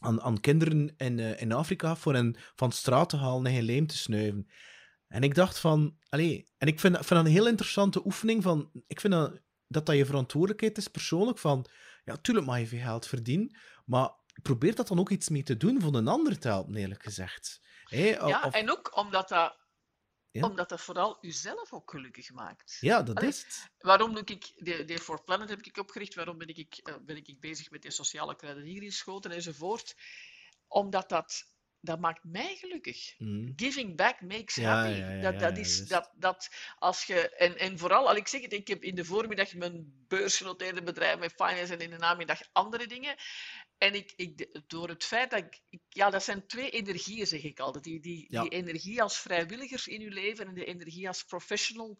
aan, 0.00 0.20
aan 0.20 0.40
kinderen 0.40 0.94
in, 0.96 1.18
uh, 1.18 1.40
in 1.40 1.52
Afrika 1.52 1.96
voor 1.96 2.14
hen 2.14 2.36
van 2.56 2.72
straat 2.72 3.08
te 3.08 3.16
halen 3.16 3.46
en 3.46 3.52
geen 3.52 3.64
lijm 3.64 3.86
te 3.86 3.96
snuiven. 3.96 4.48
En 5.08 5.22
ik 5.22 5.34
dacht 5.34 5.58
van, 5.58 5.96
allee, 6.08 6.48
en 6.58 6.68
ik 6.68 6.80
vind, 6.80 6.94
vind 6.96 7.08
dat 7.08 7.24
een 7.24 7.32
heel 7.32 7.48
interessante 7.48 8.04
oefening 8.04 8.42
van, 8.42 8.70
ik 8.86 9.00
vind 9.00 9.12
dat, 9.12 9.40
dat 9.66 9.86
dat 9.86 9.96
je 9.96 10.06
verantwoordelijkheid 10.06 10.78
is 10.78 10.88
persoonlijk 10.88 11.38
van, 11.38 11.66
ja, 12.08 12.16
tuurlijk 12.16 12.46
mag 12.46 12.58
je 12.58 12.66
veel 12.66 12.80
geld 12.80 13.06
verdienen, 13.06 13.56
maar 13.84 14.10
probeer 14.42 14.74
dat 14.74 14.88
dan 14.88 14.98
ook 14.98 15.10
iets 15.10 15.28
mee 15.28 15.42
te 15.42 15.56
doen 15.56 15.80
voor 15.80 15.94
een 15.94 16.08
ander 16.08 16.38
te 16.38 16.48
helpen, 16.48 16.74
eerlijk 16.74 17.02
gezegd. 17.02 17.60
Hey, 17.84 18.10
ja, 18.10 18.42
of... 18.44 18.54
en 18.54 18.70
ook 18.70 18.96
omdat 18.96 19.28
dat, 19.28 19.58
ja? 20.30 20.46
omdat 20.46 20.68
dat 20.68 20.80
vooral 20.80 21.18
jezelf 21.20 21.72
ook 21.72 21.90
gelukkig 21.90 22.32
maakt. 22.32 22.76
Ja, 22.80 23.02
dat 23.02 23.16
Allee, 23.16 23.28
is 23.28 23.44
het. 23.44 23.70
Waarom 23.78 24.14
doe 24.14 24.24
ik, 24.24 24.52
de, 24.56 24.84
de 24.84 24.98
For 24.98 25.24
Planet 25.24 25.48
heb 25.48 25.60
ik 25.60 25.76
opgericht, 25.76 26.14
waarom 26.14 26.38
ben 26.38 26.48
ik, 26.48 26.80
uh, 26.88 26.94
ben 27.02 27.16
ik 27.16 27.40
bezig 27.40 27.70
met 27.70 27.82
de 27.82 27.90
sociale 27.90 28.36
in 28.62 28.92
Schoten 28.92 29.30
enzovoort? 29.30 29.96
Omdat 30.66 31.08
dat 31.08 31.44
dat 31.80 32.00
maakt 32.00 32.24
mij 32.24 32.56
gelukkig. 32.56 33.14
Mm. 33.18 33.52
Giving 33.56 33.96
back 33.96 34.20
makes 34.20 34.54
ja, 34.54 34.74
happy. 34.74 34.98
Ja, 34.98 35.10
ja, 35.10 35.20
dat, 35.20 35.40
dat 35.40 35.58
is 35.58 35.86
dat, 35.86 36.12
dat 36.14 36.48
als 36.78 37.04
je. 37.04 37.30
En, 37.30 37.58
en 37.58 37.78
vooral, 37.78 38.08
al 38.08 38.16
ik 38.16 38.28
zeg 38.28 38.40
het, 38.40 38.52
ik 38.52 38.68
heb 38.68 38.82
in 38.82 38.94
de 38.94 39.04
voormiddag 39.04 39.54
mijn 39.54 40.04
beursgenoteerde 40.08 40.82
bedrijf 40.82 41.18
met 41.18 41.32
finance 41.32 41.72
en 41.72 41.80
in 41.80 41.90
de 41.90 41.96
namiddag 41.96 42.40
andere 42.52 42.86
dingen. 42.86 43.16
En 43.78 43.94
ik, 43.94 44.12
ik, 44.16 44.62
door 44.66 44.88
het 44.88 45.04
feit 45.04 45.30
dat 45.30 45.38
ik, 45.40 45.60
Ja, 45.88 46.10
dat 46.10 46.24
zijn 46.24 46.46
twee 46.46 46.70
energieën, 46.70 47.26
zeg 47.26 47.42
ik 47.42 47.60
altijd. 47.60 47.84
Die, 47.84 48.00
die, 48.00 48.26
die 48.28 48.48
energie 48.48 49.02
als 49.02 49.18
vrijwilliger 49.18 49.88
in 49.88 50.00
je 50.00 50.10
leven 50.10 50.46
en 50.46 50.54
de 50.54 50.64
energie 50.64 51.08
als 51.08 51.24
professional. 51.24 51.98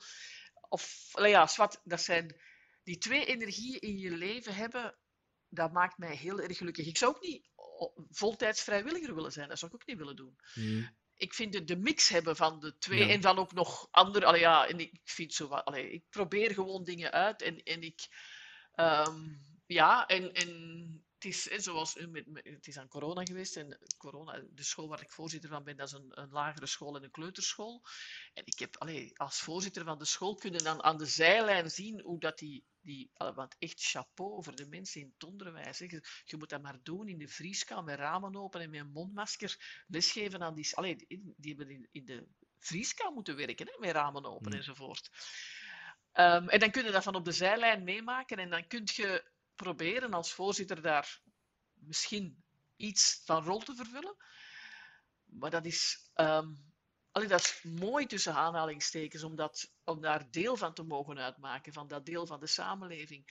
Of, 0.68 1.10
ja, 1.12 1.48
wat, 1.56 1.80
dat 1.84 2.02
zijn. 2.02 2.40
Die 2.82 2.98
twee 2.98 3.24
energieën 3.24 3.80
in 3.80 3.98
je 3.98 4.10
leven 4.10 4.54
hebben, 4.54 4.98
dat 5.48 5.72
maakt 5.72 5.98
mij 5.98 6.16
heel 6.16 6.40
erg 6.40 6.56
gelukkig. 6.56 6.86
Ik 6.86 6.98
zou 6.98 7.14
ook 7.14 7.22
niet 7.22 7.47
voltijds 8.10 8.62
vrijwilliger 8.62 9.14
willen 9.14 9.32
zijn. 9.32 9.48
Dat 9.48 9.58
zou 9.58 9.70
ik 9.70 9.80
ook 9.80 9.86
niet 9.86 9.98
willen 9.98 10.16
doen. 10.16 10.38
Hmm. 10.54 10.96
Ik 11.14 11.34
vind 11.34 11.52
de, 11.52 11.64
de, 11.64 11.76
mix 11.76 12.08
hebben 12.08 12.36
van 12.36 12.60
de 12.60 12.78
twee 12.78 13.08
en 13.08 13.20
dan 13.20 13.38
ook 13.38 13.52
nog 13.52 13.88
andere. 13.90 14.26
Allee, 14.26 14.40
ja, 14.40 14.66
en 14.66 14.80
ik 14.80 15.00
vind 15.04 15.34
zo 15.34 15.48
wat. 15.48 15.64
Allee, 15.64 15.90
ik 15.90 16.04
probeer 16.10 16.54
gewoon 16.54 16.84
dingen 16.84 17.12
uit 17.12 17.42
en, 17.42 17.62
en 17.62 17.82
ik. 17.82 18.08
Um, 18.76 19.46
ja, 19.66 20.06
en, 20.06 20.32
en 20.32 21.04
is 21.24 21.42
zoals 21.42 21.94
het 21.94 22.66
is 22.66 22.78
aan 22.78 22.88
corona 22.88 23.24
geweest. 23.24 23.56
En 23.56 23.78
corona, 23.96 24.42
de 24.50 24.62
school 24.62 24.88
waar 24.88 25.02
ik 25.02 25.12
voorzitter 25.12 25.50
van 25.50 25.64
ben, 25.64 25.76
dat 25.76 25.86
is 25.86 25.92
een, 25.92 26.20
een 26.20 26.30
lagere 26.30 26.66
school 26.66 26.96
en 26.96 27.02
een 27.02 27.10
kleuterschool. 27.10 27.82
En 28.34 28.42
ik 28.46 28.58
heb 28.58 28.76
allee, 28.76 29.18
als 29.18 29.40
voorzitter 29.40 29.84
van 29.84 29.98
de 29.98 30.04
school 30.04 30.34
kunnen 30.34 30.64
dan 30.64 30.82
aan 30.82 30.98
de 30.98 31.06
zijlijn 31.06 31.70
zien 31.70 32.00
hoe 32.00 32.20
dat 32.20 32.38
die 32.38 32.64
die, 32.88 33.10
want 33.34 33.56
echt 33.58 33.80
chapeau 33.80 34.42
voor 34.42 34.54
de 34.54 34.66
mensen 34.66 35.00
in 35.00 35.10
het 35.12 35.24
onderwijs. 35.24 35.78
Je, 35.78 36.02
je, 36.24 36.36
moet 36.36 36.48
dat 36.48 36.62
maar 36.62 36.78
doen 36.82 37.08
in 37.08 37.18
de 37.18 37.28
vrieskamer 37.28 37.84
met 37.84 37.98
ramen 37.98 38.36
open 38.36 38.60
en 38.60 38.70
met 38.70 38.80
een 38.80 38.92
mondmasker 38.92 39.84
lesgeven 39.86 40.42
aan 40.42 40.54
die... 40.54 40.76
Allee, 40.76 40.96
die 41.36 41.54
hebben 41.54 41.70
in, 41.70 41.88
in 41.92 42.04
de 42.04 42.26
vrieskamer 42.58 43.14
moeten 43.14 43.36
werken, 43.36 43.66
hè, 43.66 43.78
met 43.78 43.90
ramen 43.90 44.24
open 44.24 44.50
mm. 44.50 44.56
enzovoort. 44.56 45.10
Um, 46.12 46.48
en 46.48 46.58
dan 46.58 46.70
kun 46.70 46.84
je 46.84 46.90
dat 46.90 47.02
van 47.02 47.14
op 47.14 47.24
de 47.24 47.32
zijlijn 47.32 47.84
meemaken 47.84 48.38
en 48.38 48.50
dan 48.50 48.66
kun 48.66 48.82
je 48.84 49.30
proberen 49.62 50.12
als 50.12 50.32
voorzitter 50.32 50.82
daar 50.82 51.20
misschien 51.72 52.42
iets 52.76 53.22
van 53.24 53.44
rol 53.44 53.58
te 53.58 53.74
vervullen. 53.74 54.16
Maar 55.24 55.50
dat 55.50 55.66
is... 55.66 56.10
Um, 56.14 56.66
Allee, 57.10 57.28
dat 57.28 57.40
is 57.40 57.62
mooi 57.62 58.06
tussen 58.06 58.34
aanhalingstekens 58.34 59.22
om, 59.22 59.36
dat, 59.36 59.72
om 59.84 60.00
daar 60.00 60.30
deel 60.30 60.56
van 60.56 60.74
te 60.74 60.82
mogen 60.82 61.18
uitmaken, 61.18 61.72
van 61.72 61.88
dat 61.88 62.06
deel 62.06 62.26
van 62.26 62.40
de 62.40 62.46
samenleving. 62.46 63.24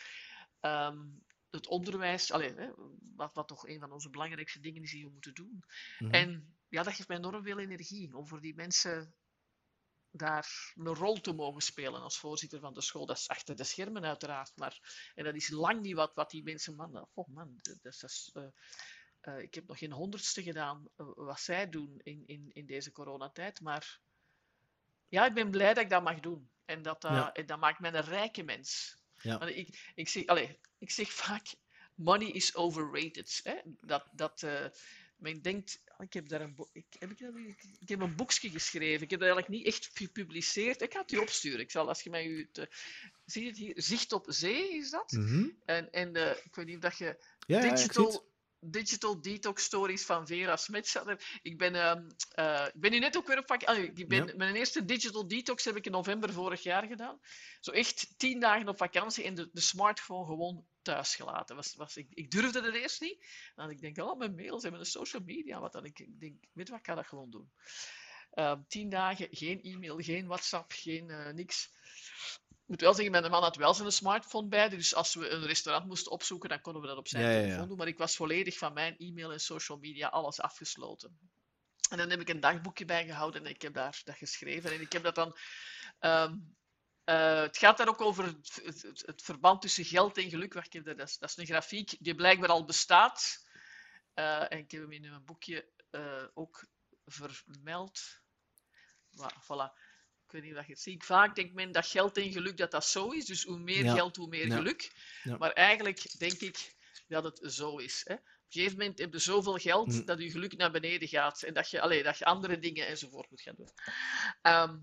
Um, 0.62 1.24
het 1.50 1.68
onderwijs, 1.68 2.32
allee, 2.32 2.54
hè, 2.54 2.70
wat, 3.16 3.34
wat 3.34 3.48
toch 3.48 3.68
een 3.68 3.80
van 3.80 3.92
onze 3.92 4.10
belangrijkste 4.10 4.60
dingen 4.60 4.84
is 4.84 4.92
die 4.92 5.06
we 5.06 5.12
moeten 5.12 5.34
doen. 5.34 5.52
Mm 5.52 5.64
-hmm. 5.98 6.12
En 6.12 6.58
ja, 6.70 6.84
dat 6.84 6.94
geeft 6.94 7.08
mij 7.08 7.18
enorm 7.18 7.44
veel 7.44 7.60
energie 7.60 8.16
om 8.16 8.28
voor 8.28 8.42
die 8.42 8.56
mensen 8.56 9.14
daar 10.18 10.74
een 10.76 10.96
rol 10.96 11.22
te 11.22 11.34
mogen 11.34 11.62
spelen 11.62 12.02
als 12.02 12.18
voorzitter 12.18 12.60
van 12.60 12.74
de 12.74 12.82
school. 12.82 13.06
Dat 13.06 13.18
is 13.18 13.28
achter 13.28 13.56
de 13.56 13.64
schermen 13.64 14.06
uiteraard, 14.06 14.52
maar 14.56 15.12
en 15.16 15.24
dat 15.24 15.36
is 15.36 15.50
lang 15.50 15.82
niet 15.82 15.96
wat, 15.96 16.14
wat 16.14 16.30
die 16.30 16.44
mensen, 16.44 16.76
man, 16.76 17.08
oh 17.14 17.28
man, 17.28 17.60
dat, 17.62 17.78
dat 17.82 18.04
is... 18.04 18.32
Uh, 18.34 18.44
uh, 19.22 19.40
ik 19.40 19.54
heb 19.54 19.68
nog 19.68 19.78
geen 19.78 19.92
honderdste 19.92 20.44
gedaan 20.44 20.88
uh, 20.98 21.08
wat 21.16 21.40
zij 21.40 21.70
doen 21.70 22.00
in, 22.04 22.24
in, 22.26 22.50
in 22.54 22.66
deze 22.66 22.92
coronatijd. 22.92 23.62
Maar 23.62 24.00
ja, 25.08 25.26
ik 25.26 25.34
ben 25.34 25.52
blij 25.52 25.74
dat 25.74 25.84
ik 25.84 25.90
dat 25.90 26.04
mag 26.04 26.20
doen. 26.20 26.50
En 26.66 26.82
dat, 26.82 27.04
ja. 27.04 27.34
en 27.34 27.46
dat 27.46 27.60
maakt 27.60 27.80
mij 27.80 27.94
een 27.94 28.02
rijke 28.02 28.44
mens. 28.44 28.98
Ja. 29.18 29.38
Want 29.38 29.52
ik, 29.52 29.92
ik, 29.96 30.10
zeg, 30.10 30.26
allez, 30.26 30.52
ik 30.78 30.92
zeg 30.92 31.12
vaak, 31.12 31.56
money 31.96 32.28
is 32.28 32.56
overrated. 32.56 33.40
Hè? 33.44 33.56
Dat, 33.64 34.10
dat, 34.12 34.44
men 35.18 35.42
denkt, 35.42 35.82
ik 35.98 36.14
heb 36.14 36.28
daar 36.28 36.42
een, 36.42 36.68
ik, 36.74 36.86
heb 37.00 37.12
ik, 37.12 37.20
ik, 37.20 37.64
ik, 37.80 37.90
heb 37.90 38.00
een 38.00 38.16
boekje 38.16 38.50
geschreven. 38.50 39.04
Ik 39.04 39.10
heb 39.10 39.20
dat 39.20 39.30
eigenlijk 39.30 39.50
niet 39.50 39.66
echt 39.66 39.90
gepubliceerd. 39.94 40.82
Ik 40.82 40.94
ga 40.94 41.02
het 41.02 41.12
u 41.12 41.18
opsturen. 41.18 41.60
Ik 41.60 41.72
zal, 41.72 41.88
als 41.88 42.02
je 42.02 42.10
mij 42.10 42.26
u 42.26 42.50
te, 42.52 42.70
zie 43.26 43.44
je 43.44 43.50
het 43.50 43.58
hier? 43.58 43.74
Zicht 43.76 44.12
op 44.12 44.26
zee 44.28 44.74
is 44.74 44.90
dat. 44.90 45.12
Mm 45.12 45.28
-hmm. 45.28 45.58
En, 45.66 45.92
en 45.92 46.16
ik 46.44 46.56
weet 46.56 46.66
niet 46.66 46.76
of 46.76 46.82
dat 46.82 46.98
je 46.98 47.18
ja, 47.48 47.62
digital 47.62 48.27
Digital 48.60 49.22
Detox 49.22 49.64
Stories 49.64 50.06
van 50.06 50.28
Vera 50.28 50.56
Smits. 50.56 50.98
Ik 51.42 51.58
ben, 51.58 51.74
uh, 51.74 51.96
uh, 52.40 52.66
ik 52.74 52.80
ben 52.80 52.92
nu 52.92 53.00
net 53.00 53.18
ook 53.18 53.28
weer 53.28 53.38
op 53.38 53.48
vakantie. 53.48 53.92
Ik 53.94 54.08
ben, 54.08 54.26
ja. 54.28 54.34
Mijn 54.36 54.56
eerste 54.56 54.86
Digital 54.86 55.28
Detox 55.28 55.66
heb 55.66 55.76
ik 55.76 55.86
in 55.86 55.92
november 55.92 56.34
vorig 56.34 56.64
jaar 56.64 56.88
gedaan. 56.88 57.20
Zo 57.60 57.72
echt 57.72 58.14
tien 58.18 58.40
dagen 58.40 58.68
op 58.68 58.78
vakantie 58.78 59.24
en 59.24 59.36
de, 59.36 59.50
de 59.52 59.62
smartphone 59.62 60.26
gewoon 60.26 60.66
thuis 60.82 61.16
gelaten. 61.16 61.56
Was, 61.56 61.76
was, 61.76 61.98
ik, 61.98 62.08
ik 62.10 62.32
durfde 62.32 62.62
het 62.62 62.76
eerst 62.76 63.02
niet. 63.02 63.26
Dan 63.56 63.70
ik 63.70 63.82
denk, 63.82 63.98
oh, 63.98 64.18
mijn 64.18 64.36
mails 64.36 64.64
en 64.64 64.72
mijn 64.72 64.86
social 64.86 65.22
media. 65.26 65.60
Wat 65.60 65.72
dan? 65.72 65.86
Ik, 65.86 66.00
ik 66.00 66.20
denk, 66.20 66.36
weet 66.54 66.70
wat, 66.70 66.80
ik 66.80 66.86
ga 66.86 66.96
dat 66.96 67.08
gewoon 67.08 67.30
doen. 67.30 67.52
Uh, 68.34 68.54
tien 68.68 68.90
dagen, 68.90 69.28
geen 69.32 69.62
e-mail, 69.62 69.98
geen 69.98 70.28
WhatsApp, 70.28 70.72
geen 70.72 71.10
uh, 71.10 71.34
niks. 72.68 72.82
moet 72.82 72.82
wel 72.82 72.94
zeggen, 72.94 73.12
mijn 73.12 73.32
man 73.32 73.44
had 73.44 73.56
wel 73.56 73.74
zijn 73.74 73.92
smartphone 73.92 74.48
bij. 74.48 74.70
Dus 74.70 74.96
als 74.96 75.14
we 75.16 75.30
een 75.30 75.46
restaurant 75.46 75.86
moesten 75.88 76.12
opzoeken, 76.12 76.50
dan 76.50 76.62
konden 76.62 76.82
we 76.82 76.88
dat 76.88 76.98
op 76.98 77.08
zijn 77.08 77.24
Ja, 77.24 77.30
ja, 77.30 77.36
ja. 77.38 77.42
telefoon 77.44 77.68
doen. 77.68 77.78
Maar 77.78 77.88
ik 77.88 77.98
was 77.98 78.16
volledig 78.16 78.58
van 78.58 78.74
mijn 78.74 78.98
e-mail 78.98 79.32
en 79.32 79.40
social 79.40 79.78
media 79.78 80.08
alles 80.08 80.40
afgesloten. 80.42 81.20
En 81.90 81.98
dan 81.98 82.10
heb 82.10 82.20
ik 82.22 82.30
een 82.30 82.40
dagboekje 82.40 82.86
bijgehouden 82.86 83.46
en 83.46 83.50
ik 83.50 83.62
heb 83.62 83.74
daar 83.74 84.02
dat 84.04 84.16
geschreven. 84.16 84.72
En 84.72 84.82
ik 84.82 84.92
heb 84.92 85.04
dat 85.04 85.16
dan. 85.16 85.38
ehm, 86.00 86.36
eh, 87.04 87.40
het 87.42 87.58
gaat 87.58 87.78
daar 87.78 87.88
ook 87.88 88.02
over 88.02 88.26
het, 88.26 88.62
het, 89.06 89.22
verband 89.24 89.62
tussen 89.62 89.86
geld 89.86 90.18
en 90.18 90.30
geluk. 90.30 90.54
Wacht, 90.54 90.66
ik 90.68 90.74
heb 90.74 90.86
dat, 90.86 90.98
dat, 90.98 91.08
is, 91.08 91.18
dat 91.18 91.30
is 91.30 91.38
een 91.38 91.46
grafiek 91.46 91.96
die 92.00 92.16
blijkbaar 92.16 92.50
al 92.50 92.66
bestaat. 92.66 93.46
Eh, 94.14 94.52
en 94.52 94.58
ik 94.58 94.72
heb 94.72 94.82
hem 94.82 94.92
in 94.92 95.02
mijn 95.10 95.26
boekje 95.26 95.70
eh, 95.90 96.24
ook 96.34 96.68
vermeld. 97.06 98.00
Wa- 99.12 99.34
Voilà. 99.44 99.87
Ik 100.28 100.34
weet 100.34 100.44
niet 100.44 100.58
of 100.58 100.66
je 100.66 100.72
het 100.72 100.82
ziet. 100.82 101.04
Vaak 101.06 101.36
denkt 101.36 101.54
men 101.54 101.72
dat 101.72 101.86
geld 101.86 102.18
en 102.18 102.32
geluk 102.32 102.58
dat 102.58 102.72
dat 102.72 102.86
zo 102.86 103.10
is. 103.10 103.26
Dus 103.26 103.44
hoe 103.44 103.58
meer 103.60 103.84
Ja. 103.84 103.94
geld, 103.94 104.16
hoe 104.16 104.28
meer 104.28 104.48
Ja. 104.48 104.56
geluk. 104.56 104.92
Ja. 105.24 105.38
Maar 105.38 105.52
eigenlijk 105.52 106.20
denk 106.20 106.40
ik 106.40 106.76
dat 107.08 107.24
het 107.24 107.40
zo 107.54 107.78
is. 107.78 108.02
Hè? 108.04 108.14
Op 108.14 108.20
een 108.20 108.62
gegeven 108.62 108.78
moment 108.78 109.00
heb 109.00 109.14
je 109.14 109.20
zoveel 109.20 109.58
geld 109.58 109.88
Mm. 109.88 110.06
dat 110.06 110.20
je 110.22 110.32
geluk 110.32 110.58
naar 110.58 110.72
beneden 110.72 111.08
gaat. 111.08 111.42
En 111.44 111.54
dat 111.54 111.70
je, 111.70 111.82
allee, 111.82 112.04
dat 112.04 112.18
je 112.18 112.26
andere 112.26 112.60
dingen 112.60 112.88
enzovoort 112.88 113.30
moet 113.30 113.42
gaan 113.42 113.56
doen. 113.58 113.70
Ehm, 114.42 114.78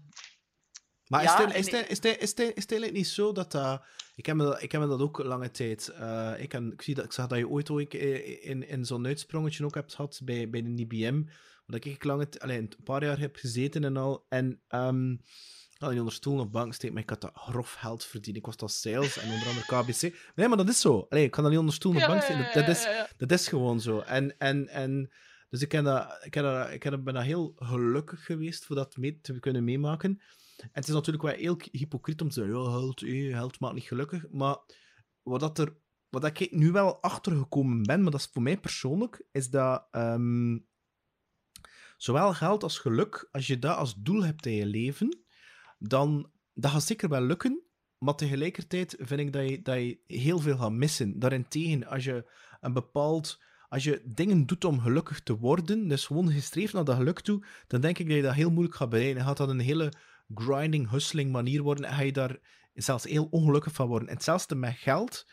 Maar 1.05 1.23
Ja, 1.23 1.39
is, 1.55 1.67
het, 1.67 2.71
eigenlijk 2.71 2.93
niet 2.93 3.07
zo 3.07 3.33
dat 3.33 3.53
dat... 3.53 3.83
Ik 4.15 4.27
heb 4.27 4.37
me 4.37 4.43
dat, 4.45 4.63
ik 4.63 4.73
heb 4.73 4.81
me 4.81 4.87
dat 4.87 5.01
ook 5.01 5.19
lange 5.19 5.51
tijd... 5.51 5.89
eh, 5.89 6.35
ik, 6.39 6.53
heb, 6.53 6.63
ik, 6.73 6.83
zie 6.83 6.95
dat, 6.95 7.05
ik 7.05 7.13
zag 7.13 7.27
dat 7.27 7.39
je 7.39 7.49
ooit 7.49 7.71
ook 7.71 7.93
in, 7.95 8.69
in 8.69 8.85
zo'n 8.85 9.07
uitsprongetje 9.07 9.65
ook 9.65 9.75
hebt 9.75 9.95
gehad 9.95 10.21
bij, 10.25 10.51
bij 10.51 10.63
de 10.63 10.69
IBM. 10.77 11.23
Waar 11.67 11.87
ik 11.87 12.05
lange 12.05 12.29
t- 12.29 12.41
allee, 12.41 12.59
een 12.59 12.73
paar 12.85 13.05
jaar 13.05 13.19
heb 13.19 13.37
gezeten 13.37 13.85
en 13.85 13.97
al. 13.97 14.27
En 14.29 14.63
ehm 14.69 15.17
ik 15.75 15.81
had 15.81 15.91
niet 15.91 15.99
onder 15.99 16.15
stoel 16.15 16.41
of 16.41 16.51
bank 16.51 16.75
steken, 16.75 16.95
maar 16.95 17.03
ik 17.03 17.11
had 17.11 17.21
dat 17.21 17.31
grof 17.35 17.73
geld 17.73 18.05
verdiend. 18.05 18.37
Ik 18.37 18.47
was 18.47 18.57
dat 18.57 18.73
sales 18.73 19.19
en 19.19 19.31
onder 19.33 19.49
andere 19.49 19.67
KBC. 19.67 20.33
Nee, 20.35 20.49
maar 20.49 20.57
dat 20.57 20.69
is 20.69 20.81
zo. 20.81 21.07
Allee, 21.09 21.25
ik 21.25 21.31
kan 21.31 21.43
dat 21.43 21.51
niet 21.53 21.61
onder 21.61 21.75
stoel 21.75 21.95
of 21.95 22.01
ja, 22.01 22.07
bank 22.07 22.23
steken. 22.23 22.45
Dat, 22.45 22.55
dat 22.55 22.69
is, 22.69 22.89
dat 23.17 23.31
is 23.31 23.49
gewoon 23.49 23.81
zo. 23.81 23.99
En, 24.01 24.39
en, 24.39 24.69
en, 24.69 25.13
dus 25.49 25.63
ik, 25.63 25.73
heb 25.73 25.85
dat, 25.85 26.19
ik, 26.23 26.33
dat, 26.33 26.71
ik 26.71 27.05
ben 27.05 27.15
daar 27.15 27.25
heel 27.25 27.53
gelukkig 27.57 28.25
geweest 28.25 28.65
voor 28.65 28.77
dat 28.77 28.97
mee, 28.97 29.21
te 29.21 29.41
kunnen 29.41 29.65
meemaken. 29.65 30.21
En 30.59 30.69
het 30.73 30.89
is 30.89 30.95
natuurlijk 30.95 31.25
wel 31.25 31.35
heel 31.35 31.61
hypocriet 31.71 32.21
om 32.21 32.29
te 32.29 32.35
zeggen, 32.35 32.55
ja, 32.55 32.71
geld, 32.71 33.03
eh, 33.03 33.37
geld 33.37 33.61
maakt 33.61 33.75
niet 33.75 33.85
gelukkig. 33.85 34.25
Maar 34.31 34.57
wat, 35.23 35.41
dat 35.41 35.59
er, 35.59 35.77
wat 36.09 36.23
dat 36.23 36.41
ik 36.41 36.53
nu 36.53 36.71
wel 36.73 37.03
achtergekomen 37.03 37.83
ben, 37.83 38.03
maar 38.03 38.11
dat 38.11 38.21
is 38.21 38.31
voor 38.33 38.43
mij 38.43 38.59
persoonlijk, 38.59 39.27
is 39.31 39.51
dat 39.51 39.87
ehm, 39.91 40.59
zowel 42.05 42.35
geld 42.35 42.63
als 42.63 42.79
geluk, 42.79 43.29
als 43.33 43.47
je 43.47 43.59
dat 43.59 43.77
als 43.77 43.95
doel 43.97 44.25
hebt 44.25 44.47
in 44.47 44.53
je 44.53 44.67
leven, 44.67 45.25
dan 45.79 46.31
dat 46.55 46.71
gaat 46.71 46.83
zeker 46.83 47.09
wel 47.09 47.21
lukken. 47.21 47.63
Maar 47.99 48.15
tegelijkertijd 48.15 48.97
vind 48.99 49.21
ik 49.21 49.33
dat 49.33 49.49
je, 49.49 49.63
dat 49.63 49.77
je 49.77 49.99
heel 50.07 50.39
veel 50.39 50.57
gaat 50.57 50.73
missen. 50.73 51.19
Daarentegen, 51.19 51.87
als 51.87 52.05
je 52.05 52.31
een 52.61 52.73
bepaald... 52.73 53.43
Als 53.69 53.85
je 53.85 54.03
dingen 54.05 54.47
doet 54.47 54.65
om 54.65 54.81
gelukkig 54.81 55.21
te 55.21 55.39
worden, 55.39 55.89
dus 55.89 56.07
gewoon 56.07 56.33
gestreefd 56.33 56.73
naar 56.73 56.85
dat 56.85 56.97
geluk 56.97 57.21
toe, 57.21 57.45
dan 57.67 57.81
denk 57.81 57.99
ik 57.99 58.07
dat 58.07 58.17
je 58.17 58.23
dat 58.23 58.35
heel 58.35 58.51
moeilijk 58.51 58.75
gaat 58.75 58.89
bereiken. 58.89 59.17
Dan 59.17 59.27
gaat 59.27 59.37
dat 59.37 59.49
een 59.49 59.59
hele 59.59 59.93
grinding, 60.35 60.91
hustling 60.91 61.33
manier 61.33 61.63
worden 61.63 61.85
en 61.85 61.95
ga 61.95 62.03
je 62.03 62.13
daar 62.13 62.39
zelfs 62.75 63.05
heel 63.05 63.29
ongelukkig 63.31 63.73
van 63.73 63.89
worden. 63.89 64.09
En 64.09 64.15
hetzelfde 64.15 64.55
met 64.55 64.75
geld, 64.77 65.27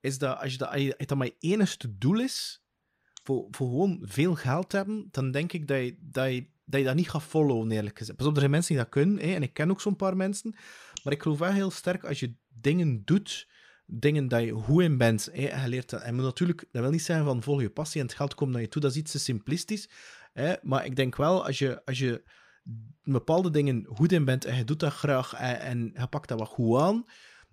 is 0.00 0.18
dat 0.18 0.38
als 0.38 0.52
je 0.52 0.58
dat, 0.58 0.68
als 0.68 0.80
je, 0.80 0.94
dat 1.06 1.32
enigste 1.38 1.98
doel 1.98 2.20
is, 2.20 2.61
voor, 3.22 3.46
voor 3.50 3.68
gewoon 3.68 3.98
veel 4.02 4.34
geld 4.34 4.72
hebben, 4.72 5.08
dan 5.10 5.30
denk 5.30 5.52
ik 5.52 5.68
dat 5.68 5.78
je 5.78 5.96
dat, 6.00 6.32
je, 6.32 6.46
dat, 6.64 6.80
je 6.80 6.86
dat 6.86 6.94
niet 6.94 7.10
gaat 7.10 7.22
followen, 7.22 7.70
eerlijk 7.70 7.98
gezegd. 7.98 8.18
Pas 8.18 8.26
op, 8.26 8.32
er 8.32 8.38
zijn 8.38 8.50
mensen 8.50 8.74
die 8.74 8.82
dat 8.82 8.92
kunnen, 8.92 9.18
hè, 9.18 9.34
en 9.34 9.42
ik 9.42 9.54
ken 9.54 9.70
ook 9.70 9.80
zo'n 9.80 9.96
paar 9.96 10.16
mensen, 10.16 10.54
maar 11.02 11.12
ik 11.12 11.22
geloof 11.22 11.38
wel 11.38 11.52
heel 11.52 11.70
sterk, 11.70 12.04
als 12.04 12.20
je 12.20 12.34
dingen 12.48 13.04
doet, 13.04 13.48
dingen 13.86 14.28
dat 14.28 14.42
je 14.42 14.52
goed 14.52 14.82
in 14.82 14.98
bent, 14.98 15.28
hè, 15.32 15.46
en 15.46 15.62
je 15.62 15.68
leert 15.68 15.90
dat. 15.90 16.02
En 16.02 16.16
natuurlijk, 16.16 16.64
dat 16.70 16.82
wil 16.82 16.90
niet 16.90 17.02
zeggen 17.02 17.24
van 17.24 17.42
volg 17.42 17.60
je 17.60 17.70
passie 17.70 18.00
en 18.00 18.06
het 18.06 18.16
geld 18.16 18.34
komt 18.34 18.52
naar 18.52 18.60
je 18.60 18.68
toe, 18.68 18.82
dat 18.82 18.90
is 18.90 18.96
iets 18.96 19.12
te 19.12 19.18
simplistisch. 19.18 19.88
Hè, 20.32 20.54
maar 20.62 20.84
ik 20.84 20.96
denk 20.96 21.16
wel, 21.16 21.46
als 21.46 21.58
je, 21.58 21.84
als 21.84 21.98
je 21.98 22.22
bepaalde 23.02 23.50
dingen 23.50 23.86
goed 23.88 24.12
in 24.12 24.24
bent 24.24 24.44
en 24.44 24.56
je 24.56 24.64
doet 24.64 24.80
dat 24.80 24.92
graag 24.92 25.34
en, 25.34 25.60
en 25.60 25.92
je 25.94 26.06
pakt 26.06 26.28
dat 26.28 26.38
wat 26.38 26.48
goed 26.48 26.80
aan, 26.80 27.04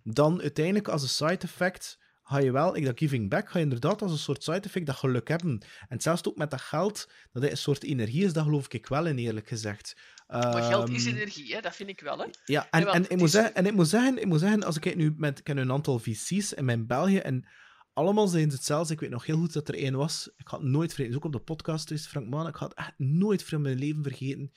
dan 0.03 0.41
uiteindelijk 0.41 0.87
als 0.87 1.01
een 1.01 1.09
side 1.09 1.37
effect 1.37 1.99
ga 2.29 2.37
je 2.39 2.51
wel, 2.51 2.75
ik 2.75 2.85
dat 2.85 2.97
giving 2.99 3.29
back, 3.29 3.49
ga 3.49 3.57
je 3.57 3.63
inderdaad 3.63 4.01
als 4.01 4.11
een 4.11 4.17
soort 4.17 4.43
side 4.43 4.59
effect 4.59 4.85
dat 4.85 4.95
geluk 4.95 5.27
hebben. 5.27 5.61
En 5.87 6.01
zelfs 6.01 6.23
ook 6.25 6.37
met 6.37 6.51
dat 6.51 6.61
geld, 6.61 7.09
dat 7.31 7.41
het 7.43 7.51
een 7.51 7.57
soort 7.57 7.83
energie 7.83 8.23
is, 8.25 8.33
dat 8.33 8.43
geloof 8.43 8.67
ik 8.67 8.87
wel 8.87 9.05
in, 9.05 9.17
eerlijk 9.17 9.47
gezegd. 9.47 9.95
Maar 10.27 10.63
geld 10.63 10.89
is 10.89 11.05
Ehm, 11.05 11.15
energie, 11.15 11.53
hè? 11.55 11.61
dat 11.61 11.75
vind 11.75 11.89
ik 11.89 12.01
wel. 12.01 12.17
Hè? 12.19 12.25
ja, 12.45 12.67
en, 12.69 12.83
Nee, 12.83 12.93
en, 12.93 13.03
ik 13.03 13.09
moet 13.17 13.21
is- 13.27 13.31
zeggen, 13.31 13.55
en 13.55 13.65
ik 13.65 13.73
moet 13.73 13.87
zeggen, 13.87 14.17
ik 14.17 14.25
moet 14.25 14.39
zeggen, 14.39 14.63
als 14.63 14.75
ik 14.75 14.81
kijk 14.81 14.95
nu 14.95 15.13
met, 15.17 15.37
ik 15.37 15.43
ken 15.43 15.57
een 15.57 15.71
aantal 15.71 15.99
VC's 15.99 16.53
in 16.53 16.65
mijn 16.65 16.87
België 16.87 17.17
en 17.17 17.47
allemaal 17.93 18.27
zijn 18.27 18.49
ze 18.49 18.55
hetzelfde. 18.55 18.93
Ik 18.93 18.99
weet 18.99 19.09
nog 19.09 19.25
heel 19.25 19.37
goed 19.37 19.53
dat 19.53 19.67
er 19.67 19.75
één 19.75 19.95
was. 19.95 20.29
Ik 20.37 20.47
had 20.47 20.63
nooit 20.63 20.87
vergeten. 20.93 21.11
Dus 21.11 21.17
ook 21.19 21.25
op 21.25 21.31
de 21.39 21.53
podcast 21.53 21.91
is 21.91 22.07
Frank 22.07 22.27
Maan. 22.27 22.47
Ik 22.47 22.55
had 22.55 22.73
echt 22.73 22.93
nooit 22.97 23.43
van 23.43 23.61
mijn 23.61 23.77
leven 23.79 24.03
vergeten. 24.03 24.51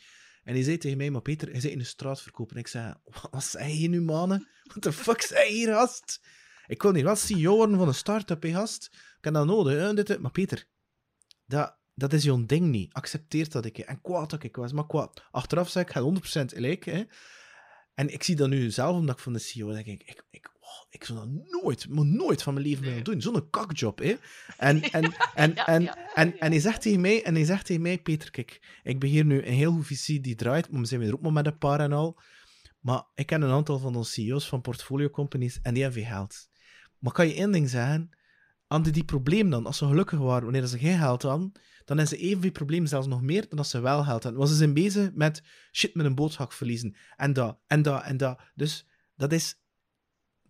En 0.45 0.55
hij 0.55 0.63
zei 0.63 0.79
tegen 0.79 0.97
mij, 0.99 1.11
maar 1.11 1.23
Peter, 1.23 1.51
hij 1.51 1.61
zit 1.61 1.71
in 1.73 1.79
de 1.79 1.85
straat 1.85 2.23
verkopen. 2.23 2.55
En 2.55 2.61
ik 2.61 2.69
zei, 2.69 2.95
wat 3.31 3.45
zei 3.45 3.81
je 3.81 3.89
nu, 3.89 4.01
mannen? 4.03 4.49
What 4.65 4.83
the 4.83 4.93
fuck 4.93 5.21
zei 5.23 5.49
je 5.49 5.55
hier, 5.55 5.73
gast? 5.73 6.21
Ik 6.67 6.83
wil 6.83 6.93
niet 6.93 7.05
wel 7.05 7.17
CEO 7.17 7.57
worden 7.57 7.79
van 7.79 7.89
een 7.89 7.95
start-up, 7.95 8.43
hè, 8.43 8.53
gast. 8.53 8.89
Ik 8.93 9.25
heb 9.25 9.35
dat 9.35 9.47
nodig, 9.47 9.79
hè, 9.79 9.95
dit, 9.95 10.07
dit. 10.07 10.21
Maar 10.21 10.31
Peter, 10.31 10.67
dat, 11.47 11.77
dat 11.95 12.13
is 12.13 12.25
jouw 12.25 12.45
ding 12.47 12.67
niet. 12.67 12.93
Accepteer 12.93 13.51
dat 13.51 13.65
ik. 13.65 13.79
En 13.79 14.01
kwaad 14.01 14.31
dat 14.31 14.43
ik 14.43 14.57
was, 14.57 14.73
maar 14.73 14.87
kwaad. 14.87 15.25
Achteraf 15.31 15.69
zeg 15.69 15.83
ik, 15.83 15.91
ga 15.91 16.01
100% 16.43 16.45
gelijk. 16.45 16.85
Hè. 16.85 17.05
En 17.95 18.13
ik 18.13 18.23
zie 18.23 18.37
dat 18.37 18.49
nu 18.49 18.71
zelf, 18.71 18.97
omdat 18.97 19.17
ik 19.17 19.23
van 19.23 19.33
de 19.33 19.39
CEO 19.39 19.73
denk 19.73 19.87
ik, 19.87 20.03
ik, 20.03 20.25
ik, 20.31 20.51
oh, 20.61 20.87
ik 20.91 21.05
zou 21.05 21.19
dat 21.19 21.29
nooit, 21.63 21.89
maar 21.89 22.05
nooit 22.05 22.43
van 22.43 22.55
mijn 22.55 22.67
leven 22.67 22.85
willen 22.85 23.05
doen. 23.05 23.21
Zo'n 23.21 23.51
kakjob, 23.51 23.99
hè. 23.99 24.17
En, 24.57 24.83
en, 24.91 25.13
en, 25.35 25.57
en, 25.57 25.97
en, 26.15 26.39
en 26.39 26.51
hij 26.51 26.61
zegt 26.61 26.83
tegen 26.83 27.01
mij, 27.01 27.23
en 27.25 27.35
hij 27.35 27.45
zegt 27.45 27.67
tegen 27.67 27.83
mij, 27.83 27.99
Peter, 27.99 28.31
kijk, 28.31 28.81
ik 28.83 29.01
ben 29.01 29.09
hier 29.09 29.25
nu 29.25 29.43
een 29.43 29.53
heel 29.53 29.83
visie 29.83 30.21
die 30.21 30.35
draait, 30.35 30.71
maar 30.71 30.81
we 30.81 30.87
zijn 30.87 31.03
er 31.03 31.13
ook 31.13 31.21
maar 31.21 31.33
met 31.33 31.47
een 31.47 31.59
paar 31.59 31.81
en 31.81 31.93
al. 31.93 32.21
Maar 32.81 33.05
ik 33.15 33.27
ken 33.27 33.43
een 33.43 33.51
aantal 33.51 33.79
van 33.79 33.97
onze 33.97 34.11
CEO's 34.11 34.49
van 34.49 34.61
portfolio 34.61 35.11
companies 35.11 35.61
en 35.63 35.75
die 35.75 35.83
hebben 35.83 36.03
veel 36.03 36.13
geld. 36.13 36.51
Maar 37.03 37.13
kan 37.13 37.29
je 37.29 37.35
één 37.35 37.53
ding 37.53 37.69
zeggen? 37.69 38.11
Hadden 38.67 38.93
die 38.93 39.05
probleem 39.05 39.51
dan, 39.51 39.67
als 39.67 39.79
ze 39.79 39.87
gelukkig 39.87 40.19
waren, 40.19 40.43
wanneer 40.43 40.67
ze 40.67 40.79
geen 40.79 40.99
geld 40.99 41.23
hadden, 41.23 41.53
dan 41.85 41.99
hebben 41.99 42.19
ze 42.19 42.25
evenveel 42.25 42.51
probleem, 42.51 42.87
zelfs 42.87 43.07
nog 43.07 43.23
meer, 43.23 43.49
dan 43.49 43.59
als 43.59 43.71
ze 43.71 43.81
wel 43.81 44.05
geld 44.05 44.23
hadden. 44.23 44.37
Want 44.37 44.49
ze 44.49 44.57
zijn 44.57 44.75
bezig 44.75 45.11
met 45.15 45.43
shit 45.73 45.95
met 45.95 46.07
een 46.07 46.15
boodschap 46.15 46.53
verliezen. 46.53 46.97
En 47.17 47.33
dat, 47.33 47.59
en 47.67 47.83
dat, 47.83 48.03
en 48.03 48.17
dat. 48.17 48.41
Dus 48.55 48.87
dat 49.15 49.33
is... 49.33 49.61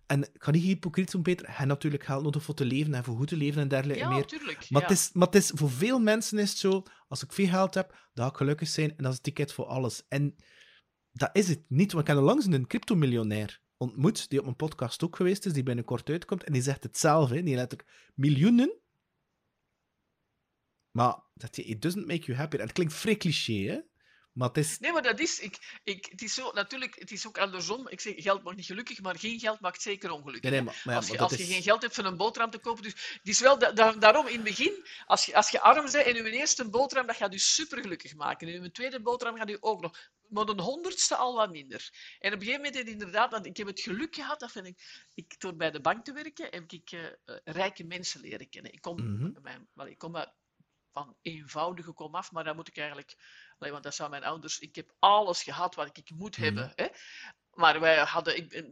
En 0.06 0.22
ik 0.22 0.42
ga 0.42 0.50
niet 0.50 0.62
hypocriet 0.62 1.10
doen, 1.10 1.22
Peter. 1.22 1.46
Hebt 1.48 1.68
natuurlijk 1.68 2.04
geld 2.04 2.22
nodig 2.22 2.42
voor 2.42 2.54
te 2.54 2.64
leven 2.64 2.94
en 2.94 3.04
voor 3.04 3.16
goed 3.16 3.28
te 3.28 3.36
leven 3.36 3.62
en 3.62 3.68
dergelijke 3.68 4.02
Ja, 4.02 4.08
meer. 4.08 4.18
natuurlijk. 4.18 4.70
Maar, 4.70 4.82
ja. 4.82 4.88
het 4.88 4.96
is, 4.96 5.10
maar 5.12 5.26
het 5.26 5.36
is, 5.36 5.50
voor 5.54 5.70
veel 5.70 6.00
mensen 6.00 6.38
is 6.38 6.50
het 6.50 6.58
zo, 6.58 6.82
als 7.08 7.22
ik 7.22 7.32
veel 7.32 7.48
geld 7.48 7.74
heb, 7.74 8.08
dan 8.14 8.24
ga 8.24 8.30
ik 8.30 8.36
gelukkig 8.36 8.68
zijn 8.68 8.90
en 8.90 8.96
dat 8.96 9.06
is 9.06 9.14
het 9.14 9.22
ticket 9.22 9.52
voor 9.52 9.64
alles. 9.64 10.04
En 10.08 10.36
dat 11.12 11.30
is 11.32 11.48
het 11.48 11.64
niet, 11.68 11.92
want 11.92 12.08
ik 12.08 12.14
heb 12.14 12.22
onlangs 12.22 12.46
een 12.46 12.66
cryptomiljonair 12.66 13.61
ontmoet, 13.82 14.28
die 14.28 14.38
op 14.38 14.44
mijn 14.44 14.56
podcast 14.56 15.04
ook 15.04 15.16
geweest 15.16 15.46
is, 15.46 15.52
die 15.52 15.62
binnenkort 15.62 16.08
uitkomt, 16.08 16.44
en 16.44 16.52
die 16.52 16.62
zegt 16.62 16.82
hetzelfde, 16.82 17.34
hè. 17.36 17.42
die 17.42 17.54
letterlijk 17.54 17.90
miljoenen, 18.14 18.80
maar 20.90 21.20
dat 21.34 21.56
it 21.56 21.82
doesn't 21.82 22.06
make 22.06 22.24
you 22.24 22.38
happy. 22.38 22.56
En 22.56 22.62
het 22.62 22.72
klinkt 22.72 22.94
vrij 22.94 23.16
cliché, 23.16 23.52
hè? 23.52 23.80
maar 24.32 24.48
het 24.48 24.56
is... 24.56 24.78
Nee, 24.78 24.92
maar 24.92 25.02
dat 25.02 25.20
is, 25.20 25.40
ik, 25.40 25.80
ik, 25.84 26.06
het 26.10 26.22
is 26.22 26.34
zo, 26.34 26.50
natuurlijk, 26.52 26.98
het 26.98 27.10
is 27.10 27.26
ook 27.26 27.38
andersom. 27.38 27.88
Ik 27.88 28.00
zeg, 28.00 28.14
geld 28.16 28.42
maakt 28.42 28.56
niet 28.56 28.66
gelukkig, 28.66 29.00
maar 29.00 29.18
geen 29.18 29.38
geld 29.38 29.60
maakt 29.60 29.82
zeker 29.82 30.10
ongelukkig. 30.10 30.50
Nee, 30.50 30.60
nee, 30.60 30.60
hè. 30.60 30.64
maar, 30.64 30.80
maar, 30.84 30.94
ja, 30.94 31.00
als 31.00 31.08
je, 31.08 31.18
als 31.18 31.36
je 31.36 31.44
geen 31.44 31.62
geld 31.62 31.82
hebt 31.82 31.94
voor 31.94 32.04
een 32.04 32.16
boterham 32.16 32.50
te 32.50 32.58
kopen. 32.58 32.82
Dus 32.82 32.92
het 32.92 33.28
is 33.28 33.40
wel 33.40 33.58
da- 33.58 33.72
da- 33.72 33.92
daarom 33.92 34.26
in 34.26 34.34
het 34.34 34.44
begin, 34.44 34.84
als 35.06 35.26
je, 35.26 35.36
als 35.36 35.50
je 35.50 35.60
arm 35.60 35.90
bent 35.90 35.94
en 36.06 36.14
je 36.14 36.30
eerste 36.30 36.68
boterham, 36.68 37.06
dat 37.06 37.16
gaat 37.16 37.32
je 37.32 37.38
super 37.38 37.80
gelukkig 37.80 38.14
maken. 38.14 38.48
En 38.48 38.62
je 38.62 38.70
tweede 38.70 39.00
boterham 39.00 39.36
gaat 39.36 39.48
je 39.48 39.62
ook 39.62 39.80
nog. 39.80 39.98
Maar 40.32 40.48
een 40.48 40.60
honderdste 40.60 41.16
al 41.16 41.34
wat 41.34 41.50
minder. 41.50 41.90
En 42.18 42.32
op 42.32 42.40
een 42.40 42.46
gegeven 42.46 42.64
moment 42.72 42.88
inderdaad, 42.88 43.46
ik 43.46 43.56
heb 43.56 43.66
het 43.66 43.80
geluk 43.80 44.14
gehad, 44.14 44.40
dat 44.40 44.52
vind 44.52 44.66
ik, 44.66 45.06
ik 45.14 45.40
door 45.40 45.56
bij 45.56 45.70
de 45.70 45.80
bank 45.80 46.04
te 46.04 46.12
werken, 46.12 46.46
heb 46.50 46.72
ik 46.72 46.90
eh, 46.90 47.06
eh, 47.06 47.12
rijke 47.44 47.84
mensen 47.84 48.20
leren 48.20 48.48
kennen. 48.48 48.72
Ik 48.72 48.80
kom, 48.80 48.96
Mhm. 49.14 49.42
mijn, 49.42 49.68
ik 49.90 49.98
kom 49.98 50.16
uit- 50.16 50.32
van 50.92 51.16
eenvoudige 51.22 51.92
kom 51.92 52.14
af, 52.14 52.32
maar 52.32 52.44
dan 52.44 52.56
moet 52.56 52.68
ik 52.68 52.76
eigenlijk, 52.76 53.16
want 53.58 53.82
dat 53.82 53.94
zou 53.94 54.10
mijn 54.10 54.24
ouders, 54.24 54.58
ik 54.58 54.74
heb 54.74 54.94
alles 54.98 55.42
gehad 55.42 55.74
wat 55.74 55.96
ik 55.98 56.10
moet 56.10 56.36
Mhm. 56.36 56.44
hebben. 56.44 56.72
Hè? 56.74 56.86
Maar 57.52 57.80
wij 57.80 57.96
hadden, 57.96 58.36
ik, 58.36 58.52
ik 58.52 58.66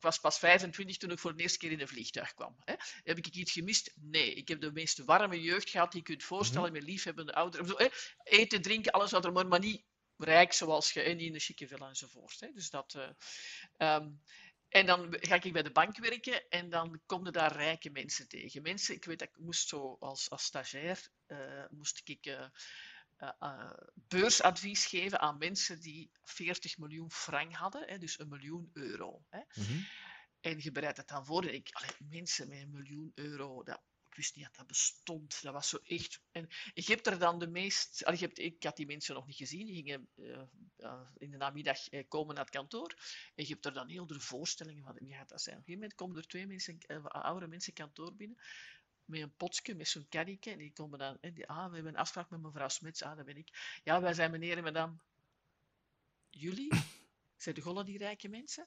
was 0.00 0.18
pas 0.18 0.38
25 0.38 0.96
toen 0.96 1.10
ik 1.10 1.18
voor 1.18 1.36
de 1.36 1.42
eerste 1.42 1.58
keer 1.58 1.70
in 1.70 1.80
een 1.80 1.88
vliegtuig 1.88 2.34
kwam. 2.34 2.56
Hè? 2.64 2.74
Heb 3.02 3.18
ik 3.18 3.26
iets 3.26 3.52
gemist? 3.52 3.92
Nee. 4.00 4.34
Ik 4.34 4.48
heb 4.48 4.60
de 4.60 4.72
meest 4.72 5.04
warme 5.04 5.40
jeugd 5.40 5.70
gehad 5.70 5.92
die 5.92 6.00
je 6.00 6.06
kunt 6.06 6.22
voorstellen 6.24 6.72
met 6.72 6.82
liefhebbende 6.82 7.52
hè? 7.76 7.86
Eten, 8.22 8.62
drinken, 8.62 8.92
alles 8.92 9.10
wat 9.10 9.24
er 9.24 9.32
maar, 9.32 9.46
maar 9.46 9.58
niet 9.60 9.84
rijk 10.24 10.52
zoals 10.52 10.92
je, 10.92 11.02
in 11.02 11.34
een 11.34 11.40
chique 11.40 11.68
villa 11.68 11.88
enzovoort. 11.88 12.40
Hè? 12.40 12.52
Dus 12.52 12.70
dat, 12.70 12.94
eh, 12.94 13.08
ehm, 13.76 14.10
en 14.68 14.86
dan 14.86 15.16
ga 15.20 15.34
ik 15.34 15.52
bij 15.52 15.62
de 15.62 15.72
bank 15.72 15.98
werken 15.98 16.48
en 16.48 16.70
dan 16.70 17.00
komen 17.06 17.32
daar 17.32 17.56
rijke 17.56 17.90
mensen 17.90 18.28
tegen. 18.28 18.62
Mensen, 18.62 18.94
ik 18.94 19.04
weet 19.04 19.18
dat 19.18 19.28
ik 19.28 19.38
moest 19.38 19.68
zo 19.68 19.96
als, 20.00 20.30
als 20.30 20.44
stagiair, 20.44 21.08
eh, 21.26 21.64
moest 21.70 22.00
ik... 22.04 22.26
eh, 22.26 22.46
beursadvies 23.94 24.86
geven 24.86 25.20
aan 25.20 25.38
mensen 25.38 25.80
die 25.80 26.10
40 26.22 26.78
miljoen 26.78 27.10
frank 27.10 27.54
hadden, 27.54 27.88
hè, 27.88 27.98
dus 27.98 28.18
een 28.18 28.28
miljoen 28.28 28.70
euro. 28.72 29.24
Hè. 29.28 29.40
Mhm. 29.54 29.78
En 30.40 30.58
je 30.62 30.72
bereidt 30.72 30.96
het 30.96 31.08
dan 31.08 31.26
voor. 31.26 31.42
En 31.42 31.54
ik, 31.54 31.68
allee, 31.72 31.90
mensen 31.98 32.48
met 32.48 32.58
een 32.58 32.70
miljoen 32.70 33.12
euro, 33.14 33.62
dat, 33.62 33.80
ik 34.14 34.20
wist 34.20 34.36
niet 34.36 34.44
dat 34.44 34.56
dat 34.56 34.66
bestond. 34.66 35.42
Dat 35.42 35.52
was 35.52 35.68
zo 35.68 35.78
echt. 35.84 36.20
En 36.32 36.48
je 36.74 36.82
hebt 36.92 37.06
er 37.06 37.18
dan 37.18 37.38
de 37.38 37.46
meest. 37.46 38.02
Ik 38.34 38.62
had 38.62 38.76
die 38.76 38.86
mensen 38.86 39.14
nog 39.14 39.26
niet 39.26 39.36
gezien. 39.36 39.66
Die 39.66 39.74
gingen 39.74 40.08
eh, 40.16 40.40
eh, 40.76 41.00
in 41.16 41.30
de 41.30 41.36
namiddag 41.36 41.88
eh, 41.88 42.08
komen 42.08 42.34
naar 42.34 42.44
het 42.44 42.54
kantoor. 42.54 42.94
En 43.34 43.44
je 43.46 43.52
hebt 43.52 43.64
er 43.64 43.72
dan 43.72 43.88
heel 43.88 44.06
de 44.06 44.20
voorstellingen 44.20 44.84
van. 44.84 44.96
Ja, 45.00 45.24
dat 45.24 45.42
zijn. 45.42 45.56
Op 45.56 45.60
een 45.60 45.66
gegeven 45.66 45.72
moment 45.72 45.94
komen 45.94 46.16
er 46.16 46.26
twee 46.26 46.46
mensen, 46.46 46.78
oudere 47.02 47.46
mensen 47.46 47.72
kantoor 47.72 48.14
binnen. 48.14 48.38
Met 49.04 49.20
een 49.20 49.36
potje, 49.36 49.74
met 49.74 49.88
zo'n 49.88 50.08
karretje. 50.08 50.50
En 50.50 50.58
die 50.58 50.72
komen 50.72 50.98
dan. 50.98 51.18
En 51.20 51.34
die, 51.34 51.46
ah, 51.46 51.68
we 51.68 51.74
hebben 51.74 51.92
een 51.92 52.00
afspraak 52.00 52.30
met 52.30 52.40
mevrouw 52.40 52.68
Smits. 52.68 53.02
Ah, 53.02 53.16
dat 53.16 53.26
ben 53.26 53.36
ik. 53.36 53.80
Ja, 53.84 54.00
wij 54.00 54.14
zijn 54.14 54.30
meneer 54.30 54.56
en 54.56 54.62
madame. 54.62 54.96
Jullie? 56.30 56.72
Zijn 57.36 57.54
de 57.54 57.60
gollen 57.60 57.84
die 57.84 57.98
rijke 57.98 58.28
mensen? 58.28 58.66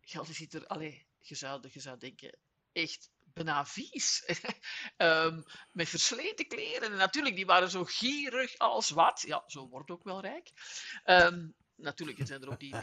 Je 0.00 0.24
ziet 0.24 0.54
er. 0.54 0.66
Allee, 0.66 1.06
je 1.18 1.34
zou, 1.34 1.68
je 1.72 1.80
zou 1.80 1.98
denken. 1.98 2.38
Echt 2.72 3.10
bijna 3.34 3.66
vies. 3.66 4.24
Ehm, 4.96 5.42
met 5.72 5.88
versleten 5.88 6.46
kleren. 6.46 6.92
En 6.92 6.96
natuurlijk, 6.96 7.36
die 7.36 7.46
waren 7.46 7.70
zo 7.70 7.84
gierig 7.84 8.58
als 8.58 8.90
wat. 8.90 9.22
Ja, 9.26 9.44
zo 9.46 9.68
wordt 9.68 9.90
ook 9.90 10.04
wel 10.04 10.20
rijk. 10.20 10.50
Ehm, 11.04 11.46
natuurlijk 11.76 12.18
zijn 12.22 12.42
er 12.42 12.50
ook 12.50 12.60
die, 12.60 12.74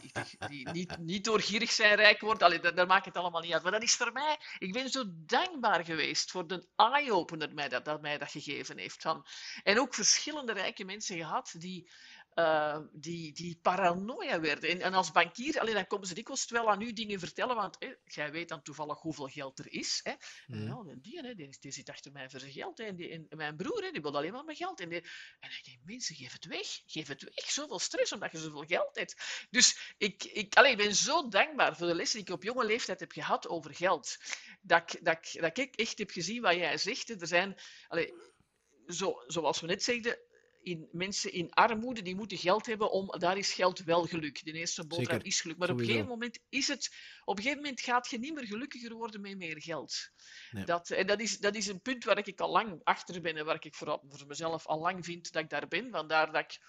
die, 0.47 0.69
niet, 0.69 0.97
niet 0.97 1.23
door 1.23 1.41
gierig 1.41 1.71
zijn 1.71 1.95
rijk 1.95 2.21
worden. 2.21 2.47
Allee, 2.47 2.73
daar, 2.73 2.87
maakt 2.87 3.05
het 3.05 3.17
allemaal 3.17 3.41
niet 3.41 3.53
uit. 3.53 3.63
Maar 3.63 3.71
dat 3.71 3.81
is 3.81 3.95
voor 3.95 4.11
mij... 4.11 4.39
Ik 4.57 4.73
ben 4.73 4.89
zo 4.89 5.03
dankbaar 5.07 5.85
geweest 5.85 6.31
voor 6.31 6.47
de 6.47 6.67
eye-opener 6.75 7.69
dat, 7.69 7.85
dat 7.85 8.01
mij 8.01 8.17
dat 8.17 8.31
gegeven 8.31 8.77
heeft. 8.77 9.01
Van, 9.01 9.25
en 9.63 9.79
ook 9.79 9.93
verschillende 9.93 10.53
rijke 10.53 10.85
mensen 10.85 11.17
gehad 11.17 11.53
die 11.57 11.89
uh, 12.35 12.79
die, 12.91 13.33
die 13.33 13.59
paranoia 13.61 14.39
werden. 14.39 14.69
En, 14.69 14.81
en, 14.81 14.93
als 14.93 15.11
bankier, 15.11 15.59
alleen 15.59 15.73
dan 15.73 15.87
komen 15.87 16.07
ze 16.07 16.13
dikwijls 16.13 16.49
wel 16.49 16.69
aan 16.69 16.81
u 16.81 16.93
dingen 16.93 17.19
vertellen, 17.19 17.55
want 17.55 17.77
jij 18.05 18.31
weet 18.31 18.49
dan 18.49 18.61
toevallig 18.61 18.99
hoeveel 18.99 19.27
geld 19.27 19.59
er 19.59 19.71
is. 19.73 19.99
Hè. 20.03 20.13
Mm. 20.47 20.67
Ja, 20.67 20.95
die, 20.95 21.19
hè, 21.21 21.35
die, 21.35 21.57
die, 21.59 21.71
zit 21.71 21.89
achter 21.89 22.11
mij 22.11 22.29
voor 22.29 22.39
zijn 22.39 22.51
geld. 22.51 22.77
Hè, 22.77 22.83
en, 22.83 22.95
die, 22.95 23.09
en 23.09 23.27
mijn 23.29 23.55
broer, 23.55 23.83
hè, 23.83 23.91
die 23.91 24.01
wil 24.01 24.15
alleen 24.15 24.31
maar 24.31 24.43
mijn 24.43 24.57
geld. 24.57 24.79
En, 24.79 24.89
die, 24.89 25.01
en 25.39 25.49
ik 25.49 25.65
denk, 25.65 25.79
mensen, 25.83 26.15
geef 26.15 26.33
het 26.33 26.45
weg. 26.45 26.67
Geef 26.85 27.07
het 27.07 27.23
weg. 27.23 27.51
Zoveel 27.51 27.79
stress 27.79 28.11
omdat 28.11 28.31
je 28.31 28.37
zoveel 28.37 28.65
geld 28.65 28.95
hebt. 28.95 29.47
Dus 29.49 29.95
ik, 29.97 30.23
ik, 30.23 30.55
allee, 30.55 30.71
ik 30.71 30.77
ben 30.77 30.95
zo 30.95 31.27
dankbaar 31.27 31.77
voor 31.77 31.87
de 31.87 31.95
lessen 31.95 32.19
die 32.19 32.27
ik 32.27 32.33
op 32.33 32.43
jonge 32.43 32.65
leeftijd 32.65 32.99
heb 32.99 33.11
gehad 33.11 33.47
over 33.47 33.75
geld. 33.75 34.17
Dat, 34.61 34.97
dat, 35.01 35.35
dat 35.39 35.57
ik 35.57 35.75
echt 35.75 35.97
heb 35.97 36.11
gezien 36.11 36.41
wat 36.41 36.55
jij 36.55 36.77
zegt. 36.77 37.07
Hè. 37.07 37.19
Er 37.19 37.27
zijn, 37.27 37.57
allee, 37.87 38.13
zo, 38.87 39.23
zoals 39.27 39.59
we 39.59 39.67
net 39.67 39.83
zeiden, 39.83 40.19
in, 40.63 40.89
mensen 40.91 41.31
in 41.31 41.51
armoede, 41.51 42.01
die 42.01 42.15
moeten 42.15 42.37
geld 42.37 42.65
hebben 42.65 42.91
om, 42.91 43.19
daar 43.19 43.37
is 43.37 43.53
geld 43.53 43.83
wel 43.83 44.05
geluk. 44.05 44.45
De 44.45 44.51
eerste 44.51 44.87
boterham 44.87 45.21
is 45.21 45.41
geluk. 45.41 45.57
Maar 45.57 45.69
op 45.69 45.79
een 45.79 45.85
gegeven 45.85 46.07
moment 46.07 46.39
is 46.49 46.67
het, 46.67 46.95
op 47.23 47.37
een 47.37 47.43
gegeven 47.43 47.63
moment 47.63 47.81
gaat 47.81 48.09
je 48.09 48.19
niet 48.19 48.33
meer 48.33 48.45
gelukkiger 48.47 48.93
worden 48.93 49.21
met 49.21 49.37
meer 49.37 49.61
geld. 49.61 50.11
Dat, 50.65 50.89
en 50.89 51.07
dat 51.07 51.19
is, 51.19 51.37
dat 51.37 51.55
is 51.55 51.67
een 51.67 51.81
punt 51.81 52.03
waar 52.03 52.27
ik 52.27 52.39
al 52.39 52.51
lang 52.51 52.81
achter 52.83 53.21
ben 53.21 53.37
en 53.37 53.45
waar 53.45 53.65
ik 53.65 53.75
voor, 53.75 54.01
voor 54.09 54.27
mezelf 54.27 54.65
al 54.65 54.79
lang 54.79 55.05
vind 55.05 55.31
dat 55.31 55.43
ik 55.43 55.49
daar 55.49 55.67
ben. 55.67 55.91
Vandaar 55.91 56.31
dat 56.31 56.41
ik, 56.41 56.59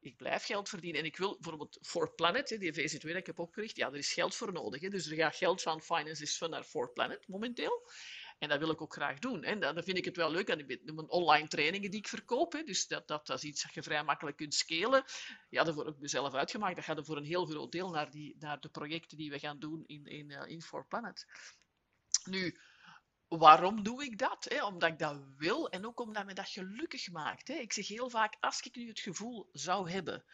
ik 0.00 0.16
blijf 0.16 0.44
geld 0.44 0.68
verdienen. 0.68 1.00
En 1.00 1.06
ik 1.06 1.16
wil 1.16 1.38
bijvoorbeeld 1.40 1.78
For 1.82 2.14
Planet, 2.14 2.48
die 2.48 2.72
VZ2 2.72 2.98
dat 2.98 3.16
ik 3.16 3.26
heb 3.26 3.38
opgericht, 3.38 3.76
ja, 3.76 3.86
er 3.86 3.94
is 3.94 4.12
geld 4.12 4.34
voor 4.34 4.52
nodig. 4.52 4.80
Hè. 4.80 4.88
Dus 4.88 5.06
er 5.06 5.16
gaat 5.16 5.36
geld 5.36 5.62
van 5.62 5.82
Finance 5.82 6.22
is 6.22 6.36
Fun 6.36 6.50
naar 6.50 6.64
For 6.64 6.92
Planet 6.92 7.28
momenteel. 7.28 7.90
En 8.38 8.48
dat 8.48 8.58
wil 8.58 8.70
ik 8.70 8.80
ook 8.80 8.92
graag 8.92 9.18
doen. 9.18 9.44
En 9.44 9.60
dan 9.60 9.82
vind 9.82 9.98
ik 9.98 10.04
het 10.04 10.16
wel 10.16 10.30
leuk. 10.30 10.48
En 10.48 10.58
ik 10.58 10.84
mijn 10.84 11.10
online 11.10 11.48
trainingen 11.48 11.90
die 11.90 12.00
ik 12.00 12.08
verkoop. 12.08 12.52
Hè. 12.52 12.62
Dus 12.62 12.86
dat, 12.86 13.08
dat, 13.08 13.26
dat, 13.26 13.36
is 13.36 13.44
iets 13.44 13.62
dat 13.62 13.74
je 13.74 13.82
vrij 13.82 14.04
makkelijk 14.04 14.36
kunt 14.36 14.54
scalen. 14.54 15.04
Ja, 15.48 15.64
dat 15.64 15.76
heb 15.76 15.86
ik 15.86 15.98
mezelf 15.98 16.34
uitgemaakt. 16.34 16.76
Dat 16.76 16.84
gaat 16.84 17.06
voor 17.06 17.16
een 17.16 17.24
heel 17.24 17.46
groot 17.46 17.72
deel 17.72 17.90
naar, 17.90 18.10
die, 18.10 18.36
naar 18.38 18.60
de 18.60 18.68
projecten 18.68 19.16
die 19.16 19.30
we 19.30 19.38
gaan 19.38 19.58
doen 19.58 19.84
in, 19.86 20.06
in, 20.06 20.30
uh, 20.30 20.80
Planet. 20.88 21.26
Nu, 22.24 22.58
waarom 23.28 23.82
doe 23.82 24.04
ik 24.04 24.18
dat? 24.18 24.46
Hè? 24.48 24.64
Omdat 24.64 24.90
ik 24.90 24.98
dat 24.98 25.22
wil 25.36 25.68
en 25.70 25.86
ook 25.86 26.00
omdat 26.00 26.26
me 26.26 26.34
dat 26.34 26.48
gelukkig 26.48 27.10
maakt. 27.10 27.48
Hè? 27.48 27.54
Ik 27.54 27.72
zeg 27.72 27.88
heel 27.88 28.10
vaak, 28.10 28.36
als 28.40 28.60
ik 28.60 28.76
nu 28.76 28.88
het 28.88 29.00
gevoel 29.00 29.48
zou 29.52 29.90
hebben 29.90 30.24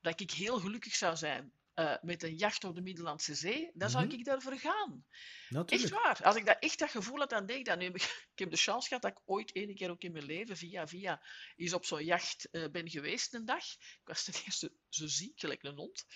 dat 0.00 0.20
ik 0.20 0.30
heel 0.30 0.58
gelukkig 0.58 0.94
zou 0.94 1.16
zijn 1.16 1.52
uh, 1.80 1.94
met 2.02 2.22
een 2.22 2.36
jacht 2.36 2.64
op 2.64 2.74
de 2.74 2.80
Middellandse 2.80 3.34
Zee, 3.34 3.70
dan 3.74 3.90
zou 3.90 4.06
mhm. 4.06 4.14
ik 4.14 4.24
daarvoor 4.24 4.58
gaan. 4.58 5.04
Natuurlijk. 5.48 5.92
Echt 5.92 6.02
waar. 6.02 6.20
Als 6.22 6.36
ik 6.36 6.46
dat 6.46 6.56
echt 6.60 6.78
dat 6.78 6.90
gevoel 6.90 7.18
had, 7.18 7.30
dan 7.30 7.46
denk 7.46 7.58
ik 7.58 7.64
dat. 7.64 7.78
Nu, 7.78 7.86
ik 8.32 8.32
heb 8.34 8.50
de 8.50 8.56
chance 8.56 8.88
gehad 8.88 9.02
dat 9.02 9.10
ik 9.10 9.20
ooit 9.24 9.54
ene 9.54 9.74
keer 9.74 9.90
ook 9.90 10.02
in 10.02 10.12
mijn 10.12 10.24
leven 10.24 10.56
via 10.56 10.86
via 10.86 11.22
eens 11.56 11.72
op 11.72 11.84
zo'n 11.84 12.04
jacht 12.04 12.48
uh, 12.52 12.68
ben 12.70 12.90
geweest 12.90 13.34
een 13.34 13.44
dag. 13.44 13.64
Ik 13.74 14.00
was 14.04 14.24
ten 14.24 14.34
eerste 14.44 14.72
zo 14.88 15.06
ziek, 15.06 15.40
gelijk 15.40 15.62
een 15.62 15.76
hond. 15.76 16.06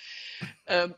Um, 0.64 0.94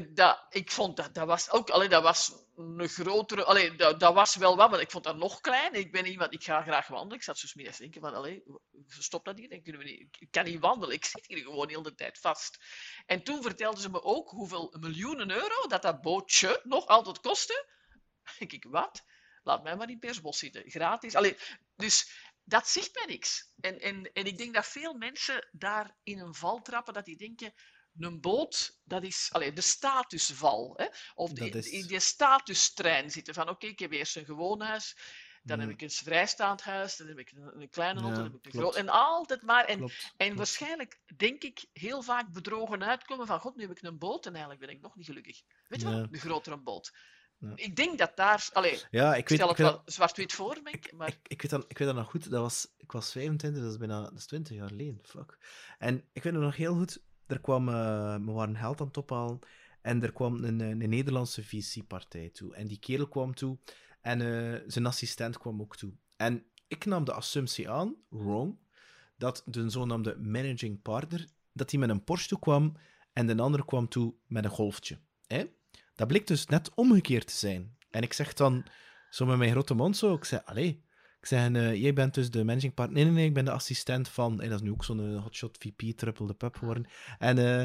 dat, 0.00 0.46
ik 0.48 0.70
vond 0.70 0.96
dat, 0.96 1.14
dat 1.14 1.26
was 1.26 1.50
ook, 1.50 1.70
allee, 1.70 1.88
dat 1.88 2.02
was 2.02 2.32
een 2.56 2.88
grotere, 2.88 3.44
allee, 3.44 3.74
dat, 3.74 4.00
dat 4.00 4.14
was 4.14 4.36
wel 4.36 4.56
wat, 4.56 4.70
maar 4.70 4.80
ik 4.80 4.90
vond 4.90 5.04
dat 5.04 5.16
nog 5.16 5.40
klein. 5.40 5.74
Ik 5.74 5.92
ben 5.92 6.06
iemand, 6.06 6.32
ik 6.34 6.44
ga 6.44 6.62
graag 6.62 6.86
wandelen. 6.86 7.16
Ik 7.16 7.22
zat 7.22 7.38
zo 7.38 7.46
smiddags 7.46 7.78
denken 7.78 8.00
van, 8.00 8.14
allee, 8.14 8.42
stop 8.86 9.24
dat 9.24 9.38
hier, 9.38 9.48
dan 9.48 9.62
kunnen 9.62 9.82
we 9.82 9.88
niet, 9.88 10.16
ik 10.18 10.30
kan 10.30 10.44
niet 10.44 10.60
wandelen, 10.60 10.94
ik 10.94 11.04
zit 11.04 11.26
hier 11.26 11.38
gewoon 11.38 11.68
heel 11.68 11.82
de 11.82 11.94
tijd 11.94 12.18
vast. 12.18 12.58
En 13.06 13.22
toen 13.22 13.42
vertelden 13.42 13.80
ze 13.80 13.90
me 13.90 14.02
ook 14.02 14.30
hoeveel 14.30 14.76
miljoenen 14.80 15.30
euro 15.30 15.66
dat 15.68 15.82
dat 15.82 16.00
bootje 16.00 16.60
nog 16.64 16.86
altijd 16.86 17.20
kostte. 17.20 17.66
denk 18.38 18.52
ik, 18.52 18.64
wat? 18.64 19.04
Laat 19.42 19.62
mij 19.62 19.76
maar 19.76 19.90
in 19.90 19.98
Persbos 19.98 20.38
zitten, 20.38 20.70
gratis. 20.70 21.14
Allee, 21.14 21.36
dus 21.76 22.10
dat 22.44 22.68
zegt 22.68 22.94
mij 22.94 23.04
niks. 23.06 23.52
En, 23.60 23.80
en, 23.80 24.12
en 24.12 24.24
ik 24.24 24.38
denk 24.38 24.54
dat 24.54 24.66
veel 24.66 24.94
mensen 24.94 25.48
daar 25.52 25.96
in 26.02 26.18
een 26.18 26.34
val 26.34 26.62
trappen, 26.62 26.94
dat 26.94 27.04
die 27.04 27.16
denken, 27.16 27.54
een 27.98 28.20
boot, 28.20 28.80
dat 28.84 29.02
is 29.02 29.28
allez, 29.32 29.54
de 29.54 29.60
statusval. 29.60 30.74
Hè? 30.76 30.86
Of 31.14 31.32
de, 31.32 31.48
is... 31.48 31.68
in 31.68 31.86
die 31.86 32.00
statustrein 32.00 33.10
zitten 33.10 33.34
van 33.34 33.48
oké, 33.48 33.66
ik 33.66 33.78
heb 33.78 33.92
eerst 33.92 34.16
een 34.16 34.24
gewoon 34.24 34.60
huis, 34.60 34.96
dan 35.42 35.60
heb 35.60 35.68
ik 35.70 35.82
een 35.82 35.90
vrijstaand 35.90 36.62
huis, 36.62 36.96
dan 36.96 37.06
heb 37.06 37.18
ik 37.18 37.32
een, 37.32 37.60
een 37.60 37.68
kleine 37.68 38.00
hond, 38.00 38.14
dan 38.14 38.24
heb 38.24 38.34
ik 38.34 38.44
een 38.44 38.60
groot... 38.60 38.76
En 38.76 38.88
altijd 38.88 39.42
maar... 39.42 39.64
En, 39.64 39.90
en 40.16 40.36
waarschijnlijk, 40.36 41.00
denk 41.16 41.42
ik, 41.42 41.64
heel 41.72 42.02
vaak 42.02 42.32
bedrogen 42.32 42.84
uitkomen 42.84 43.26
van 43.26 43.40
god, 43.40 43.56
nu 43.56 43.62
heb 43.62 43.76
ik 43.76 43.82
een 43.82 43.98
boot 43.98 44.26
en 44.26 44.32
eigenlijk 44.32 44.66
ben 44.66 44.74
ik 44.74 44.80
nog 44.80 44.96
niet 44.96 45.06
gelukkig. 45.06 45.42
Weet 45.68 45.80
je 45.80 45.86
wel? 45.86 45.98
Een 45.98 46.18
grotere 46.18 46.56
boot. 46.56 46.92
Ja. 47.38 47.52
Ik 47.54 47.76
denk 47.76 47.98
dat 47.98 48.16
daar... 48.16 48.48
Allee, 48.52 48.80
ja, 48.90 49.14
ik 49.14 49.28
weet, 49.28 49.38
stel 49.38 49.48
het 49.48 49.58
wel 49.58 49.82
zwart-wit 49.84 50.32
voor 50.32 50.60
ik, 50.64 50.92
maar... 50.92 51.08
Ik, 51.08 51.18
ik, 51.22 51.42
weet 51.42 51.50
dat, 51.50 51.64
ik 51.68 51.78
weet 51.78 51.88
dat 51.88 51.96
nog 51.96 52.10
goed. 52.10 52.30
Dat 52.30 52.40
was, 52.40 52.66
ik 52.76 52.92
was 52.92 53.12
25, 53.12 53.62
dat 53.62 53.70
is 53.70 53.78
bijna 53.78 54.02
dat 54.02 54.18
is 54.18 54.26
20 54.26 54.56
jaar 54.56 54.68
geleden. 54.68 55.00
Fuck. 55.02 55.38
En 55.78 56.08
ik 56.12 56.22
weet 56.22 56.32
het 56.32 56.42
nog 56.42 56.56
heel 56.56 56.74
goed 56.74 57.02
er 57.32 57.40
kwam, 57.40 57.68
uh, 57.68 58.14
we 58.24 58.32
waren 58.32 58.56
geld 58.56 58.80
aan 58.80 58.86
het 58.86 58.96
ophalen 58.96 59.38
en 59.82 60.02
er 60.02 60.12
kwam 60.12 60.44
een, 60.44 60.60
een 60.60 60.88
Nederlandse 60.88 61.44
VC-partij 61.44 62.30
toe. 62.30 62.54
En 62.54 62.66
die 62.66 62.78
kerel 62.78 63.08
kwam 63.08 63.34
toe 63.34 63.58
en 64.00 64.20
uh, 64.20 64.58
zijn 64.66 64.86
assistent 64.86 65.38
kwam 65.38 65.60
ook 65.60 65.76
toe. 65.76 65.92
En 66.16 66.44
ik 66.68 66.84
nam 66.84 67.04
de 67.04 67.12
assumptie 67.12 67.70
aan, 67.70 67.94
wrong, 68.08 68.58
dat 69.16 69.42
de 69.46 69.70
zogenaamde 69.70 70.18
managing 70.18 70.82
partner, 70.82 71.26
dat 71.52 71.70
hij 71.70 71.80
met 71.80 71.90
een 71.90 72.04
Porsche 72.04 72.28
toe 72.28 72.38
kwam 72.38 72.76
en 73.12 73.26
de 73.26 73.42
andere 73.42 73.64
kwam 73.64 73.88
toe 73.88 74.14
met 74.26 74.44
een 74.44 74.50
golfje. 74.50 74.98
Hè? 75.26 75.44
Dat 75.94 76.08
bleek 76.08 76.26
dus 76.26 76.46
net 76.46 76.74
omgekeerd 76.74 77.26
te 77.26 77.34
zijn. 77.36 77.76
En 77.90 78.02
ik 78.02 78.12
zeg 78.12 78.34
dan, 78.34 78.64
zo 79.10 79.26
met 79.26 79.38
mijn 79.38 79.50
grote 79.50 79.74
mond 79.74 79.96
zo, 79.96 80.14
ik 80.14 80.24
zei, 80.24 80.42
allee, 80.44 80.84
ik 81.22 81.28
zeg, 81.28 81.48
uh, 81.48 81.74
jij 81.74 81.92
bent 81.92 82.14
dus 82.14 82.30
de 82.30 82.44
managing 82.44 82.74
partner. 82.74 82.96
Nee, 82.96 83.04
nee, 83.04 83.14
nee, 83.14 83.26
ik 83.26 83.34
ben 83.34 83.44
de 83.44 83.50
assistent 83.50 84.08
van... 84.08 84.40
En 84.40 84.48
dat 84.48 84.60
is 84.60 84.64
nu 84.64 84.72
ook 84.72 84.84
zo'n 84.84 85.14
eh, 85.14 85.22
hotshot 85.22 85.58
VP, 85.60 85.96
triple 85.96 86.26
de 86.26 86.34
pub 86.34 86.56
geworden. 86.56 86.86
En, 87.18 87.38
uh, 87.38 87.60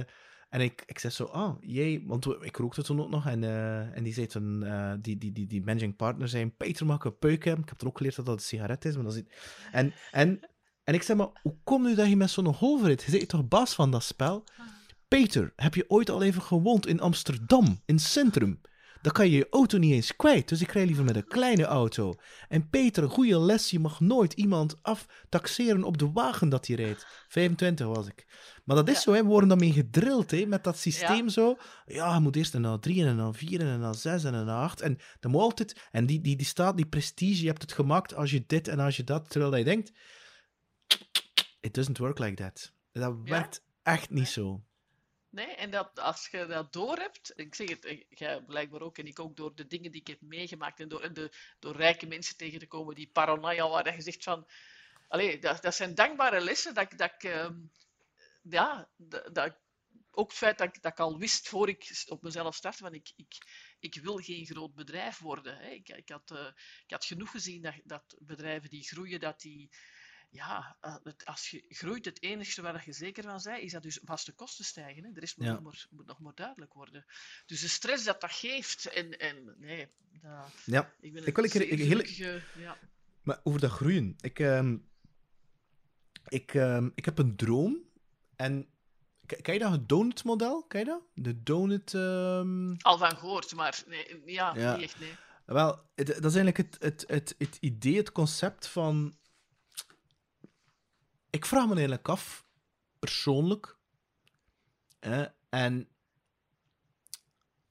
en 0.49 0.62
ik, 0.62 0.84
ik 0.86 0.99
zeg 0.99 1.12
zo, 1.12 1.24
ah, 1.24 1.55
jij... 1.62 2.03
Want 2.05 2.28
ik 2.41 2.58
rookte 2.58 2.84
toen 2.84 3.01
ook 3.01 3.10
nog. 3.10 3.28
En, 3.28 3.41
uh, 3.41 3.95
en 3.95 4.03
die 4.03 4.14
zei 4.14 4.26
toen, 4.28 4.66
die, 5.01 5.18
die, 5.18 5.32
die, 5.32 5.47
die 5.47 5.64
managing 5.64 5.95
partner 5.95 6.28
zei, 6.28 6.51
Peter, 6.51 6.86
mag 6.86 6.95
ik 6.95 7.03
een 7.03 7.18
peuk 7.18 7.45
hebben? 7.45 7.64
Ik 7.64 7.70
heb 7.70 7.82
er 7.82 7.88
ook 7.88 7.97
geleerd 7.97 8.16
dat 8.16 8.26
dat 8.26 8.36
een 8.36 8.41
sigaret 8.41 8.86
is. 8.86 8.95
Maar 8.95 9.03
dat 9.03 9.16
is 9.16 9.24
en, 9.72 9.93
en, 10.12 10.39
en 10.84 10.93
ik 10.93 11.03
zeg, 11.03 11.18
maar 11.18 11.30
hoe 11.41 11.58
kom 11.64 11.84
nu 11.84 11.95
dat 11.95 12.10
je 12.10 12.16
met 12.16 12.30
zo'n 12.30 12.53
holver 12.53 12.89
Je 12.89 13.01
zit 13.05 13.30
toch 13.30 13.47
bas 13.47 13.74
van 13.74 13.91
dat 13.91 14.03
spel? 14.03 14.43
Ah. 14.58 14.66
Peter, 15.08 15.53
heb 15.55 15.76
je 15.76 15.89
ooit 15.89 16.10
al 16.10 16.22
even 16.22 16.41
gewoond 16.41 16.88
in 16.88 16.99
Amsterdam, 16.99 17.82
in 17.86 17.95
het 17.95 18.03
centrum? 18.03 18.62
Dan 19.02 19.12
kan 19.12 19.30
je 19.30 19.38
je 19.38 19.48
auto 19.50 19.78
niet 19.78 19.93
eens 19.93 20.16
kwijt. 20.16 20.50
Dus 20.50 20.62
ik 20.62 20.72
rij 20.72 20.86
liever 20.86 21.04
met 21.04 21.16
een 21.16 21.28
kleine 21.28 21.64
auto. 21.64 22.14
En 22.48 22.70
Peter, 22.70 23.04
een 23.04 23.10
goede 23.10 23.39
les, 23.39 23.70
je 23.70 23.80
mag 23.80 24.00
nooit 24.00 24.34
iemand 24.34 24.84
aftaxeren 24.84 25.84
op 25.84 25.98
de 25.98 26.12
wagen 26.12 26.50
dat 26.50 26.68
hij 26.68 26.76
rijdt. 26.76 27.08
25 27.28 27.88
was 27.88 28.08
ik. 28.08 28.26
Maar 28.64 28.76
dat 28.76 28.89
is 28.89 29.02
zo, 29.02 29.14
hè. 29.14 29.22
we 29.22 29.28
worden 29.28 29.50
daarmee 29.50 29.72
gedrild 29.72 30.32
hè, 30.32 30.45
met 30.45 30.64
dat 30.64 30.78
systeem 30.78 31.30
zo. 31.30 31.58
Ja, 31.86 32.14
je 32.14 32.20
moet 32.20 32.36
eerst 32.36 32.54
een 32.54 32.80
A3 32.80 32.91
en 32.91 33.18
een 33.18 33.36
A4 33.36 33.60
en 33.60 33.68
een 33.68 33.95
A6 33.95 34.26
en 34.26 34.34
een 34.34 34.70
A8. 34.70 34.82
En 34.84 34.98
dan 35.20 35.32
moet 35.32 35.41
altijd, 35.41 35.88
en 35.91 36.06
die, 36.06 36.22
die, 36.22 36.36
die 36.36 36.45
staat, 36.45 36.78
die 36.78 36.88
prestige, 36.88 37.41
je 37.41 37.48
hebt 37.48 37.62
het 37.62 37.72
gemaakt 37.72 38.16
als 38.16 38.32
je 38.32 38.43
dit 38.48 38.68
en 38.68 38.80
als 38.80 38.98
je 38.98 39.04
dat. 39.04 39.30
Terwijl 39.30 39.56
je 39.56 39.64
denkt, 39.64 39.91
it 41.60 41.74
doesn't 41.74 41.98
work 41.98 42.20
like 42.20 42.36
that. 42.36 42.74
Dat 42.91 43.16
werkt 43.24 43.64
echt 43.84 44.10
niet 44.10 44.28
zo. 44.28 44.66
Nee, 45.38 45.55
en 45.55 45.71
dat, 45.71 45.99
als 45.99 46.27
je 46.27 46.45
dat 46.45 46.73
door 46.73 46.97
hebt, 46.97 47.33
ik 47.35 47.55
zeg 47.55 47.69
het, 47.69 48.05
jij 48.09 48.41
blijkbaar 48.41 48.81
ook, 48.81 48.97
en 48.97 49.05
ik 49.05 49.19
ook 49.19 49.35
door 49.35 49.55
de 49.55 49.67
dingen 49.67 49.91
die 49.91 50.01
ik 50.01 50.07
heb 50.07 50.21
meegemaakt 50.21 50.79
en 50.79 50.88
door, 50.88 51.01
en 51.01 51.13
de, 51.13 51.31
door 51.59 51.75
rijke 51.75 52.07
mensen 52.07 52.38
tegen 52.38 52.59
te 52.59 52.67
komen 52.67 52.95
die 52.95 53.09
paranoia 53.11 53.69
waar 53.69 53.95
je 53.95 54.01
zegt 54.01 54.23
van, 54.23 54.47
allee, 55.07 55.39
dat, 55.39 55.61
dat 55.61 55.75
zijn 55.75 55.95
dankbare 55.95 56.41
lessen 56.41 56.73
dat, 56.73 56.91
dat 56.95 57.11
ik, 57.13 57.23
ehm, 57.23 57.55
ja, 58.41 58.89
dat, 59.31 59.57
ook 60.11 60.29
het 60.29 60.38
feit 60.38 60.57
dat 60.57 60.67
ik, 60.67 60.81
dat 60.81 60.91
ik 60.91 60.99
al 60.99 61.17
wist 61.17 61.47
voor 61.47 61.69
ik 61.69 62.03
op 62.07 62.21
mezelf 62.21 62.55
startte, 62.55 62.83
van 62.83 62.93
ik, 62.93 63.11
ik, 63.15 63.35
ik 63.79 63.95
wil 63.95 64.17
geen 64.17 64.45
groot 64.45 64.75
bedrijf 64.75 65.19
worden. 65.19 65.57
Hè. 65.57 65.69
Ik, 65.69 65.89
ik, 65.89 66.09
had, 66.09 66.31
eh, 66.31 66.47
ik 66.85 66.91
had 66.91 67.05
genoeg 67.05 67.31
gezien 67.31 67.61
dat, 67.61 67.73
dat 67.83 68.15
bedrijven 68.19 68.69
die 68.69 68.83
groeien, 68.83 69.19
dat 69.19 69.41
die, 69.41 69.69
ja, 70.30 70.78
eh, 70.82 70.95
het, 71.03 71.25
als 71.25 71.49
je 71.49 71.65
groeit, 71.69 72.05
het 72.05 72.21
enige 72.21 72.61
waar 72.61 72.82
je 72.86 72.93
zeker 72.93 73.23
van 73.23 73.39
bent, 73.43 73.63
is 73.63 73.71
dat 73.71 73.84
dus 73.84 73.99
vaste 74.03 74.34
kosten 74.34 74.65
stijgen. 74.65 75.03
Hè. 75.03 75.09
Moet, 75.09 75.34
Ja. 75.36 75.51
nog 75.51 75.61
maar, 75.61 75.86
moet 75.89 76.05
nog 76.05 76.19
maar 76.19 76.36
duidelijk 76.36 76.73
worden. 76.73 77.05
Dus 77.45 77.61
de 77.61 77.67
stress 77.67 78.03
dat 78.03 78.21
dat 78.21 78.32
geeft, 78.32 78.86
en, 78.86 79.17
en 79.19 79.55
nee, 79.57 79.88
dat, 80.21 80.51
Ja, 80.65 80.93
ik 80.99 81.13
ben 81.13 81.25
Ik 81.28 81.36
wil 81.36 81.43
een 81.43 81.71
ik- 81.99 82.09
heel- 82.09 82.41
ja. 82.57 82.78
maar 83.21 83.39
over 83.43 83.59
dat 83.59 83.71
groeien. 83.71 84.15
Ik, 84.19 84.39
ehm, 84.39 84.78
ik, 86.28 86.53
ehm, 86.53 86.89
ik 86.95 87.05
heb 87.05 87.17
een 87.17 87.36
droom. 87.36 87.86
En 88.36 88.67
ken 89.25 89.53
je 89.53 89.59
dat, 89.59 89.71
het 89.71 89.89
donut-model? 89.89 90.63
Ken 90.63 90.80
je 90.80 90.86
dat? 90.86 91.01
De 91.13 91.43
donut... 91.43 91.93
ehm, 91.93 92.75
Al 92.78 92.97
van 92.97 93.17
gehoord, 93.17 93.55
maar 93.55 93.84
nee, 93.88 94.21
ja, 94.25 94.55
Ja. 94.55 94.75
niet 94.75 94.84
echt, 94.84 94.99
nee. 94.99 95.13
Wel, 95.45 95.75
dat 95.95 96.07
is 96.07 96.36
eigenlijk 96.36 96.57
het, 96.57 96.75
het, 96.80 97.03
het, 97.07 97.36
het 97.38 97.57
idee, 97.59 97.97
het 97.97 98.11
concept 98.11 98.67
van... 98.67 99.17
Ik 101.38 101.45
vraag 101.45 101.65
me 101.67 101.73
eigenlijk 101.73 102.07
af, 102.09 102.45
persoonlijk, 102.99 103.77
hè, 104.99 105.25
en 105.49 105.88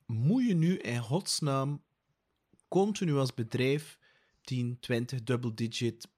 moet 0.07 0.47
je 0.47 0.55
nu 0.55 0.77
in 0.77 0.99
godsnaam 1.01 1.83
continu 2.69 3.17
als 3.17 3.35
bedrijf 3.35 3.99
10, 4.43 4.77
20, 4.81 5.23
double 5.23 5.55
digit, 5.55 6.09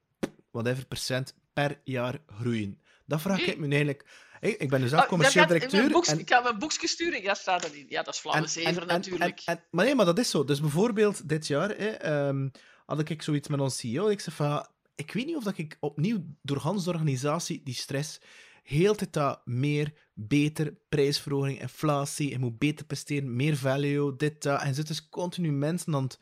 whatever 0.51 0.87
procent 0.87 1.35
per 1.53 1.81
jaar 1.85 2.19
groeien? 2.27 2.81
Dat 3.07 3.21
vraag 3.21 3.41
ik 3.41 3.59
me 3.59 3.67
eigenlijk... 3.69 4.07
Ik, 4.41 4.57
ik 4.59 4.69
ben 4.69 4.81
dus 4.81 4.91
zelf 4.91 5.03
Ah, 5.03 5.09
commercieel 5.09 5.45
gaat 5.45 5.53
directeur. 5.53 5.91
boeks- 5.91 6.09
en- 6.09 6.19
Ik 6.19 6.29
ga 6.29 6.41
mijn 6.41 6.59
boekje 6.59 6.89
sturen, 6.89 7.23
ja, 7.23 7.35
staat 7.35 7.65
er 7.65 7.75
niet. 7.75 7.91
Ja, 7.91 8.03
dat 8.03 8.15
is 8.45 8.53
zever 8.53 8.87
natuurlijk. 8.87 9.43
en- 9.45 9.65
maar 9.71 9.85
nee, 9.85 9.95
maar 9.95 10.07
dat 10.07 10.19
is 10.19 10.31
zo. 10.31 10.45
Dus 10.45 10.61
bijvoorbeeld 10.61 11.29
dit 11.29 11.47
jaar 11.47 11.69
hè, 11.69 11.89
ehm, 11.89 12.49
had 12.87 13.09
ik 13.11 13.23
zoiets 13.23 13.49
met 13.49 13.61
ons 13.61 13.77
CEO. 13.77 14.09
Ik 14.09 14.21
zei 14.21 14.37
van, 14.37 14.67
ik 14.99 15.13
weet 15.13 15.27
niet 15.27 15.37
of 15.37 15.45
dat 15.45 15.59
ik 15.59 15.77
opnieuw 15.81 16.25
door 16.43 16.57
Hans 16.57 16.85
de 16.85 16.91
organisatie 16.91 17.63
die 17.65 17.75
stress 17.75 18.21
heel 18.63 18.95
tijd 18.95 19.13
dat 19.13 19.41
meer, 19.45 19.93
beter, 20.15 20.75
prijsverhoging, 20.89 21.61
inflatie, 21.61 22.31
je 22.31 22.39
moet 22.39 22.59
beter 22.59 22.87
presteren, 22.87 23.37
meer 23.37 23.57
value, 23.57 24.17
dit, 24.17 24.43
dat. 24.43 24.61
En 24.63 24.75
zitten 24.75 24.97
dus 24.97 25.09
continu 25.09 25.53
mensen 25.53 25.95
aan 25.95 26.03
het, 26.03 26.13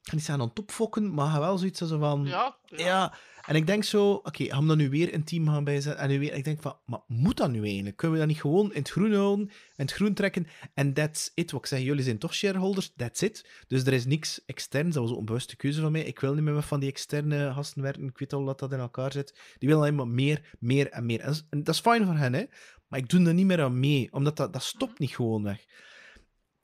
ik 0.00 0.08
ga 0.08 0.14
niet 0.14 0.24
zeggen 0.24 0.42
aan 0.42 0.48
het 0.48 0.58
opfokken, 0.58 1.14
maar 1.14 1.40
wel 1.40 1.58
zoiets 1.58 1.80
als 1.80 1.90
van... 1.90 2.24
ja, 2.24 2.56
ja. 2.64 2.84
Ja, 2.84 3.14
en 3.50 3.56
ik 3.56 3.66
denk 3.66 3.84
zo, 3.84 4.12
oké, 4.12 4.44
gaan 4.44 4.60
we 4.60 4.66
dan 4.66 4.76
nu 4.76 4.88
weer 4.88 5.14
een 5.14 5.24
team 5.24 5.46
gaan 5.46 5.64
bijzetten? 5.64 6.02
En 6.02 6.08
nu 6.08 6.18
weer, 6.18 6.34
ik 6.34 6.44
denk 6.44 6.60
van, 6.60 6.76
maar 6.86 7.00
moet 7.06 7.36
dat 7.36 7.50
nu 7.50 7.64
eigenlijk? 7.64 7.96
Kunnen 7.96 8.16
we 8.16 8.22
dat 8.22 8.32
niet 8.32 8.40
gewoon 8.40 8.72
in 8.72 8.78
het 8.78 8.90
groen 8.90 9.12
houden, 9.12 9.46
in 9.48 9.84
het 9.84 9.92
groen 9.92 10.14
trekken? 10.14 10.46
En 10.74 10.92
that's 10.92 11.30
it. 11.34 11.50
Wat 11.50 11.60
ik 11.60 11.66
zeg, 11.66 11.80
jullie 11.80 12.04
zijn 12.04 12.18
toch 12.18 12.34
shareholders, 12.34 12.92
that's 12.96 13.22
it. 13.22 13.64
Dus 13.66 13.84
er 13.84 13.92
is 13.92 14.06
niks 14.06 14.44
externs, 14.44 14.94
dat 14.94 15.08
was 15.08 15.18
een 15.18 15.24
bewuste 15.24 15.56
keuze 15.56 15.80
van 15.80 15.92
mij. 15.92 16.02
Ik 16.02 16.20
wil 16.20 16.34
niet 16.34 16.44
meer 16.44 16.62
van 16.62 16.80
die 16.80 16.88
externe 16.88 17.52
gasten 17.52 17.82
werken, 17.82 18.08
ik 18.08 18.18
weet 18.18 18.32
al 18.32 18.44
dat 18.44 18.58
dat 18.58 18.72
in 18.72 18.78
elkaar 18.78 19.12
zit. 19.12 19.38
Die 19.58 19.68
willen 19.68 19.82
alleen 19.82 19.94
maar 19.94 20.08
meer, 20.08 20.56
meer 20.58 20.90
en 20.90 21.06
meer. 21.06 21.20
En 21.20 21.26
dat 21.26 21.34
is, 21.34 21.46
en 21.50 21.64
dat 21.64 21.74
is 21.74 21.80
fijn 21.80 22.04
voor 22.04 22.16
hen, 22.16 22.32
hè. 22.32 22.44
Maar 22.88 22.98
ik 22.98 23.08
doe 23.08 23.26
er 23.26 23.34
niet 23.34 23.46
meer 23.46 23.62
aan 23.62 23.80
mee, 23.80 24.12
omdat 24.12 24.36
dat, 24.36 24.52
dat 24.52 24.62
stopt 24.62 24.98
niet 24.98 25.14
gewoon 25.14 25.42
weg. 25.42 25.64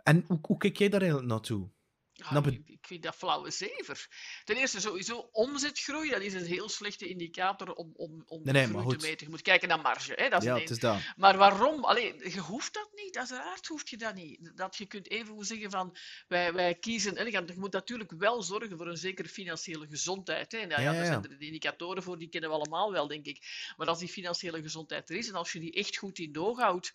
En 0.02 0.24
hoe, 0.26 0.38
hoe 0.42 0.56
kijk 0.56 0.76
jij 0.76 0.88
daar 0.88 1.00
eigenlijk 1.00 1.30
naartoe? 1.30 1.68
Ja, 2.16 2.32
Nou, 2.32 2.48
ik, 2.48 2.68
ik 2.68 2.86
vind 2.86 3.02
dat 3.02 3.14
flauwe 3.14 3.50
zever. 3.50 4.08
Ten 4.44 4.56
eerste, 4.56 4.80
sowieso, 4.80 5.28
omzetgroei, 5.32 6.10
dat 6.10 6.20
is 6.20 6.34
een 6.34 6.44
heel 6.44 6.68
slechte 6.68 7.08
indicator 7.08 7.72
om, 7.72 7.92
om, 7.96 8.22
om 8.26 8.40
Nee, 8.44 8.52
nee, 8.52 8.66
groei 8.66 8.84
maar 8.84 8.96
te 8.96 9.06
meten. 9.06 9.26
Je 9.26 9.32
moet 9.32 9.42
kijken 9.42 9.68
naar 9.68 9.80
marge, 9.80 10.12
hè? 10.16 10.28
dat 10.28 10.42
is 10.42 10.48
Ja, 10.48 10.58
het 10.58 10.70
is 10.70 10.78
dat. 10.78 10.98
Maar 11.16 11.36
waarom? 11.36 11.84
Allee, 11.84 12.32
je 12.32 12.40
hoeft 12.40 12.74
dat 12.74 12.88
niet. 12.94 13.18
Uiteraard 13.18 13.66
hoef 13.66 13.90
je 13.90 13.96
dat 13.96 14.14
niet. 14.14 14.50
Dat 14.54 14.76
je 14.76 14.86
kunt 14.86 15.10
even 15.10 15.44
zeggen 15.44 15.70
van 15.70 15.96
wij, 16.28 16.52
wij 16.52 16.74
kiezen. 16.74 17.16
En 17.16 17.30
je 17.30 17.54
moet 17.56 17.72
natuurlijk 17.72 18.12
wel 18.18 18.42
zorgen 18.42 18.76
voor 18.76 18.88
een 18.88 18.96
zekere 18.96 19.28
financiële 19.28 19.86
gezondheid. 19.86 20.52
Hè. 20.52 20.66
Nou, 20.66 20.82
ja, 20.82 20.92
Ja, 20.92 20.92
ja, 20.92 21.04
zijn 21.04 21.22
er 21.22 21.38
de 21.38 21.46
indicatoren 21.46 22.02
voor, 22.02 22.18
die 22.18 22.28
kennen 22.28 22.50
we 22.50 22.56
allemaal 22.56 22.92
wel, 22.92 23.06
denk 23.06 23.26
ik. 23.26 23.72
Maar 23.76 23.86
als 23.86 23.98
die 23.98 24.08
financiële 24.08 24.62
gezondheid 24.62 25.10
er 25.10 25.16
is 25.16 25.28
en 25.28 25.34
als 25.34 25.52
je 25.52 25.60
die 25.60 25.72
echt 25.72 25.96
goed 25.96 26.18
in 26.18 26.32
doog 26.32 26.58
houdt, 26.58 26.92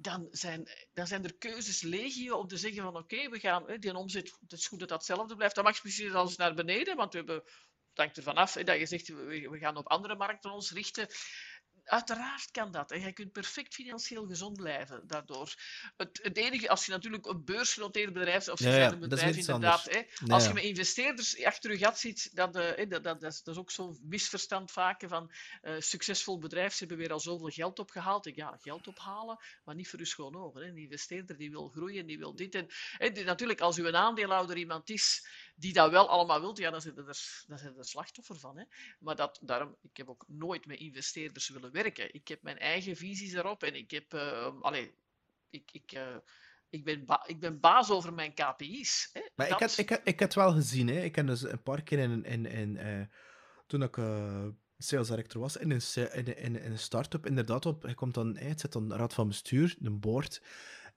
dan 0.00 0.28
zijn, 0.30 0.68
dan 0.92 1.06
zijn 1.06 1.24
er 1.24 1.36
keuzes 1.36 1.82
legio 1.82 2.36
om 2.36 2.46
te 2.46 2.56
zeggen 2.56 2.82
van 2.82 2.96
oké, 2.96 3.28
we 3.28 3.38
gaan 3.38 3.76
die 3.78 3.94
omzet, 3.94 4.36
het 4.40 4.52
is 4.52 4.66
goed 4.66 4.78
dat 4.78 4.88
dat 4.88 4.98
hetzelfde 4.98 5.36
blijft. 5.36 5.54
Dan 5.54 5.64
mag 5.64 5.80
precies 5.80 6.12
als 6.12 6.36
naar 6.36 6.54
beneden, 6.54 6.96
want 6.96 7.12
we 7.12 7.18
hebben, 7.18 7.36
het 7.36 7.98
hangt 7.98 8.16
ervan 8.16 8.34
af 8.34 8.52
dat 8.52 8.78
je 8.78 8.86
zegt 8.86 9.08
we, 9.08 9.48
we 9.50 9.58
gaan 9.58 9.76
op 9.76 9.88
andere 9.88 10.16
markten 10.16 10.50
ons 10.50 10.70
richten. 10.70 11.06
Uiteraard 11.84 12.50
kan 12.50 12.70
dat. 12.72 12.90
En 12.90 13.00
je 13.00 13.12
kunt 13.12 13.32
perfect 13.32 13.74
financieel 13.74 14.26
gezond 14.26 14.56
blijven 14.56 15.06
daardoor. 15.06 15.54
Het, 15.96 16.20
het 16.22 16.36
enige, 16.36 16.68
als 16.68 16.86
je 16.86 16.92
natuurlijk 16.92 17.26
een 17.26 17.44
beursgenoteerd 17.44 18.12
bedrijf 18.12 18.48
of 18.48 18.60
Ja, 18.60 18.68
ja, 18.76 18.84
een 18.84 18.90
dat 18.90 19.02
is 19.02 19.08
bedrijf 19.08 19.36
inderdaad, 19.36 19.84
hè, 19.84 20.02
als 20.26 20.46
je 20.46 20.52
met 20.52 20.62
investeerders 20.62 21.44
achter 21.44 21.70
je 21.70 21.78
gat 21.78 21.98
zit, 21.98 22.36
dat, 22.36 22.56
eh, 22.56 22.76
hè, 22.76 22.86
dat, 22.86 23.04
dat, 23.04 23.20
dat, 23.20 23.32
is, 23.32 23.42
dat 23.42 23.54
is 23.54 23.60
ook 23.60 23.70
zo'n 23.70 23.98
misverstand 24.02 24.70
vaak 24.70 25.02
van 25.06 25.32
eh, 25.60 25.74
succesvol 25.78 26.38
bedrijf, 26.38 26.72
ze 26.72 26.78
hebben 26.78 26.96
weer 26.96 27.12
al 27.12 27.20
zoveel 27.20 27.48
geld 27.48 27.78
opgehaald. 27.78 28.26
Ik, 28.26 28.36
ja, 28.36 28.58
geld 28.60 28.86
ophalen, 28.86 29.38
maar 29.64 29.74
niet 29.74 29.88
voor 29.88 29.98
uw 29.98 30.04
schoon 30.04 30.36
ogen. 30.36 30.60
Hè. 30.60 30.68
Een 30.68 30.76
investeerder 30.76 31.36
die 31.36 31.50
wil 31.50 31.68
groeien, 31.68 32.06
die 32.06 32.18
wil 32.18 32.34
dit. 32.34 32.54
En, 32.54 32.66
hè, 32.98 33.10
die- 33.10 33.24
natuurlijk, 33.24 33.60
als 33.60 33.78
u 33.78 33.86
een 33.86 33.96
aandeelhouder 33.96 34.56
iemand 34.56 34.90
is 34.90 35.26
die 35.60 35.72
dat 35.72 35.90
wel 35.90 36.08
allemaal 36.08 36.40
wilt, 36.40 36.58
ja, 36.58 36.70
dan 36.70 36.80
zit 36.80 36.96
er, 36.96 37.04
dan 37.46 37.58
zit 37.58 37.76
er 37.78 37.84
slachtoffer 37.84 38.38
van. 38.38 38.56
Hè. 38.58 38.64
Maar 38.98 39.16
dat, 39.16 39.38
daarom, 39.42 39.76
ik 39.82 39.96
heb 39.96 40.08
ook 40.08 40.24
nooit 40.28 40.66
met 40.66 40.78
investeerders 40.78 41.48
willen 41.48 41.72
werken. 41.72 42.14
Ik 42.14 42.28
heb 42.28 42.42
mijn 42.42 42.58
eigen 42.58 42.96
visies 42.96 43.32
erop 43.32 43.62
en 43.62 43.74
ik 43.74 43.90
heb, 43.90 44.14
allee, 44.60 44.94
ik, 45.50 45.70
ik, 45.72 45.92
eh, 45.92 46.16
ik, 46.70 46.84
ben 46.84 47.04
ik 47.26 47.40
ben 47.40 47.60
baas 47.60 47.90
over 47.90 48.12
mijn 48.12 48.34
KPI's. 48.34 49.10
Hè. 49.12 49.20
Maar 49.34 49.46
ik 49.46 49.52
Dat- 49.52 49.60
had, 49.60 49.78
ik, 49.78 49.88
had, 49.88 50.00
ik 50.04 50.20
had 50.20 50.34
wel 50.34 50.52
gezien, 50.52 50.88
hè. 50.88 51.00
ik 51.02 51.16
heb 51.16 51.26
dus 51.26 51.42
een 51.42 51.62
paar 51.62 51.82
keer 51.82 51.98
in, 51.98 52.24
in, 52.24 52.46
in, 52.46 52.76
eh, 52.76 53.02
toen 53.66 53.82
ik 53.82 53.96
sales 54.78 55.08
director 55.08 55.40
was, 55.40 55.56
in 55.56 55.70
een, 55.70 55.82
in, 56.12 56.36
in, 56.36 56.56
in 56.62 56.70
een 56.70 56.78
start-up, 56.78 57.26
inderdaad, 57.26 57.66
op, 57.66 57.86
je 57.86 57.94
komt 57.94 58.14
dan, 58.14 58.36
het 58.36 58.60
zit 58.60 58.72
dan 58.72 58.90
een 58.90 58.98
raad 58.98 59.14
van 59.14 59.28
bestuur, 59.28 59.76
een 59.80 60.00
board, 60.00 60.42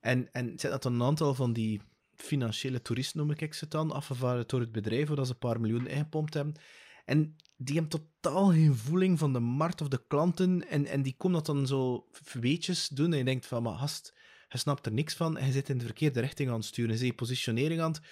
en, 0.00 0.32
en 0.32 0.50
het 0.50 0.60
zit 0.60 0.70
dat 0.70 0.84
een 0.84 1.02
aantal 1.02 1.34
van 1.34 1.52
die 1.52 1.80
financiële 2.16 2.82
toeristen, 2.82 3.18
noem 3.18 3.30
ik 3.30 3.54
ze 3.54 3.68
dan, 3.68 3.90
afgevaren 3.90 4.44
door 4.46 4.60
het 4.60 4.72
bedrijf, 4.72 5.08
waar 5.08 5.26
ze 5.26 5.32
een 5.32 5.38
paar 5.38 5.60
miljoen 5.60 5.86
ingepompt 5.86 6.34
hebben. 6.34 6.54
En 7.04 7.36
die 7.56 7.78
hebben 7.78 8.00
totaal 8.00 8.50
geen 8.50 8.76
voeling 8.76 9.18
van 9.18 9.32
de 9.32 9.40
markt 9.40 9.80
of 9.80 9.88
de 9.88 10.04
klanten, 10.06 10.68
en, 10.68 10.86
en 10.86 11.02
die 11.02 11.14
komen 11.16 11.36
dat 11.44 11.56
dan 11.56 11.66
zo 11.66 12.08
weetjes 12.32 12.88
doen, 12.88 13.12
en 13.12 13.18
je 13.18 13.24
denkt 13.24 13.46
van, 13.46 13.62
maar 13.62 13.74
gast, 13.74 14.14
je 14.48 14.58
snapt 14.58 14.86
er 14.86 14.92
niks 14.92 15.14
van, 15.14 15.36
en 15.36 15.46
je 15.46 15.52
zit 15.52 15.68
in 15.68 15.78
de 15.78 15.84
verkeerde 15.84 16.20
richting 16.20 16.48
aan 16.48 16.54
het 16.56 16.64
sturen, 16.64 16.92
je 16.92 16.98
zit 16.98 17.06
je 17.06 17.14
positionering 17.14 17.80
aan 17.80 17.92
het 17.92 18.02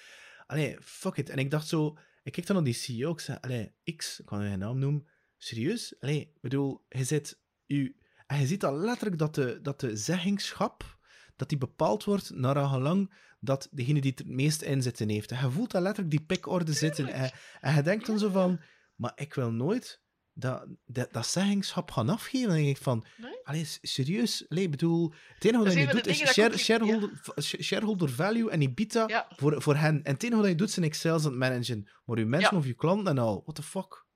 Allee, 0.52 0.76
fuck 0.80 1.16
it. 1.16 1.30
En 1.30 1.38
ik 1.38 1.50
dacht 1.50 1.68
zo, 1.68 1.98
ik 2.22 2.32
keek 2.32 2.46
dan 2.46 2.56
naar 2.56 2.64
die 2.64 2.74
CEO, 2.74 3.12
ik 3.12 3.20
zei, 3.20 3.38
allee, 3.40 3.72
X, 3.96 4.20
ik 4.20 4.26
kan 4.26 4.50
je 4.50 4.56
naam 4.56 4.78
noemen, 4.78 5.06
serieus? 5.36 5.94
Allee, 6.00 6.20
ik 6.20 6.40
bedoel, 6.40 6.84
je 6.88 7.04
zit, 7.04 7.40
u, 7.66 7.96
en 8.26 8.46
ziet 8.46 8.60
dat 8.60 8.74
letterlijk 8.74 9.18
dat 9.18 9.34
de, 9.34 9.58
dat 9.62 9.80
de 9.80 9.96
zeggingschap, 9.96 10.98
dat 11.36 11.48
die 11.48 11.58
bepaald 11.58 12.04
wordt 12.04 12.30
naar 12.34 12.68
gelang 12.68 13.12
dat 13.44 13.68
degene 13.70 14.00
die 14.00 14.12
het 14.16 14.26
meest 14.26 14.62
inzitten 14.62 15.08
heeft. 15.08 15.30
En 15.30 15.44
je 15.44 15.50
voelt 15.50 15.70
dat 15.70 15.82
letterlijk 15.82 16.16
die 16.16 16.26
pikorde 16.26 16.72
zitten. 16.72 17.08
En, 17.08 17.30
en 17.60 17.74
je 17.74 17.82
denkt 17.82 18.06
dan 18.06 18.18
zo 18.18 18.28
van, 18.28 18.60
maar 18.94 19.12
ik 19.14 19.34
wil 19.34 19.50
nooit 19.52 20.00
dat, 20.32 20.66
dat, 20.84 21.12
dat 21.12 21.26
zeggingschap 21.26 21.90
gaan 21.90 22.08
afgeven. 22.08 22.48
En 22.48 22.54
dan 22.54 22.64
denk 22.64 22.76
ik 22.76 22.82
van, 22.82 23.04
Nee? 23.16 23.40
allee, 23.44 23.64
serieus? 23.82 24.44
Allee, 24.48 24.64
ik 24.64 24.70
bedoel, 24.70 25.12
het 25.34 25.44
enige 25.44 25.58
wat 25.64 25.66
Dat 25.74 25.82
je 25.82 25.86
doet 25.92 26.06
is 26.06 26.32
share, 26.32 26.58
shareholder, 26.58 27.10
shareholder 27.40 28.10
value 28.10 28.50
en 28.50 28.60
EBITDA 28.62 29.04
Ja. 29.08 29.26
voor, 29.36 29.62
voor 29.62 29.76
hen. 29.76 30.02
En 30.02 30.12
het 30.12 30.22
enige 30.22 30.40
wat 30.40 30.50
je 30.50 30.54
doet 30.54 30.70
zijn 30.70 30.86
Excels 30.86 31.24
aan 31.24 31.30
het 31.30 31.38
managen. 31.38 31.88
Maar 32.04 32.18
je 32.18 32.24
mensen 32.26 32.50
Ja. 32.52 32.58
of 32.58 32.66
je 32.66 32.74
klanten 32.74 33.06
en 33.06 33.18
al, 33.18 33.40
what 33.42 33.54
the 33.54 33.62
fuck? 33.62 34.06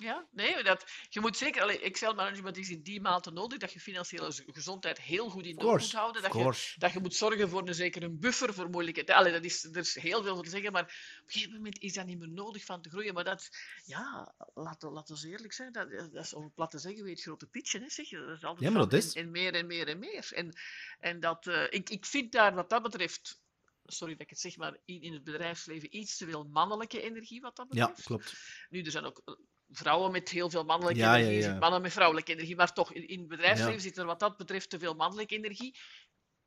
Ja, 0.00 0.26
nee, 0.30 0.62
dat, 0.62 0.84
je 1.08 1.20
moet 1.20 1.36
zeker, 1.36 1.62
allee, 1.62 1.80
Excel 1.80 2.14
management 2.14 2.56
is 2.56 2.70
in 2.70 2.82
die 2.82 3.00
mate 3.00 3.30
nodig 3.30 3.58
dat 3.58 3.72
je 3.72 3.80
financiële 3.80 4.32
gezondheid 4.46 5.00
heel 5.00 5.28
goed 5.30 5.44
in 5.46 5.56
doog 5.56 5.80
moet 5.80 5.92
houden. 5.92 6.22
Dat 6.22 6.32
je, 6.34 6.74
dat 6.76 6.92
je 6.92 7.00
moet 7.00 7.14
zorgen 7.14 7.48
voor 7.48 7.68
een 7.68 7.74
zekere 7.74 8.10
buffer 8.10 8.54
voor 8.54 8.70
moeilijke 8.70 9.04
tijden. 9.04 9.24
Allee, 9.24 9.32
dat 9.40 9.44
is, 9.50 9.64
er 9.64 9.76
is 9.76 9.94
heel 9.94 10.22
veel 10.22 10.34
voor 10.34 10.44
te 10.44 10.50
zeggen, 10.50 10.72
maar 10.72 10.82
op 10.82 10.88
een 11.26 11.32
gegeven 11.32 11.54
moment 11.54 11.78
is 11.78 11.92
dat 11.92 12.06
niet 12.06 12.18
meer 12.18 12.28
nodig 12.30 12.64
van 12.64 12.82
te 12.82 12.88
groeien. 12.90 13.14
Maar 13.14 13.24
dat, 13.24 13.48
ja, 13.84 14.34
laten 14.54 14.90
laat 14.90 15.08
we 15.08 15.28
eerlijk 15.28 15.52
zijn, 15.52 15.72
dat, 15.72 15.90
dat 15.90 16.24
is 16.24 16.34
om 16.34 16.52
plat 16.54 16.70
te 16.70 16.78
zeggen, 16.78 17.04
weet 17.04 17.22
grote 17.22 17.46
pitchen, 17.46 17.82
hè, 17.82 17.90
zeg 17.90 18.08
je. 18.08 18.16
Dat 18.18 18.36
is 18.36 18.44
altijd 18.44 18.66
Ja, 18.66 18.70
maar 18.78 18.88
dat 18.88 18.92
is- 18.92 19.14
En, 19.14 19.22
en 19.22 19.30
meer 19.30 19.54
en 19.54 19.66
meer 19.66 19.88
en 19.88 19.98
meer. 19.98 20.28
En, 20.34 20.58
en 20.98 21.20
dat, 21.20 21.46
eh, 21.46 21.64
ik, 21.68 21.90
ik 21.90 22.06
vind 22.06 22.32
daar 22.32 22.54
wat 22.54 22.70
dat 22.70 22.82
betreft, 22.82 23.40
sorry 23.84 24.12
dat 24.12 24.22
ik 24.22 24.30
het 24.30 24.40
zeg, 24.40 24.56
maar 24.56 24.76
in, 24.84 25.02
in 25.02 25.12
het 25.12 25.24
bedrijfsleven 25.24 25.96
iets 25.96 26.16
te 26.16 26.26
veel 26.26 26.44
mannelijke 26.44 27.00
energie 27.02 27.40
wat 27.40 27.56
dat 27.56 27.66
Ja, 27.70 27.86
betreft. 27.86 28.06
klopt. 28.06 28.34
Nu, 28.70 28.82
er 28.82 28.90
zijn 28.90 29.04
ook 29.04 29.38
vrouwen 29.70 30.12
met 30.12 30.28
heel 30.28 30.50
veel 30.50 30.64
mannelijke 30.64 31.00
Ja, 31.00 31.06
ja, 31.06 31.14
energie, 31.14 31.30
er 31.32 31.38
ja. 31.38 31.42
zitten 31.42 31.60
mannen 31.60 31.82
met 31.82 31.92
vrouwelijke 31.92 32.32
energie, 32.32 32.56
maar 32.56 32.72
toch, 32.72 32.92
in, 32.92 33.08
in 33.08 33.18
het 33.18 33.28
bedrijfsleven 33.28 33.74
Ja. 33.74 33.80
zit 33.80 33.98
er 33.98 34.04
wat 34.04 34.20
dat 34.20 34.36
betreft 34.36 34.70
te 34.70 34.78
veel 34.78 34.94
mannelijke 34.94 35.34
energie, 35.36 35.78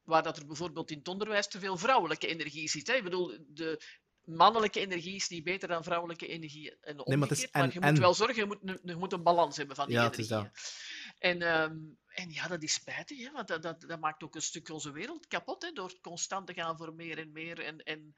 waar 0.04 0.24
dat 0.24 0.38
er 0.38 0.46
bijvoorbeeld 0.46 0.92
in 0.92 0.98
het 0.98 1.08
onderwijs 1.08 1.48
te 1.48 1.60
veel 1.60 1.78
vrouwelijke 1.78 2.28
energie 2.28 2.70
zit. 2.70 2.88
Hè. 2.88 2.94
Ik 2.94 3.04
bedoel, 3.04 3.38
de, 3.48 3.82
mannelijke 4.24 4.80
energie 4.80 5.16
is 5.16 5.28
niet 5.30 5.44
beter 5.44 5.68
dan 5.68 5.84
vrouwelijke 5.84 6.28
energie. 6.28 6.78
En 6.82 7.02
Nee, 7.06 7.18
maar 7.18 7.32
is 7.32 7.50
en- 7.50 7.70
je 7.74 7.80
en. 7.80 7.90
moet 7.90 8.00
wel 8.00 8.14
zorgen, 8.14 8.36
je 8.36 8.46
moet, 8.46 8.60
een, 8.64 8.80
je 8.84 8.96
moet 8.96 9.14
een 9.14 9.24
balans 9.24 9.58
hebben 9.58 9.76
van 9.76 9.88
die 9.88 9.96
Ja, 9.96 10.12
is 10.12 10.18
energieën. 10.18 10.52
En, 11.20 11.42
ehm, 11.42 11.76
en 12.08 12.30
ja, 12.30 12.48
dat 12.48 12.64
is 12.64 12.74
spijtig, 12.74 13.18
hè, 13.20 13.32
want 13.32 13.48
dat, 13.48 13.62
dat, 13.62 13.82
dat 13.82 14.00
maakt 14.00 14.24
ook 14.24 14.36
een 14.36 14.42
stuk 14.42 14.70
onze 14.70 14.92
wereld 14.92 15.28
kapot, 15.28 15.62
hè, 15.62 15.72
door 15.72 16.00
constant 16.02 16.48
te 16.48 16.54
gaan 16.54 16.78
voor 16.78 16.94
meer 16.94 17.18
en 17.18 17.32
meer. 17.32 17.60
En, 17.60 17.78
en 17.78 18.14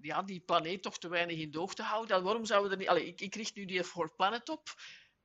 ja, 0.00 0.22
die 0.22 0.40
planeet 0.40 0.82
toch 0.82 0.98
te 0.98 1.08
weinig 1.08 1.38
in 1.38 1.50
doog 1.50 1.74
te 1.74 1.82
houden. 1.82 2.22
Waarom 2.22 2.44
zouden 2.44 2.68
we 2.70 2.74
er 2.74 2.80
niet... 2.80 2.90
Allee, 2.90 3.06
ik, 3.06 3.20
ik 3.20 3.34
richt 3.34 3.54
nu 3.54 3.64
die 3.64 3.84
For 3.84 4.14
Planet 4.16 4.48
op. 4.48 4.74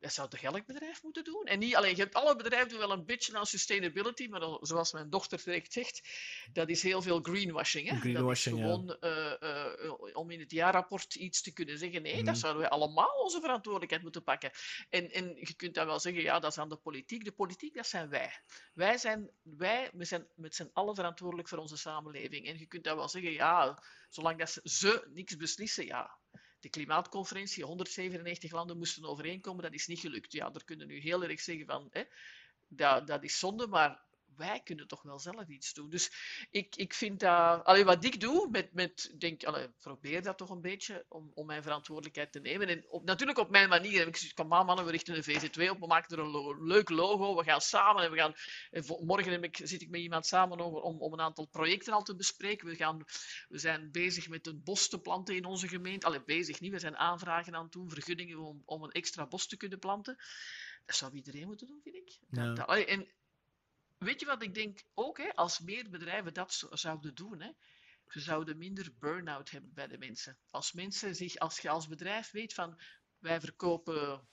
Dat 0.04 0.14
zou 0.14 0.30
toch 0.30 0.41
elk 0.41 0.66
bedrijf 0.66 1.04
moeten 1.04 1.24
doen? 1.24 1.45
En 1.45 1.60
niet 1.60 1.76
alleen, 1.76 1.95
je 1.95 2.01
hebt 2.01 2.14
alle 2.14 2.36
bedrijven 2.36 2.70
doen 2.70 2.78
wel 2.78 2.91
een 2.91 3.06
beetje 3.06 3.38
aan 3.38 3.45
sustainability, 3.45 4.28
maar 4.28 4.39
dan, 4.39 4.58
zoals 4.62 4.91
mijn 4.93 5.10
dochter 5.10 5.43
terecht 5.43 5.74
zegt, 5.74 6.01
dat 6.54 6.70
is 6.70 6.84
heel 6.84 7.01
veel 7.01 7.20
greenwashing. 7.22 7.89
Hè? 7.89 7.95
Greenwashing, 7.99 8.60
dat 8.60 8.66
is 8.66 8.72
gewoon 8.72 8.97
eh, 8.99 9.86
eh, 9.86 10.16
om 10.16 10.32
in 10.32 10.39
het 10.39 10.51
jaarrapport 10.51 11.16
iets 11.16 11.41
te 11.41 11.54
kunnen 11.54 11.78
zeggen. 11.78 12.01
Nee, 12.01 12.16
Mhm. 12.16 12.26
dat 12.26 12.38
zouden 12.38 12.62
wij 12.62 12.70
allemaal 12.72 13.22
onze 13.24 13.39
verantwoordelijkheid 13.41 14.01
moeten 14.04 14.24
pakken. 14.24 14.51
En, 14.89 15.12
en 15.12 15.36
je 15.36 15.54
kunt 15.56 15.74
dan 15.76 15.86
wel 15.86 15.99
zeggen, 15.99 16.22
ja, 16.22 16.39
dat 16.39 16.51
is 16.51 16.58
aan 16.58 16.70
de 16.70 16.76
politiek. 16.76 17.24
De 17.24 17.32
politiek, 17.32 17.74
dat 17.76 17.88
zijn 17.88 18.10
wij. 18.10 18.32
Wij 18.74 18.97
zijn, 18.97 19.30
wij, 19.41 19.89
we 19.93 20.06
zijn 20.06 20.28
met 20.36 20.56
z'n 20.56 20.70
allen 20.74 20.95
verantwoordelijk 20.95 21.47
voor 21.47 21.58
onze 21.58 21.78
samenleving. 21.78 22.47
En 22.47 22.58
je 22.60 22.66
kunt 22.68 22.84
dan 22.84 22.95
wel 22.95 23.10
zeggen, 23.10 23.32
ja, 23.32 23.84
zolang 24.10 24.39
dat 24.39 24.49
ze, 24.49 24.62
ze 24.64 25.08
niks 25.14 25.36
beslissen, 25.36 25.86
ja. 25.86 26.22
De 26.64 26.70
klimaatconferentie, 26.70 27.64
197 27.64 28.51
landen 28.51 28.78
moesten 28.78 29.05
overeenkomen, 29.05 29.64
dat 29.64 29.74
is 29.74 29.88
niet 29.88 29.99
gelukt. 29.99 30.32
Ja, 30.32 30.49
daar 30.49 30.64
kunnen 30.64 30.88
nu 30.88 30.99
heel 30.99 31.24
erg 31.24 31.41
zeggen 31.41 31.66
van, 31.66 31.88
hè, 31.91 32.03
dat, 32.68 33.07
dat 33.07 33.24
is 33.24 33.39
zonde, 33.39 33.68
maar 33.68 34.01
wij 34.38 34.61
kunnen 34.63 34.88
toch 34.88 35.01
wel 35.01 35.19
zelf 35.19 35.47
iets 35.47 35.73
doen. 35.73 35.89
Dus 35.89 36.11
ik, 36.51 36.75
ik 36.75 36.93
vind 36.93 37.19
dat... 37.19 37.63
Allee, 37.63 37.86
wat 37.86 38.03
ik 38.03 38.19
doe, 38.19 38.49
met, 38.49 38.73
met 38.73 39.13
denk, 39.17 39.43
allee, 39.43 39.69
probeer 39.79 40.21
dat 40.21 40.38
toch 40.38 40.49
een 40.49 40.61
beetje, 40.61 41.05
om, 41.09 41.31
om 41.34 41.45
mijn 41.45 41.63
verantwoordelijkheid 41.63 42.31
te 42.31 42.39
nemen. 42.39 42.67
En 42.67 42.86
op, 42.89 43.03
natuurlijk 43.03 43.39
op 43.39 43.49
mijn 43.49 43.69
manier. 43.69 44.07
Ik 44.07 44.15
zeg, 44.15 44.34
kom 44.34 44.47
mannen, 44.47 44.86
we 44.86 44.91
richten 44.91 45.15
een 45.15 45.23
VZ2 45.23 45.69
op, 45.69 45.79
we 45.79 45.88
maken 45.88 46.17
er 46.17 46.23
een 46.23 46.31
lo- 46.31 46.63
leuk 46.63 46.89
logo, 46.89 47.36
we 47.36 47.43
gaan 47.43 47.61
samen 47.61 48.03
en 48.03 48.11
we 48.11 48.17
gaan... 48.17 48.34
en 48.71 48.84
morgen 49.05 49.31
heb 49.31 49.43
ik, 49.43 49.59
zit 49.63 49.81
ik 49.81 49.89
met 49.89 50.01
iemand 50.01 50.25
samen 50.25 50.59
over, 50.59 50.81
om, 50.81 51.01
om 51.01 51.13
een 51.13 51.21
aantal 51.21 51.45
projecten 51.47 51.93
al 51.93 52.03
te 52.03 52.15
bespreken. 52.15 52.67
We, 52.67 52.75
gaan, 52.75 53.03
we 53.47 53.57
zijn 53.57 53.91
bezig 53.91 54.29
met 54.29 54.47
een 54.47 54.61
bos 54.63 54.88
te 54.89 54.99
planten 54.99 55.36
in 55.36 55.45
onze 55.45 55.67
gemeente. 55.67 56.05
Allee, 56.05 56.23
bezig 56.23 56.59
niet, 56.59 56.71
we 56.71 56.79
zijn 56.79 56.97
aanvragen 56.97 57.55
aan 57.55 57.63
het 57.63 57.71
doen, 57.71 57.89
vergunningen 57.89 58.38
om, 58.39 58.61
om 58.65 58.84
een 58.84 58.91
extra 58.91 59.27
bos 59.27 59.47
te 59.47 59.57
kunnen 59.57 59.79
planten. 59.79 60.15
Dat 60.86 60.95
zou 60.95 61.13
iedereen 61.15 61.45
moeten 61.47 61.67
doen, 61.67 61.79
vind 61.84 61.95
ik. 61.95 62.17
Ja. 62.29 62.53
dat- 62.53 62.77
en 62.77 63.07
weet 64.04 64.20
je 64.20 64.26
wat 64.26 64.43
ik 64.43 64.54
denk 64.54 64.84
ook, 64.93 65.20
als 65.20 65.60
meer 65.60 65.89
bedrijven 65.89 66.34
dat 66.34 66.54
zo- 66.54 66.76
zouden 66.76 67.16
doen, 67.16 67.41
hè, 67.41 67.51
ze 68.08 68.20
zouden 68.20 68.58
minder 68.58 68.97
burn-out 68.99 69.49
hebben 69.49 69.74
bij 69.74 69.88
de 69.88 69.97
mensen. 69.97 70.38
Als 70.49 70.72
mensen 70.72 71.16
zich, 71.16 71.36
als 71.38 71.60
je 71.60 71.70
als 71.70 71.88
bedrijf 71.88 72.32
weet 72.32 72.54
van 72.54 72.80
wij 73.20 73.39
verkopen 73.39 74.28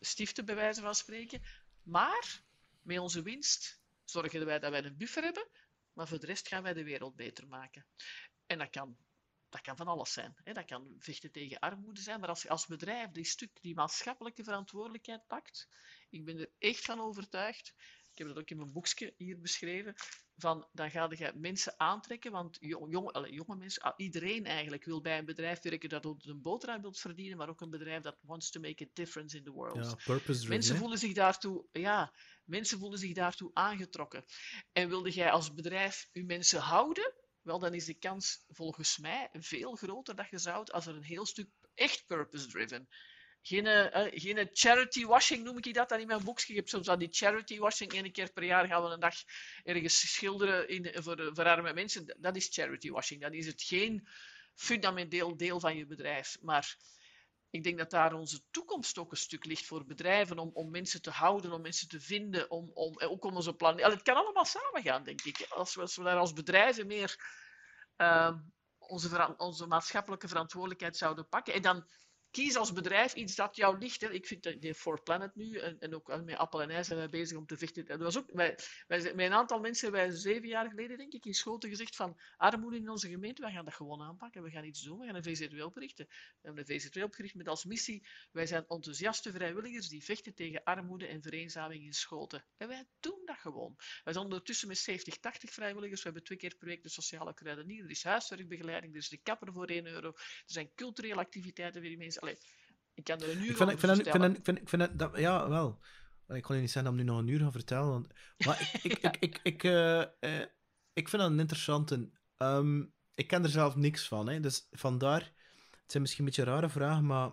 stiften 0.00 0.44
bij 0.44 0.54
wijze 0.54 0.80
van 0.80 0.94
spreken, 0.94 1.42
maar 1.82 2.42
met 2.82 2.98
onze 2.98 3.22
winst 3.22 3.82
zorgen 4.04 4.46
wij 4.46 4.58
dat 4.58 4.70
wij 4.70 4.84
een 4.84 4.96
buffer 4.96 5.22
hebben, 5.22 5.48
maar 5.92 6.08
voor 6.08 6.20
de 6.20 6.26
rest 6.26 6.48
gaan 6.48 6.62
wij 6.62 6.72
de 6.74 6.84
wereld 6.84 7.16
beter 7.16 7.48
maken. 7.48 7.86
En 8.46 8.58
dat 8.58 8.70
kan, 8.70 8.96
dat 9.48 9.60
kan 9.60 9.76
van 9.76 9.88
alles 9.88 10.12
zijn. 10.12 10.36
Dat 10.42 10.64
kan 10.64 10.94
vechten 10.98 11.32
tegen 11.32 11.58
armoede 11.58 12.00
zijn, 12.00 12.20
maar 12.20 12.28
als 12.28 12.42
je 12.42 12.48
als 12.48 12.66
bedrijf 12.66 13.10
die 13.10 13.24
stuk, 13.24 13.62
die 13.62 13.74
maatschappelijke 13.74 14.44
verantwoordelijkheid 14.44 15.26
pakt, 15.26 15.68
ik 16.10 16.24
ben 16.24 16.38
er 16.38 16.50
echt 16.58 16.84
van 16.84 17.00
overtuigd, 17.00 17.74
ik 18.14 18.20
heb 18.20 18.28
dat 18.28 18.38
ook 18.38 18.50
in 18.50 18.56
mijn 18.56 18.72
boekje 18.72 19.14
hier 19.16 19.40
beschreven, 19.40 19.94
van 20.36 20.68
dan 20.72 20.90
ga 20.90 21.08
je 21.10 21.32
mensen 21.34 21.74
aantrekken, 21.76 22.32
want 22.32 22.56
jong, 22.60 22.92
jong, 22.92 23.12
allee, 23.12 23.32
jonge 23.32 23.56
mensen, 23.56 23.82
ah, 23.82 23.92
iedereen 23.96 24.44
eigenlijk 24.44 24.84
wil 24.84 25.00
bij 25.00 25.18
een 25.18 25.24
bedrijf 25.24 25.62
werken 25.62 25.88
dat 25.88 26.04
een 26.04 26.42
boterham 26.42 26.80
wil 26.80 26.92
verdienen, 26.92 27.36
maar 27.36 27.48
ook 27.48 27.60
een 27.60 27.70
bedrijf 27.70 28.02
dat 28.02 28.16
wants 28.20 28.50
to 28.50 28.60
make 28.60 28.84
a 28.84 28.88
difference 28.92 29.36
in 29.36 29.44
the 29.44 29.50
world. 29.50 29.98
Ja. 30.06 30.48
Mensen 30.48 30.76
voelen 30.76 30.98
zich 30.98 31.12
daartoe, 31.12 31.64
ja, 31.72 32.12
mensen 32.44 32.78
voelen 32.78 32.98
zich 32.98 33.12
daartoe 33.12 33.50
aangetrokken. 33.52 34.24
En 34.72 34.88
wilde 34.88 35.10
jij 35.10 35.30
als 35.30 35.54
bedrijf 35.54 36.08
je 36.12 36.24
mensen 36.24 36.60
houden, 36.60 37.14
wel 37.42 37.58
dan 37.58 37.74
is 37.74 37.84
de 37.84 37.98
kans 37.98 38.44
volgens 38.48 38.98
mij 38.98 39.28
veel 39.32 39.74
groter 39.74 40.16
dat 40.16 40.30
je 40.30 40.38
zou, 40.38 40.70
als 40.70 40.86
er 40.86 40.94
een 40.94 41.02
heel 41.02 41.26
stuk 41.26 41.48
echt 41.74 42.06
purpose-driven. 42.06 42.88
Geen, 43.46 43.66
eh, 43.66 44.06
eh, 44.06 44.12
geen 44.14 44.48
charity 44.52 45.04
washing 45.04 45.44
noem 45.44 45.58
ik 45.58 45.74
dat 45.74 45.88
dan 45.88 46.00
in 46.00 46.06
mijn 46.06 46.24
boekje. 46.24 46.54
Ik 46.54 46.68
soms 46.68 46.88
aan 46.88 46.98
die 46.98 47.08
charity 47.10 47.58
washing. 47.58 47.92
Eén 47.92 48.12
keer 48.12 48.32
per 48.32 48.44
jaar 48.44 48.66
gaan 48.66 48.82
we 48.82 48.88
een 48.88 49.00
dag 49.00 49.14
ergens 49.62 50.12
schilderen 50.12 50.68
in, 50.68 51.02
voor, 51.02 51.30
voor 51.34 51.44
arme 51.44 51.72
mensen. 51.72 52.16
Dat 52.18 52.36
is 52.36 52.48
charity 52.50 52.90
washing. 52.90 53.20
Dan 53.20 53.32
is 53.32 53.46
het 53.46 53.62
geen 53.62 54.08
fundamenteel 54.54 55.36
deel 55.36 55.60
van 55.60 55.76
je 55.76 55.86
bedrijf. 55.86 56.36
Maar 56.40 56.76
ik 57.50 57.62
denk 57.62 57.78
dat 57.78 57.90
daar 57.90 58.12
onze 58.12 58.42
toekomst 58.50 58.98
ook 58.98 59.10
een 59.10 59.16
stuk 59.16 59.44
ligt 59.44 59.66
voor 59.66 59.84
bedrijven, 59.84 60.38
om, 60.38 60.50
om 60.52 60.70
mensen 60.70 61.02
te 61.02 61.10
houden, 61.10 61.52
om 61.52 61.60
mensen 61.60 61.88
te 61.88 62.00
vinden, 62.00 62.50
om, 62.50 62.70
om, 62.74 63.00
ook 63.00 63.24
om 63.24 63.36
onze 63.36 63.54
planeet. 63.54 63.86
Het 63.86 64.02
kan 64.02 64.16
allemaal 64.16 64.44
samengaan, 64.44 65.04
denk 65.04 65.22
ik. 65.22 65.46
Als 65.48 65.74
we, 65.74 65.80
als 65.80 65.96
we 65.96 66.02
daar 66.02 66.16
als 66.16 66.32
bedrijven 66.32 66.86
meer 66.86 67.16
ehm, 67.96 68.38
onze, 68.78 69.34
onze 69.36 69.66
maatschappelijke 69.66 70.28
verantwoordelijkheid 70.28 70.96
zouden 70.96 71.28
pakken. 71.28 71.54
En 71.54 71.62
dan 71.62 71.86
kies 72.34 72.56
als 72.56 72.72
bedrijf 72.72 73.14
iets 73.14 73.34
dat 73.34 73.56
jou 73.56 73.78
ligt. 73.78 74.02
Ik 74.02 74.26
vind 74.26 74.62
de 74.62 74.74
For 74.74 75.02
Planet 75.02 75.34
nu, 75.34 75.58
en, 75.58 75.78
en 75.78 75.94
ook 75.94 76.22
met 76.24 76.36
Appel 76.36 76.62
en 76.62 76.70
IJ 76.70 76.82
zijn 76.82 76.98
wij 76.98 77.08
bezig 77.08 77.36
om 77.36 77.46
te 77.46 77.56
vechten. 77.56 77.84
Dat 77.84 78.00
was 78.00 78.18
ook, 78.18 78.30
wij, 78.32 78.58
wij, 78.86 79.00
met 79.02 79.26
een 79.26 79.32
aantal 79.32 79.60
mensen 79.60 79.92
wij 79.92 80.10
zeven 80.10 80.48
jaar 80.48 80.68
geleden, 80.68 80.98
denk 80.98 81.12
ik, 81.12 81.24
in 81.24 81.34
Schoten 81.34 81.68
gezegd 81.68 81.96
van 81.96 82.20
armoede 82.36 82.76
in 82.76 82.90
onze 82.90 83.08
gemeente, 83.08 83.42
wij 83.42 83.52
gaan 83.52 83.64
dat 83.64 83.74
gewoon 83.74 84.02
aanpakken. 84.02 84.42
We 84.42 84.50
gaan 84.50 84.64
iets 84.64 84.82
doen, 84.82 84.98
we 84.98 85.06
gaan 85.06 85.14
een 85.14 85.22
VZW 85.22 85.62
oprichten. 85.62 86.06
We 86.08 86.14
hebben 86.42 86.64
een 86.68 86.80
VZW 86.80 87.02
opgericht 87.02 87.34
met 87.34 87.48
als 87.48 87.64
missie, 87.64 88.06
wij 88.32 88.46
zijn 88.46 88.64
enthousiaste 88.68 89.32
vrijwilligers 89.32 89.88
die 89.88 90.04
vechten 90.04 90.34
tegen 90.34 90.62
armoede 90.64 91.06
en 91.06 91.22
vereenzaming 91.22 91.84
in 91.84 91.92
Schoten. 91.92 92.44
En 92.56 92.68
wij 92.68 92.84
doen 93.00 93.22
dat 93.24 93.36
gewoon. 93.36 93.74
Wij 94.04 94.12
zijn 94.12 94.24
ondertussen 94.24 94.68
met 94.68 94.78
70, 94.78 95.18
80 95.18 95.50
vrijwilligers. 95.50 96.02
We 96.02 96.08
hebben 96.08 96.24
twee 96.24 96.38
keer 96.38 96.54
per 96.56 96.66
week 96.66 96.82
de 96.82 96.88
sociale 96.88 97.34
kruidenier. 97.34 97.84
Er 97.84 97.90
is 97.90 98.04
huiswerkbegeleiding, 98.04 98.92
er 98.92 98.98
is 98.98 99.08
de 99.08 99.22
kapper 99.22 99.52
voor 99.52 99.66
1 99.66 99.86
euro. 99.86 100.08
Er 100.08 100.42
zijn 100.46 100.70
culturele 100.74 101.20
activiteiten 101.20 101.80
voor 101.80 101.90
die 101.90 101.98
mensen. 101.98 102.22
Allee, 102.24 102.38
ik 102.94 103.04
kan 103.04 103.20
er 103.20 103.30
een 103.30 103.42
uur 103.42 103.50
Ik 103.50 103.56
vind, 103.56 103.60
over 103.60 103.72
ik 103.72 103.78
vind, 103.78 104.06
ik 104.06 104.12
vind, 104.12 104.36
ik 104.38 104.44
vind, 104.44 104.58
ik 104.60 104.68
vind 104.68 104.98
dat- 104.98 105.16
ja, 105.18 105.48
wel. 105.48 105.78
Ik 106.28 106.42
kon 106.42 106.54
je 106.54 106.60
niet 106.60 106.70
zeggen 106.70 106.92
dat 106.92 107.00
ik 107.00 107.06
nu 107.06 107.12
nog 107.12 107.20
een 107.22 107.28
uur 107.28 107.40
ga 107.40 107.50
vertellen. 107.52 107.88
Want, 107.88 108.06
maar 108.46 108.70
ik, 108.82 108.92
ik, 108.92 109.02
ik, 109.06 109.16
ik, 109.20 109.40
ik, 109.42 109.64
eh, 109.64 110.40
ik 110.92 111.08
vind 111.08 111.22
dat 111.22 111.30
een 111.30 111.38
interessante. 111.40 112.08
Ehm, 112.36 112.80
ik 113.14 113.26
ken 113.26 113.42
er 113.42 113.48
zelf 113.48 113.76
niks 113.76 114.08
van. 114.08 114.28
Hè, 114.28 114.40
dus 114.40 114.66
vandaar. 114.70 115.20
Het 115.70 115.90
zijn 115.92 116.02
misschien 116.02 116.24
een 116.24 116.30
beetje 116.30 116.50
rare 116.52 116.68
vragen, 116.68 117.06
maar. 117.06 117.30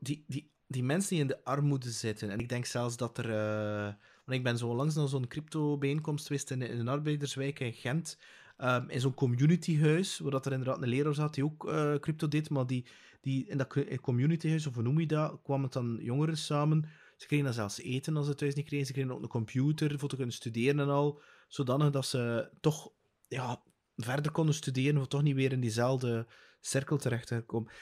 Die, 0.00 0.24
die, 0.28 0.52
die 0.66 0.82
mensen 0.84 1.10
die 1.10 1.20
in 1.20 1.26
de 1.26 1.44
armoede 1.44 1.90
zitten. 1.90 2.30
En 2.30 2.38
ik 2.40 2.48
denk 2.48 2.64
zelfs 2.64 2.96
dat 2.96 3.18
er. 3.18 3.30
eh, 3.30 3.94
want 4.24 4.38
ik 4.38 4.42
ben 4.42 4.58
zo 4.58 4.74
langs 4.74 4.94
naar 4.94 5.08
zo'n 5.08 5.28
crypto-bijeenkomst 5.28 6.26
geweest 6.26 6.50
in, 6.50 6.62
in 6.62 6.78
een 6.78 6.88
arbeiderswijk 6.88 7.60
in 7.60 7.72
Gent. 7.72 8.18
Ehm, 8.60 8.88
in 8.88 9.00
zo'n 9.00 9.14
communityhuis, 9.14 10.18
waar 10.18 10.30
dat 10.30 10.46
er 10.46 10.52
inderdaad 10.52 10.82
een 10.82 10.88
leraar 10.88 11.14
zat 11.14 11.34
die 11.34 11.44
ook 11.44 11.68
eh, 11.68 11.94
crypto 11.94 12.28
deed, 12.28 12.50
maar 12.50 12.66
die, 12.66 12.86
die 13.20 13.46
in 13.46 13.58
dat 13.58 13.66
co- 13.66 13.96
communityhuis, 14.00 14.66
of 14.66 14.74
hoe 14.74 14.82
noem 14.82 15.00
je 15.00 15.06
dat, 15.06 15.40
kwamen 15.42 15.70
dan 15.70 15.98
jongeren 16.00 16.36
samen. 16.36 16.88
Ze 17.16 17.26
kregen 17.26 17.44
dan 17.44 17.54
zelfs 17.54 17.80
eten 17.80 18.16
als 18.16 18.26
ze 18.26 18.34
thuis 18.34 18.54
niet 18.54 18.66
kregen. 18.66 18.86
Ze 18.86 18.92
kregen 18.92 19.12
ook 19.12 19.22
een 19.22 19.28
computer 19.28 19.98
voor 19.98 20.08
te 20.08 20.16
kunnen 20.16 20.34
studeren 20.34 20.80
en 20.80 20.88
al. 20.88 21.20
Zodanig 21.48 21.90
dat 21.90 22.06
ze 22.06 22.50
toch 22.60 22.92
ja, 23.28 23.62
verder 23.96 24.32
konden 24.32 24.54
studeren, 24.54 25.00
of 25.00 25.06
toch 25.06 25.22
niet 25.22 25.34
weer 25.34 25.52
in 25.52 25.60
diezelfde 25.60 26.26
cirkel 26.60 26.96
terecht 26.96 27.26
te 27.26 27.42
komen. 27.46 27.72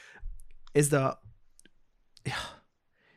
Is 0.71 0.89
dat... 0.89 1.19
Ja, 2.23 2.63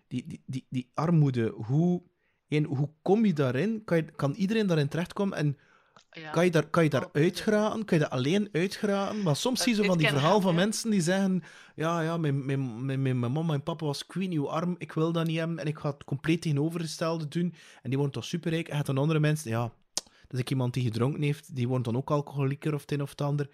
die, 0.09 0.27
die, 0.27 0.43
die, 0.47 0.67
die 0.71 0.91
armoede, 0.95 1.49
hoe, 1.49 2.03
één, 2.49 2.65
hoe 2.65 2.91
kom 3.03 3.25
je 3.25 3.33
daarin? 3.33 3.85
Kan, 3.85 3.97
je, 3.97 4.11
kan 4.11 4.33
iedereen 4.33 4.67
daarin 4.67 4.89
terechtkomen? 4.89 5.39
En 5.39 5.57
Ja. 6.13 6.31
kan 6.31 6.45
je 6.45 6.51
daar, 6.51 6.67
kan 6.67 6.85
je 6.85 6.91
daar 6.91 7.09
Oh? 7.13 7.85
Kan 7.85 7.99
je 7.99 7.99
daar 7.99 8.09
alleen 8.09 8.49
uitgeraken? 8.53 9.23
Maar 9.23 9.37
soms 9.37 9.63
zie 9.63 9.75
je 9.75 9.83
zo 9.83 9.89
van 9.89 9.99
die 9.99 10.09
verhalen 10.09 10.43
van 10.43 10.55
mensen 10.55 10.91
die 10.91 11.01
zeggen: 11.01 11.43
Ja, 11.75 12.01
ja, 12.01 12.17
mijn, 12.17 12.45
mijn, 12.45 12.87
mijn, 12.87 13.03
mijn, 13.03 13.33
mama 13.33 13.55
en 13.55 13.63
papa 13.63 13.87
was 13.87 14.07
queen, 14.07 14.33
uw 14.33 14.51
arm, 14.51 14.75
ik 14.79 14.93
wil 14.93 15.13
dat 15.13 15.27
niet 15.27 15.39
hebben 15.39 15.59
en 15.59 15.67
ik 15.67 15.79
ga 15.79 15.91
het 15.91 16.05
compleet 16.05 16.43
tegenovergestelde 16.43 17.29
doen. 17.29 17.55
En 17.83 17.89
die 17.91 17.99
worden 17.99 18.15
toch 18.15 18.25
superrijk. 18.25 18.69
En 18.69 18.75
hebt 18.75 18.87
dan 18.87 18.99
andere 18.99 19.21
mensen, 19.21 19.51
ja, 19.51 19.73
dat 20.29 20.41
is 20.41 20.43
iemand 20.43 20.75
die 20.75 20.83
gedronken 20.83 21.23
heeft, 21.23 21.55
die 21.57 21.69
wordt 21.69 21.85
dan 21.85 21.97
ook 21.97 22.11
alcoholieker 22.11 22.75
of 22.75 22.81
het 22.81 22.93
een 22.93 23.03
of 23.03 23.11
het 23.11 23.21
ander. 23.21 23.49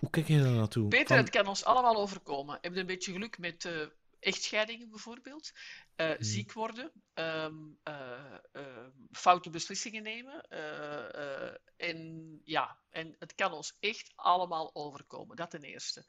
Hoe 0.00 0.10
kijk 0.10 0.28
je 0.28 0.42
daar 0.42 0.52
naartoe? 0.52 0.88
Peter, 0.88 1.06
Van- 1.06 1.16
het 1.16 1.30
kan 1.30 1.46
ons 1.46 1.64
allemaal 1.64 1.96
overkomen. 1.96 2.58
Heb 2.60 2.74
je 2.74 2.80
een 2.80 2.86
beetje 2.86 3.12
geluk 3.12 3.38
met 3.38 3.64
eh, 3.64 3.72
echtscheidingen 4.20 4.90
bijvoorbeeld? 4.90 5.50
Eh, 5.94 6.08
Mhm. 6.10 6.22
Ziek 6.22 6.52
worden, 6.52 6.92
eh, 7.14 8.86
foute 9.10 9.50
beslissingen 9.50 10.02
nemen. 10.02 10.42
eh, 10.48 11.54
en 11.76 12.40
ja, 12.44 12.78
en 12.90 13.16
het 13.18 13.34
kan 13.34 13.52
ons 13.52 13.76
echt 13.80 14.12
allemaal 14.16 14.74
overkomen. 14.74 15.36
Dat 15.36 15.50
ten 15.50 15.62
eerste. 15.62 16.04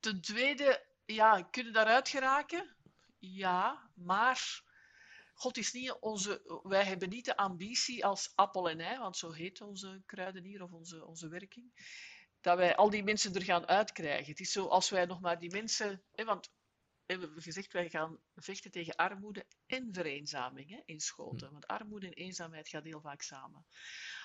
Ten 0.00 0.20
tweede, 0.20 0.86
ja, 1.04 1.42
kunnen 1.42 1.72
daaruit 1.72 2.08
geraken? 2.08 2.76
Ja, 3.18 3.90
maar 3.94 4.62
God 5.34 5.56
is 5.56 5.72
niet 5.72 5.92
onze, 6.00 6.60
wij 6.62 6.84
hebben 6.84 7.08
niet 7.08 7.24
de 7.24 7.36
ambitie 7.36 8.04
als 8.04 8.32
appel 8.34 8.70
en 8.70 8.80
ei, 8.80 8.98
want 8.98 9.16
zo 9.16 9.32
heet 9.32 9.60
onze 9.60 10.02
kruidenier 10.06 10.62
of 10.62 10.70
onze, 10.72 11.04
onze 11.06 11.28
werking, 11.28 11.72
dat 12.40 12.56
wij 12.56 12.76
al 12.76 12.90
die 12.90 13.02
mensen 13.04 13.34
er 13.34 13.42
gaan 13.42 13.66
uitkrijgen. 13.66 14.30
Het 14.30 14.40
is 14.40 14.52
zo 14.52 14.66
als 14.66 14.90
wij 14.90 15.04
nog 15.04 15.20
maar 15.20 15.38
die 15.38 15.50
mensen, 15.50 16.02
hè, 16.12 16.24
want 16.24 16.50
we 17.06 17.12
hebben 17.12 17.42
gezegd, 17.42 17.72
wij 17.72 17.88
gaan 17.88 18.18
vechten 18.34 18.70
tegen 18.70 18.94
armoede 18.94 19.46
en 19.66 19.88
vereenzaming 19.92 20.70
hè, 20.70 20.80
in 20.84 21.00
schoten. 21.00 21.46
Hm. 21.46 21.52
Want 21.52 21.66
armoede 21.66 22.06
en 22.06 22.12
eenzaamheid 22.12 22.68
gaan 22.68 22.84
heel 22.84 23.00
vaak 23.00 23.22
samen. 23.22 23.66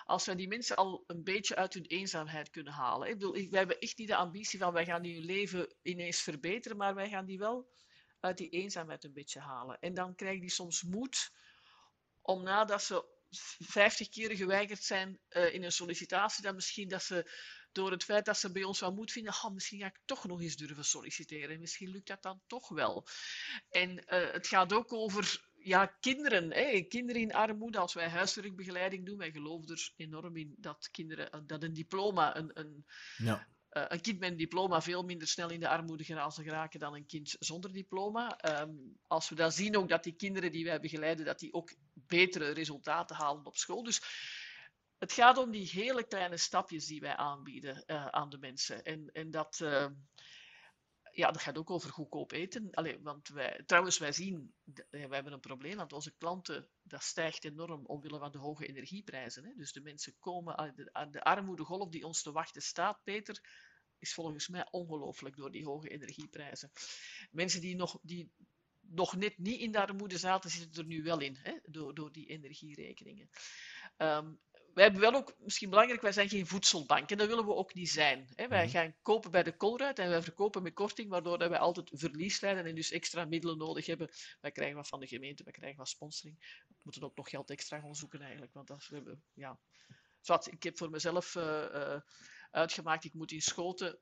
Als 0.06 0.26
wij 0.26 0.36
die 0.36 0.48
mensen 0.48 0.76
al 0.76 1.04
een 1.08 1.24
beetje 1.24 1.56
uit 1.56 1.74
hun 1.74 1.86
eenzaamheid 1.86 2.50
kunnen 2.50 2.74
halen. 2.74 3.08
Ik 3.08 3.14
bedoel, 3.14 3.34
wij 3.34 3.60
hebben 3.60 3.80
echt 3.80 3.98
niet 3.98 4.08
de 4.08 4.16
ambitie 4.16 4.60
van 4.60 4.74
wij 4.74 4.86
gaan 4.86 5.04
hun 5.04 5.26
leven 5.26 5.76
ineens 5.82 6.22
verbeteren, 6.22 6.78
maar 6.78 6.96
wij 6.96 7.10
gaan 7.10 7.26
die 7.26 7.38
wel 7.38 7.70
uit 8.20 8.38
die 8.38 8.50
eenzaamheid 8.50 9.04
een 9.04 9.14
beetje 9.14 9.40
halen. 9.40 9.80
En 9.80 9.94
dan 9.94 10.16
krijgen 10.16 10.42
die 10.42 10.50
soms 10.50 10.84
moed 10.84 11.32
om 12.22 12.44
nadat 12.44 12.84
ze 12.84 13.18
vijftig 13.60 14.10
keren 14.10 14.38
geweigerd 14.38 14.84
zijn 14.84 15.20
uh, 15.30 15.54
in 15.54 15.64
een 15.64 15.72
sollicitatie, 15.72 16.44
dan 16.44 16.56
misschien 16.56 16.88
dat 16.88 17.04
ze 17.04 17.32
door 17.72 17.92
het 17.92 18.04
feit 18.04 18.26
dat 18.26 18.38
ze 18.38 18.52
bij 18.52 18.64
ons 18.64 18.80
wel 18.80 18.94
moed 18.94 19.12
vinden, 19.12 19.34
oh, 19.34 19.54
misschien 19.54 19.80
ga 19.80 19.86
ik 19.86 20.00
toch 20.06 20.28
nog 20.28 20.42
eens 20.42 20.56
durven 20.56 20.86
solliciteren. 20.86 21.60
Misschien 21.60 21.90
lukt 21.90 22.08
dat 22.08 22.22
dan 22.22 22.42
toch 22.48 22.70
wel. 22.70 23.08
En 23.70 23.92
uh, 23.92 24.32
het 24.32 24.48
gaat 24.48 24.74
ook 24.74 24.94
over 24.94 25.48
ja, 25.56 25.86
kinderen, 25.86 26.54
hè, 26.54 26.82
kinderen 26.82 27.22
in 27.22 27.34
armoede, 27.34 27.78
als 27.78 27.94
wij 27.94 28.10
huiswerkbegeleiding 28.10 29.06
doen, 29.06 29.18
wij 29.18 29.32
geloven 29.32 29.70
er 29.70 29.94
enorm 29.96 30.38
in 30.38 30.56
dat 30.58 30.90
kinderen, 30.92 31.32
eh, 31.32 31.40
dat 31.46 31.64
een 31.64 31.74
diploma, 31.74 32.38
een, 32.38 32.52
een, 32.54 32.86
ja. 33.18 33.48
Uh, 33.72 33.84
een 33.88 34.02
kind 34.02 34.20
met 34.20 34.32
een 34.32 34.38
diploma 34.38 34.82
veel 34.82 35.04
minder 35.04 35.28
snel 35.28 35.50
in 35.50 35.60
de 35.60 35.68
armoede 35.68 36.04
geraken 36.04 36.80
dan 36.80 36.96
een 36.96 37.06
kind 37.06 37.36
zonder 37.40 37.74
diploma. 37.74 38.40
Um, 38.62 39.00
als 39.08 39.30
we 39.30 39.36
dan 39.36 39.52
zien 39.52 39.78
ook 39.78 39.90
dat 39.90 40.04
die 40.04 40.16
kinderen 40.16 40.52
die 40.52 40.66
wij 40.66 40.80
begeleiden, 40.80 41.26
dat 41.26 41.40
die 41.40 41.54
ook 41.54 41.74
betere 41.94 42.50
resultaten 42.50 43.16
halen 43.16 43.46
op 43.46 43.58
school. 43.58 43.84
Dus 43.84 44.02
het 45.00 45.14
gaat 45.14 45.38
om 45.38 45.52
die 45.52 45.70
hele 45.70 46.08
kleine 46.08 46.38
stapjes 46.38 46.86
die 46.86 47.00
wij 47.00 47.16
aanbieden 47.16 47.84
uh, 47.88 48.06
aan 48.06 48.30
de 48.30 48.38
mensen. 48.38 48.84
En, 48.84 49.12
en 49.12 49.32
dat, 49.32 49.60
uh, 49.64 49.88
ja, 51.12 51.32
dat 51.32 51.42
gaat 51.42 51.58
ook 51.58 51.70
over 51.70 51.90
goedkoop 51.90 52.32
eten. 52.32 52.72
Allee, 52.72 53.00
want 53.02 53.28
wij, 53.28 53.64
trouwens, 53.66 53.98
wij 53.98 54.12
zien, 54.12 54.54
wij 54.90 55.08
hebben 55.10 55.34
een 55.34 55.40
probleem, 55.40 55.78
want 55.78 55.94
onze 55.94 56.16
klanten, 56.18 56.70
dat 56.82 57.04
stijgt 57.04 57.46
enorm 57.46 57.86
omwille 57.86 58.20
van 58.20 58.32
de 58.32 58.38
hoge 58.38 58.68
energieprijzen. 58.68 59.44
Hè. 59.44 59.54
Dus 59.56 59.72
de 59.72 59.82
mensen 59.82 60.16
komen, 60.20 60.74
de, 60.76 61.08
de 61.12 61.24
armoedegolf 61.24 61.90
die 61.90 62.06
ons 62.06 62.22
te 62.22 62.32
wachten 62.32 62.62
staat, 62.62 63.04
Peter, 63.04 63.42
is 63.98 64.14
volgens 64.14 64.48
mij 64.48 64.68
ongelooflijk 64.72 65.36
door 65.36 65.52
die 65.52 65.66
hoge 65.66 65.90
energieprijzen. 65.90 66.72
Mensen 67.32 67.62
die 67.62 67.76
nog, 67.76 68.00
die 68.02 68.32
nog 68.80 69.16
net 69.16 69.38
niet 69.38 69.60
in 69.60 69.72
de 69.72 69.82
armoede 69.82 70.18
zaten, 70.18 70.50
zitten 70.50 70.82
er 70.82 70.88
nu 70.88 71.04
wel 71.04 71.20
in, 71.20 71.38
hè, 71.42 71.60
door, 71.64 71.96
door 71.96 72.12
die 72.12 72.28
energierekeningen. 72.28 73.30
Um, 73.98 74.40
wij 74.80 74.88
hebben 74.88 75.12
wel 75.12 75.20
ook, 75.20 75.36
misschien 75.40 75.70
belangrijk, 75.70 76.02
wij 76.02 76.12
zijn 76.12 76.30
geen 76.30 76.48
voedselbank 76.48 77.12
en 77.12 77.18
dat 77.18 77.28
willen 77.28 77.46
we 77.46 77.54
ook 77.54 77.74
niet 77.74 77.90
zijn. 77.90 78.28
Hè. 78.36 78.48
Wij 78.48 78.64
mhm. 78.64 78.72
gaan 78.74 78.96
kopen 79.02 79.32
bij 79.32 79.44
de 79.44 79.58
Colruyt 79.58 80.00
en 80.00 80.10
wij 80.10 80.22
verkopen 80.22 80.64
met 80.64 80.74
korting, 80.74 81.10
waardoor 81.10 81.38
dat 81.38 81.50
wij 81.50 81.60
altijd 81.60 81.90
verlies 81.94 82.40
leiden 82.40 82.66
en 82.66 82.76
dus 82.76 82.92
extra 82.92 83.26
middelen 83.26 83.58
nodig 83.58 83.86
hebben. 83.86 84.10
Wij 84.42 84.52
krijgen 84.52 84.76
wat 84.76 84.88
van 84.88 85.00
de 85.00 85.08
gemeente, 85.08 85.44
wij 85.44 85.54
krijgen 85.54 85.78
wat 85.78 85.88
sponsoring. 85.88 86.64
We 86.68 86.76
moeten 86.84 87.04
ook 87.04 87.16
nog 87.16 87.30
geld 87.30 87.50
extra 87.50 87.80
gaan 87.80 87.96
zoeken 87.96 88.22
eigenlijk, 88.22 88.54
want 88.54 88.68
dat 88.68 88.88
we 88.88 88.96
hebben, 88.96 89.24
ja. 89.34 89.60
Ik 90.50 90.64
heb 90.64 90.78
voor 90.78 90.90
mezelf 90.90 91.36
uh, 91.36 91.44
uh, 91.74 92.00
uitgemaakt, 92.52 93.06
ik 93.06 93.14
moet 93.14 93.32
in 93.32 93.42
Schoten 93.42 94.00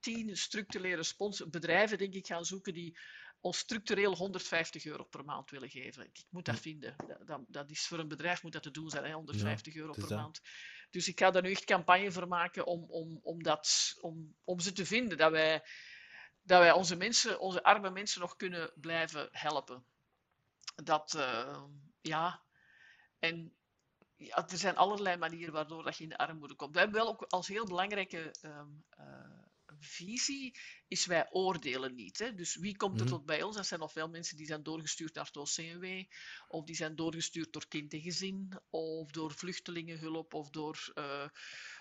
tien 0.00 0.36
structurele 0.36 1.02
sponsor, 1.02 1.48
bedrijven, 1.50 1.98
denk 1.98 2.14
ik, 2.14 2.26
gaan 2.26 2.44
zoeken 2.44 2.72
die 2.72 2.98
ons 3.40 3.58
structureel 3.58 4.14
150 4.14 4.84
euro 4.84 5.04
per 5.04 5.24
maand 5.24 5.50
willen 5.50 5.70
geven. 5.70 6.04
Ik 6.04 6.24
moet 6.30 6.44
dat 6.44 6.60
vinden. 6.60 6.96
Dat, 7.24 7.40
dat, 7.48 7.70
is 7.70 7.86
voor 7.86 7.98
een 7.98 8.08
bedrijf 8.08 8.42
moet 8.42 8.52
dat 8.52 8.62
te 8.62 8.70
doen 8.70 8.90
zijn, 8.90 9.04
hè, 9.04 9.12
150 9.12 9.74
euro 9.74 9.92
per 9.92 10.16
maand. 10.16 10.40
Dus 10.90 11.08
ik 11.08 11.18
ga 11.18 11.30
daar 11.30 11.42
nu 11.42 11.50
echt 11.50 11.64
campagne 11.64 12.12
voor 12.12 12.28
maken 12.28 12.66
om, 12.66 12.84
om, 12.90 13.20
om, 13.22 13.42
dat, 13.42 13.96
om, 14.00 14.36
om 14.44 14.60
ze 14.60 14.72
te 14.72 14.86
vinden. 14.86 15.18
Dat 15.18 15.30
wij, 15.30 15.62
dat 16.42 16.60
wij 16.60 16.72
onze 16.72 16.96
mensen, 16.96 17.40
onze 17.40 17.62
arme 17.62 17.90
mensen 17.90 18.20
nog 18.20 18.36
kunnen 18.36 18.72
blijven 18.74 19.28
helpen. 19.30 19.84
Dat, 20.74 21.14
uh, 21.16 21.62
ja. 22.00 22.42
En 23.18 23.56
ja, 24.16 24.48
er 24.48 24.58
zijn 24.58 24.76
allerlei 24.76 25.16
manieren 25.16 25.52
waardoor 25.52 25.84
dat 25.84 25.96
je 25.96 26.02
in 26.02 26.08
de 26.08 26.18
armoede 26.18 26.54
komt. 26.54 26.72
We 26.72 26.78
hebben 26.78 27.00
wel 27.00 27.08
ook 27.08 27.22
als 27.22 27.48
heel 27.48 27.66
belangrijke 27.66 28.34
um, 28.42 28.84
uh, 28.98 29.37
visie 29.80 30.58
is 30.88 31.06
wij 31.06 31.26
oordelen 31.30 31.94
niet. 31.94 32.18
Hè. 32.18 32.34
Dus 32.34 32.56
wie 32.56 32.76
komt 32.76 33.00
er 33.00 33.06
mhm. 33.06 33.14
tot 33.14 33.26
bij 33.26 33.42
ons? 33.42 33.56
Dat 33.56 33.66
zijn 33.66 33.80
nog 33.80 33.92
veel 33.92 34.08
mensen 34.08 34.36
die 34.36 34.46
zijn 34.46 34.62
doorgestuurd 34.62 35.14
naar 35.14 35.24
het 35.24 35.36
OCMW, 35.36 36.04
of 36.48 36.64
die 36.64 36.76
zijn 36.76 36.96
doorgestuurd 36.96 37.52
door 37.52 37.68
kind 37.68 37.92
en 37.92 38.00
gezin, 38.00 38.52
of 38.70 39.10
door 39.10 39.32
vluchtelingenhulp, 39.32 40.34
of 40.34 40.50
door 40.50 40.92
uh, 40.94 41.28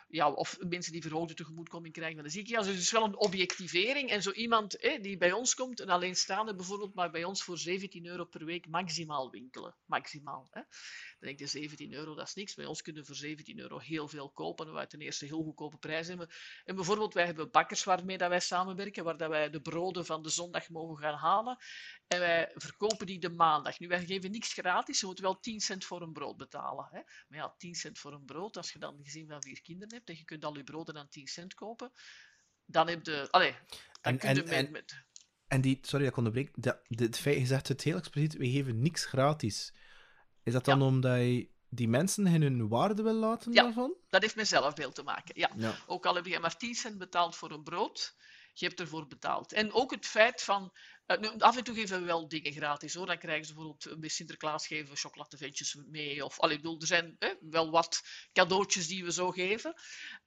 ja, 0.10 0.32
of 0.32 0.58
mensen 0.60 0.92
die 0.92 1.02
verhoogde 1.02 1.34
tegemoetkoming 1.34 1.94
krijgen 1.94 2.16
van 2.16 2.26
de 2.26 2.32
ziekenhuis. 2.32 2.66
Dus 2.66 2.76
het 2.76 2.84
is 2.84 2.92
wel 2.92 3.04
een 3.04 3.18
objectivering. 3.18 4.10
En 4.10 4.22
zo 4.22 4.32
iemand 4.32 4.80
die 5.02 5.18
bij 5.18 5.32
ons 5.32 5.54
komt, 5.54 5.80
een 5.80 5.90
alleenstaande 5.90 6.56
bijvoorbeeld, 6.56 6.94
maar 6.94 7.12
bij 7.12 7.24
ons 7.24 7.44
voor 7.44 7.58
17 7.58 8.06
euro 8.06 8.26
per 8.26 8.46
week 8.46 8.68
maximaal 8.68 9.30
winkelen. 9.32 9.76
Maximaal. 9.86 10.48
Hè. 10.52 10.62
Dan 11.20 11.28
denk 11.28 11.40
je 11.40 11.48
17 11.48 11.94
euro, 11.94 12.16
dat 12.16 12.28
is 12.28 12.34
niks. 12.34 12.54
Bij 12.54 12.66
ons 12.66 12.82
kunnen 12.82 13.06
voor 13.06 13.16
17 13.16 13.60
euro 13.60 13.80
heel 13.80 14.08
veel 14.08 14.30
kopen. 14.30 14.68
En 14.68 14.74
wij 14.74 14.88
ten 14.88 15.00
eerste 15.00 15.26
heel 15.26 15.44
goedkope 15.44 15.78
prijzen 15.78 16.18
hebben. 16.18 16.36
En 16.66 16.76
bijvoorbeeld, 16.76 17.14
wij 17.14 17.26
hebben 17.26 17.52
bakkers 17.52 17.84
waarmee 17.84 18.18
dat 18.18 18.30
wij 18.30 18.40
samenwerken, 18.40 19.04
waar 19.04 19.18
dat 19.18 19.30
wij 19.30 19.50
de 19.50 19.62
broden 19.62 20.06
van 20.06 20.24
de 20.24 20.30
zondag 20.30 20.70
mogen 20.70 20.98
gaan 20.98 21.18
halen. 21.18 21.58
En 22.08 22.20
wij 22.20 22.52
verkopen 22.54 23.06
die 23.06 23.20
de 23.20 23.30
maandag. 23.30 23.80
Nu, 23.80 23.88
wij 23.88 24.06
geven 24.06 24.32
niks 24.32 24.54
gratis. 24.54 25.00
Je 25.00 25.06
moet 25.06 25.20
wel 25.20 25.40
10 25.40 25.60
cent 25.60 25.86
voor 25.86 26.02
een 26.02 26.14
brood 26.14 26.38
betalen. 26.38 26.88
Hè. 26.92 27.02
Maar 27.28 27.40
ja, 27.40 27.54
10 27.58 27.76
cent 27.76 28.00
voor 28.00 28.14
een 28.14 28.26
brood, 28.26 28.58
als 28.58 28.72
je 28.72 28.80
dan 28.80 29.00
gezin 29.04 29.28
van 29.28 29.42
vier 29.42 29.62
kinderen 29.62 29.97
hebt, 29.98 30.10
en 30.10 30.18
je 30.18 30.26
kunt 30.26 30.46
al 30.46 30.58
je 30.58 30.64
broden 30.64 30.98
aan 30.98 31.10
10 31.10 31.28
cent 31.28 31.54
kopen, 31.54 31.92
dan 32.66 32.88
heb 32.88 33.06
je... 33.06 33.28
Allee, 33.32 33.52
dan 33.52 33.60
en, 34.02 34.18
kun 34.18 34.36
je 34.36 34.44
en, 34.44 34.64
met, 34.64 34.72
met... 34.72 35.06
En 35.48 35.62
die, 35.62 35.78
sorry 35.82 36.04
dat 36.04 36.12
ik 36.12 36.18
onderbreek, 36.18 36.50
dat, 36.54 36.80
het 36.88 37.18
feit, 37.18 37.38
je 37.38 37.46
zegt 37.46 37.68
het 37.68 37.84
heel 37.84 37.98
expliciet, 37.98 38.34
we 38.34 38.50
geven 38.50 38.82
niks 38.82 39.06
gratis. 39.06 39.74
Is 40.44 40.54
dat 40.54 40.66
dan 40.66 40.82
omdat 40.82 41.18
je 41.18 41.50
die 41.70 41.88
mensen 41.88 42.28
in 42.28 42.42
hun 42.42 42.68
waarde 42.68 43.04
wil 43.04 43.14
laten 43.14 43.54
ja, 43.54 43.64
daarvan? 43.64 43.96
dat 44.10 44.22
heeft 44.22 44.36
met 44.36 44.48
zelfbeeld 44.48 44.96
te 44.96 45.04
maken. 45.04 45.40
Ja. 45.40 45.52
ja. 45.56 45.76
Ook 45.86 46.06
al 46.06 46.16
heb 46.16 46.26
je 46.26 46.40
maar 46.40 46.58
10 46.58 46.76
cent 46.76 46.98
betaald 46.98 47.36
voor 47.36 47.52
een 47.52 47.64
brood, 47.64 48.16
je 48.54 48.66
hebt 48.66 48.80
ervoor 48.80 49.08
betaald. 49.08 49.54
En 49.54 49.74
ook 49.74 49.92
het 49.92 50.06
feit 50.06 50.44
van 50.44 50.74
nu, 51.20 51.30
af 51.38 51.58
en 51.58 51.64
toe 51.64 51.76
geven 51.76 52.00
we 52.00 52.06
wel 52.06 52.28
dingen 52.28 52.52
gratis 52.52 52.94
hoor. 52.94 53.06
Dan 53.06 53.18
krijgen 53.18 53.46
ze 53.46 53.54
bijvoorbeeld 53.54 54.00
bij 54.00 54.10
Sinterklaas 54.10 54.68
geven 54.68 54.90
we 54.90 55.00
chocoladeventjes 55.00 55.78
mee. 55.88 56.26
Of, 56.26 56.40
allee, 56.40 56.56
bedoel, 56.56 56.80
er 56.80 56.88
zijn 56.88 57.18
wel 57.40 57.72
wat 57.72 58.02
cadeautjes 58.34 58.88
die 58.88 59.04
we 59.04 59.12
zo 59.12 59.32
geven. 59.32 59.74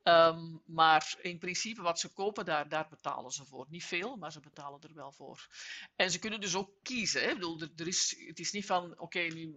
Um, 0.05 0.63
maar 0.67 1.15
in 1.21 1.39
principe 1.39 1.83
wat 1.83 2.01
ze 2.01 2.13
kopen, 2.13 2.45
daar, 2.45 2.69
daar 2.69 2.89
betalen 2.89 3.31
ze 3.31 3.45
voor. 3.45 3.67
Niet 3.69 3.85
veel, 3.85 4.17
maar 4.17 4.33
ze 4.33 4.41
betalen 4.41 4.81
er 4.81 4.95
wel 4.95 5.13
voor. 5.13 5.49
En 5.97 6.11
ze 6.11 6.19
kunnen 6.19 6.41
dus 6.41 6.55
ook 6.55 6.71
kiezen. 6.83 7.23
Hè. 7.23 7.35
Bedoel, 7.35 7.61
er, 7.61 7.71
er, 7.77 7.87
is, 7.87 8.25
het 8.27 8.39
is 8.39 8.53
niet 8.53 8.67
van, 8.67 8.93
oké, 8.93 9.03
okay, 9.03 9.55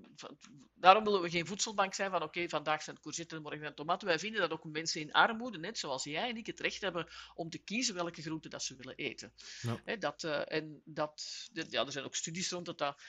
daarom 0.75 1.03
willen 1.03 1.21
we 1.21 1.29
geen 1.29 1.47
voedselbank 1.47 1.93
zijn 1.93 2.09
van, 2.09 2.21
oké, 2.21 2.27
okay, 2.27 2.49
vandaag 2.49 2.83
zijn 2.83 2.95
het 2.95 3.03
courgetten, 3.03 3.41
morgen 3.41 3.59
zijn 3.59 3.69
het 3.69 3.79
tomaten. 3.79 4.07
Wij 4.07 4.19
vinden 4.19 4.41
dat 4.41 4.51
ook 4.51 4.63
mensen 4.63 5.01
in 5.01 5.11
armoede, 5.11 5.57
net 5.57 5.77
zoals 5.77 6.03
jij 6.03 6.29
en 6.29 6.37
ik, 6.37 6.45
het 6.45 6.59
recht 6.59 6.81
hebben 6.81 7.07
om 7.35 7.49
te 7.49 7.57
kiezen 7.57 7.95
welke 7.95 8.21
groenten 8.21 8.49
dat 8.49 8.63
ze 8.63 8.75
willen 8.75 8.95
eten. 8.95 9.33
Ja. 9.61 9.81
Hè, 9.85 9.97
dat, 9.97 10.23
uh, 10.23 10.51
en 10.51 10.81
dat 10.85 11.12
ja, 11.53 11.85
er 11.85 11.91
zijn 11.91 12.05
ook 12.05 12.15
studies 12.15 12.51
rond 12.51 12.65
dat 12.65 12.77
dat 12.77 13.01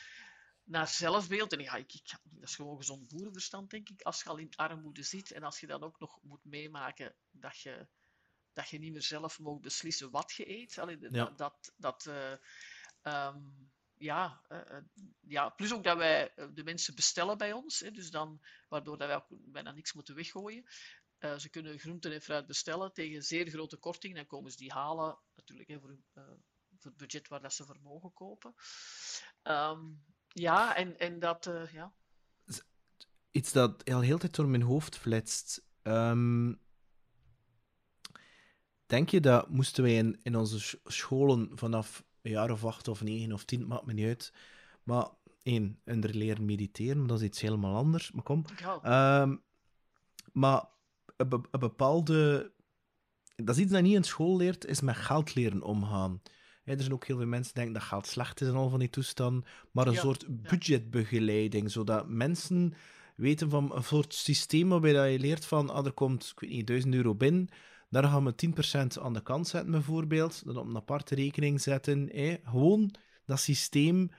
naar 0.65 0.89
zelfbeeld, 0.89 1.53
en 1.53 1.61
ja, 1.61 1.75
ik, 1.75 1.93
ik, 1.95 2.11
dat 2.23 2.49
is 2.49 2.55
gewoon 2.55 2.77
gezond 2.77 3.09
boerenverstand, 3.09 3.71
denk 3.71 3.89
ik, 3.89 4.03
als 4.03 4.23
je 4.23 4.29
al 4.29 4.37
in 4.37 4.57
armoede 4.57 5.03
zit 5.03 5.31
en 5.33 5.43
als 5.43 5.61
je 5.61 5.67
dan 5.67 5.83
ook 5.83 5.99
nog 5.99 6.23
moet 6.23 6.45
meemaken 6.45 7.15
dat 7.31 7.59
je, 7.59 7.89
dat 8.53 8.69
je 8.69 8.79
niet 8.79 8.93
meer 8.93 9.03
zelf 9.03 9.39
mag 9.39 9.61
beslissen 9.61 10.11
wat 10.11 10.33
je 10.33 10.49
eet. 10.49 10.79
Allee, 10.79 10.99
ja. 11.01 11.09
Dat, 11.09 11.39
dat, 11.39 11.73
dat 11.77 12.07
uh, 12.07 12.33
um, 13.03 13.73
ja, 13.95 14.43
uh, 14.49 14.81
ja, 15.21 15.49
plus 15.49 15.73
ook 15.73 15.85
dat 15.85 15.97
wij 15.97 16.33
de 16.53 16.65
mensen 16.65 16.95
bestellen 16.95 17.39
bij 17.39 17.53
ons, 17.53 17.81
hè, 17.81 17.91
dus 17.91 18.11
dan, 18.11 18.45
waardoor 18.69 18.99
dat 18.99 19.07
wij 19.07 19.17
ook 19.17 19.27
bijna 19.29 19.73
niks 19.73 19.93
moeten 19.93 20.15
weggooien. 20.15 20.65
Uh, 21.19 21.39
ze 21.39 21.49
kunnen 21.49 21.79
groenten 21.79 22.13
en 22.13 22.23
fruit 22.23 22.47
bestellen 22.47 22.93
tegen 22.93 23.23
zeer 23.23 23.49
grote 23.51 23.77
korting, 23.77 24.15
dan 24.15 24.27
komen 24.27 24.51
ze 24.51 24.57
die 24.57 24.73
halen, 24.73 25.19
natuurlijk 25.35 25.69
hè, 25.69 25.81
voor 25.81 25.97
het 26.85 26.97
budget 26.97 27.29
waar 27.29 27.41
dat 27.41 27.53
ze 27.53 27.65
voor 27.65 27.79
mogen 27.83 28.13
kopen. 28.13 28.55
Um, 29.43 30.05
ja, 30.29 30.77
en, 30.77 30.99
en 30.99 31.19
dat, 31.19 31.47
uh, 31.47 31.73
ja. 31.73 31.93
Iets 33.31 33.53
dat 33.53 33.91
al 33.91 34.01
heel 34.01 34.19
tijd 34.19 34.35
door 34.35 34.49
mijn 34.49 34.63
hoofd 34.63 34.97
flitst. 34.97 35.67
Um, 35.83 36.61
denk 38.87 39.09
je 39.09 39.21
dat 39.21 39.51
moesten 39.51 39.83
wij 39.83 39.95
in, 39.95 40.21
in 40.23 40.37
onze 40.37 40.79
scholen 40.85 41.51
vanaf 41.55 42.05
een 42.23 42.31
jaar 42.31 42.51
of 42.51 42.65
acht 42.65 42.89
of 42.89 43.03
negen 43.03 43.33
of 43.33 43.45
tien, 43.45 43.67
maakt 43.67 43.87
me 43.87 43.93
niet 43.93 44.07
uit, 44.07 44.33
maar 44.83 45.09
één, 45.43 45.81
er 45.85 46.15
leren 46.15 46.45
mediteren, 46.45 46.99
maar 46.99 47.07
dat 47.07 47.21
is 47.21 47.27
iets 47.27 47.41
helemaal 47.41 47.77
anders. 47.77 48.13
Maar 48.13 48.23
kom. 48.23 48.45
Um, 48.85 49.43
maar 50.33 50.65
een, 51.17 51.45
een, 51.51 51.61
bepaalde... 51.61 52.53
Dat 53.37 53.57
is 53.57 53.63
iets 53.63 53.71
dat 53.71 53.81
je 53.81 53.87
niet 53.87 53.97
in 53.97 54.05
school 54.05 54.37
leert, 54.37 54.67
is 54.67 54.81
met 54.81 54.97
geld 54.97 55.35
leren 55.35 55.63
omgaan 55.63 56.23
er 56.65 56.81
zijn 56.81 56.93
ook 56.93 57.07
heel 57.07 57.17
veel 57.17 57.27
mensen 57.27 57.55
die 57.55 57.63
denken 57.63 57.81
dat 57.81 57.89
geld 57.89 58.07
slecht 58.07 58.41
is 58.41 58.49
en 58.49 58.55
al 58.55 58.69
van 58.69 58.79
die 58.79 58.91
toestanden. 58.91 59.45
Maar 59.71 59.87
een 59.87 59.93
Ja, 59.93 60.01
soort 60.01 60.25
budgetbegeleiding, 60.29 61.71
zodat 61.71 62.09
mensen 62.09 62.75
weten 63.17 63.51
van 63.51 63.75
een 63.75 63.85
soort 63.85 64.15
systeem 64.15 64.69
waarbij 64.69 64.93
dat 64.93 65.11
je 65.11 65.19
leert 65.19 65.45
van, 65.45 65.71
ah, 65.71 65.87
er 65.87 65.93
komt, 65.93 66.33
ik 66.35 66.41
weet 66.41 66.51
niet, 66.51 66.67
1000 66.67 66.95
euro 66.95 67.15
binnen, 67.15 67.49
daar 67.91 68.05
gaan 68.05 68.25
we 68.25 68.35
10% 68.35 69.01
aan 69.01 69.13
de 69.13 69.23
kant 69.23 69.49
zetten 69.49 69.71
bijvoorbeeld, 69.71 70.43
dan 70.45 70.57
op 70.57 70.67
een 70.67 70.77
aparte 70.77 71.15
rekening 71.15 71.61
zetten. 71.61 72.09
Hè. 72.13 72.37
Gewoon 72.45 72.95
dat 73.27 73.41
systeem 73.41 74.11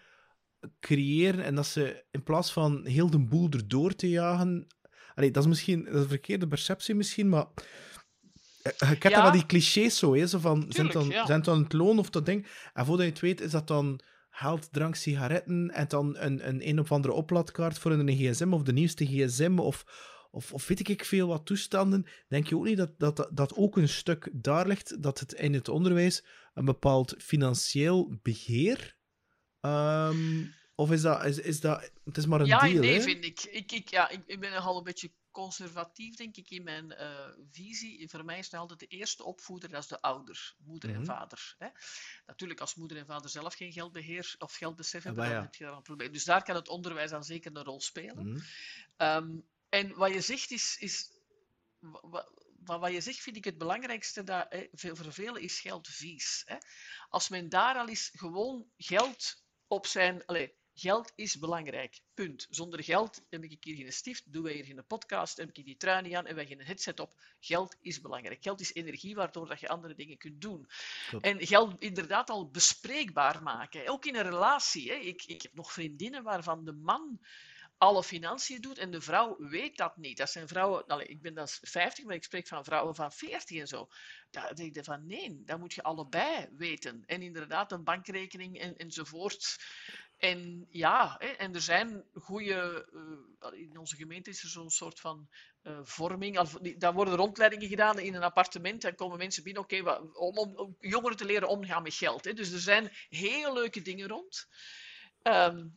creëren 0.79 1.43
en 1.43 1.55
dat 1.55 1.65
ze 1.65 2.03
in 2.11 2.23
plaats 2.23 2.53
van 2.53 2.85
heel 2.85 3.09
de 3.09 3.19
boel 3.19 3.49
erdoor 3.49 3.95
te 3.95 4.09
jagen... 4.09 4.67
Allee, 5.15 5.31
dat 5.31 5.43
is 5.43 5.49
misschien 5.49 5.83
dat 5.83 5.93
is 5.93 6.01
een 6.01 6.07
verkeerde 6.07 6.47
perceptie 6.47 6.95
misschien, 6.95 7.29
maar... 7.29 7.45
eh, 8.77 8.89
Je 8.89 8.97
kent 8.97 9.03
Ja. 9.03 9.09
dan 9.09 9.21
wel 9.21 9.31
die 9.31 9.45
clichés 9.45 9.97
zo, 9.97 10.13
hè, 10.15 10.27
zo 10.27 10.39
van, 10.39 10.65
zijn 10.69 10.85
het 10.85 10.95
dan, 10.95 11.07
ja. 11.07 11.25
zijn 11.25 11.37
het 11.37 11.45
dan 11.45 11.63
het 11.63 11.73
loon 11.73 11.99
of 11.99 12.09
dat 12.09 12.25
ding? 12.25 12.47
En 12.73 12.85
voordat 12.85 13.05
je 13.05 13.11
het 13.11 13.21
weet, 13.21 13.41
is 13.41 13.51
dat 13.51 13.67
dan 13.67 13.99
geld, 14.29 14.67
drank, 14.73 14.95
sigaretten 14.95 15.71
en 15.73 15.87
dan 15.87 16.15
een, 16.17 16.47
een 16.47 16.67
een 16.67 16.79
of 16.79 16.91
andere 16.91 17.13
oplaadkaart 17.13 17.77
voor 17.79 17.91
een 17.91 18.09
gsm 18.17 18.53
of 18.53 18.61
de 18.61 18.73
nieuwste 18.73 19.05
gsm 19.05 19.59
of, 19.59 19.85
of, 20.31 20.53
of 20.53 20.67
weet 20.67 20.89
ik 20.89 21.05
veel 21.05 21.27
wat 21.27 21.45
toestanden. 21.45 22.05
Denk 22.27 22.47
je 22.47 22.57
ook 22.57 22.65
niet 22.65 22.77
dat, 22.77 22.99
dat, 22.99 23.15
dat, 23.15 23.29
dat 23.31 23.55
ook 23.55 23.77
een 23.77 23.89
stuk 23.89 24.29
daar 24.33 24.67
ligt, 24.67 25.03
dat 25.03 25.19
het 25.19 25.33
in 25.33 25.53
het 25.53 25.67
onderwijs 25.69 26.23
een 26.53 26.65
bepaald 26.65 27.15
financieel 27.17 28.13
beheer... 28.21 28.95
ehm, 29.61 30.43
of 30.75 30.91
is 30.91 31.01
dat, 31.01 31.25
is, 31.25 31.39
is 31.39 31.59
dat... 31.59 31.91
Het 32.03 32.17
is 32.17 32.25
maar 32.25 32.39
een 32.39 32.45
Ja, 32.45 32.59
deel, 32.59 32.81
nee, 32.81 32.93
hè? 32.93 33.01
vind 33.01 33.25
ik. 33.25 33.43
Ik, 33.43 33.71
ik, 33.71 33.89
ja, 33.89 34.09
ik, 34.09 34.19
ik 34.25 34.39
ben 34.39 34.51
nogal 34.51 34.77
een 34.77 34.83
beetje 34.83 35.11
conservatief, 35.35 36.15
denk 36.15 36.35
ik, 36.37 36.49
in 36.49 36.63
mijn 36.63 36.91
eh, 36.91 37.29
visie. 37.51 38.09
Voor 38.09 38.25
mij 38.25 38.37
is 38.39 38.45
het 38.45 38.59
altijd 38.59 38.79
de 38.79 38.87
eerste 38.87 39.23
opvoeder, 39.23 39.69
dat 39.69 39.81
is 39.81 39.87
de 39.87 40.01
ouder, 40.01 40.55
moeder 40.57 40.89
Mhm. 40.89 40.99
en 40.99 41.05
vader. 41.05 41.55
Hè. 41.57 41.67
Natuurlijk, 42.25 42.59
als 42.59 42.75
moeder 42.75 42.97
en 42.97 43.05
vader 43.05 43.29
zelf 43.29 43.53
geen 43.53 43.71
geldbeheer 43.71 44.35
of 44.37 44.53
geldbesef 44.55 45.03
hebben, 45.03 45.23
Ah, 45.23 45.29
dan 45.29 45.37
ja. 45.37 45.43
heb 45.45 45.55
je 45.55 45.63
daar 45.63 45.73
een 45.73 45.81
probleem. 45.81 46.11
Dus 46.11 46.23
daar 46.23 46.43
kan 46.43 46.55
het 46.55 46.67
onderwijs 46.67 47.09
dan 47.09 47.23
zeker 47.23 47.55
een 47.55 47.63
rol 47.63 47.81
spelen. 47.81 48.27
Mhm. 48.27 48.39
Ehm, 48.97 49.37
en 49.69 49.95
wat 49.95 50.13
je 50.13 50.21
zegt 50.21 50.51
is, 50.51 50.77
is 50.79 51.09
wa- 51.79 52.29
wat 52.79 52.91
je 52.91 53.01
zegt 53.01 53.19
vind 53.19 53.35
ik 53.35 53.43
het 53.43 53.57
belangrijkste 53.57 54.23
dat 54.23 54.45
hè, 54.49 54.67
veel- 54.71 54.95
voor 54.95 55.13
velen 55.13 55.41
is 55.41 55.59
geld 55.59 55.87
vies. 55.87 56.41
Hè. 56.45 56.55
Als 57.09 57.29
men 57.29 57.49
daar 57.49 57.75
al 57.75 57.89
eens 57.89 58.09
gewoon 58.13 58.65
geld 58.77 59.43
op 59.67 59.85
zijn. 59.87 60.25
Allee, 60.25 60.53
geld 60.75 61.11
is 61.15 61.39
belangrijk. 61.39 61.99
Punt. 62.13 62.47
Zonder 62.49 62.83
geld 62.83 63.21
heb 63.29 63.43
ik 63.43 63.63
hier 63.63 63.75
geen 63.75 63.93
stift, 63.93 64.33
doen 64.33 64.43
wij 64.43 64.53
hier 64.53 64.65
geen 64.65 64.85
podcast, 64.87 65.37
heb 65.37 65.49
ik 65.53 65.65
die 65.65 65.77
trui 65.77 66.01
niet 66.01 66.15
aan 66.15 66.25
en 66.25 66.35
wij 66.35 66.45
geen 66.45 66.61
headset 66.61 66.99
op. 66.99 67.19
Geld 67.39 67.75
is 67.81 68.01
belangrijk. 68.01 68.43
Geld 68.43 68.59
is 68.59 68.73
energie 68.73 69.15
waardoor 69.15 69.47
dat 69.47 69.59
je 69.59 69.67
andere 69.67 69.95
dingen 69.95 70.17
kunt 70.17 70.41
doen. 70.41 70.67
En 71.21 71.47
geld 71.47 71.75
inderdaad 71.79 72.29
al 72.29 72.49
bespreekbaar 72.49 73.43
maken. 73.43 73.87
Ook 73.87 74.05
in 74.05 74.15
een 74.15 74.29
relatie. 74.29 74.91
Hè. 74.91 74.95
Ik, 74.95 75.23
ik 75.23 75.41
heb 75.41 75.53
nog 75.53 75.71
vriendinnen 75.71 76.23
waarvan 76.23 76.65
de 76.65 76.73
man 76.73 77.19
alle 77.77 78.03
financiën 78.03 78.61
doet 78.61 78.77
en 78.77 78.91
de 78.91 79.01
vrouw 79.01 79.35
weet 79.37 79.77
dat 79.77 79.97
niet. 79.97 80.17
Dat 80.17 80.29
zijn 80.29 80.47
vrouwen, 80.47 80.85
allee, 80.85 81.07
ik 81.07 81.21
ben 81.21 81.33
dan 81.33 81.47
50, 81.47 82.05
maar 82.05 82.15
ik 82.15 82.23
spreek 82.23 82.47
van 82.47 82.63
vrouwen 82.63 82.95
van 82.95 83.11
40 83.11 83.59
en 83.59 83.67
zo. 83.67 83.87
Daar 84.29 84.55
denk 84.55 84.75
ik 84.75 84.83
van 84.83 85.05
nee, 85.05 85.41
dat 85.45 85.59
moet 85.59 85.73
je 85.73 85.83
allebei 85.83 86.47
weten. 86.51 87.03
En 87.05 87.21
inderdaad, 87.21 87.71
een 87.71 87.83
bankrekening 87.83 88.59
en, 88.59 88.77
enzovoort. 88.77 89.57
En 90.25 90.67
ja, 90.69 91.17
en 91.17 91.53
er 91.53 91.61
zijn 91.61 92.05
goede. 92.13 92.87
eh, 93.39 93.59
in 93.59 93.77
onze 93.77 93.95
gemeente 93.95 94.29
is 94.29 94.43
er 94.43 94.49
zo'n 94.49 94.69
soort 94.69 94.99
van 94.99 95.29
eh, 95.61 95.79
vorming. 95.83 96.39
Daar 96.77 96.93
worden 96.93 97.15
rondleidingen 97.15 97.67
gedaan 97.67 97.99
in 97.99 98.13
een 98.13 98.23
appartement. 98.23 98.81
Dan 98.81 98.95
komen 98.95 99.17
mensen 99.17 99.43
binnen, 99.43 99.61
oké, 99.61 99.99
om, 100.13 100.37
om, 100.37 100.75
jongeren 100.79 101.17
te 101.17 101.25
leren 101.25 101.47
omgaan 101.47 101.83
met 101.83 101.93
geld. 101.93 102.23
Dus 102.23 102.51
er 102.51 102.59
zijn 102.59 102.91
heel 103.09 103.53
leuke 103.53 103.81
dingen 103.81 104.07
rond. 104.07 104.47
Ehm, 105.21 105.67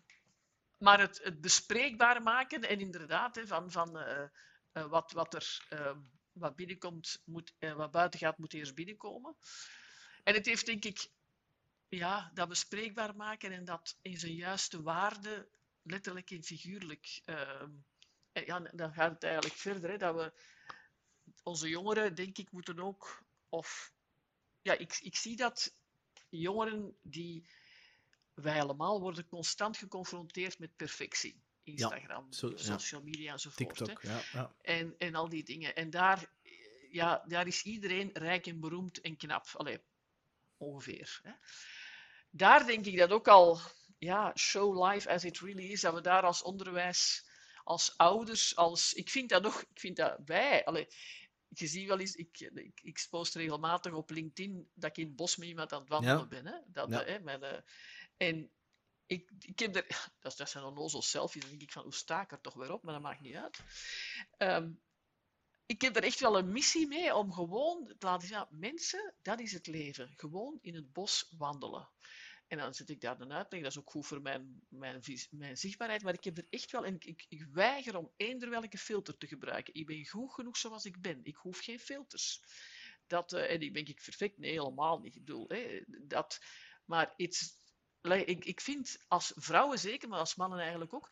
maar 0.78 1.00
het, 1.00 1.20
het 1.22 1.40
bespreekbaar 1.40 2.22
maken 2.22 2.62
en 2.62 2.80
inderdaad, 2.80 3.40
van, 3.44 3.70
van 3.70 3.98
eh, 3.98 4.86
wat, 4.86 5.12
wat 5.12 5.34
er 5.34 5.66
ehm, 5.68 5.98
wat 6.32 6.56
binnenkomt, 6.56 7.22
eh, 7.58 7.74
wat 7.74 7.90
buiten 7.90 8.20
gaat, 8.20 8.38
moet 8.38 8.54
eerst 8.54 8.74
binnenkomen. 8.74 9.36
En 10.24 10.34
het 10.34 10.46
heeft 10.46 10.66
denk 10.66 10.84
ik, 10.84 11.08
ja, 11.88 12.30
dat 12.34 12.48
bespreekbaar 12.48 13.16
maken 13.16 13.52
en 13.52 13.64
dat 13.64 13.96
in 14.02 14.18
zijn 14.18 14.34
juiste 14.34 14.82
waarde, 14.82 15.48
letterlijk 15.82 16.30
en 16.30 16.42
figuurlijk. 16.42 17.20
ehm, 17.24 17.70
en 18.32 18.44
ja, 18.46 18.60
dan 18.60 18.92
gaat 18.92 19.12
het 19.12 19.22
eigenlijk 19.22 19.54
verder, 19.54 19.90
hè, 19.90 19.96
dat 19.96 20.14
we 20.14 20.32
onze 21.42 21.68
jongeren, 21.68 22.14
denk 22.14 22.38
ik, 22.38 22.50
moeten 22.50 22.80
ook, 22.80 23.22
of 23.48 23.92
ja, 24.62 24.72
ik, 24.72 24.98
ik 25.02 25.16
zie 25.16 25.36
dat 25.36 25.72
jongeren 26.28 26.96
die 27.02 27.44
wij 28.34 28.60
allemaal 28.60 29.00
worden 29.00 29.26
constant 29.26 29.76
geconfronteerd 29.76 30.58
met 30.58 30.76
perfectie. 30.76 31.40
Instagram, 31.62 32.32
zo- 32.32 32.56
social 32.56 33.02
media 33.02 33.32
enzovoort. 33.32 33.76
TikTok, 33.76 34.02
ja. 34.02 34.20
ja. 34.32 34.54
En, 34.60 34.94
en 34.98 35.14
al 35.14 35.28
die 35.28 35.44
dingen. 35.44 35.74
En 35.76 35.90
daar, 35.90 36.30
eh, 36.42 36.52
ja, 36.92 37.24
daar 37.26 37.46
is 37.46 37.62
iedereen 37.62 38.10
rijk 38.12 38.46
en 38.46 38.60
beroemd 38.60 39.00
en 39.00 39.16
knap. 39.16 39.46
Allee, 39.56 39.80
ongeveer. 40.58 41.20
Hè. 41.22 41.32
Daar 42.30 42.66
denk 42.66 42.86
ik 42.86 42.98
dat 42.98 43.10
ook 43.10 43.28
al, 43.28 43.58
ja, 43.98 44.36
show 44.36 44.90
life 44.90 45.08
as 45.10 45.24
it 45.24 45.38
really 45.38 45.70
is, 45.70 45.80
dat 45.80 45.94
we 45.94 46.00
daar 46.00 46.22
als 46.22 46.42
onderwijs, 46.42 47.26
als 47.64 47.96
ouders, 47.96 48.56
als... 48.56 48.92
Ik 48.92 49.10
vind 49.10 49.28
dat 49.28 49.42
nog, 49.42 49.60
ik 49.62 49.80
vind 49.80 49.96
dat 49.96 50.18
wij... 50.24 50.64
Allee, 50.64 50.86
je 51.48 51.66
ziet 51.66 51.88
wel 51.88 51.98
eens, 51.98 52.14
ik, 52.14 52.40
ik, 52.40 52.80
ik 52.82 53.06
post 53.10 53.34
regelmatig 53.34 53.92
op 53.92 54.10
LinkedIn 54.10 54.70
dat 54.74 54.90
ik 54.90 54.96
in 54.96 55.06
het 55.06 55.16
bos 55.16 55.36
met 55.36 55.48
iemand 55.48 55.72
aan 55.72 55.80
het 55.80 55.88
wandelen 55.88 56.18
Ja. 56.18 56.26
ben. 56.26 56.46
Hè. 56.46 56.58
Dat, 56.66 56.88
Ja. 56.90 57.04
hè, 57.04 57.18
mijn, 57.20 57.42
eh, 57.42 57.60
en 58.16 58.50
ik, 59.06 59.30
ik 59.38 59.58
heb 59.58 59.76
er, 59.76 59.86
dat, 60.20 60.36
dat 60.36 60.50
zijn 60.50 60.64
onnozel 60.64 61.02
selfies, 61.02 61.40
dan 61.40 61.50
denk 61.50 61.62
ik 61.62 61.72
van, 61.72 61.82
hoe 61.82 61.94
sta 61.94 62.22
ik 62.22 62.32
er 62.32 62.40
toch 62.40 62.54
weer 62.54 62.72
op? 62.72 62.82
Maar 62.82 62.94
dat 62.94 63.02
maakt 63.02 63.20
niet 63.20 63.34
uit. 63.36 63.58
Ehm, 64.36 64.70
ik 65.68 65.80
heb 65.80 65.96
er 65.96 66.02
echt 66.02 66.20
wel 66.20 66.38
een 66.38 66.52
missie 66.52 66.86
mee 66.86 67.14
om 67.14 67.32
gewoon 67.32 67.94
te 67.98 68.06
laten 68.06 68.28
zien, 68.28 68.46
mensen, 68.50 69.14
dat 69.22 69.40
is 69.40 69.52
het 69.52 69.66
leven. 69.66 70.12
Gewoon 70.16 70.58
in 70.60 70.74
het 70.74 70.92
bos 70.92 71.34
wandelen. 71.38 71.88
En 72.46 72.58
dan 72.58 72.74
zet 72.74 72.88
ik 72.88 73.00
daar 73.00 73.20
een 73.20 73.32
uitleg, 73.32 73.62
dat 73.62 73.70
is 73.70 73.78
ook 73.78 73.90
goed 73.90 74.06
voor 74.06 74.22
mijn, 74.22 74.60
mijn, 74.68 75.02
mijn 75.30 75.56
zichtbaarheid, 75.56 76.02
maar 76.02 76.14
ik 76.14 76.24
heb 76.24 76.38
er 76.38 76.46
echt 76.50 76.70
wel, 76.70 76.84
en 76.84 76.94
ik, 76.98 77.26
ik, 77.28 77.46
weiger 77.52 77.96
om 77.96 78.12
eender 78.16 78.50
welke 78.50 78.78
filter 78.78 79.16
te 79.16 79.26
gebruiken. 79.26 79.74
Ik 79.74 79.86
ben 79.86 80.06
goed 80.06 80.32
genoeg 80.32 80.56
zoals 80.56 80.84
ik 80.84 81.00
ben. 81.00 81.20
Ik 81.22 81.36
hoef 81.36 81.58
geen 81.58 81.80
filters. 81.80 82.42
Dat, 83.06 83.32
eh, 83.32 83.50
en 83.50 83.60
ik 83.60 83.72
ben 83.72 83.86
ik 83.86 84.02
perfect? 84.04 84.38
Nee, 84.38 84.50
helemaal 84.50 84.98
niet. 84.98 85.14
Ik 85.16 85.24
bedoel, 85.24 85.48
hè, 85.48 85.82
dat, 85.86 86.38
maar 86.84 87.12
iets, 87.16 87.56
ik, 88.02 88.44
ik 88.44 88.60
vind 88.60 89.04
als 89.08 89.32
vrouwen 89.34 89.78
zeker, 89.78 90.08
maar 90.08 90.18
als 90.18 90.34
mannen 90.34 90.58
eigenlijk 90.58 90.94
ook, 90.94 91.08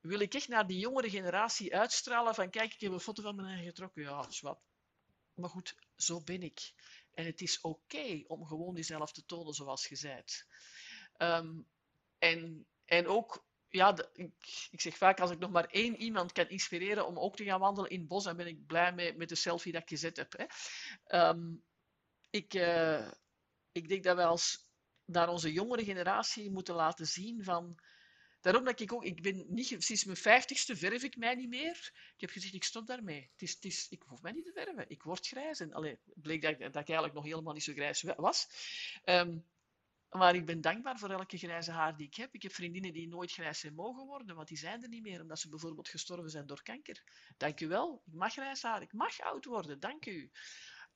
wil 0.00 0.20
ik 0.20 0.34
echt 0.34 0.48
naar 0.48 0.66
die 0.66 0.78
jongere 0.78 1.10
generatie 1.10 1.76
uitstralen 1.76 2.34
van 2.34 2.50
kijk, 2.50 2.74
ik 2.74 2.80
heb 2.80 2.92
een 2.92 3.00
foto 3.00 3.22
van 3.22 3.34
mijn 3.34 3.48
eigen 3.48 3.66
getrokken. 3.66 4.02
Ja, 4.02 4.28
wat. 4.40 4.60
Maar 5.34 5.50
goed, 5.50 5.74
zo 5.96 6.20
ben 6.22 6.42
ik. 6.42 6.72
En 7.10 7.24
het 7.24 7.40
is 7.40 7.60
oké 7.60 8.22
om 8.26 8.46
gewoon 8.46 8.74
jezelf 8.74 9.12
te 9.12 9.24
tonen 9.24 9.54
zoals 9.54 9.86
je 9.86 9.98
bent. 10.02 10.46
Ehm, 11.16 11.60
en, 12.18 12.66
en 12.84 13.06
ook, 13.06 13.46
ja, 13.68 13.96
ik, 14.12 14.68
ik 14.70 14.80
zeg 14.80 14.96
vaak, 14.96 15.20
als 15.20 15.30
ik 15.30 15.38
nog 15.38 15.50
maar 15.50 15.66
één 15.66 15.96
iemand 15.96 16.32
kan 16.32 16.48
inspireren 16.48 17.06
om 17.06 17.18
ook 17.18 17.36
te 17.36 17.44
gaan 17.44 17.60
wandelen 17.60 17.90
in 17.90 17.98
het 17.98 18.08
bos, 18.08 18.24
dan 18.24 18.36
ben 18.36 18.46
ik 18.46 18.66
blij 18.66 18.92
met, 18.92 19.16
met 19.16 19.28
de 19.28 19.34
selfie 19.34 19.72
dat 19.72 19.82
ik 19.82 19.88
gezet 19.88 20.16
heb. 20.16 20.32
Hè. 20.36 20.44
Ehm, 21.04 21.54
ik, 22.30 22.54
eh, 22.54 23.10
ik 23.72 23.88
denk 23.88 24.04
dat 24.04 24.16
wij 24.16 24.26
als 24.26 24.68
naar 25.04 25.28
onze 25.28 25.52
jongere 25.52 25.84
generatie 25.84 26.50
moeten 26.50 26.74
laten 26.74 27.06
zien 27.06 27.44
van... 27.44 27.78
Daarom 28.40 28.64
dat 28.64 28.80
ik 28.80 28.92
ook... 28.92 29.04
Ik 29.04 29.22
ben 29.22 29.44
niet... 29.48 29.66
Sinds 29.78 30.04
mijn 30.04 30.16
vijftigste 30.16 30.76
verf 30.76 31.02
ik 31.02 31.16
mij 31.16 31.34
niet 31.34 31.48
meer. 31.48 31.90
Ik 32.14 32.20
heb 32.20 32.30
gezegd, 32.30 32.54
ik 32.54 32.64
stop 32.64 32.86
daarmee. 32.86 33.28
Het 33.32 33.42
is, 33.42 33.54
het 33.54 33.64
is, 33.64 33.86
ik 33.88 34.02
hoef 34.02 34.22
mij 34.22 34.32
niet 34.32 34.44
te 34.44 34.52
verven. 34.52 34.90
Ik 34.90 35.02
word 35.02 35.26
grijs. 35.26 35.60
En 35.60 35.98
bleek 36.14 36.42
dat, 36.42 36.58
dat 36.58 36.68
ik 36.68 36.74
eigenlijk 36.74 37.14
nog 37.14 37.24
helemaal 37.24 37.52
niet 37.52 37.62
zo 37.62 37.72
grijs 37.72 38.02
wa- 38.02 38.14
was. 38.16 38.48
Ehm, 39.04 39.38
maar 40.10 40.34
ik 40.34 40.46
ben 40.46 40.60
dankbaar 40.60 40.98
voor 40.98 41.10
elke 41.10 41.38
grijze 41.38 41.70
haar 41.70 41.96
die 41.96 42.06
ik 42.06 42.14
heb. 42.14 42.34
Ik 42.34 42.42
heb 42.42 42.52
vriendinnen 42.52 42.92
die 42.92 43.08
nooit 43.08 43.32
grijs 43.32 43.60
zijn 43.60 43.74
mogen 43.74 44.06
worden, 44.06 44.36
want 44.36 44.48
die 44.48 44.56
zijn 44.56 44.82
er 44.82 44.88
niet 44.88 45.02
meer, 45.02 45.20
omdat 45.20 45.38
ze 45.38 45.48
bijvoorbeeld 45.48 45.88
gestorven 45.88 46.30
zijn 46.30 46.46
door 46.46 46.62
kanker. 46.62 47.02
Dank 47.36 47.60
u 47.60 47.68
wel. 47.68 48.02
Ik 48.06 48.12
mag 48.12 48.32
grijs 48.32 48.62
haar. 48.62 48.82
Ik 48.82 48.92
mag 48.92 49.20
oud 49.20 49.44
worden. 49.44 49.80
Dank 49.80 50.06
u. 50.06 50.30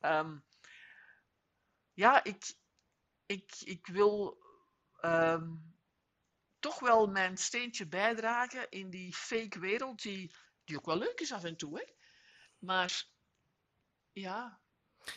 Ehm, 0.01 0.39
ja, 1.93 2.25
ik, 2.25 2.55
ik, 3.27 3.55
ik 3.65 3.87
wil 3.87 4.43
ehm, 5.01 5.53
toch 6.65 6.81
wel 6.81 7.07
mijn 7.07 7.37
steentje 7.37 7.87
bijdragen 7.87 8.67
in 8.71 8.91
die 8.91 9.13
fake 9.15 9.59
wereld, 9.59 10.03
die, 10.03 10.31
die 10.65 10.77
ook 10.77 10.87
wel 10.87 10.99
leuk 10.99 11.21
is 11.21 11.33
af 11.33 11.45
en 11.45 11.57
toe. 11.57 11.79
Hè? 11.79 11.85
Maar 12.59 13.05
ja, 14.13 14.61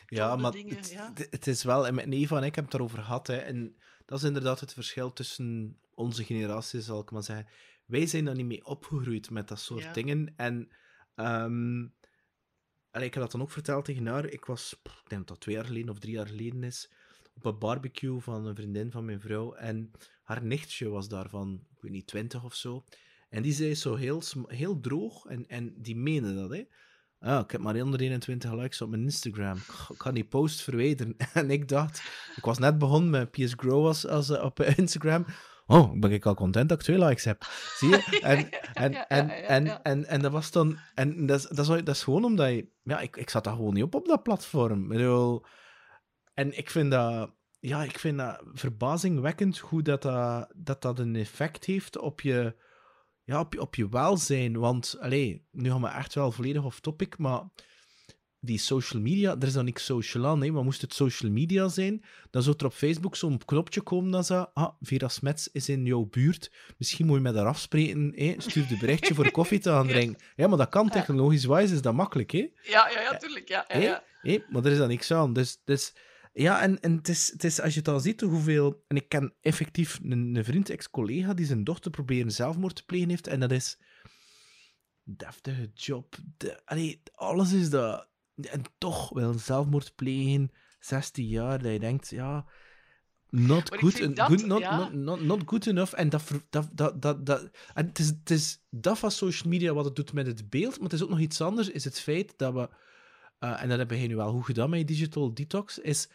Ja, 0.08 0.36
maar 0.36 0.52
dingen, 0.52 0.76
het, 0.76 0.90
ja. 0.90 1.12
het- 1.30 1.48
is 1.48 1.64
wel, 1.64 1.88
en 1.88 1.96
met 1.96 2.06
Neva 2.06 2.38
en 2.38 2.44
ik 2.44 2.56
hebben 2.56 2.64
het 2.64 2.72
daarover 2.72 3.00
gehad, 3.04 3.28
hè, 3.28 3.38
en 3.38 3.78
dat 4.06 4.18
is 4.20 4.24
inderdaad 4.24 4.60
het 4.60 4.74
verschil 4.74 5.14
tussen 5.14 5.80
onze 5.94 6.24
generaties, 6.24 6.86
zal 6.86 7.02
ik 7.02 7.12
maar 7.12 7.24
zeggen. 7.24 7.48
Wij 7.86 8.06
zijn 8.08 8.26
daar 8.26 8.36
niet 8.36 8.46
mee 8.46 8.66
opgegroeid 8.66 9.30
met 9.30 9.48
dat 9.48 9.60
soort 9.60 9.84
Ja. 9.84 9.94
dingen. 9.94 10.34
En 10.36 10.72
ehm, 11.16 11.88
allee, 12.92 13.08
ik 13.08 13.14
heb 13.14 13.24
dat 13.24 13.32
dan 13.32 13.42
ook 13.42 13.52
verteld 13.52 13.86
tegen 13.86 14.06
haar. 14.08 14.26
Ik 14.26 14.46
was, 14.46 14.74
ik 14.84 14.92
denk 15.10 15.20
dat 15.22 15.28
dat 15.28 15.40
twee 15.40 15.56
jaar 15.56 15.66
geleden 15.66 15.90
of 15.90 16.00
drie 16.00 16.14
jaar 16.14 16.28
geleden 16.28 16.64
is, 16.64 16.92
op 17.38 17.46
een 17.46 17.60
barbecue 17.60 18.20
van 18.20 18.46
een 18.46 18.56
vriendin 18.56 18.92
van 18.92 19.06
mijn 19.06 19.20
vrouw. 19.20 19.54
En 19.54 19.92
haar 20.24 20.44
nichtje 20.44 20.90
was 20.90 21.10
daarvan, 21.10 21.62
ik 21.76 21.82
weet 21.82 21.92
niet, 21.92 22.08
twintig 22.08 22.44
of 22.44 22.56
zo. 22.56 22.84
En 23.30 23.44
die 23.44 23.54
zei 23.54 23.76
zo 23.76 23.96
heel, 23.96 24.22
heel 24.48 24.80
droog, 24.80 25.26
en, 25.26 25.48
en 25.48 25.74
die 25.78 25.96
meende 25.96 26.36
dat, 26.36 26.50
hè. 26.50 26.64
Ah, 27.20 27.44
ik 27.44 27.52
heb 27.52 27.62
maar 27.62 27.78
121 27.78 28.54
likes 28.54 28.82
op 28.82 28.90
mijn 28.90 29.04
Instagram. 29.04 29.58
Ik 29.90 29.98
kan 29.98 30.14
die 30.14 30.24
post 30.24 30.62
verwijderen. 30.62 31.16
En 31.34 31.52
ik 31.52 31.68
dacht, 31.68 32.02
ik 32.36 32.44
was 32.46 32.58
net 32.58 32.78
begonnen 32.78 33.10
met 33.10 33.32
PS 33.32 33.54
Grow 33.58 33.86
als, 33.86 34.08
als, 34.08 34.30
uh, 34.30 34.44
op 34.44 34.62
Instagram. 34.62 35.26
Oh, 35.66 36.00
ben 36.00 36.12
ik 36.12 36.26
al 36.26 36.34
content 36.34 36.70
dat 36.70 36.78
ik 36.78 36.84
twee 36.84 37.00
likes 37.00 37.24
heb. 37.24 37.46
Zie 37.76 37.90
je? 37.90 38.20
En, 38.22 38.50
en, 38.74 39.08
en, 39.08 39.30
en, 39.48 39.84
en, 39.84 40.06
en, 40.06 40.22
dat 40.22 40.32
was 40.32 40.52
dan... 40.52 40.78
En 40.96 41.26
dat 41.26 41.40
is, 41.40 41.48
dat 41.48 41.60
is, 41.60 41.84
dat 41.84 41.96
is 41.96 42.04
gewoon 42.04 42.24
omdat 42.24 42.50
je... 42.50 42.68
Ja, 42.84 43.00
ik, 43.00 43.18
ik 43.18 43.30
zat 43.30 43.44
daar 43.44 43.56
gewoon 43.56 43.74
niet 43.74 43.84
op 43.84 43.96
op 43.96 44.06
dat 44.06 44.24
platform. 44.24 44.82
Ik 44.82 44.88
bedoel, 44.88 45.46
en 46.38 46.58
ik 46.58 46.70
vind 46.70 46.92
dat... 46.92 47.36
Ja, 47.60 47.84
ik 47.84 48.00
vind 48.00 48.18
dat 48.18 48.42
verbazingwekkend 48.54 49.58
hoe 49.58 49.82
dat, 49.82 50.02
dat, 50.02 50.52
dat, 50.56 50.82
dat 50.82 51.00
een 51.00 51.16
effect 51.16 51.66
heeft 51.66 51.98
op 51.98 52.22
je 52.22 52.56
ja, 53.24 53.40
op, 53.40 53.54
je, 53.54 53.62
op 53.62 53.76
je 53.76 53.90
welzijn. 53.90 54.58
Want, 54.58 54.98
allee, 55.00 55.46
nu 55.52 55.70
gaan 55.70 55.82
we 55.82 55.88
echt 55.88 56.14
wel 56.14 56.32
volledig 56.32 56.64
off 56.64 56.80
topic, 56.80 57.18
maar 57.18 57.44
die 58.40 58.58
social 58.58 59.02
media, 59.02 59.36
er 59.40 59.48
is 59.48 59.54
dan 59.54 59.66
niks 59.66 59.86
social 59.86 60.26
aan, 60.26 60.44
hè, 60.44 60.52
maar 60.52 60.64
moest 60.64 60.82
het 60.82 60.94
social 60.94 61.32
media 61.32 61.68
zijn, 61.68 62.04
dan 62.30 62.44
zou 62.44 62.56
er 62.58 62.66
op 62.66 62.74
Facebook 62.74 63.16
zo'n 63.16 63.46
knopje 63.46 63.82
komen 63.82 64.12
dat 64.12 64.26
ze, 64.26 64.54
ah, 64.54 64.74
Vera 64.82 65.08
Smets 65.08 65.50
is 65.52 65.70
in 65.70 65.86
jouw 65.86 66.06
buurt, 66.06 66.52
misschien 66.78 67.06
moet 67.06 67.16
je 67.16 67.22
met 67.22 67.36
haar 67.36 67.46
afspreken, 67.46 68.12
hè, 68.16 68.36
stuur 68.38 68.68
de 68.68 68.78
berichtje 68.78 69.14
voor 69.14 69.32
koffie 69.32 69.60
te 69.60 69.70
gaan 69.70 69.88
drinken. 69.88 70.26
Ja, 70.36 70.48
maar 70.48 70.58
dat 70.58 70.70
kan 70.70 70.90
technologisch 70.90 71.46
wijs, 71.46 71.72
is 71.72 71.82
dat 71.82 71.94
makkelijk, 71.94 72.32
hè? 72.32 72.50
Ja, 72.62 72.90
ja, 72.90 73.02
ja, 73.02 73.18
tuurlijk, 73.18 73.48
ja. 73.48 73.66
ja? 73.70 74.04
Maar 74.50 74.66
er 74.66 74.72
is 74.72 74.78
dan 74.78 74.88
niks 74.88 75.12
aan, 75.12 75.34
dus... 75.34 75.62
dus 75.64 75.94
ja, 76.42 76.62
en, 76.62 76.80
en 76.80 76.96
het, 76.96 77.08
is, 77.08 77.32
het 77.32 77.44
is, 77.44 77.62
als 77.62 77.74
je 77.74 77.80
het 77.80 77.88
al 77.88 78.00
ziet, 78.00 78.22
hoeveel... 78.22 78.84
En 78.88 78.96
ik 78.96 79.10
ken 79.10 79.34
effectief 79.42 80.00
een, 80.04 80.36
een 80.36 80.44
vriend, 80.44 80.70
ex-collega, 80.70 81.34
die 81.34 81.46
zijn 81.46 81.64
dochter 81.64 81.92
proberen 81.92 82.32
zelfmoord 82.32 82.76
te 82.76 82.86
plegen 82.86 83.10
heeft. 83.10 83.28
En 83.28 83.40
dat 83.40 83.52
is... 83.52 83.78
Deftige 85.04 85.72
job. 85.74 86.16
De, 86.38 86.62
allee, 86.66 87.02
alles 87.12 87.54
is 87.54 87.70
dat... 87.70 88.08
En 88.36 88.62
toch 88.78 89.10
wel 89.10 89.34
zelfmoord 89.34 89.96
plegen, 89.96 90.52
16 90.80 91.28
jaar, 91.28 91.62
dat 91.62 91.72
je 91.72 91.80
denkt, 91.80 92.10
ja... 92.10 92.46
Not 93.30 93.76
good, 93.76 94.16
dat, 94.16 94.28
good 94.28 94.46
not, 94.46 94.60
ja. 94.60 94.78
not, 94.78 94.94
not, 94.94 95.22
not, 95.22 95.42
good 95.46 95.68
enough. 95.68 95.94
En, 95.94 96.10
dat, 96.10 96.24
dat, 96.50 96.70
dat, 96.74 97.02
dat, 97.02 97.26
dat, 97.26 97.50
en 97.74 97.86
het, 97.86 98.00
is, 98.00 98.08
het 98.08 98.30
is 98.30 98.64
dat 98.70 99.00
van 99.00 99.12
social 99.12 99.50
media 99.50 99.74
wat 99.74 99.86
het 99.86 99.96
doet 99.96 100.14
met 100.14 100.28
het 100.28 100.50
beeld, 100.50 100.76
maar 100.76 100.84
het 100.84 100.94
is 100.94 101.04
ook 101.04 101.10
nog 101.10 101.20
iets 101.20 101.42
anders, 101.42 101.70
is 101.70 101.84
het 101.84 102.00
feit 102.00 102.34
dat 102.38 102.54
we... 102.54 102.70
Uh, 103.40 103.64
en 103.64 103.70
dat 103.70 103.78
heb 103.78 103.92
je 103.92 104.08
nu 104.08 104.16
wel 104.16 104.32
goed 104.32 104.46
gedaan 104.46 104.70
met 104.70 104.88
digital 104.88 105.34
detox, 105.34 105.80
is 105.80 106.10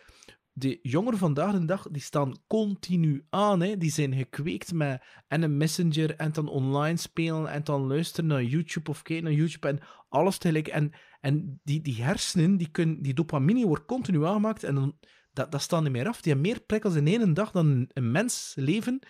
de 0.53 0.78
jongeren 0.82 1.19
vandaag 1.19 1.53
de 1.53 1.65
dag, 1.65 1.89
die 1.90 2.03
staan 2.03 2.36
continu 2.47 3.27
aan. 3.31 3.61
Hè. 3.61 3.77
Die 3.77 3.90
zijn 3.90 4.15
gekweekt 4.15 4.73
met 4.73 5.03
en 5.28 5.43
een 5.43 5.57
messenger 5.57 6.16
en 6.16 6.32
dan 6.32 6.49
online 6.49 6.97
spelen 6.97 7.51
en 7.51 7.65
dan 7.65 7.86
luisteren 7.86 8.27
naar 8.27 8.43
YouTube 8.43 8.90
of 8.90 9.03
kijken 9.03 9.24
naar 9.24 9.32
YouTube 9.32 9.69
en 9.69 9.81
alles 10.09 10.39
tegelijk. 10.39 10.69
En, 10.69 10.93
en 11.20 11.61
die, 11.65 11.81
die 11.81 12.03
hersenen, 12.03 12.57
die, 12.57 12.70
kunnen, 12.70 13.03
die 13.03 13.15
dopamine 13.15 13.66
wordt 13.66 13.86
continu 13.86 14.24
aangemaakt 14.24 14.65
en 14.65 14.74
dan, 14.74 14.99
dat, 15.32 15.53
dat 15.53 15.62
staat 15.62 15.82
niet 15.82 15.93
meer 15.93 16.09
af. 16.09 16.20
Die 16.20 16.32
hebben 16.32 16.51
meer 16.51 16.61
prikkels 16.61 16.94
in 16.94 17.07
één 17.07 17.35
dag 17.35 17.51
dan 17.51 17.90
een, 17.93 18.11
mens 18.11 18.53
leven 18.57 19.07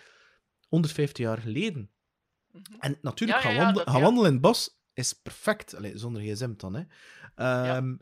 150 0.67 1.25
jaar 1.25 1.37
geleden. 1.37 1.91
Mm 2.51 2.61
-hmm. 2.63 2.79
En 2.79 2.97
natuurlijk, 3.01 3.41
ja, 3.41 3.49
ja, 3.49 3.55
gaan, 3.55 3.65
wandelen, 3.65 3.91
gaan 3.91 4.01
wandelen 4.01 4.27
in 4.27 4.33
het 4.33 4.41
bos 4.41 4.81
is 4.93 5.13
perfect. 5.13 5.75
Allee, 5.75 5.97
zonder 5.97 6.21
gsm 6.21 6.53
dan, 6.57 6.75
hè. 6.75 6.83
Um, 7.35 7.97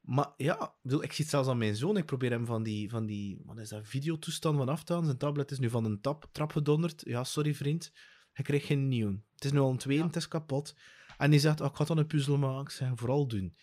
maar 0.00 0.32
ja, 0.36 0.74
bedoel, 0.82 1.02
ik 1.02 1.12
zie 1.12 1.24
het 1.24 1.32
zelfs 1.32 1.48
aan 1.48 1.58
mijn 1.58 1.76
zoon. 1.76 1.96
Ik 1.96 2.06
probeer 2.06 2.30
hem 2.30 2.46
van 2.46 2.62
die, 2.62 2.90
van 2.90 3.06
die 3.06 3.40
wat 3.44 3.58
is 3.58 3.68
dat, 3.68 3.86
videotoestand 3.86 4.56
van 4.56 4.68
af 4.68 4.84
te. 4.84 5.00
Zijn 5.04 5.16
tablet 5.16 5.50
is 5.50 5.58
nu 5.58 5.70
van 5.70 5.84
een 5.84 6.00
tap, 6.00 6.28
trap 6.32 6.52
gedonderd. 6.52 7.02
Ja, 7.06 7.24
sorry 7.24 7.54
vriend, 7.54 7.92
je 8.32 8.42
krijgt 8.42 8.66
geen 8.66 8.88
nieuw. 8.88 9.10
Het 9.34 9.44
is 9.44 9.52
nu 9.52 9.58
al 9.58 9.70
een 9.70 9.78
tweede, 9.78 10.02
ja. 10.02 10.08
het 10.08 10.16
is 10.16 10.28
kapot. 10.28 10.76
En 11.18 11.30
die 11.30 11.40
zegt, 11.40 11.60
oh, 11.60 11.66
ik 11.66 11.76
ga 11.76 11.84
dan 11.84 11.98
een 11.98 12.06
puzzel 12.06 12.38
maken. 12.38 12.62
Ik 12.62 12.70
zeg, 12.70 12.90
vooral 12.94 13.26
doen. 13.26 13.56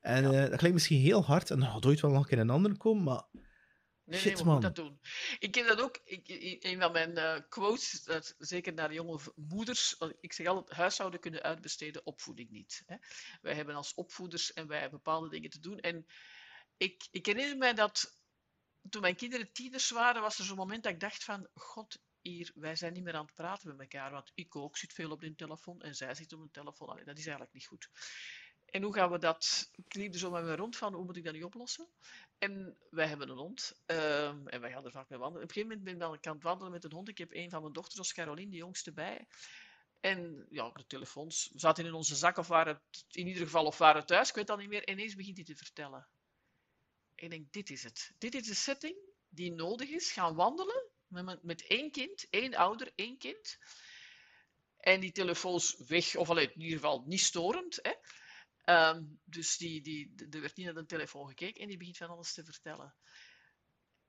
En 0.00 0.22
ja. 0.22 0.44
uh, 0.44 0.50
dat 0.50 0.58
klinkt 0.58 0.72
misschien 0.72 1.00
heel 1.00 1.24
hard. 1.24 1.50
En 1.50 1.60
dan 1.60 1.68
gaat 1.68 1.86
ooit 1.86 2.00
wel 2.00 2.10
nog 2.10 2.30
een 2.30 2.50
ander 2.50 2.76
komen, 2.76 3.04
maar 3.04 3.22
Nee, 4.04 4.20
Shit, 4.20 4.34
nee, 4.34 4.44
moeten 4.44 4.74
dat 4.74 4.84
doen. 4.84 5.00
Ik 5.38 5.54
heb 5.54 5.66
dat 5.66 5.80
ook, 5.80 5.98
ik, 6.04 6.64
een 6.64 6.80
van 6.80 6.92
mijn 6.92 7.18
uh, 7.18 7.36
quotes, 7.48 8.02
dat, 8.02 8.34
zeker 8.38 8.72
naar 8.72 8.92
jonge 8.92 9.18
moeders, 9.34 9.96
ik 10.20 10.32
zeg 10.32 10.46
altijd, 10.46 10.78
huishouden 10.78 11.20
kunnen 11.20 11.42
uitbesteden, 11.42 12.06
opvoeding 12.06 12.50
niet. 12.50 12.82
Hè. 12.86 12.96
Wij 13.40 13.54
hebben 13.54 13.74
als 13.74 13.94
opvoeders 13.94 14.52
en 14.52 14.66
wij 14.66 14.80
hebben 14.80 15.00
bepaalde 15.02 15.28
dingen 15.28 15.50
te 15.50 15.60
doen. 15.60 15.80
En 15.80 16.06
ik, 16.76 17.06
ik 17.10 17.26
herinner 17.26 17.56
mij 17.56 17.74
dat 17.74 18.18
toen 18.90 19.00
mijn 19.00 19.16
kinderen 19.16 19.52
tieners 19.52 19.90
waren, 19.90 20.22
was 20.22 20.38
er 20.38 20.44
zo'n 20.44 20.56
moment 20.56 20.82
dat 20.82 20.92
ik 20.92 21.00
dacht 21.00 21.24
van, 21.24 21.48
god, 21.54 22.02
hier, 22.20 22.52
wij 22.54 22.76
zijn 22.76 22.92
niet 22.92 23.04
meer 23.04 23.14
aan 23.14 23.24
het 23.24 23.34
praten 23.34 23.68
met 23.68 23.80
elkaar, 23.80 24.10
want 24.10 24.32
ik 24.34 24.56
ook 24.56 24.76
zit 24.76 24.92
veel 24.92 25.10
op 25.10 25.20
de 25.20 25.34
telefoon 25.34 25.82
en 25.82 25.94
zij 25.94 26.14
zit 26.14 26.32
op 26.32 26.40
een 26.40 26.50
telefoon. 26.50 26.88
Allee, 26.88 27.04
dat 27.04 27.18
is 27.18 27.24
eigenlijk 27.24 27.54
niet 27.54 27.66
goed. 27.66 27.88
En 28.74 28.82
hoe 28.82 28.94
gaan 28.94 29.10
we 29.10 29.18
dat? 29.18 29.70
Ik 29.72 29.94
liep 29.94 30.12
er 30.12 30.18
zo 30.18 30.30
met 30.30 30.44
me 30.44 30.56
rond 30.56 30.76
van, 30.76 30.94
hoe 30.94 31.04
moet 31.04 31.16
ik 31.16 31.24
dat 31.24 31.32
nu 31.32 31.42
oplossen? 31.42 31.88
En 32.38 32.76
wij 32.90 33.06
hebben 33.06 33.28
een 33.28 33.36
hond. 33.36 33.72
Um, 33.86 34.48
en 34.48 34.60
wij 34.60 34.70
gaan 34.70 34.84
er 34.84 34.90
vaak 34.90 35.08
mee 35.08 35.18
wandelen. 35.18 35.42
Op 35.42 35.48
een 35.48 35.54
gegeven 35.54 35.78
moment 35.78 35.98
ben 35.98 36.12
ik 36.12 36.26
aan 36.26 36.34
het 36.34 36.42
wandelen 36.42 36.72
met 36.72 36.84
een 36.84 36.92
hond. 36.92 37.08
Ik 37.08 37.18
heb 37.18 37.34
een 37.34 37.50
van 37.50 37.60
mijn 37.60 37.72
dochters, 37.72 38.12
Caroline, 38.12 38.50
de 38.50 38.56
jongste, 38.56 38.92
bij. 38.92 39.26
En 40.00 40.46
ja, 40.50 40.70
de 40.70 40.86
telefoons 40.86 41.50
zaten 41.54 41.86
in 41.86 41.92
onze 41.92 42.14
zak 42.14 42.36
of 42.36 42.48
waren 42.48 42.82
in 43.10 43.26
ieder 43.26 43.42
geval 43.42 43.64
of 43.64 43.78
waren 43.78 44.06
thuis. 44.06 44.28
Ik 44.28 44.34
weet 44.34 44.46
dat 44.46 44.58
niet 44.58 44.68
meer. 44.68 44.84
En 44.84 44.92
ineens 44.92 45.14
begint 45.14 45.36
hij 45.36 45.46
te 45.46 45.56
vertellen. 45.56 46.06
En 47.14 47.24
ik 47.24 47.30
denk, 47.30 47.52
dit 47.52 47.70
is 47.70 47.82
het. 47.82 48.12
Dit 48.18 48.34
is 48.34 48.46
de 48.46 48.54
setting 48.54 48.96
die 49.28 49.52
nodig 49.52 49.88
is. 49.88 50.12
Gaan 50.12 50.34
wandelen 50.34 50.90
met, 51.06 51.42
met 51.42 51.66
één 51.66 51.90
kind, 51.90 52.26
één 52.30 52.54
ouder, 52.54 52.92
één 52.94 53.18
kind. 53.18 53.58
En 54.76 55.00
die 55.00 55.12
telefoons 55.12 55.76
weg, 55.86 56.16
of 56.16 56.30
alleen 56.30 56.54
in 56.54 56.60
ieder 56.60 56.78
geval 56.78 57.02
niet 57.06 57.20
storend. 57.20 57.78
Hè. 57.82 57.92
Um, 58.64 59.20
dus 59.24 59.56
die, 59.56 59.82
die, 59.82 60.14
er 60.30 60.40
werd 60.40 60.56
niet 60.56 60.66
naar 60.66 60.74
de 60.74 60.86
telefoon 60.86 61.28
gekeken 61.28 61.62
en 61.62 61.68
die 61.68 61.76
begint 61.76 61.96
van 61.96 62.08
alles 62.08 62.32
te 62.32 62.44
vertellen. 62.44 62.94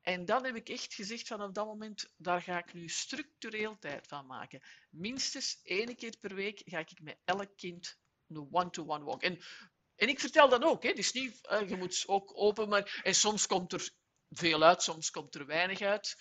En 0.02 0.26
dan 0.26 0.46
heb 0.46 0.56
ik 0.56 0.70
echt 0.70 0.94
gezegd 0.94 1.28
vanaf 1.28 1.52
dat 1.52 1.66
moment, 1.66 2.14
daar 2.18 2.42
ga 2.42 2.58
ik 2.58 2.74
nu 2.74 2.88
structureel 2.88 3.78
tijd 3.80 4.08
van 4.08 4.26
maken. 4.26 4.62
Minstens 4.90 5.60
één 5.64 5.96
keer 5.96 6.18
per 6.20 6.36
week 6.36 6.62
ga 6.66 6.80
ik 6.80 7.02
met 7.02 7.18
elk 7.24 7.58
kind 7.58 7.98
een 8.28 8.48
one-to-one 8.52 9.04
walk. 9.04 9.24
En, 9.24 9.40
en 9.96 10.08
ik 10.08 10.20
vertel 10.20 10.50
dat 10.50 10.64
ook, 10.64 10.84
hè. 10.84 10.94
Dus 10.94 11.12
niet, 11.12 11.48
uh, 11.52 11.70
je 11.70 11.76
moet 11.76 12.04
ook 12.08 12.32
open, 12.38 12.70
maar... 12.70 13.02
En 13.04 13.16
soms 13.16 13.48
komt 13.48 13.74
er 13.74 13.90
veel 14.30 14.64
uit, 14.64 14.84
soms 14.84 15.12
komt 15.12 15.36
er 15.36 15.46
weinig 15.46 15.82
uit. 15.82 16.16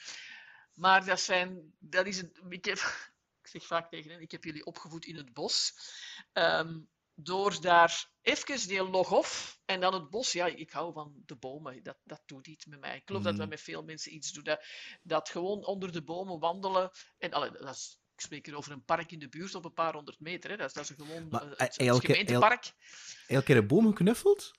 Maar 0.74 1.04
dat 1.04 1.20
zijn... 1.20 1.74
Dat 1.78 2.06
is 2.06 2.16
het, 2.16 2.40
ik, 2.48 2.64
heb, 2.64 2.78
ik 3.42 3.46
zeg 3.46 3.66
vaak 3.66 3.90
tegen 3.90 4.10
hen, 4.10 4.20
ik 4.20 4.30
heb 4.30 4.44
jullie 4.44 4.64
opgevoed 4.64 5.04
in 5.04 5.16
het 5.16 5.32
bos. 5.32 5.72
Um, 6.32 6.88
door 7.14 7.60
daar 7.60 8.10
even 8.22 8.68
die 8.68 8.82
log-off 8.82 9.60
en 9.64 9.80
dan 9.80 9.94
het 9.94 10.10
bos. 10.10 10.32
Ja, 10.32 10.46
ik 10.46 10.70
hou 10.70 10.92
van 10.92 11.22
de 11.26 11.36
bomen. 11.36 11.82
Dat, 11.82 11.96
dat 12.04 12.22
doet 12.26 12.46
iets 12.46 12.66
met 12.66 12.80
mij. 12.80 12.96
Ik 12.96 13.02
geloof 13.04 13.22
dat 13.22 13.36
dat 13.36 13.44
mm. 13.44 13.50
met 13.50 13.60
veel 13.60 13.82
mensen 13.82 14.14
iets 14.14 14.32
doet. 14.32 14.44
Dat, 14.44 14.64
dat 15.02 15.28
gewoon 15.28 15.64
onder 15.64 15.92
de 15.92 16.02
bomen 16.02 16.38
wandelen. 16.38 16.90
En 17.18 17.32
allee, 17.32 17.50
dat 17.50 17.74
is, 17.74 18.00
ik 18.14 18.20
spreek 18.20 18.46
hier 18.46 18.56
over 18.56 18.72
een 18.72 18.84
park 18.84 19.12
in 19.12 19.18
de 19.18 19.28
buurt 19.28 19.54
op 19.54 19.64
een 19.64 19.72
paar 19.72 19.94
honderd 19.94 20.20
meter. 20.20 20.50
Hè. 20.50 20.56
Dat, 20.56 20.66
is, 20.66 20.72
dat 20.72 20.90
is 20.90 20.96
gewoon 20.96 21.28
maar, 21.28 21.44
uh, 21.44 21.50
het, 21.56 21.76
het 21.76 22.04
gemeentepark. 22.04 22.72
Elke 23.26 23.44
keer 23.44 23.56
een 23.56 23.66
boom 23.66 23.86
geknuffeld? 23.86 24.50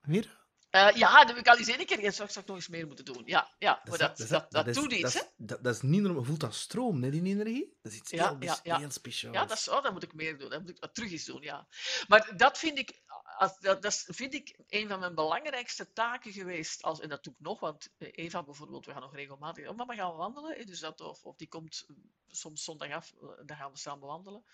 Weer? 0.00 0.45
Uh, 0.70 0.90
ja, 0.94 1.18
dat 1.18 1.28
heb 1.28 1.36
ik 1.36 1.48
al 1.48 1.56
eens 1.56 1.68
één 1.68 1.86
keer. 1.86 2.00
Ja, 2.00 2.10
zou 2.10 2.28
ik 2.28 2.46
nog 2.46 2.56
eens 2.56 2.68
meer 2.68 2.86
moeten 2.86 3.04
doen. 3.04 3.22
Ja, 3.24 3.54
ja 3.58 3.80
maar 3.84 3.98
dat, 3.98 4.16
dat, 4.16 4.28
dat, 4.28 4.50
dat, 4.50 4.74
doet 4.74 4.92
iets. 4.92 5.14
Dat, 5.14 5.32
dat, 5.36 5.64
dat, 5.64 5.74
is 5.74 5.80
niet 5.80 6.02
normaal. 6.02 6.24
Voelt 6.24 6.40
dat 6.40 6.54
stroom, 6.54 7.02
hè, 7.02 7.10
die 7.10 7.22
energie? 7.22 7.76
Dat 7.82 7.92
is 7.92 7.98
iets 7.98 8.10
ja, 8.10 8.28
heel, 8.28 8.36
ja, 8.40 8.58
ja. 8.62 8.78
heel 8.78 8.90
speciaals. 8.90 9.36
Ja, 9.36 9.44
dat, 9.44 9.58
is, 9.58 9.68
oh, 9.68 9.82
dat 9.82 9.92
moet 9.92 10.02
ik 10.02 10.14
meer 10.14 10.38
doen. 10.38 10.50
Dat 10.50 10.60
moet 10.60 10.70
ik 10.70 10.80
dat 10.80 10.94
terug 10.94 11.10
eens 11.10 11.24
doen, 11.24 11.42
ja. 11.42 11.66
Maar 12.08 12.32
dat 12.36 12.58
vind 12.58 12.78
ik, 12.78 13.02
als, 13.36 13.58
dat, 13.58 14.04
vind 14.06 14.34
ik 14.34 14.58
een 14.68 14.88
van 14.88 15.00
mijn 15.00 15.14
belangrijkste 15.14 15.92
taken 15.92 16.32
geweest. 16.32 16.82
Als, 16.82 17.00
en 17.00 17.08
dat 17.08 17.24
doe 17.24 17.32
ik 17.32 17.40
nog, 17.40 17.60
want 17.60 17.90
Eva 17.98 18.42
bijvoorbeeld, 18.42 18.86
we 18.86 18.92
gaan 18.92 19.00
nog 19.00 19.14
regelmatig... 19.14 19.68
Oh, 19.68 19.76
mama, 19.76 19.94
gaan 19.94 20.16
wandelen? 20.16 20.66
Dus 20.66 20.80
dat, 20.80 21.00
of, 21.00 21.36
die 21.36 21.48
komt 21.48 21.86
soms 22.26 22.64
zondag 22.64 22.90
af, 22.90 23.12
dan 23.44 23.56
gaan 23.56 23.72
we 23.72 23.78
samen 23.78 24.06
wandelen. 24.06 24.44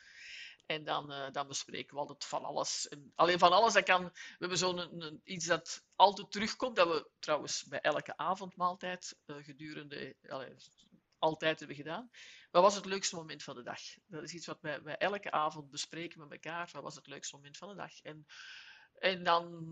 En 0.66 0.84
dan, 0.84 1.32
dan 1.32 1.48
bespreken 1.48 1.94
we 1.94 2.00
altijd 2.00 2.24
van 2.24 2.44
alles. 2.44 2.88
En 2.88 3.12
alleen 3.14 3.38
van 3.38 3.52
alles, 3.52 3.82
kan... 3.82 4.04
We 4.04 4.36
hebben 4.38 4.58
zo'n 4.58 5.20
iets 5.24 5.46
dat 5.46 5.84
altijd 5.96 6.30
terugkomt, 6.30 6.76
dat 6.76 6.88
we 6.88 7.10
trouwens 7.18 7.64
bij 7.64 7.80
elke 7.80 8.16
avondmaaltijd 8.16 9.18
uh, 9.26 9.36
gedurende... 9.44 10.16
Altijd 11.18 11.58
hebben 11.58 11.76
gedaan. 11.76 12.10
Wat 12.50 12.62
was 12.62 12.74
het 12.74 12.84
leukste 12.84 13.16
moment 13.16 13.42
van 13.42 13.54
de 13.54 13.62
dag? 13.62 13.80
Dat 14.06 14.22
is 14.22 14.32
iets 14.32 14.46
wat 14.46 14.60
wij, 14.60 14.82
wij 14.82 14.96
elke 14.96 15.30
avond 15.30 15.70
bespreken 15.70 16.20
met 16.20 16.32
elkaar. 16.32 16.68
Wat 16.72 16.82
was 16.82 16.94
het 16.94 17.06
leukste 17.06 17.36
moment 17.36 17.56
van 17.56 17.68
de 17.68 17.74
dag? 17.74 18.00
En, 18.00 18.26
en 19.02 19.22
dan... 19.24 19.70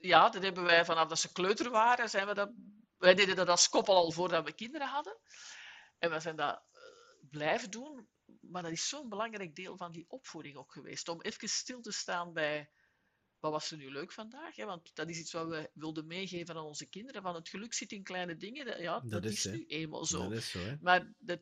Ja, 0.00 0.28
dat 0.28 0.42
hebben 0.42 0.64
wij 0.64 0.84
vanaf 0.84 1.08
dat 1.08 1.18
ze 1.18 1.32
kleuter 1.32 1.70
waren, 1.70 2.10
zijn 2.10 2.26
we 2.26 2.34
dat... 2.34 2.50
Wij 2.96 3.14
deden 3.14 3.36
dat 3.36 3.48
als 3.48 3.68
koppel 3.68 3.94
al 3.94 4.12
voordat 4.12 4.44
we 4.44 4.52
kinderen 4.52 4.88
hadden. 4.88 5.18
En 5.98 6.10
we 6.10 6.20
zijn 6.20 6.36
dat 6.36 6.62
uh, 6.72 7.30
blijven 7.30 7.70
doen 7.70 8.08
maar 8.40 8.62
dat 8.62 8.72
is 8.72 8.88
zo'n 8.88 9.08
belangrijk 9.08 9.54
deel 9.54 9.76
van 9.76 9.92
die 9.92 10.04
opvoeding 10.08 10.56
ook 10.56 10.72
geweest. 10.72 11.08
Om 11.08 11.22
even 11.22 11.48
stil 11.48 11.80
te 11.80 11.92
staan 11.92 12.32
bij 12.32 12.70
wat 13.38 13.52
was 13.52 13.70
er 13.70 13.76
nu 13.76 13.90
leuk 13.90 14.12
vandaag? 14.12 14.56
Hè? 14.56 14.64
Want 14.64 14.94
dat 14.94 15.08
is 15.08 15.18
iets 15.18 15.32
wat 15.32 15.48
we 15.48 15.70
wilden 15.74 16.06
meegeven 16.06 16.56
aan 16.56 16.64
onze 16.64 16.88
kinderen. 16.88 17.22
Van 17.22 17.34
het 17.34 17.48
geluk 17.48 17.74
zit 17.74 17.92
in 17.92 18.02
kleine 18.02 18.36
dingen. 18.36 18.66
Dat, 18.66 18.78
ja, 18.78 19.00
dat, 19.00 19.24
is, 19.24 19.44
nu 19.44 19.64
eenmaal 19.66 20.04
zo. 20.04 20.22
Dat 20.22 20.32
is 20.32 20.50
zo, 20.50 20.58
hè. 20.58 20.76
Maar 20.80 21.12
dat, 21.18 21.40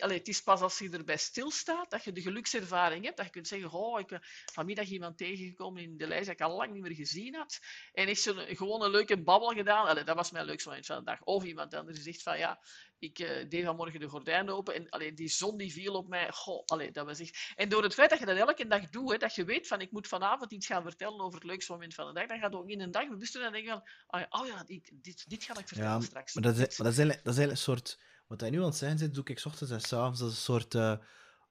allee, 0.00 0.18
het 0.18 0.28
is 0.28 0.42
pas 0.42 0.60
als 0.60 0.78
je 0.78 0.90
erbij 0.90 1.16
stilstaat 1.16 1.90
dat 1.90 2.04
je 2.04 2.12
de 2.12 2.20
gelukservaring 2.20 3.04
hebt. 3.04 3.16
Dat 3.16 3.26
je 3.26 3.32
kunt 3.32 3.48
zeggen, 3.48 3.70
oh, 3.70 4.00
ik 4.00 4.06
ben 4.06 4.20
vanmiddag 4.52 4.88
iemand 4.88 5.18
tegengekomen 5.18 5.82
in 5.82 5.96
de 5.96 6.06
lijst 6.06 6.26
dat 6.26 6.34
ik 6.34 6.40
al 6.40 6.56
lang 6.56 6.72
niet 6.72 6.82
meer 6.82 6.94
gezien 6.94 7.34
had. 7.34 7.60
En 7.92 8.06
heeft 8.06 8.22
zo'n 8.22 8.38
gewoon 8.38 8.82
een 8.82 8.90
leuke 8.90 9.22
babbel 9.22 9.48
gedaan. 9.48 9.86
Allee, 9.86 10.04
dat 10.04 10.16
was 10.16 10.30
mijn 10.30 10.44
leukste 10.44 10.68
moment 10.68 10.86
van 10.86 10.98
de 10.98 11.04
dag. 11.04 11.22
Of 11.22 11.44
iemand 11.44 11.74
anders 11.74 12.02
zegt 12.02 12.22
van, 12.22 12.38
ja, 12.38 12.60
ik 13.00 13.18
eh, 13.18 13.48
deed 13.48 13.64
vanmorgen 13.64 14.00
de 14.00 14.08
gordijnen 14.08 14.54
open 14.54 14.74
en 14.74 14.88
allee, 14.88 15.12
die 15.14 15.28
zon 15.28 15.56
die 15.56 15.72
viel 15.72 15.94
op 15.94 16.08
mij. 16.08 16.32
Goh, 16.32 16.62
allee, 16.66 16.90
dat 16.90 17.06
was 17.06 17.20
echt... 17.20 17.52
En 17.56 17.68
door 17.68 17.82
het 17.82 17.94
feit 17.94 18.10
dat 18.10 18.18
je 18.18 18.26
dat 18.26 18.36
elke 18.36 18.66
dag 18.66 18.88
doet, 18.90 19.10
hè, 19.10 19.16
dat 19.16 19.34
je 19.34 19.44
weet 19.44 19.66
van, 19.66 19.80
ik 19.80 19.90
moet 19.90 20.08
vanavond 20.08 20.52
iets 20.52 20.66
gaan 20.66 20.82
vertellen 20.82 21.20
over 21.20 21.38
het 21.38 21.48
leukste 21.48 21.72
moment 21.72 21.94
van 21.94 22.06
de 22.06 22.12
dag, 22.12 22.26
dan 22.26 22.38
gaat 22.38 22.54
ook 22.54 22.68
in 22.68 22.80
een 22.80 22.90
dag 22.90 23.08
bewust 23.08 23.36
en 23.36 23.52
denk 23.52 23.64
je 23.64 23.70
van, 23.70 23.88
oh 24.06 24.20
ja, 24.20 24.26
oh 24.30 24.46
ja 24.46 24.64
dit, 24.64 24.90
dit, 24.94 25.30
dit 25.30 25.44
ga 25.44 25.58
ik 25.58 25.68
vertellen 25.68 25.90
Ja, 25.90 26.00
straks. 26.00 26.34
maar 26.34 26.42
dat 26.42 26.52
is, 26.52 26.58
maar 26.58 26.86
dat 26.86 26.92
is, 26.92 26.98
eigenlijk, 26.98 27.24
dat 27.24 27.32
is 27.32 27.38
eigenlijk 27.38 27.50
een 27.50 27.74
soort... 27.74 27.98
Wat 28.30 28.40
hij 28.40 28.50
nu 28.50 28.58
aan 28.58 28.64
het 28.64 28.76
zeggen 28.76 28.98
zit, 28.98 29.14
doe 29.14 29.24
ik 29.24 29.38
's 29.38 29.46
ochtends 29.46 29.72
en 29.72 29.80
's 29.80 29.92
avonds. 29.92 30.20
Dat 30.20 30.28
is 30.30 30.34
een 30.36 30.40
soort... 30.42 30.74
eh, 30.74 30.96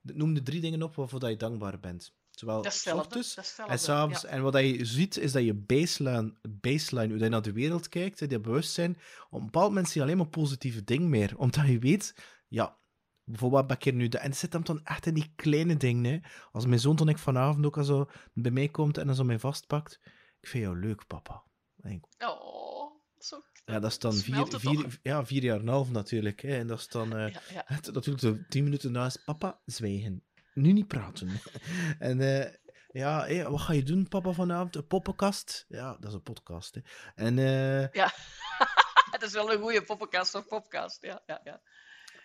noem 0.02 0.34
de 0.34 0.42
drie 0.44 0.62
dingen 0.62 0.84
op 0.84 0.96
waarvoor 0.96 1.20
dat 1.20 1.30
je 1.30 1.36
dankbaar 1.36 1.80
bent. 1.80 2.14
Zowel 2.30 2.62
ochtends 3.00 3.34
en 3.72 3.80
s'avonds. 3.80 4.22
ja. 4.22 4.28
En 4.30 4.42
wat 4.42 4.54
je 4.54 4.86
ziet, 4.86 5.18
is 5.18 5.32
dat 5.32 5.44
je 5.44 5.54
baseline, 5.54 6.34
baseline 6.50 7.14
hoe 7.14 7.24
je 7.24 7.30
naar 7.30 7.42
de 7.42 7.52
wereld 7.52 7.90
kijkt, 7.90 8.30
dat 8.30 8.42
bewustzijn, 8.42 8.98
op 9.30 9.40
een 9.40 9.46
bepaald 9.46 9.68
moment 9.68 9.88
zie 9.90 9.96
je 10.02 10.08
alleen 10.08 10.18
maar 10.18 10.28
positieve 10.30 10.84
dingen 10.84 11.10
meer. 11.10 11.38
Omdat 11.44 11.68
je 11.68 11.80
weet, 11.80 12.16
ja, 12.48 12.78
bijvoorbeeld 13.24 13.60
wat 13.62 13.68
ben 13.68 13.78
ik 13.78 13.84
hier 13.84 13.94
nu... 13.94 14.08
de- 14.08 14.18
En 14.18 14.30
het 14.30 14.38
zit 14.40 14.54
hem 14.54 14.64
dan 14.64 14.84
echt 14.84 15.06
in 15.06 15.14
die 15.14 15.34
kleine 15.36 15.78
dingen, 15.78 16.04
hè. 16.14 16.20
Als 16.52 16.66
mijn 16.66 16.80
zoon 16.80 16.96
dan 16.96 17.10
ik 17.10 17.18
vanavond 17.18 17.66
ook 17.66 17.78
al 17.78 17.84
zo 17.84 18.10
bij 18.34 18.52
mij 18.52 18.68
komt 18.70 18.98
en 18.98 19.06
dan 19.06 19.16
zo 19.16 19.24
mij 19.24 19.40
vastpakt. 19.40 20.00
Ik 20.40 20.48
vind 20.48 20.64
jou 20.64 20.80
leuk, 20.80 21.08
papa. 21.08 21.44
En 21.82 21.92
ik, 21.92 22.04
Oh, 22.28 22.79
zo. 23.26 23.44
ja, 23.66 23.80
dat 23.80 23.92
is 23.92 24.00
dan 24.00 24.14
vier, 24.14 24.38
het 24.38 25.00
ja, 25.04 25.26
vier 25.26 25.44
jaar 25.44 25.56
en 25.56 25.62
een 25.62 25.68
half 25.68 25.90
natuurlijk. 25.92 26.42
Hè. 26.42 26.58
En 26.58 26.68
dat 26.68 26.80
is 26.80 26.88
dan... 26.88 27.16
eh, 27.18 27.34
Ja, 27.34 27.42
ja. 27.54 27.64
het, 27.76 27.94
natuurlijk 27.94 28.24
zo 28.24 28.38
tien 28.50 28.64
minuten 28.64 28.92
naast, 28.92 29.24
papa, 29.26 29.60
zwijgen. 29.66 30.24
Nu 30.54 30.72
niet 30.72 30.88
praten. 30.88 31.30
en 32.00 32.22
eh, 32.22 32.54
ja, 32.92 33.26
hé, 33.26 33.50
wat 33.50 33.62
ga 33.62 33.74
je 33.74 33.84
doen, 33.84 34.08
papa, 34.08 34.32
vanavond? 34.32 34.76
Een 34.76 34.88
poppenkast? 34.88 35.66
Ja, 35.68 35.98
dat 36.00 36.10
is 36.10 36.14
een 36.14 36.24
podcast. 36.24 36.76
Hè. 36.76 36.82
En 37.16 37.38
eh, 37.40 37.92
Ja, 37.92 38.14
dat 39.12 39.22
is 39.22 39.32
wel 39.34 39.52
een 39.54 39.60
goede 39.62 39.84
poppenkast 39.84 40.36
of 40.36 40.48
podcast. 40.48 41.02
Ja, 41.02 41.22
ja, 41.26 41.42
ja. 41.44 41.62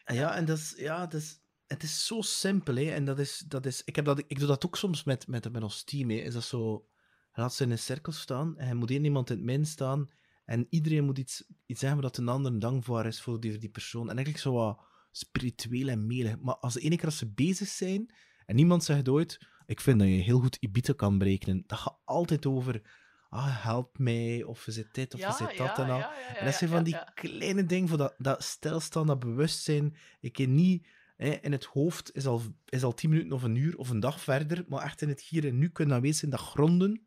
ja, 0.04 0.34
en 0.34 0.44
dat 0.44 0.58
is, 0.58 0.74
ja, 0.76 1.06
dat 1.06 1.20
is, 1.20 1.40
het 1.66 1.82
is 1.82 2.06
zo 2.06 2.20
simpel. 2.20 2.74
Hè. 2.76 2.90
En 2.90 3.04
dat 3.04 3.18
is, 3.18 3.38
dat 3.48 3.66
is, 3.66 3.82
ik, 3.84 3.96
heb 3.96 4.04
dat, 4.04 4.18
ik 4.26 4.38
doe 4.38 4.48
dat 4.48 4.66
ook 4.66 4.76
soms 4.76 5.04
met, 5.04 5.26
met, 5.26 5.52
met 5.52 5.62
ons 5.62 5.84
team. 5.84 6.10
Hè. 6.10 6.16
Is 6.16 6.34
dat 6.34 6.44
zo, 6.44 6.88
laat 7.32 7.54
ze 7.54 7.64
in 7.64 7.70
een 7.70 7.78
cirkel 7.78 8.12
staan 8.12 8.58
en 8.58 8.76
moet 8.76 8.90
één 8.90 9.04
iemand 9.04 9.30
in 9.30 9.36
het 9.36 9.44
midden 9.44 9.66
staan. 9.66 10.10
En 10.44 10.66
iedereen 10.70 11.04
moet 11.04 11.18
iets, 11.18 11.44
iets 11.66 11.80
zeggen 11.80 12.00
dat 12.00 12.16
een 12.16 12.28
ander 12.28 12.58
dankbaar 12.58 13.06
is 13.06 13.22
voor 13.22 13.40
die, 13.40 13.58
die 13.58 13.68
persoon. 13.68 14.10
En 14.10 14.16
eigenlijk 14.16 14.38
zo 14.38 14.52
wat 14.52 14.80
spiritueel 15.10 15.88
en 15.88 16.06
melig. 16.06 16.38
Maar 16.40 16.56
als 16.56 16.74
de 16.74 16.80
ene 16.80 16.96
keer 16.96 17.04
als 17.04 17.18
ze 17.18 17.32
bezig 17.32 17.68
zijn 17.68 18.14
en 18.46 18.54
niemand 18.54 18.84
zegt 18.84 19.08
ooit, 19.08 19.38
ik 19.66 19.80
vind 19.80 19.98
dat 19.98 20.08
je 20.08 20.14
heel 20.14 20.40
goed 20.40 20.56
Ibiza 20.60 20.92
kan 20.92 21.18
berekenen. 21.18 21.64
Dat 21.66 21.78
gaat 21.78 21.98
altijd 22.04 22.46
over, 22.46 22.82
ah, 23.28 23.64
help 23.64 23.98
mij, 23.98 24.42
of 24.42 24.66
is 24.66 24.76
het 24.76 24.94
dit, 24.94 25.14
of 25.14 25.20
ja, 25.20 25.28
is 25.28 25.38
het 25.38 25.50
ja, 25.50 25.66
dat 25.66 25.78
en 25.78 25.90
al. 25.90 25.98
ja, 25.98 26.36
En 26.38 26.44
dat 26.44 26.54
zijn 26.54 26.70
van 26.70 26.84
die 26.84 26.98
kleine 27.14 27.66
dingen, 27.66 27.88
voor 27.88 27.98
dat, 27.98 28.14
dat 28.18 28.42
stilstaan, 28.42 29.06
dat 29.06 29.18
bewustzijn. 29.18 29.96
Ik 30.20 30.32
ken 30.32 30.54
niet, 30.54 30.86
hè, 31.16 31.30
in 31.30 31.52
het 31.52 31.64
hoofd 31.64 32.14
is 32.14 32.26
al, 32.26 32.42
is 32.64 32.82
al 32.82 32.94
tien 32.94 33.10
minuten 33.10 33.32
of 33.32 33.42
een 33.42 33.56
uur 33.56 33.76
of 33.76 33.90
een 33.90 34.00
dag 34.00 34.20
verder, 34.20 34.64
maar 34.68 34.82
echt 34.82 35.02
in 35.02 35.08
het 35.08 35.20
hier 35.20 35.46
en 35.46 35.58
nu 35.58 35.68
kunnen 35.68 35.96
aanwezig 35.96 36.18
zijn, 36.18 36.30
dat 36.30 36.40
gronden. 36.40 37.06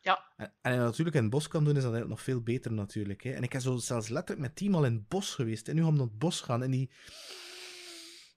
Ja. 0.00 0.24
En, 0.36 0.52
en 0.62 0.78
natuurlijk 0.78 1.16
in 1.16 1.22
het 1.22 1.30
bos 1.30 1.48
kan 1.48 1.64
doen, 1.64 1.76
is 1.76 1.82
dat 1.82 1.92
eigenlijk 1.92 2.10
nog 2.20 2.22
veel 2.22 2.42
beter 2.42 2.72
natuurlijk. 2.72 3.22
Hè. 3.22 3.32
En 3.32 3.42
ik 3.42 3.52
heb 3.52 3.62
zo 3.62 3.76
zelfs 3.76 4.08
letterlijk 4.08 4.46
met 4.48 4.56
team 4.56 4.74
al 4.74 4.84
in 4.84 4.92
het 4.92 5.08
bos 5.08 5.34
geweest. 5.34 5.68
En 5.68 5.74
nu 5.74 5.82
gaan 5.82 5.90
we 5.90 5.96
naar 5.98 6.06
het 6.06 6.18
bos 6.18 6.40
gaan. 6.40 6.62
En 6.62 6.70
die, 6.70 6.90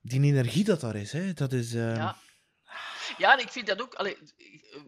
die 0.02 0.22
energie 0.22 0.64
dat 0.64 0.82
daar 0.82 0.96
is, 0.96 1.12
hè, 1.12 1.34
dat 1.34 1.54
is... 1.54 1.74
ehm, 1.74 1.96
Ja. 1.96 2.18
Ja, 3.18 3.34
en 3.34 3.40
ik 3.40 3.50
vind 3.50 3.68
dat 3.68 3.82
ook. 3.82 3.94
Allee, 3.94 4.18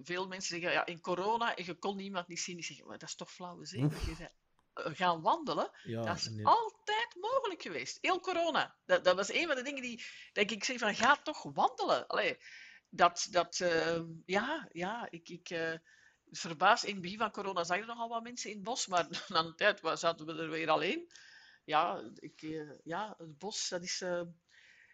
veel 0.03 0.27
mensen 0.27 0.49
zeggen 0.49 0.71
ja, 0.71 0.85
in 0.85 1.01
corona, 1.01 1.53
je 1.55 1.73
kon 1.73 1.95
niemand 1.95 2.27
niet 2.27 2.39
zien. 2.39 2.55
Die 2.55 2.65
zeggen, 2.65 2.87
maar 2.87 2.97
dat 2.97 3.09
is 3.09 3.15
toch 3.15 3.31
flauwe 3.31 3.65
zin. 3.65 3.83
Oef. 3.83 4.05
Je 4.07 4.15
zei, 4.15 4.29
eh, 4.73 4.91
gaan 4.95 5.21
wandelen, 5.21 5.69
ja, 5.83 6.01
dat 6.03 6.17
is 6.17 6.27
en 6.27 6.43
altijd 6.43 7.15
mogelijk 7.19 7.61
geweest. 7.61 7.97
Heel 8.01 8.19
corona. 8.19 8.75
Dat, 8.85 9.03
dat 9.03 9.15
was 9.15 9.33
een 9.33 9.47
van 9.47 9.55
de 9.55 9.61
dingen 9.61 9.81
die 9.81 10.03
dat 10.33 10.51
ik 10.51 10.63
zeg 10.63 10.77
van, 10.77 10.95
ga 10.95 11.15
toch 11.15 11.43
wandelen. 11.53 12.07
Allee, 12.07 12.37
dat, 12.89 13.27
dat, 13.31 13.59
eh, 13.59 14.01
ja, 14.25 14.67
ja, 14.71 15.07
ik, 15.09 15.29
ik 15.29 15.49
eh, 15.49 15.73
verbaas. 16.31 16.83
In 16.83 16.93
het 16.93 17.01
begin 17.01 17.17
van 17.17 17.31
corona 17.31 17.63
zag 17.63 17.77
je 17.77 17.85
nogal 17.85 18.09
wat 18.09 18.23
mensen 18.23 18.49
in 18.49 18.55
het 18.55 18.65
bos, 18.65 18.87
maar 18.87 19.07
na 19.27 19.39
een 19.39 19.55
tijd 19.55 19.79
zaten 19.93 20.25
we 20.25 20.33
er 20.33 20.49
weer 20.49 20.69
alleen. 20.69 21.11
Ja, 21.65 22.11
ik, 22.15 22.41
eh, 22.41 22.71
ja 22.83 23.15
het 23.17 23.37
bos, 23.37 23.69
dat 23.69 23.83
is 23.83 24.01
eh, 24.01 24.21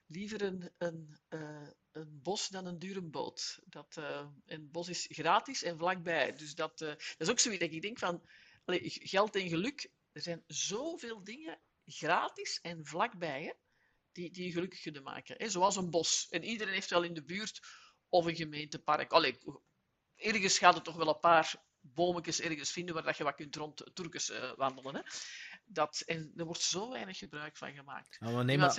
liever 0.07 0.41
een, 0.41 0.71
een, 0.77 1.19
eh, 1.27 1.69
een 1.91 2.21
bos 2.21 2.47
dan 2.47 2.65
een 2.65 2.79
dure 2.79 3.01
boot. 3.01 3.59
Dat, 3.65 3.97
en 3.97 4.61
het 4.61 4.71
bos 4.71 4.89
is 4.89 5.07
gratis 5.09 5.63
en 5.63 5.77
vlakbij. 5.77 6.33
Dus 6.33 6.55
dat, 6.55 6.77
dat 6.77 7.15
is 7.17 7.29
ook 7.29 7.39
zoiets 7.39 7.61
dat 7.61 7.71
ik 7.71 7.81
denk 7.81 7.99
van, 7.99 8.29
geld 8.83 9.35
en 9.35 9.49
geluk, 9.49 9.91
er 10.11 10.21
zijn 10.21 10.43
zoveel 10.47 11.23
dingen 11.23 11.59
gratis 11.85 12.59
en 12.61 12.85
vlakbij, 12.85 13.43
hè, 13.43 13.53
die, 14.11 14.31
die 14.31 14.45
je 14.45 14.51
gelukkig 14.51 14.81
kunnen 14.81 15.03
maken. 15.03 15.35
Hè? 15.37 15.49
Zoals 15.49 15.75
een 15.75 15.89
bos. 15.89 16.27
En 16.29 16.43
iedereen 16.43 16.73
heeft 16.73 16.89
wel 16.89 17.03
in 17.03 17.13
de 17.13 17.23
buurt 17.23 17.59
of 18.09 18.25
een 18.25 18.35
gemeentepark. 18.35 19.11
Allee, 19.11 19.37
ergens 20.21 20.57
gaat 20.57 20.73
het 20.73 20.83
toch 20.83 20.95
wel 20.95 21.07
een 21.07 21.19
paar 21.19 21.55
bometjes 21.79 22.41
ergens 22.41 22.71
vinden 22.71 22.93
waar 22.93 23.03
dat 23.03 23.17
je 23.17 23.23
wat 23.23 23.35
kunt 23.35 23.55
rond 23.55 23.83
Turkens 23.93 24.29
eh, 24.29 24.51
wandelen. 24.55 24.95
Hè? 24.95 25.01
Dat, 25.65 26.01
en 26.05 26.33
er 26.35 26.45
wordt 26.45 26.61
zo 26.61 26.89
weinig 26.89 27.17
gebruik 27.17 27.57
van 27.57 27.73
gemaakt. 27.73 28.17
Ah, 28.19 28.33
maar 28.33 28.45
nee, 28.45 28.57
maar, 28.57 28.69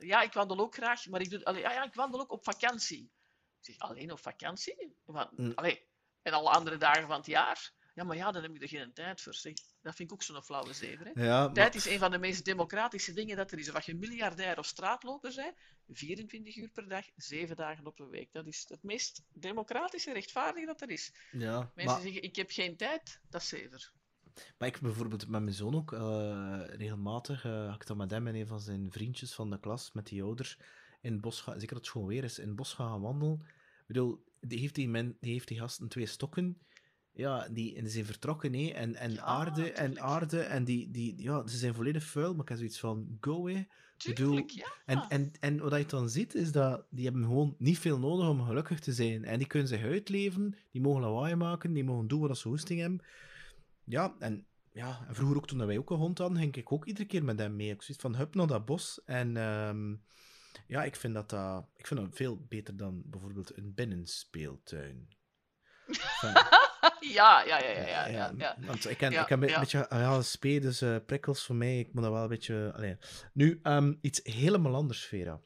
ja, 0.00 0.22
ik 0.22 0.32
wandel 0.32 0.58
ook 0.58 0.74
graag, 0.74 1.06
maar 1.06 1.20
ik, 1.20 1.30
doe, 1.30 1.44
allee, 1.44 1.60
ja, 1.60 1.72
ja, 1.72 1.84
ik 1.84 1.94
wandel 1.94 2.20
ook 2.20 2.32
op 2.32 2.44
vakantie. 2.44 3.12
Ik 3.60 3.64
zeg, 3.64 3.78
alleen 3.78 4.12
op 4.12 4.20
vakantie? 4.20 4.96
Want, 5.04 5.38
Mm. 5.38 5.52
allee, 5.54 5.88
en 6.22 6.32
alle 6.32 6.50
andere 6.50 6.76
dagen 6.76 7.06
van 7.06 7.16
het 7.16 7.26
jaar? 7.26 7.72
Ja, 7.94 8.04
maar 8.04 8.16
ja, 8.16 8.32
dan 8.32 8.42
heb 8.42 8.54
ik 8.54 8.62
er 8.62 8.68
geen 8.68 8.92
tijd 8.92 9.20
voor. 9.20 9.34
Zeg. 9.34 9.54
Dat 9.84 9.94
vind 9.94 10.08
ik 10.10 10.14
ook 10.14 10.22
zo'n 10.22 10.42
flauwe 10.42 10.72
zever. 10.72 11.06
Hè? 11.14 11.24
ja, 11.24 11.44
maar- 11.44 11.52
Tijd 11.54 11.74
is 11.74 11.86
een 11.86 11.98
van 11.98 12.10
de 12.10 12.18
meest 12.18 12.44
democratische 12.44 13.12
dingen 13.12 13.36
dat 13.36 13.52
er 13.52 13.58
is. 13.58 13.68
Of 13.68 13.74
als 13.74 13.86
je 13.86 13.94
miljardair 13.94 14.58
of 14.58 14.66
straatloper 14.66 15.32
bent, 15.36 15.54
24 15.88 16.56
uur 16.56 16.68
per 16.68 16.88
dag, 16.88 17.04
7 17.16 17.56
dagen 17.56 17.86
op 17.86 18.00
een 18.00 18.08
week. 18.08 18.32
Dat 18.32 18.46
is 18.46 18.64
het 18.68 18.82
meest 18.82 19.22
democratische, 19.32 20.12
rechtvaardige 20.12 20.66
dat 20.66 20.80
er 20.80 20.90
is. 20.90 21.12
ja, 21.32 21.70
Mensen 21.74 21.94
maar- 21.94 22.02
zeggen, 22.04 22.22
ik 22.22 22.36
heb 22.36 22.50
geen 22.50 22.76
tijd, 22.76 23.20
dat 23.28 23.40
is 23.40 23.48
zever. 23.48 23.92
Maar 24.58 24.68
ik 24.68 24.80
bijvoorbeeld 24.80 25.28
met 25.28 25.42
mijn 25.42 25.54
zoon 25.54 25.74
ook 25.74 25.92
eh, 25.92 26.62
regelmatig, 26.66 27.44
eh 27.44 27.66
had 27.66 27.74
ik 27.80 27.86
dan 27.86 27.96
met 27.96 28.10
hem 28.10 28.26
en 28.26 28.34
een 28.34 28.46
van 28.46 28.60
zijn 28.60 28.90
vriendjes 28.92 29.34
van 29.34 29.50
de 29.50 29.60
klas, 29.60 29.92
met 29.92 30.06
die 30.06 30.22
ouders, 30.22 30.58
in 31.00 31.12
het 31.12 31.20
bos 31.20 31.40
gaan, 31.40 31.54
zeker 31.60 31.74
dat 31.74 31.82
het 31.84 31.92
gewoon 31.92 32.06
weer 32.06 32.24
is, 32.24 32.38
in 32.38 32.46
het 32.46 32.56
bos 32.56 32.72
gaan 32.72 33.00
wandelen. 33.00 33.40
Ik 33.42 33.84
bedoel, 33.86 34.24
die 34.40 34.58
heeft 34.58 34.74
die, 34.74 34.88
men, 34.88 35.16
die, 35.20 35.32
heeft 35.32 35.48
die 35.48 35.58
gasten 35.58 35.88
twee 35.88 36.06
stokken, 36.06 36.58
ja, 37.14 37.48
die, 37.48 37.74
en 37.76 37.82
die 37.82 37.92
zijn 37.92 38.04
vertrokken, 38.04 38.54
hè, 38.54 38.68
en, 38.68 38.94
en 38.94 39.12
Ja, 39.12 39.22
aarde, 39.22 39.72
en 39.72 40.00
aarde, 40.00 40.40
en 40.40 40.64
die, 40.64 40.90
die, 40.90 41.22
ja, 41.22 41.46
ze 41.46 41.56
zijn 41.56 41.74
volledig 41.74 42.04
vuil, 42.04 42.32
maar 42.32 42.42
ik 42.42 42.48
heb 42.48 42.58
zoiets 42.58 42.80
van, 42.80 43.16
go, 43.20 43.48
hè. 43.48 43.64
bedoel, 44.06 44.42
ja. 44.46 44.66
En, 44.86 45.04
en, 45.08 45.32
en 45.40 45.58
wat 45.58 45.78
je 45.78 45.86
dan 45.86 46.08
ziet, 46.08 46.34
is 46.34 46.52
dat 46.52 46.86
die 46.90 47.04
hebben 47.04 47.24
gewoon 47.24 47.54
niet 47.58 47.78
veel 47.78 47.98
nodig 47.98 48.28
om 48.28 48.42
gelukkig 48.42 48.80
te 48.80 48.92
zijn. 48.92 49.24
En 49.24 49.38
die 49.38 49.46
kunnen 49.46 49.68
zich 49.68 49.82
uitleven, 49.82 50.56
die 50.70 50.80
mogen 50.80 51.00
lawaai 51.00 51.34
maken, 51.34 51.72
die 51.72 51.84
mogen 51.84 52.08
doen 52.08 52.20
wat 52.20 52.38
ze 52.38 52.48
hoesting 52.48 52.80
hebben. 52.80 53.04
Ja, 53.84 54.14
en, 54.18 54.46
ja, 54.72 55.04
en 55.08 55.14
vroeger 55.14 55.36
ook 55.36 55.46
toen 55.46 55.66
wij 55.66 55.78
ook 55.78 55.90
een 55.90 55.96
hond 55.96 56.18
hadden, 56.18 56.38
ging 56.38 56.56
ik 56.56 56.72
ook 56.72 56.84
iedere 56.86 57.06
keer 57.06 57.24
met 57.24 57.38
hem 57.38 57.56
mee. 57.56 57.70
Ik 57.70 57.82
zoiets 57.82 58.02
van, 58.02 58.16
hup 58.16 58.34
naar 58.34 58.46
dat 58.46 58.64
bos. 58.64 59.00
En 59.04 59.36
ehm, 59.36 59.94
ja, 60.66 60.84
ik 60.84 60.96
vind 60.96 61.14
dat, 61.14 61.30
dat, 61.30 61.66
ik 61.76 61.86
vind 61.86 62.00
dat 62.00 62.16
veel 62.16 62.44
beter 62.48 62.76
dan 62.76 63.02
bijvoorbeeld 63.06 63.56
een 63.56 63.74
binnenspeeltuin. 63.74 65.08
Van- 65.86 66.32
Ja, 67.12 67.42
ja, 67.42 67.58
ja, 67.62 68.06
ja, 68.06 68.32
ja. 68.36 68.56
Want 68.60 68.84
ik 68.90 69.00
ik 69.00 69.00
heb 69.00 69.30
een 69.30 69.40
beetje 69.40 69.86
ja, 69.90 70.22
spee, 70.22 70.60
dus 70.60 70.80
eh, 70.80 70.96
prikkels 71.06 71.44
voor 71.44 71.56
mij. 71.56 71.78
Ik 71.78 71.92
moet 71.92 72.02
dat 72.02 72.12
wel 72.12 72.22
een 72.22 72.28
beetje. 72.28 72.72
Allee. 72.76 72.96
Nu, 73.32 73.60
ehm, 73.62 73.94
iets 74.00 74.20
helemaal 74.22 74.74
anders, 74.74 75.04
Vera. 75.04 75.40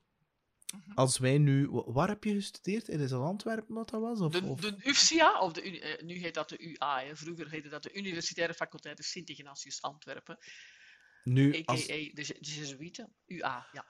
Mhm. 0.74 0.92
Als 0.94 1.18
wij 1.18 1.38
nu. 1.38 1.68
wa- 1.70 1.92
Waar 1.92 2.08
heb 2.08 2.24
je 2.24 2.34
gestudeerd? 2.34 2.88
Is 2.88 3.00
het 3.00 3.12
Antwerpen 3.12 3.74
dat 3.74 3.90
dat 3.90 4.00
was? 4.00 4.20
Of, 4.20 4.32
De, 4.32 4.42
of- 4.42 4.60
de 4.60 4.74
UFCA, 4.84 5.40
of 5.40 5.52
de, 5.52 5.80
eh, 5.80 6.02
nu 6.04 6.14
heet 6.18 6.34
dat 6.34 6.48
de 6.48 6.58
UA, 6.58 7.00
hè. 7.00 7.16
vroeger 7.16 7.50
heette 7.50 7.68
dat 7.68 7.82
de 7.82 7.92
Universitaire 7.92 8.54
Faculteit 8.54 8.96
de 8.96 9.02
Sint-Ignatius 9.02 9.82
Antwerpen, 9.82 10.38
nu, 11.24 11.54
a.k.a. 11.56 11.72
als, 11.72 11.86
de, 11.86 12.10
de 12.14 12.36
Jesuiten. 12.40 13.12
UA, 13.26 13.66
ja. 13.72 13.84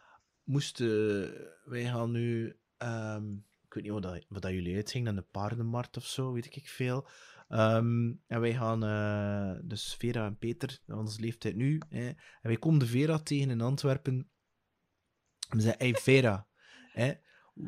moesten. 0.45 1.31
Wij 1.65 1.85
gaan 1.85 2.11
nu. 2.11 2.57
ehm, 2.77 3.33
ik 3.65 3.75
weet 3.75 3.83
niet 3.83 3.93
wat, 3.93 4.03
dat, 4.03 4.25
wat 4.29 4.43
dat 4.43 4.51
jullie 4.53 4.77
uitgingen, 4.77 5.09
aan 5.09 5.17
de 5.17 5.23
paardenmarkt 5.31 5.97
of 5.97 6.07
zo, 6.07 6.33
weet 6.33 6.57
ik 6.57 6.69
veel. 6.69 7.09
Ehm, 7.49 8.13
en 8.27 8.41
wij 8.41 8.55
gaan, 8.55 8.85
eh, 8.85 9.61
dus 9.65 9.95
Vera 9.95 10.27
en 10.27 10.39
Peter, 10.39 10.81
onze 10.87 11.21
leeftijd 11.21 11.55
nu, 11.55 11.81
hè, 11.89 12.07
en 12.09 12.17
wij 12.41 12.57
komen 12.57 12.79
de 12.79 12.87
Vera 12.87 13.19
tegen 13.19 13.51
in 13.51 13.61
Antwerpen. 13.61 14.31
En 15.49 15.57
we 15.57 15.63
zeggen, 15.63 15.81
hey 15.81 15.95
Vera, 15.95 16.49
hè, 16.93 17.15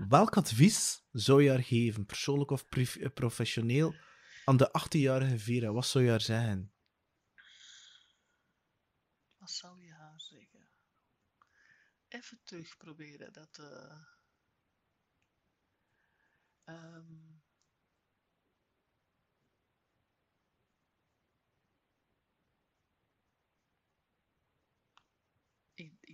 welk 0.09 0.37
advies 0.37 1.05
zou 1.11 1.43
je 1.43 1.51
haar 1.51 1.63
geven, 1.63 2.07
persoonlijk 2.07 2.51
of 2.51 2.65
eh, 2.69 3.13
professioneel, 3.15 3.95
aan 4.45 4.57
de 4.57 4.71
18-jarige 4.79 5.39
Vera, 5.39 5.73
wat 5.73 5.87
zou 5.87 6.05
je 6.05 6.11
haar 6.11 6.21
zeggen? 6.21 6.73
Wat 9.37 9.51
zou 9.51 9.83
je 9.83 9.93
haar 9.93 10.21
zeggen? 10.21 10.69
Even 12.09 12.41
terug 12.45 12.77
proberen 12.77 13.33
dat. 13.33 13.59
eh 13.59 13.99
ehm, 16.65 17.41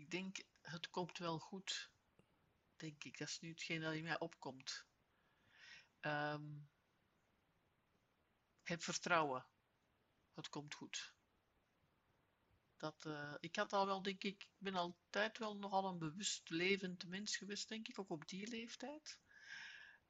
ik, 0.07 0.12
denk, 0.12 0.37
het 0.62 0.91
komt 0.91 1.19
wel 1.19 1.39
goed. 1.39 1.91
Denk 2.77 3.05
ik. 3.05 3.19
Dat 3.19 3.28
is 3.28 3.41
nu 3.41 3.49
hetgeen 3.49 3.81
dat 3.81 3.95
in 3.95 4.03
mij 4.03 4.19
opkomt. 4.19 4.87
Ehm, 6.01 6.59
heb 8.62 8.83
vertrouwen. 8.83 9.47
Het 10.35 10.49
komt 10.49 10.74
goed. 10.74 11.15
Dat, 12.77 13.05
eh, 13.05 13.35
ik 13.41 13.57
had 13.57 13.73
al 13.73 13.87
wel, 13.87 14.03
denk 14.03 14.23
ik, 14.23 14.43
ik 14.43 14.49
ben 14.59 14.74
altijd 14.74 15.39
wel 15.39 15.57
nogal 15.57 15.85
een 15.85 15.99
bewust 15.99 16.51
levend 16.51 17.07
mens 17.07 17.37
geweest, 17.37 17.69
denk 17.69 17.89
ik, 17.89 17.99
ook 17.99 18.11
op 18.11 18.28
die 18.28 18.49
leeftijd. 18.49 19.20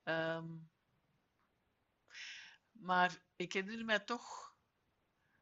Ehm, 0.03 0.59
maar 2.73 3.23
ik 3.37 3.53
herinner 3.53 3.85
mij 3.85 4.01
toch, 4.01 4.57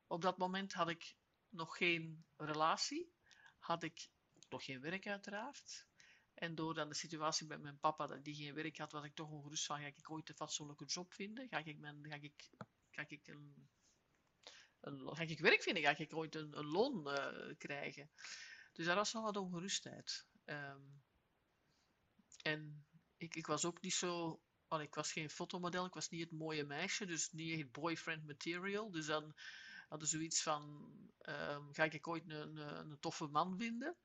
op 0.06 0.22
dat 0.22 0.38
moment 0.38 0.72
had 0.72 0.88
ik 0.88 1.16
nog 1.48 1.76
geen 1.76 2.26
relatie, 2.36 3.14
had 3.58 3.82
ik 3.82 4.12
nog 4.54 4.64
geen 4.64 4.80
werk 4.80 5.06
uiteraard. 5.06 5.86
En 6.34 6.54
door 6.54 6.74
dan 6.74 6.88
de 6.88 6.94
situatie 6.94 7.46
met 7.46 7.60
mijn 7.60 7.78
papa, 7.78 8.06
dat 8.06 8.24
die 8.24 8.34
geen 8.34 8.54
werk 8.54 8.78
had, 8.78 8.92
was 8.92 9.04
ik 9.04 9.14
toch 9.14 9.30
ongerust 9.30 9.66
van, 9.66 9.80
ga 9.80 9.86
ik 9.86 10.10
ooit 10.10 10.28
een 10.28 10.34
fatsoenlijke 10.34 10.84
job 10.84 11.14
vinden? 11.14 11.48
Ga 11.48 11.58
ik, 11.58 11.78
mijn, 11.78 12.06
ga 12.08 12.14
ik, 12.20 12.50
ga 12.90 13.04
ik 13.08 13.26
een 13.26 13.68
ga 14.90 15.22
ik 15.22 15.40
werk 15.40 15.62
vinden? 15.62 15.82
Ga 15.82 15.98
ik 15.98 16.14
ooit 16.14 16.34
een, 16.34 16.58
een 16.58 16.66
loon 16.66 17.08
uh, 17.08 17.54
krijgen? 17.58 18.10
Dus 18.72 18.86
daar 18.86 18.96
was 18.96 19.12
wel 19.12 19.22
wat 19.22 19.36
ongerustheid. 19.36 20.26
Um, 20.44 21.02
en 22.42 22.86
ik, 23.16 23.34
ik, 23.34 23.46
was 23.46 23.64
ook 23.64 23.80
niet 23.80 23.94
zo. 23.94 24.40
Ik 24.80 24.94
was 24.94 25.12
geen 25.12 25.30
fotomodel, 25.30 25.84
ik 25.84 25.94
was 25.94 26.08
niet 26.08 26.20
het 26.20 26.38
mooie 26.38 26.64
meisje, 26.64 27.06
dus 27.06 27.32
niet 27.32 27.58
het 27.58 27.72
boyfriend 27.72 28.26
material. 28.26 28.90
Dus 28.90 29.06
dan 29.06 29.34
hadden 29.88 30.08
ze 30.08 30.16
zoiets 30.16 30.42
van: 30.42 30.62
um, 31.28 31.74
ga 31.74 31.84
ik 31.84 32.08
ooit 32.08 32.30
een, 32.30 32.56
een, 32.56 32.90
een, 32.90 33.00
toffe 33.00 33.26
man 33.26 33.58
vinden? 33.58 33.96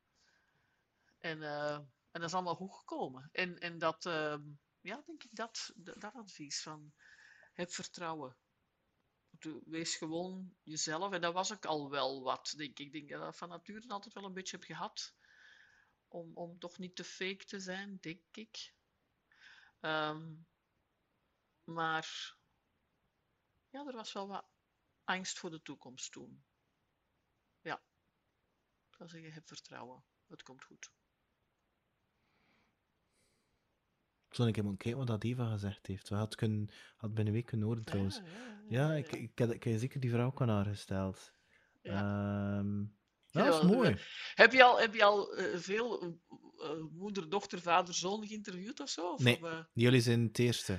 En, 1.20 1.38
uh, 1.38 1.74
en 1.74 2.20
dat 2.20 2.22
is 2.22 2.34
allemaal 2.34 2.54
goed 2.54 2.74
gekomen. 2.74 3.28
En, 3.32 3.58
en 3.58 3.78
dat, 3.78 4.04
uh, 4.04 4.36
ja, 4.80 5.02
denk 5.06 5.22
ik 5.22 5.30
dat, 5.30 5.72
dat, 5.76 6.14
advies 6.14 6.62
van 6.62 6.92
heb 7.52 7.72
vertrouwen 7.72 8.36
wees 9.64 9.96
gewoon 9.96 10.56
jezelf. 10.62 11.12
En 11.12 11.20
dat 11.20 11.32
was 11.34 11.50
ik 11.50 11.64
al 11.64 11.90
wel 11.90 12.22
wat, 12.22 12.54
denk 12.56 12.78
ik. 12.78 12.86
Ik 12.86 12.92
denk 12.92 13.08
dat 13.08 13.28
ik 13.28 13.38
van 13.38 13.48
nature 13.48 13.88
altijd 13.88 14.14
wel 14.14 14.24
een 14.24 14.32
beetje 14.32 14.56
heb 14.56 14.66
gehad. 14.66 15.14
Om, 16.08 16.36
om 16.36 16.58
toch 16.58 16.78
niet 16.78 16.96
te 16.96 17.04
fake 17.04 17.44
te 17.44 17.60
zijn, 17.60 17.98
denk 18.00 18.22
ik. 18.32 18.74
Um, 19.80 20.46
maar 21.64 22.36
ja, 23.68 23.86
er 23.86 23.92
was 23.92 24.12
wel 24.12 24.28
wat 24.28 24.46
angst 25.04 25.38
voor 25.38 25.50
de 25.50 25.62
toekomst 25.62 26.12
toen. 26.12 26.44
Ja. 27.60 27.82
Ik 28.88 28.96
zou 28.96 29.08
zeggen, 29.08 29.32
heb 29.32 29.48
vertrouwen. 29.48 30.04
Het 30.26 30.42
komt 30.42 30.64
goed. 30.64 30.92
Zal 34.30 34.46
ik 34.46 34.56
even 34.56 34.76
kijken 34.76 34.98
wat 34.98 35.06
dat 35.06 35.24
Eva 35.24 35.50
gezegd 35.50 35.86
heeft. 35.86 36.08
We 36.08 36.14
had, 36.14 36.34
kunnen, 36.34 36.68
had 36.96 37.08
binnen 37.14 37.26
een 37.26 37.32
week 37.32 37.46
kunnen 37.46 37.66
horen 37.66 37.84
trouwens. 37.84 38.16
Ja, 38.16 38.22
Ja, 38.68 38.90
ja, 38.92 38.96
ik, 38.98 39.12
ik, 39.12 39.38
heb, 39.38 39.50
ik 39.52 39.64
heb 39.64 39.78
zeker 39.78 40.00
die 40.00 40.10
vrouw 40.10 40.32
aan 40.34 40.48
haar 40.48 40.64
gesteld. 40.66 41.32
Ja. 41.82 41.92
Ehm, 42.58 42.80
Ja, 43.32 43.44
dat 43.44 43.62
is 43.62 43.68
mooi. 43.70 43.96
Heb 44.34 44.52
je 44.52 44.64
al, 44.64 44.80
heb 44.80 44.94
je 44.94 45.04
al 45.04 45.34
eh, 45.36 45.58
veel 45.58 46.00
eh, 46.02 46.08
eh, 46.70 46.82
moeder, 46.92 47.28
dochter, 47.28 47.60
vader, 47.60 47.94
zoon 47.94 48.26
geïnterviewd 48.26 48.80
of 48.80 48.88
zo? 48.88 49.12
Of, 49.12 49.20
Nee. 49.22 49.36
of, 49.42 49.50
eh, 49.50 49.58
Jullie 49.72 50.00
zijn 50.00 50.22
het 50.22 50.38
eerste. 50.38 50.72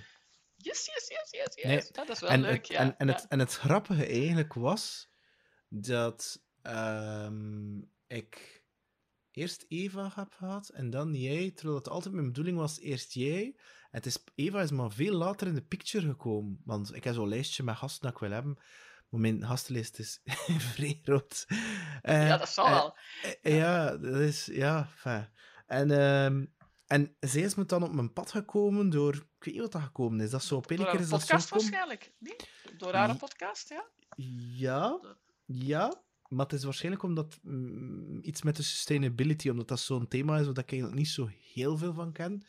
yes, 0.55 0.85
yes, 0.85 1.07
yes, 1.07 1.29
yes, 1.31 1.55
yes. 1.55 1.63
Nee, 1.65 1.91
dat 1.91 2.09
is 2.09 2.19
wel 2.19 2.29
En 2.29 2.41
leuk, 2.41 2.57
het, 2.57 2.67
ja. 2.67 2.79
en, 2.79 2.97
en, 2.97 3.07
het, 3.07 3.27
en 3.27 3.39
het 3.39 3.53
grappige 3.53 4.05
eigenlijk 4.05 4.53
was 4.53 5.09
dat 5.69 6.41
ehm, 6.61 7.77
ik 8.07 8.60
eerst 9.41 9.65
Eva 9.67 10.11
heb 10.15 10.33
gehad 10.33 10.69
en 10.69 10.89
dan 10.89 11.13
jij, 11.13 11.51
terwijl 11.51 11.77
het 11.77 11.89
altijd 11.89 12.13
mijn 12.13 12.25
bedoeling 12.25 12.57
was 12.57 12.79
eerst 12.79 13.13
jij. 13.13 13.55
Het 13.89 14.05
is, 14.05 14.17
Eva 14.35 14.61
is 14.61 14.71
maar 14.71 14.91
veel 14.91 15.13
later 15.13 15.47
in 15.47 15.55
de 15.55 15.61
picture 15.61 16.07
gekomen, 16.07 16.61
want 16.65 16.95
ik 16.95 17.03
heb 17.03 17.13
zo'n 17.13 17.27
lijstje 17.27 17.63
met 17.63 17.75
gasten 17.75 18.01
dat 18.01 18.11
ik 18.11 18.17
wil 18.19 18.31
hebben. 18.31 18.57
Maar 19.09 19.19
mijn 19.19 19.45
gastenlijst 19.45 19.99
is 19.99 20.21
vrij 20.73 20.99
rood. 21.03 21.45
Eh, 22.01 22.27
ja, 22.27 22.37
dat 22.37 22.49
zal 22.49 22.65
eh, 22.65 22.71
wel. 22.71 22.97
eh, 23.41 23.57
Ja, 23.57 23.97
dat 23.97 24.15
is... 24.15 24.45
Ja, 24.45 24.87
fijn. 24.95 25.31
En, 25.65 25.91
ehm, 25.91 26.45
en 26.87 27.15
zij 27.19 27.41
is 27.41 27.55
me 27.55 27.65
dan 27.65 27.83
op 27.83 27.93
mijn 27.93 28.13
pad 28.13 28.31
gekomen 28.31 28.89
door... 28.89 29.13
Ik 29.15 29.43
weet 29.45 29.53
niet 29.53 29.63
wat 29.63 29.71
dat 29.71 29.81
gekomen 29.81 30.19
is. 30.19 30.29
Dat 30.29 30.41
is 30.41 30.47
zo 30.47 30.55
op 30.55 30.69
een 30.69 30.77
keer 30.77 30.99
is 30.99 31.09
dat 31.09 31.21
zo 31.21 31.37
waarschijnlijk, 31.49 32.13
niet? 32.19 32.49
Door 32.77 32.93
haar 32.93 33.15
podcast, 33.15 33.69
ja? 33.69 33.85
Ja, 34.57 34.99
ja. 35.45 36.03
Maar 36.31 36.45
het 36.45 36.53
is 36.55 36.63
waarschijnlijk 36.63 37.03
omdat 37.03 37.39
mm, 37.41 38.19
iets 38.21 38.41
met 38.41 38.55
de 38.55 38.63
sustainability, 38.63 39.49
omdat 39.49 39.67
dat 39.67 39.79
zo'n 39.79 40.07
thema 40.07 40.37
is 40.37 40.45
waar 40.45 40.57
ik 40.57 40.71
eigenlijk 40.71 40.99
niet 40.99 41.09
zo 41.09 41.29
heel 41.53 41.77
veel 41.77 41.93
van 41.93 42.11
ken. 42.11 42.45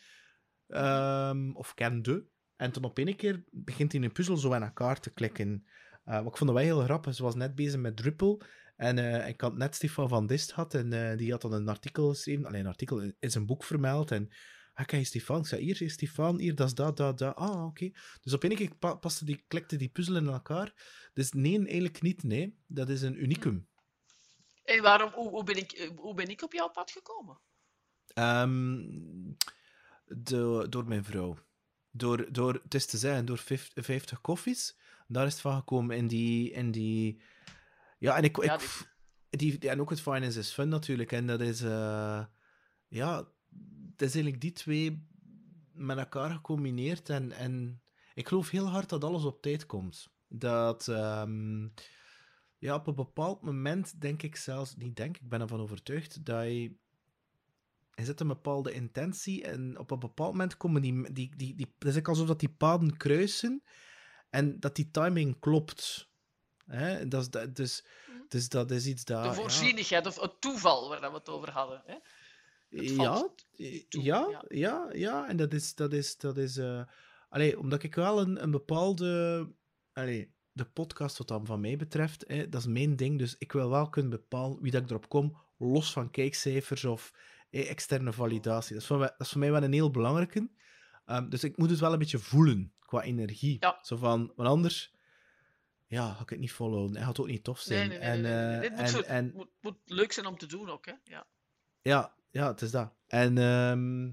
Ehm, 0.67 1.51
of 1.53 1.75
kende. 1.75 2.27
En 2.57 2.73
toen 2.73 2.85
op 2.85 2.99
een 2.99 3.17
keer 3.17 3.45
begint 3.51 3.93
hij 3.93 4.03
een 4.03 4.13
puzzel 4.13 4.37
zo 4.37 4.53
in 4.53 4.63
elkaar 4.63 5.01
te 5.01 5.11
klikken. 5.11 5.67
Eh, 6.05 6.15
maar 6.15 6.27
ik 6.27 6.37
vond 6.37 6.51
wel 6.51 6.63
heel 6.63 6.81
grappig. 6.81 7.15
Ze 7.15 7.23
was 7.23 7.35
net 7.35 7.55
bezig 7.55 7.81
met 7.81 7.97
Drupal. 7.97 8.43
En 8.77 8.99
eh, 8.99 9.29
ik 9.29 9.41
had 9.41 9.57
net 9.57 9.75
Stefan 9.75 10.09
van 10.09 10.27
Dist 10.27 10.53
gehad. 10.53 10.75
En 10.75 10.93
eh, 10.93 11.17
die 11.19 11.31
had 11.31 11.43
dan 11.43 11.53
een 11.53 11.69
artikel 11.69 12.09
geschreven. 12.09 12.47
Alleen 12.47 12.61
een 12.61 12.67
artikel 12.67 13.01
in 13.01 13.31
zijn 13.31 13.47
boek 13.47 13.65
vermeld. 13.65 14.11
En 14.11 14.29
ah, 14.73 14.87
kijk, 14.87 15.07
Stefan. 15.07 15.39
Ik 15.41 15.47
zei, 15.47 15.63
hier 15.63 15.83
is 15.83 15.93
Stefan. 15.93 16.39
Hier, 16.39 16.55
dat 16.55 16.67
is 16.67 16.75
dat, 16.75 16.97
dat, 16.97 17.19
dat. 17.19 17.35
Ah, 17.35 17.65
oké. 17.65 17.91
Dus 18.21 18.33
op 18.33 18.43
een 18.43 18.55
keer 18.55 18.77
pa- 18.79 18.95
paste 18.95 19.25
die, 19.25 19.45
klikte 19.49 19.77
die 19.77 19.89
puzzel 19.89 20.17
in 20.17 20.27
elkaar. 20.27 20.73
Dus 21.13 21.33
nee, 21.33 21.59
eigenlijk 21.59 22.03
niet. 22.03 22.23
Nee, 22.23 22.59
dat 22.67 22.89
is 22.89 23.03
een 23.03 23.23
unicum. 23.23 23.71
En 24.65 24.83
waarom, 24.83 25.11
hoe, 25.13 25.29
hoe, 25.29 25.45
ben 25.45 25.57
ik, 25.57 25.93
hoe 25.97 26.15
ben 26.15 26.29
ik 26.29 26.43
op 26.43 26.53
jouw 26.53 26.69
pad 26.71 26.91
gekomen? 26.91 27.39
De, 30.05 30.67
door 30.69 30.85
mijn 30.87 31.05
vrouw. 31.05 31.39
Door, 31.91 32.33
door, 32.33 32.61
het 32.63 32.75
is 32.75 32.87
te 32.87 32.99
zeggen, 32.99 33.25
door 33.25 33.39
50, 33.39 33.85
50 33.85 34.21
koffies. 34.21 34.79
Daar 35.07 35.27
is 35.27 35.33
het 35.33 35.41
van 35.41 35.57
gekomen 35.57 35.97
in 35.97 36.07
die... 36.07 36.51
In 36.51 36.71
die 36.71 37.23
ja, 37.99 38.17
en 38.17 38.25
ik... 38.25 38.43
Ja, 38.45 38.59
ik 39.31 39.39
die, 39.39 39.59
en 39.59 39.81
ook 39.81 39.91
het 39.91 40.01
Finance 40.01 40.39
is 40.39 40.53
Fun 40.53 40.69
natuurlijk. 40.69 41.13
En 41.13 41.27
dat 41.27 41.41
is... 41.41 41.63
eh, 41.63 42.25
ja, 42.89 43.17
het 43.91 44.03
is 44.03 44.13
eigenlijk 44.15 44.41
die 44.41 44.53
twee 44.53 45.09
met 45.73 45.99
elkaar 45.99 46.31
gecombineerd. 46.31 47.09
En, 47.09 47.33
en 47.33 47.83
ik 48.15 48.29
geloof 48.29 48.51
heel 48.51 48.69
hard 48.69 48.89
dat 48.89 49.05
alles 49.05 49.25
op 49.25 49.43
tijd 49.43 49.67
komt. 49.67 50.09
Dat... 50.29 50.89
ehm, 50.89 51.69
ja, 52.63 52.75
op 52.75 52.87
een 52.87 52.95
bepaald 52.95 53.43
moment 53.43 54.01
denk 54.01 54.23
ik 54.23 54.37
zelfs... 54.37 54.77
Niet 54.77 54.97
denk, 54.97 55.17
ik 55.17 55.29
ben 55.29 55.41
ervan 55.41 55.61
overtuigd 55.61 56.25
dat 56.25 56.45
je 56.45 56.75
er 57.95 58.05
zit 58.05 58.21
een 58.21 58.27
bepaalde 58.27 58.73
intentie 58.73 59.45
en 59.45 59.79
op 59.79 59.91
een 59.91 59.99
bepaald 59.99 60.31
moment 60.31 60.57
komen 60.57 60.83
die... 60.83 61.13
die, 61.13 61.37
die, 61.37 61.55
die 61.55 61.75
het 61.79 61.97
is 61.97 62.03
alsof 62.03 62.27
dat 62.27 62.41
die 62.41 62.49
paden 62.49 62.97
kruisen 62.97 63.63
en 64.31 64.61
dat 64.61 64.77
die 64.77 64.91
timing 64.91 65.39
klopt. 65.41 66.11
Hè? 66.67 67.09
Dat 67.09 67.23
is, 67.23 67.31
dat, 67.31 67.57
dus, 67.57 67.85
dus 68.29 68.49
dat 68.49 68.71
is 68.71 68.87
iets 68.87 69.05
dat... 69.05 69.23
De 69.23 69.29
ja, 69.29 69.35
voorzienigheid 69.35 70.07
of 70.07 70.21
het 70.21 70.41
toeval 70.41 70.89
waar 70.89 71.01
we 71.01 71.17
het 71.17 71.29
over 71.29 71.51
hadden. 71.51 71.83
Hè? 71.87 71.97
Ja, 72.69 73.29
toe, 73.89 74.03
ja, 74.03 74.29
ja. 74.29 74.45
ja, 74.49 74.89
ja, 74.93 75.29
en 75.29 75.37
dat 75.37 75.53
is... 75.53 75.75
Dat 75.75 75.93
is, 75.93 76.17
dat 76.17 76.37
is 76.37 76.57
eh, 76.57 76.83
allee, 77.29 77.59
omdat 77.59 77.83
ik 77.83 77.95
wel 77.95 78.21
een, 78.21 78.43
een 78.43 78.51
bepaalde... 78.51 79.49
Allee, 79.93 80.33
de 80.53 80.65
podcast 80.65 81.19
wat 81.19 81.29
dan 81.29 81.47
van 81.47 81.61
mij 81.61 81.77
betreft, 81.77 82.25
hè, 82.27 82.49
dat 82.49 82.61
is 82.61 82.67
mijn 82.67 82.97
ding, 82.97 83.19
dus 83.19 83.35
ik 83.39 83.53
wil 83.53 83.71
wel 83.71 83.89
kunnen 83.89 84.11
bepalen 84.11 84.61
wie 84.63 84.71
dat 84.71 84.83
ik 84.83 84.89
erop 84.91 85.09
kom, 85.09 85.37
los 85.59 85.93
van 85.93 86.11
kijkcijfers 86.11 86.85
of 86.85 87.13
hè, 87.51 87.61
externe 87.61 88.13
validatie. 88.13 88.73
Dat 88.73 88.83
is, 88.83 88.89
voor 88.89 88.99
mij, 88.99 89.09
dat 89.09 89.21
is 89.21 89.29
voor 89.29 89.41
mij 89.41 89.51
wel 89.53 89.63
een 89.63 89.73
heel 89.73 89.91
belangrijke. 89.91 90.51
Ehm, 91.07 91.29
dus 91.29 91.45
ik 91.45 91.57
moet 91.57 91.71
het 91.71 91.79
wel 91.79 91.93
een 91.93 91.99
beetje 91.99 92.19
voelen, 92.19 92.73
qua 92.79 93.03
energie. 93.03 93.57
Ja. 93.61 93.79
Zo 93.83 93.97
van, 93.97 94.33
want 94.37 94.49
anders... 94.49 94.95
Ja, 95.87 96.13
ga 96.13 96.23
ik 96.23 96.31
het 96.31 96.39
niet 96.39 96.53
volhouden. 96.53 96.97
Het 96.97 97.05
gaat 97.05 97.21
ook 97.21 97.27
niet 97.27 97.45
tof 97.45 97.61
zijn. 97.61 97.89
Nee. 97.89 97.99
En, 97.99 98.61
Dit 98.61 98.71
moet, 98.71 98.81
en, 98.81 98.89
zo- 98.89 99.01
en, 99.01 99.33
moet, 99.35 99.49
moet 99.61 99.77
leuk 99.85 100.13
zijn 100.13 100.27
om 100.27 100.39
te 100.39 100.47
doen 100.47 100.69
ook, 100.71 100.87
hè? 100.87 100.93
Ja. 101.05 101.27
ja, 101.83 102.15
ja, 102.31 102.47
het 102.49 102.63
is 102.63 102.71
dat. 102.71 102.93
En 103.07 103.39
ehm, 103.39 104.11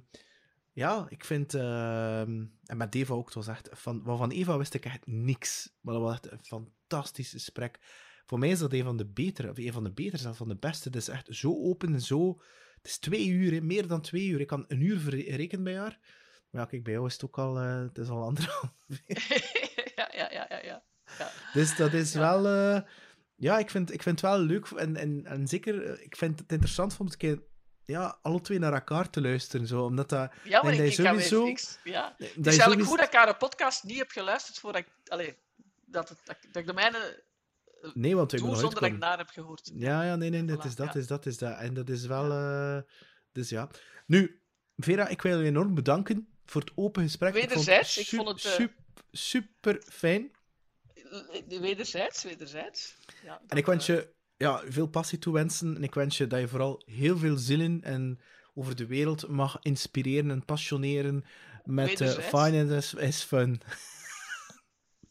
ja, 0.74 1.06
ik 1.10 1.26
vind... 1.26 1.54
ehm, 1.54 2.46
en 2.70 2.78
met 2.78 2.96
Eva 2.96 3.14
ook, 3.14 3.26
het 3.26 3.34
was 3.36 3.48
echt... 3.48 3.70
Van, 3.72 4.02
van 4.06 4.32
Eva 4.32 4.58
wist 4.58 4.74
ik 4.74 4.86
echt 4.86 5.08
niks. 5.08 5.74
Maar 5.82 5.94
dat 5.94 6.04
was 6.04 6.14
echt 6.14 6.32
een 6.32 6.40
fantastisch 6.44 7.30
gesprek. 7.30 7.80
Voor 8.26 8.40
mij 8.40 8.50
is 8.50 8.60
dat 8.60 8.74
een 8.74 8.84
van 8.84 8.98
de 8.98 9.06
betere, 9.06 9.50
of 9.50 9.58
een 9.58 9.72
van 9.74 9.84
de 9.84 9.92
betere, 9.92 10.18
zelfs 10.18 10.38
van 10.38 10.48
de 10.48 10.56
beste. 10.56 10.88
Het 10.88 10.98
is 10.98 11.08
echt 11.08 11.28
zo 11.30 11.64
open 11.64 11.94
en 11.94 12.02
zo... 12.02 12.42
Het 12.76 12.88
is 12.88 12.98
twee 12.98 13.28
uur, 13.28 13.52
hè, 13.54 13.62
meer 13.62 13.88
dan 13.88 14.02
twee 14.02 14.28
uur. 14.28 14.40
Ik 14.40 14.48
kan 14.48 14.66
een 14.68 14.82
uur 14.82 15.00
verrekenen 15.00 15.64
bij 15.64 15.78
haar. 15.78 16.00
Maar 16.50 16.62
ja, 16.62 16.68
kijk, 16.68 16.84
bij 16.84 16.94
jou 16.94 17.06
is 17.06 17.14
het 17.14 17.26
ook 17.26 17.38
al... 17.38 17.60
eh, 17.60 17.80
het 17.80 17.98
is 17.98 18.08
al 18.10 18.24
anderhalf. 18.24 18.74
ja, 19.96 20.10
ja, 20.12 20.32
ja, 20.32 20.46
ja, 20.50 20.60
ja. 20.64 20.84
Ja. 21.18 21.32
Dus 21.54 21.76
dat 21.76 21.94
is 21.94 22.14
Ja. 22.14 22.20
wel... 22.20 22.48
eh, 22.48 22.82
ja, 23.36 23.60
ik 23.60 23.70
vind, 23.70 23.94
ik 23.94 24.04
vind 24.04 24.22
het 24.22 24.30
wel 24.30 24.40
leuk. 24.40 24.66
En, 24.66 24.96
en, 24.96 25.26
en 25.26 25.48
zeker, 25.48 25.84
eh, 25.84 26.06
ik 26.06 26.16
vind 26.16 26.40
het 26.40 26.52
interessant 26.52 26.98
om 27.00 27.06
een 27.06 27.18
keer 27.18 27.42
ja, 27.90 28.18
alle 28.22 28.42
twee 28.42 28.60
naar 28.60 28.74
elkaar 28.74 29.10
te 29.10 29.22
luisteren. 29.22 29.68
Zo, 29.68 29.84
omdat 29.84 30.10
dat... 30.10 30.32
Ja, 30.44 30.64
maar 30.64 30.72
ik, 30.72 30.78
dat 30.78 30.88
ik 30.88 30.94
sowieso- 30.94 31.46
Ik, 31.46 31.80
ja. 31.84 32.16
dat 32.18 32.28
Het 32.28 32.48
is 32.48 32.58
eigenlijk 32.58 32.88
goed 32.90 32.98
dat 32.98 33.08
ik 33.08 33.14
haar 33.14 33.38
podcast 33.38 33.84
niet 33.84 33.98
heb 33.98 34.10
geluisterd 34.12 34.60
voordat 34.60 34.82
ik... 34.82 34.88
Allee, 35.08 35.36
dat, 35.86 36.10
het, 36.10 36.18
dat, 36.26 36.36
ik- 36.42 36.54
dat 36.54 36.62
ik 36.62 36.68
de 36.68 36.74
mijne 36.74 37.24
Nee, 37.94 38.16
want 38.16 38.30
doe 38.30 38.40
hebben 38.40 38.50
nog 38.50 38.60
zonder 38.60 38.80
dat 38.82 38.92
ik 38.92 38.98
naar 38.98 39.18
heb 39.18 39.30
gehoord. 39.30 39.72
Ja, 39.76 40.04
ja, 40.04 40.16
nee, 40.16 40.30
nee, 40.30 40.46
dat 40.46 40.58
Voilà, 40.64 40.68
is 40.68 40.76
dat, 40.76 40.94
ja. 40.94 41.00
is 41.00 41.08
dat, 41.08 41.26
is 41.26 41.38
dat. 41.38 41.58
En 41.58 41.74
dat 41.74 41.90
is 41.90 42.06
wel... 42.06 42.32
eh, 42.32 42.78
dus 43.32 43.50
ja. 43.50 43.70
Nu, 44.06 44.42
Vera, 44.78 45.08
ik 45.08 45.22
wil 45.22 45.40
je 45.40 45.46
enorm 45.48 45.74
bedanken 45.76 46.28
voor 46.46 46.62
het 46.62 46.72
open 46.76 47.04
gesprek. 47.04 47.34
Wederzijds, 47.34 47.98
ik 47.98 48.06
su- 48.06 48.16
vond 48.16 48.28
het, 48.28 48.46
eh, 48.46 48.52
sup- 48.52 48.78
super 49.12 49.84
fijn. 49.92 50.32
Wederzijds, 51.48 52.24
wederzijds. 52.24 52.96
Ja, 53.24 53.42
En 53.48 53.58
ik 53.58 53.66
wens 53.66 53.88
eh, 53.88 53.96
je 53.96 54.14
ja, 54.40 54.62
veel 54.68 54.88
passie 54.88 55.20
toewensen. 55.20 55.76
En 55.76 55.84
ik 55.84 55.94
wens 55.94 56.18
je 56.18 56.28
dat 56.28 56.40
je 56.40 56.48
vooral 56.48 56.82
heel 56.86 57.18
veel 57.18 57.38
zin 57.38 57.62
in 57.62 57.84
en 57.84 58.20
over 58.54 58.76
de 58.76 58.86
wereld 58.86 59.28
mag 59.28 59.58
inspireren 59.62 60.32
en 60.32 60.46
passioneren 60.46 61.26
met 61.64 62.00
uh. 62.00 62.10
Finance 62.10 63.02
is 63.02 63.22
Fun. 63.22 63.62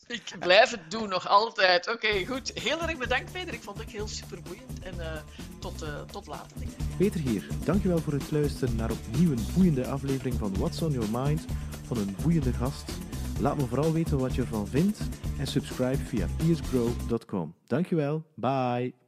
Ik 0.07 0.37
blijf 0.39 0.71
het 0.71 0.91
doen, 0.91 1.09
nog 1.09 1.29
altijd. 1.29 1.89
Oké, 1.89 2.27
goed. 2.27 2.51
Heel 2.55 2.81
erg 2.81 2.99
bedankt, 2.99 3.33
Peter. 3.33 3.55
Ik 3.55 3.63
vond 3.63 3.79
het 3.79 3.87
ook 3.87 3.93
heel 3.93 4.09
super 4.09 4.43
boeiend. 4.43 4.81
En 4.83 5.01
eh, 5.01 5.21
tot, 5.59 5.83
eh, 5.83 6.01
tot 6.01 6.27
later. 6.27 6.59
denk 6.59 6.71
ik. 6.71 6.97
Peter 6.97 7.21
hier. 7.21 7.47
Dankjewel 7.65 7.99
voor 7.99 8.13
het 8.13 8.31
luisteren 8.31 8.77
naar 8.77 8.91
opnieuw 8.91 9.31
een 9.31 9.47
boeiende 9.55 9.87
aflevering 9.87 10.35
van 10.35 10.59
What's 10.59 10.83
on 10.83 10.93
Your 10.93 11.09
Mind 11.13 11.45
van 11.87 11.97
een 11.97 12.17
boeiende 12.23 12.53
gast. 12.53 12.93
Laat 13.41 13.57
me 13.57 13.67
vooral 13.67 13.93
weten 13.93 14.19
wat 14.19 14.35
je 14.35 14.41
ervan 14.41 14.69
vindt 14.69 14.99
en 15.39 15.47
subscribe 15.47 16.05
via 16.05 16.27
piercegrow.com. 16.37 17.55
Dankjewel. 17.67 18.25
Bye. 18.35 19.08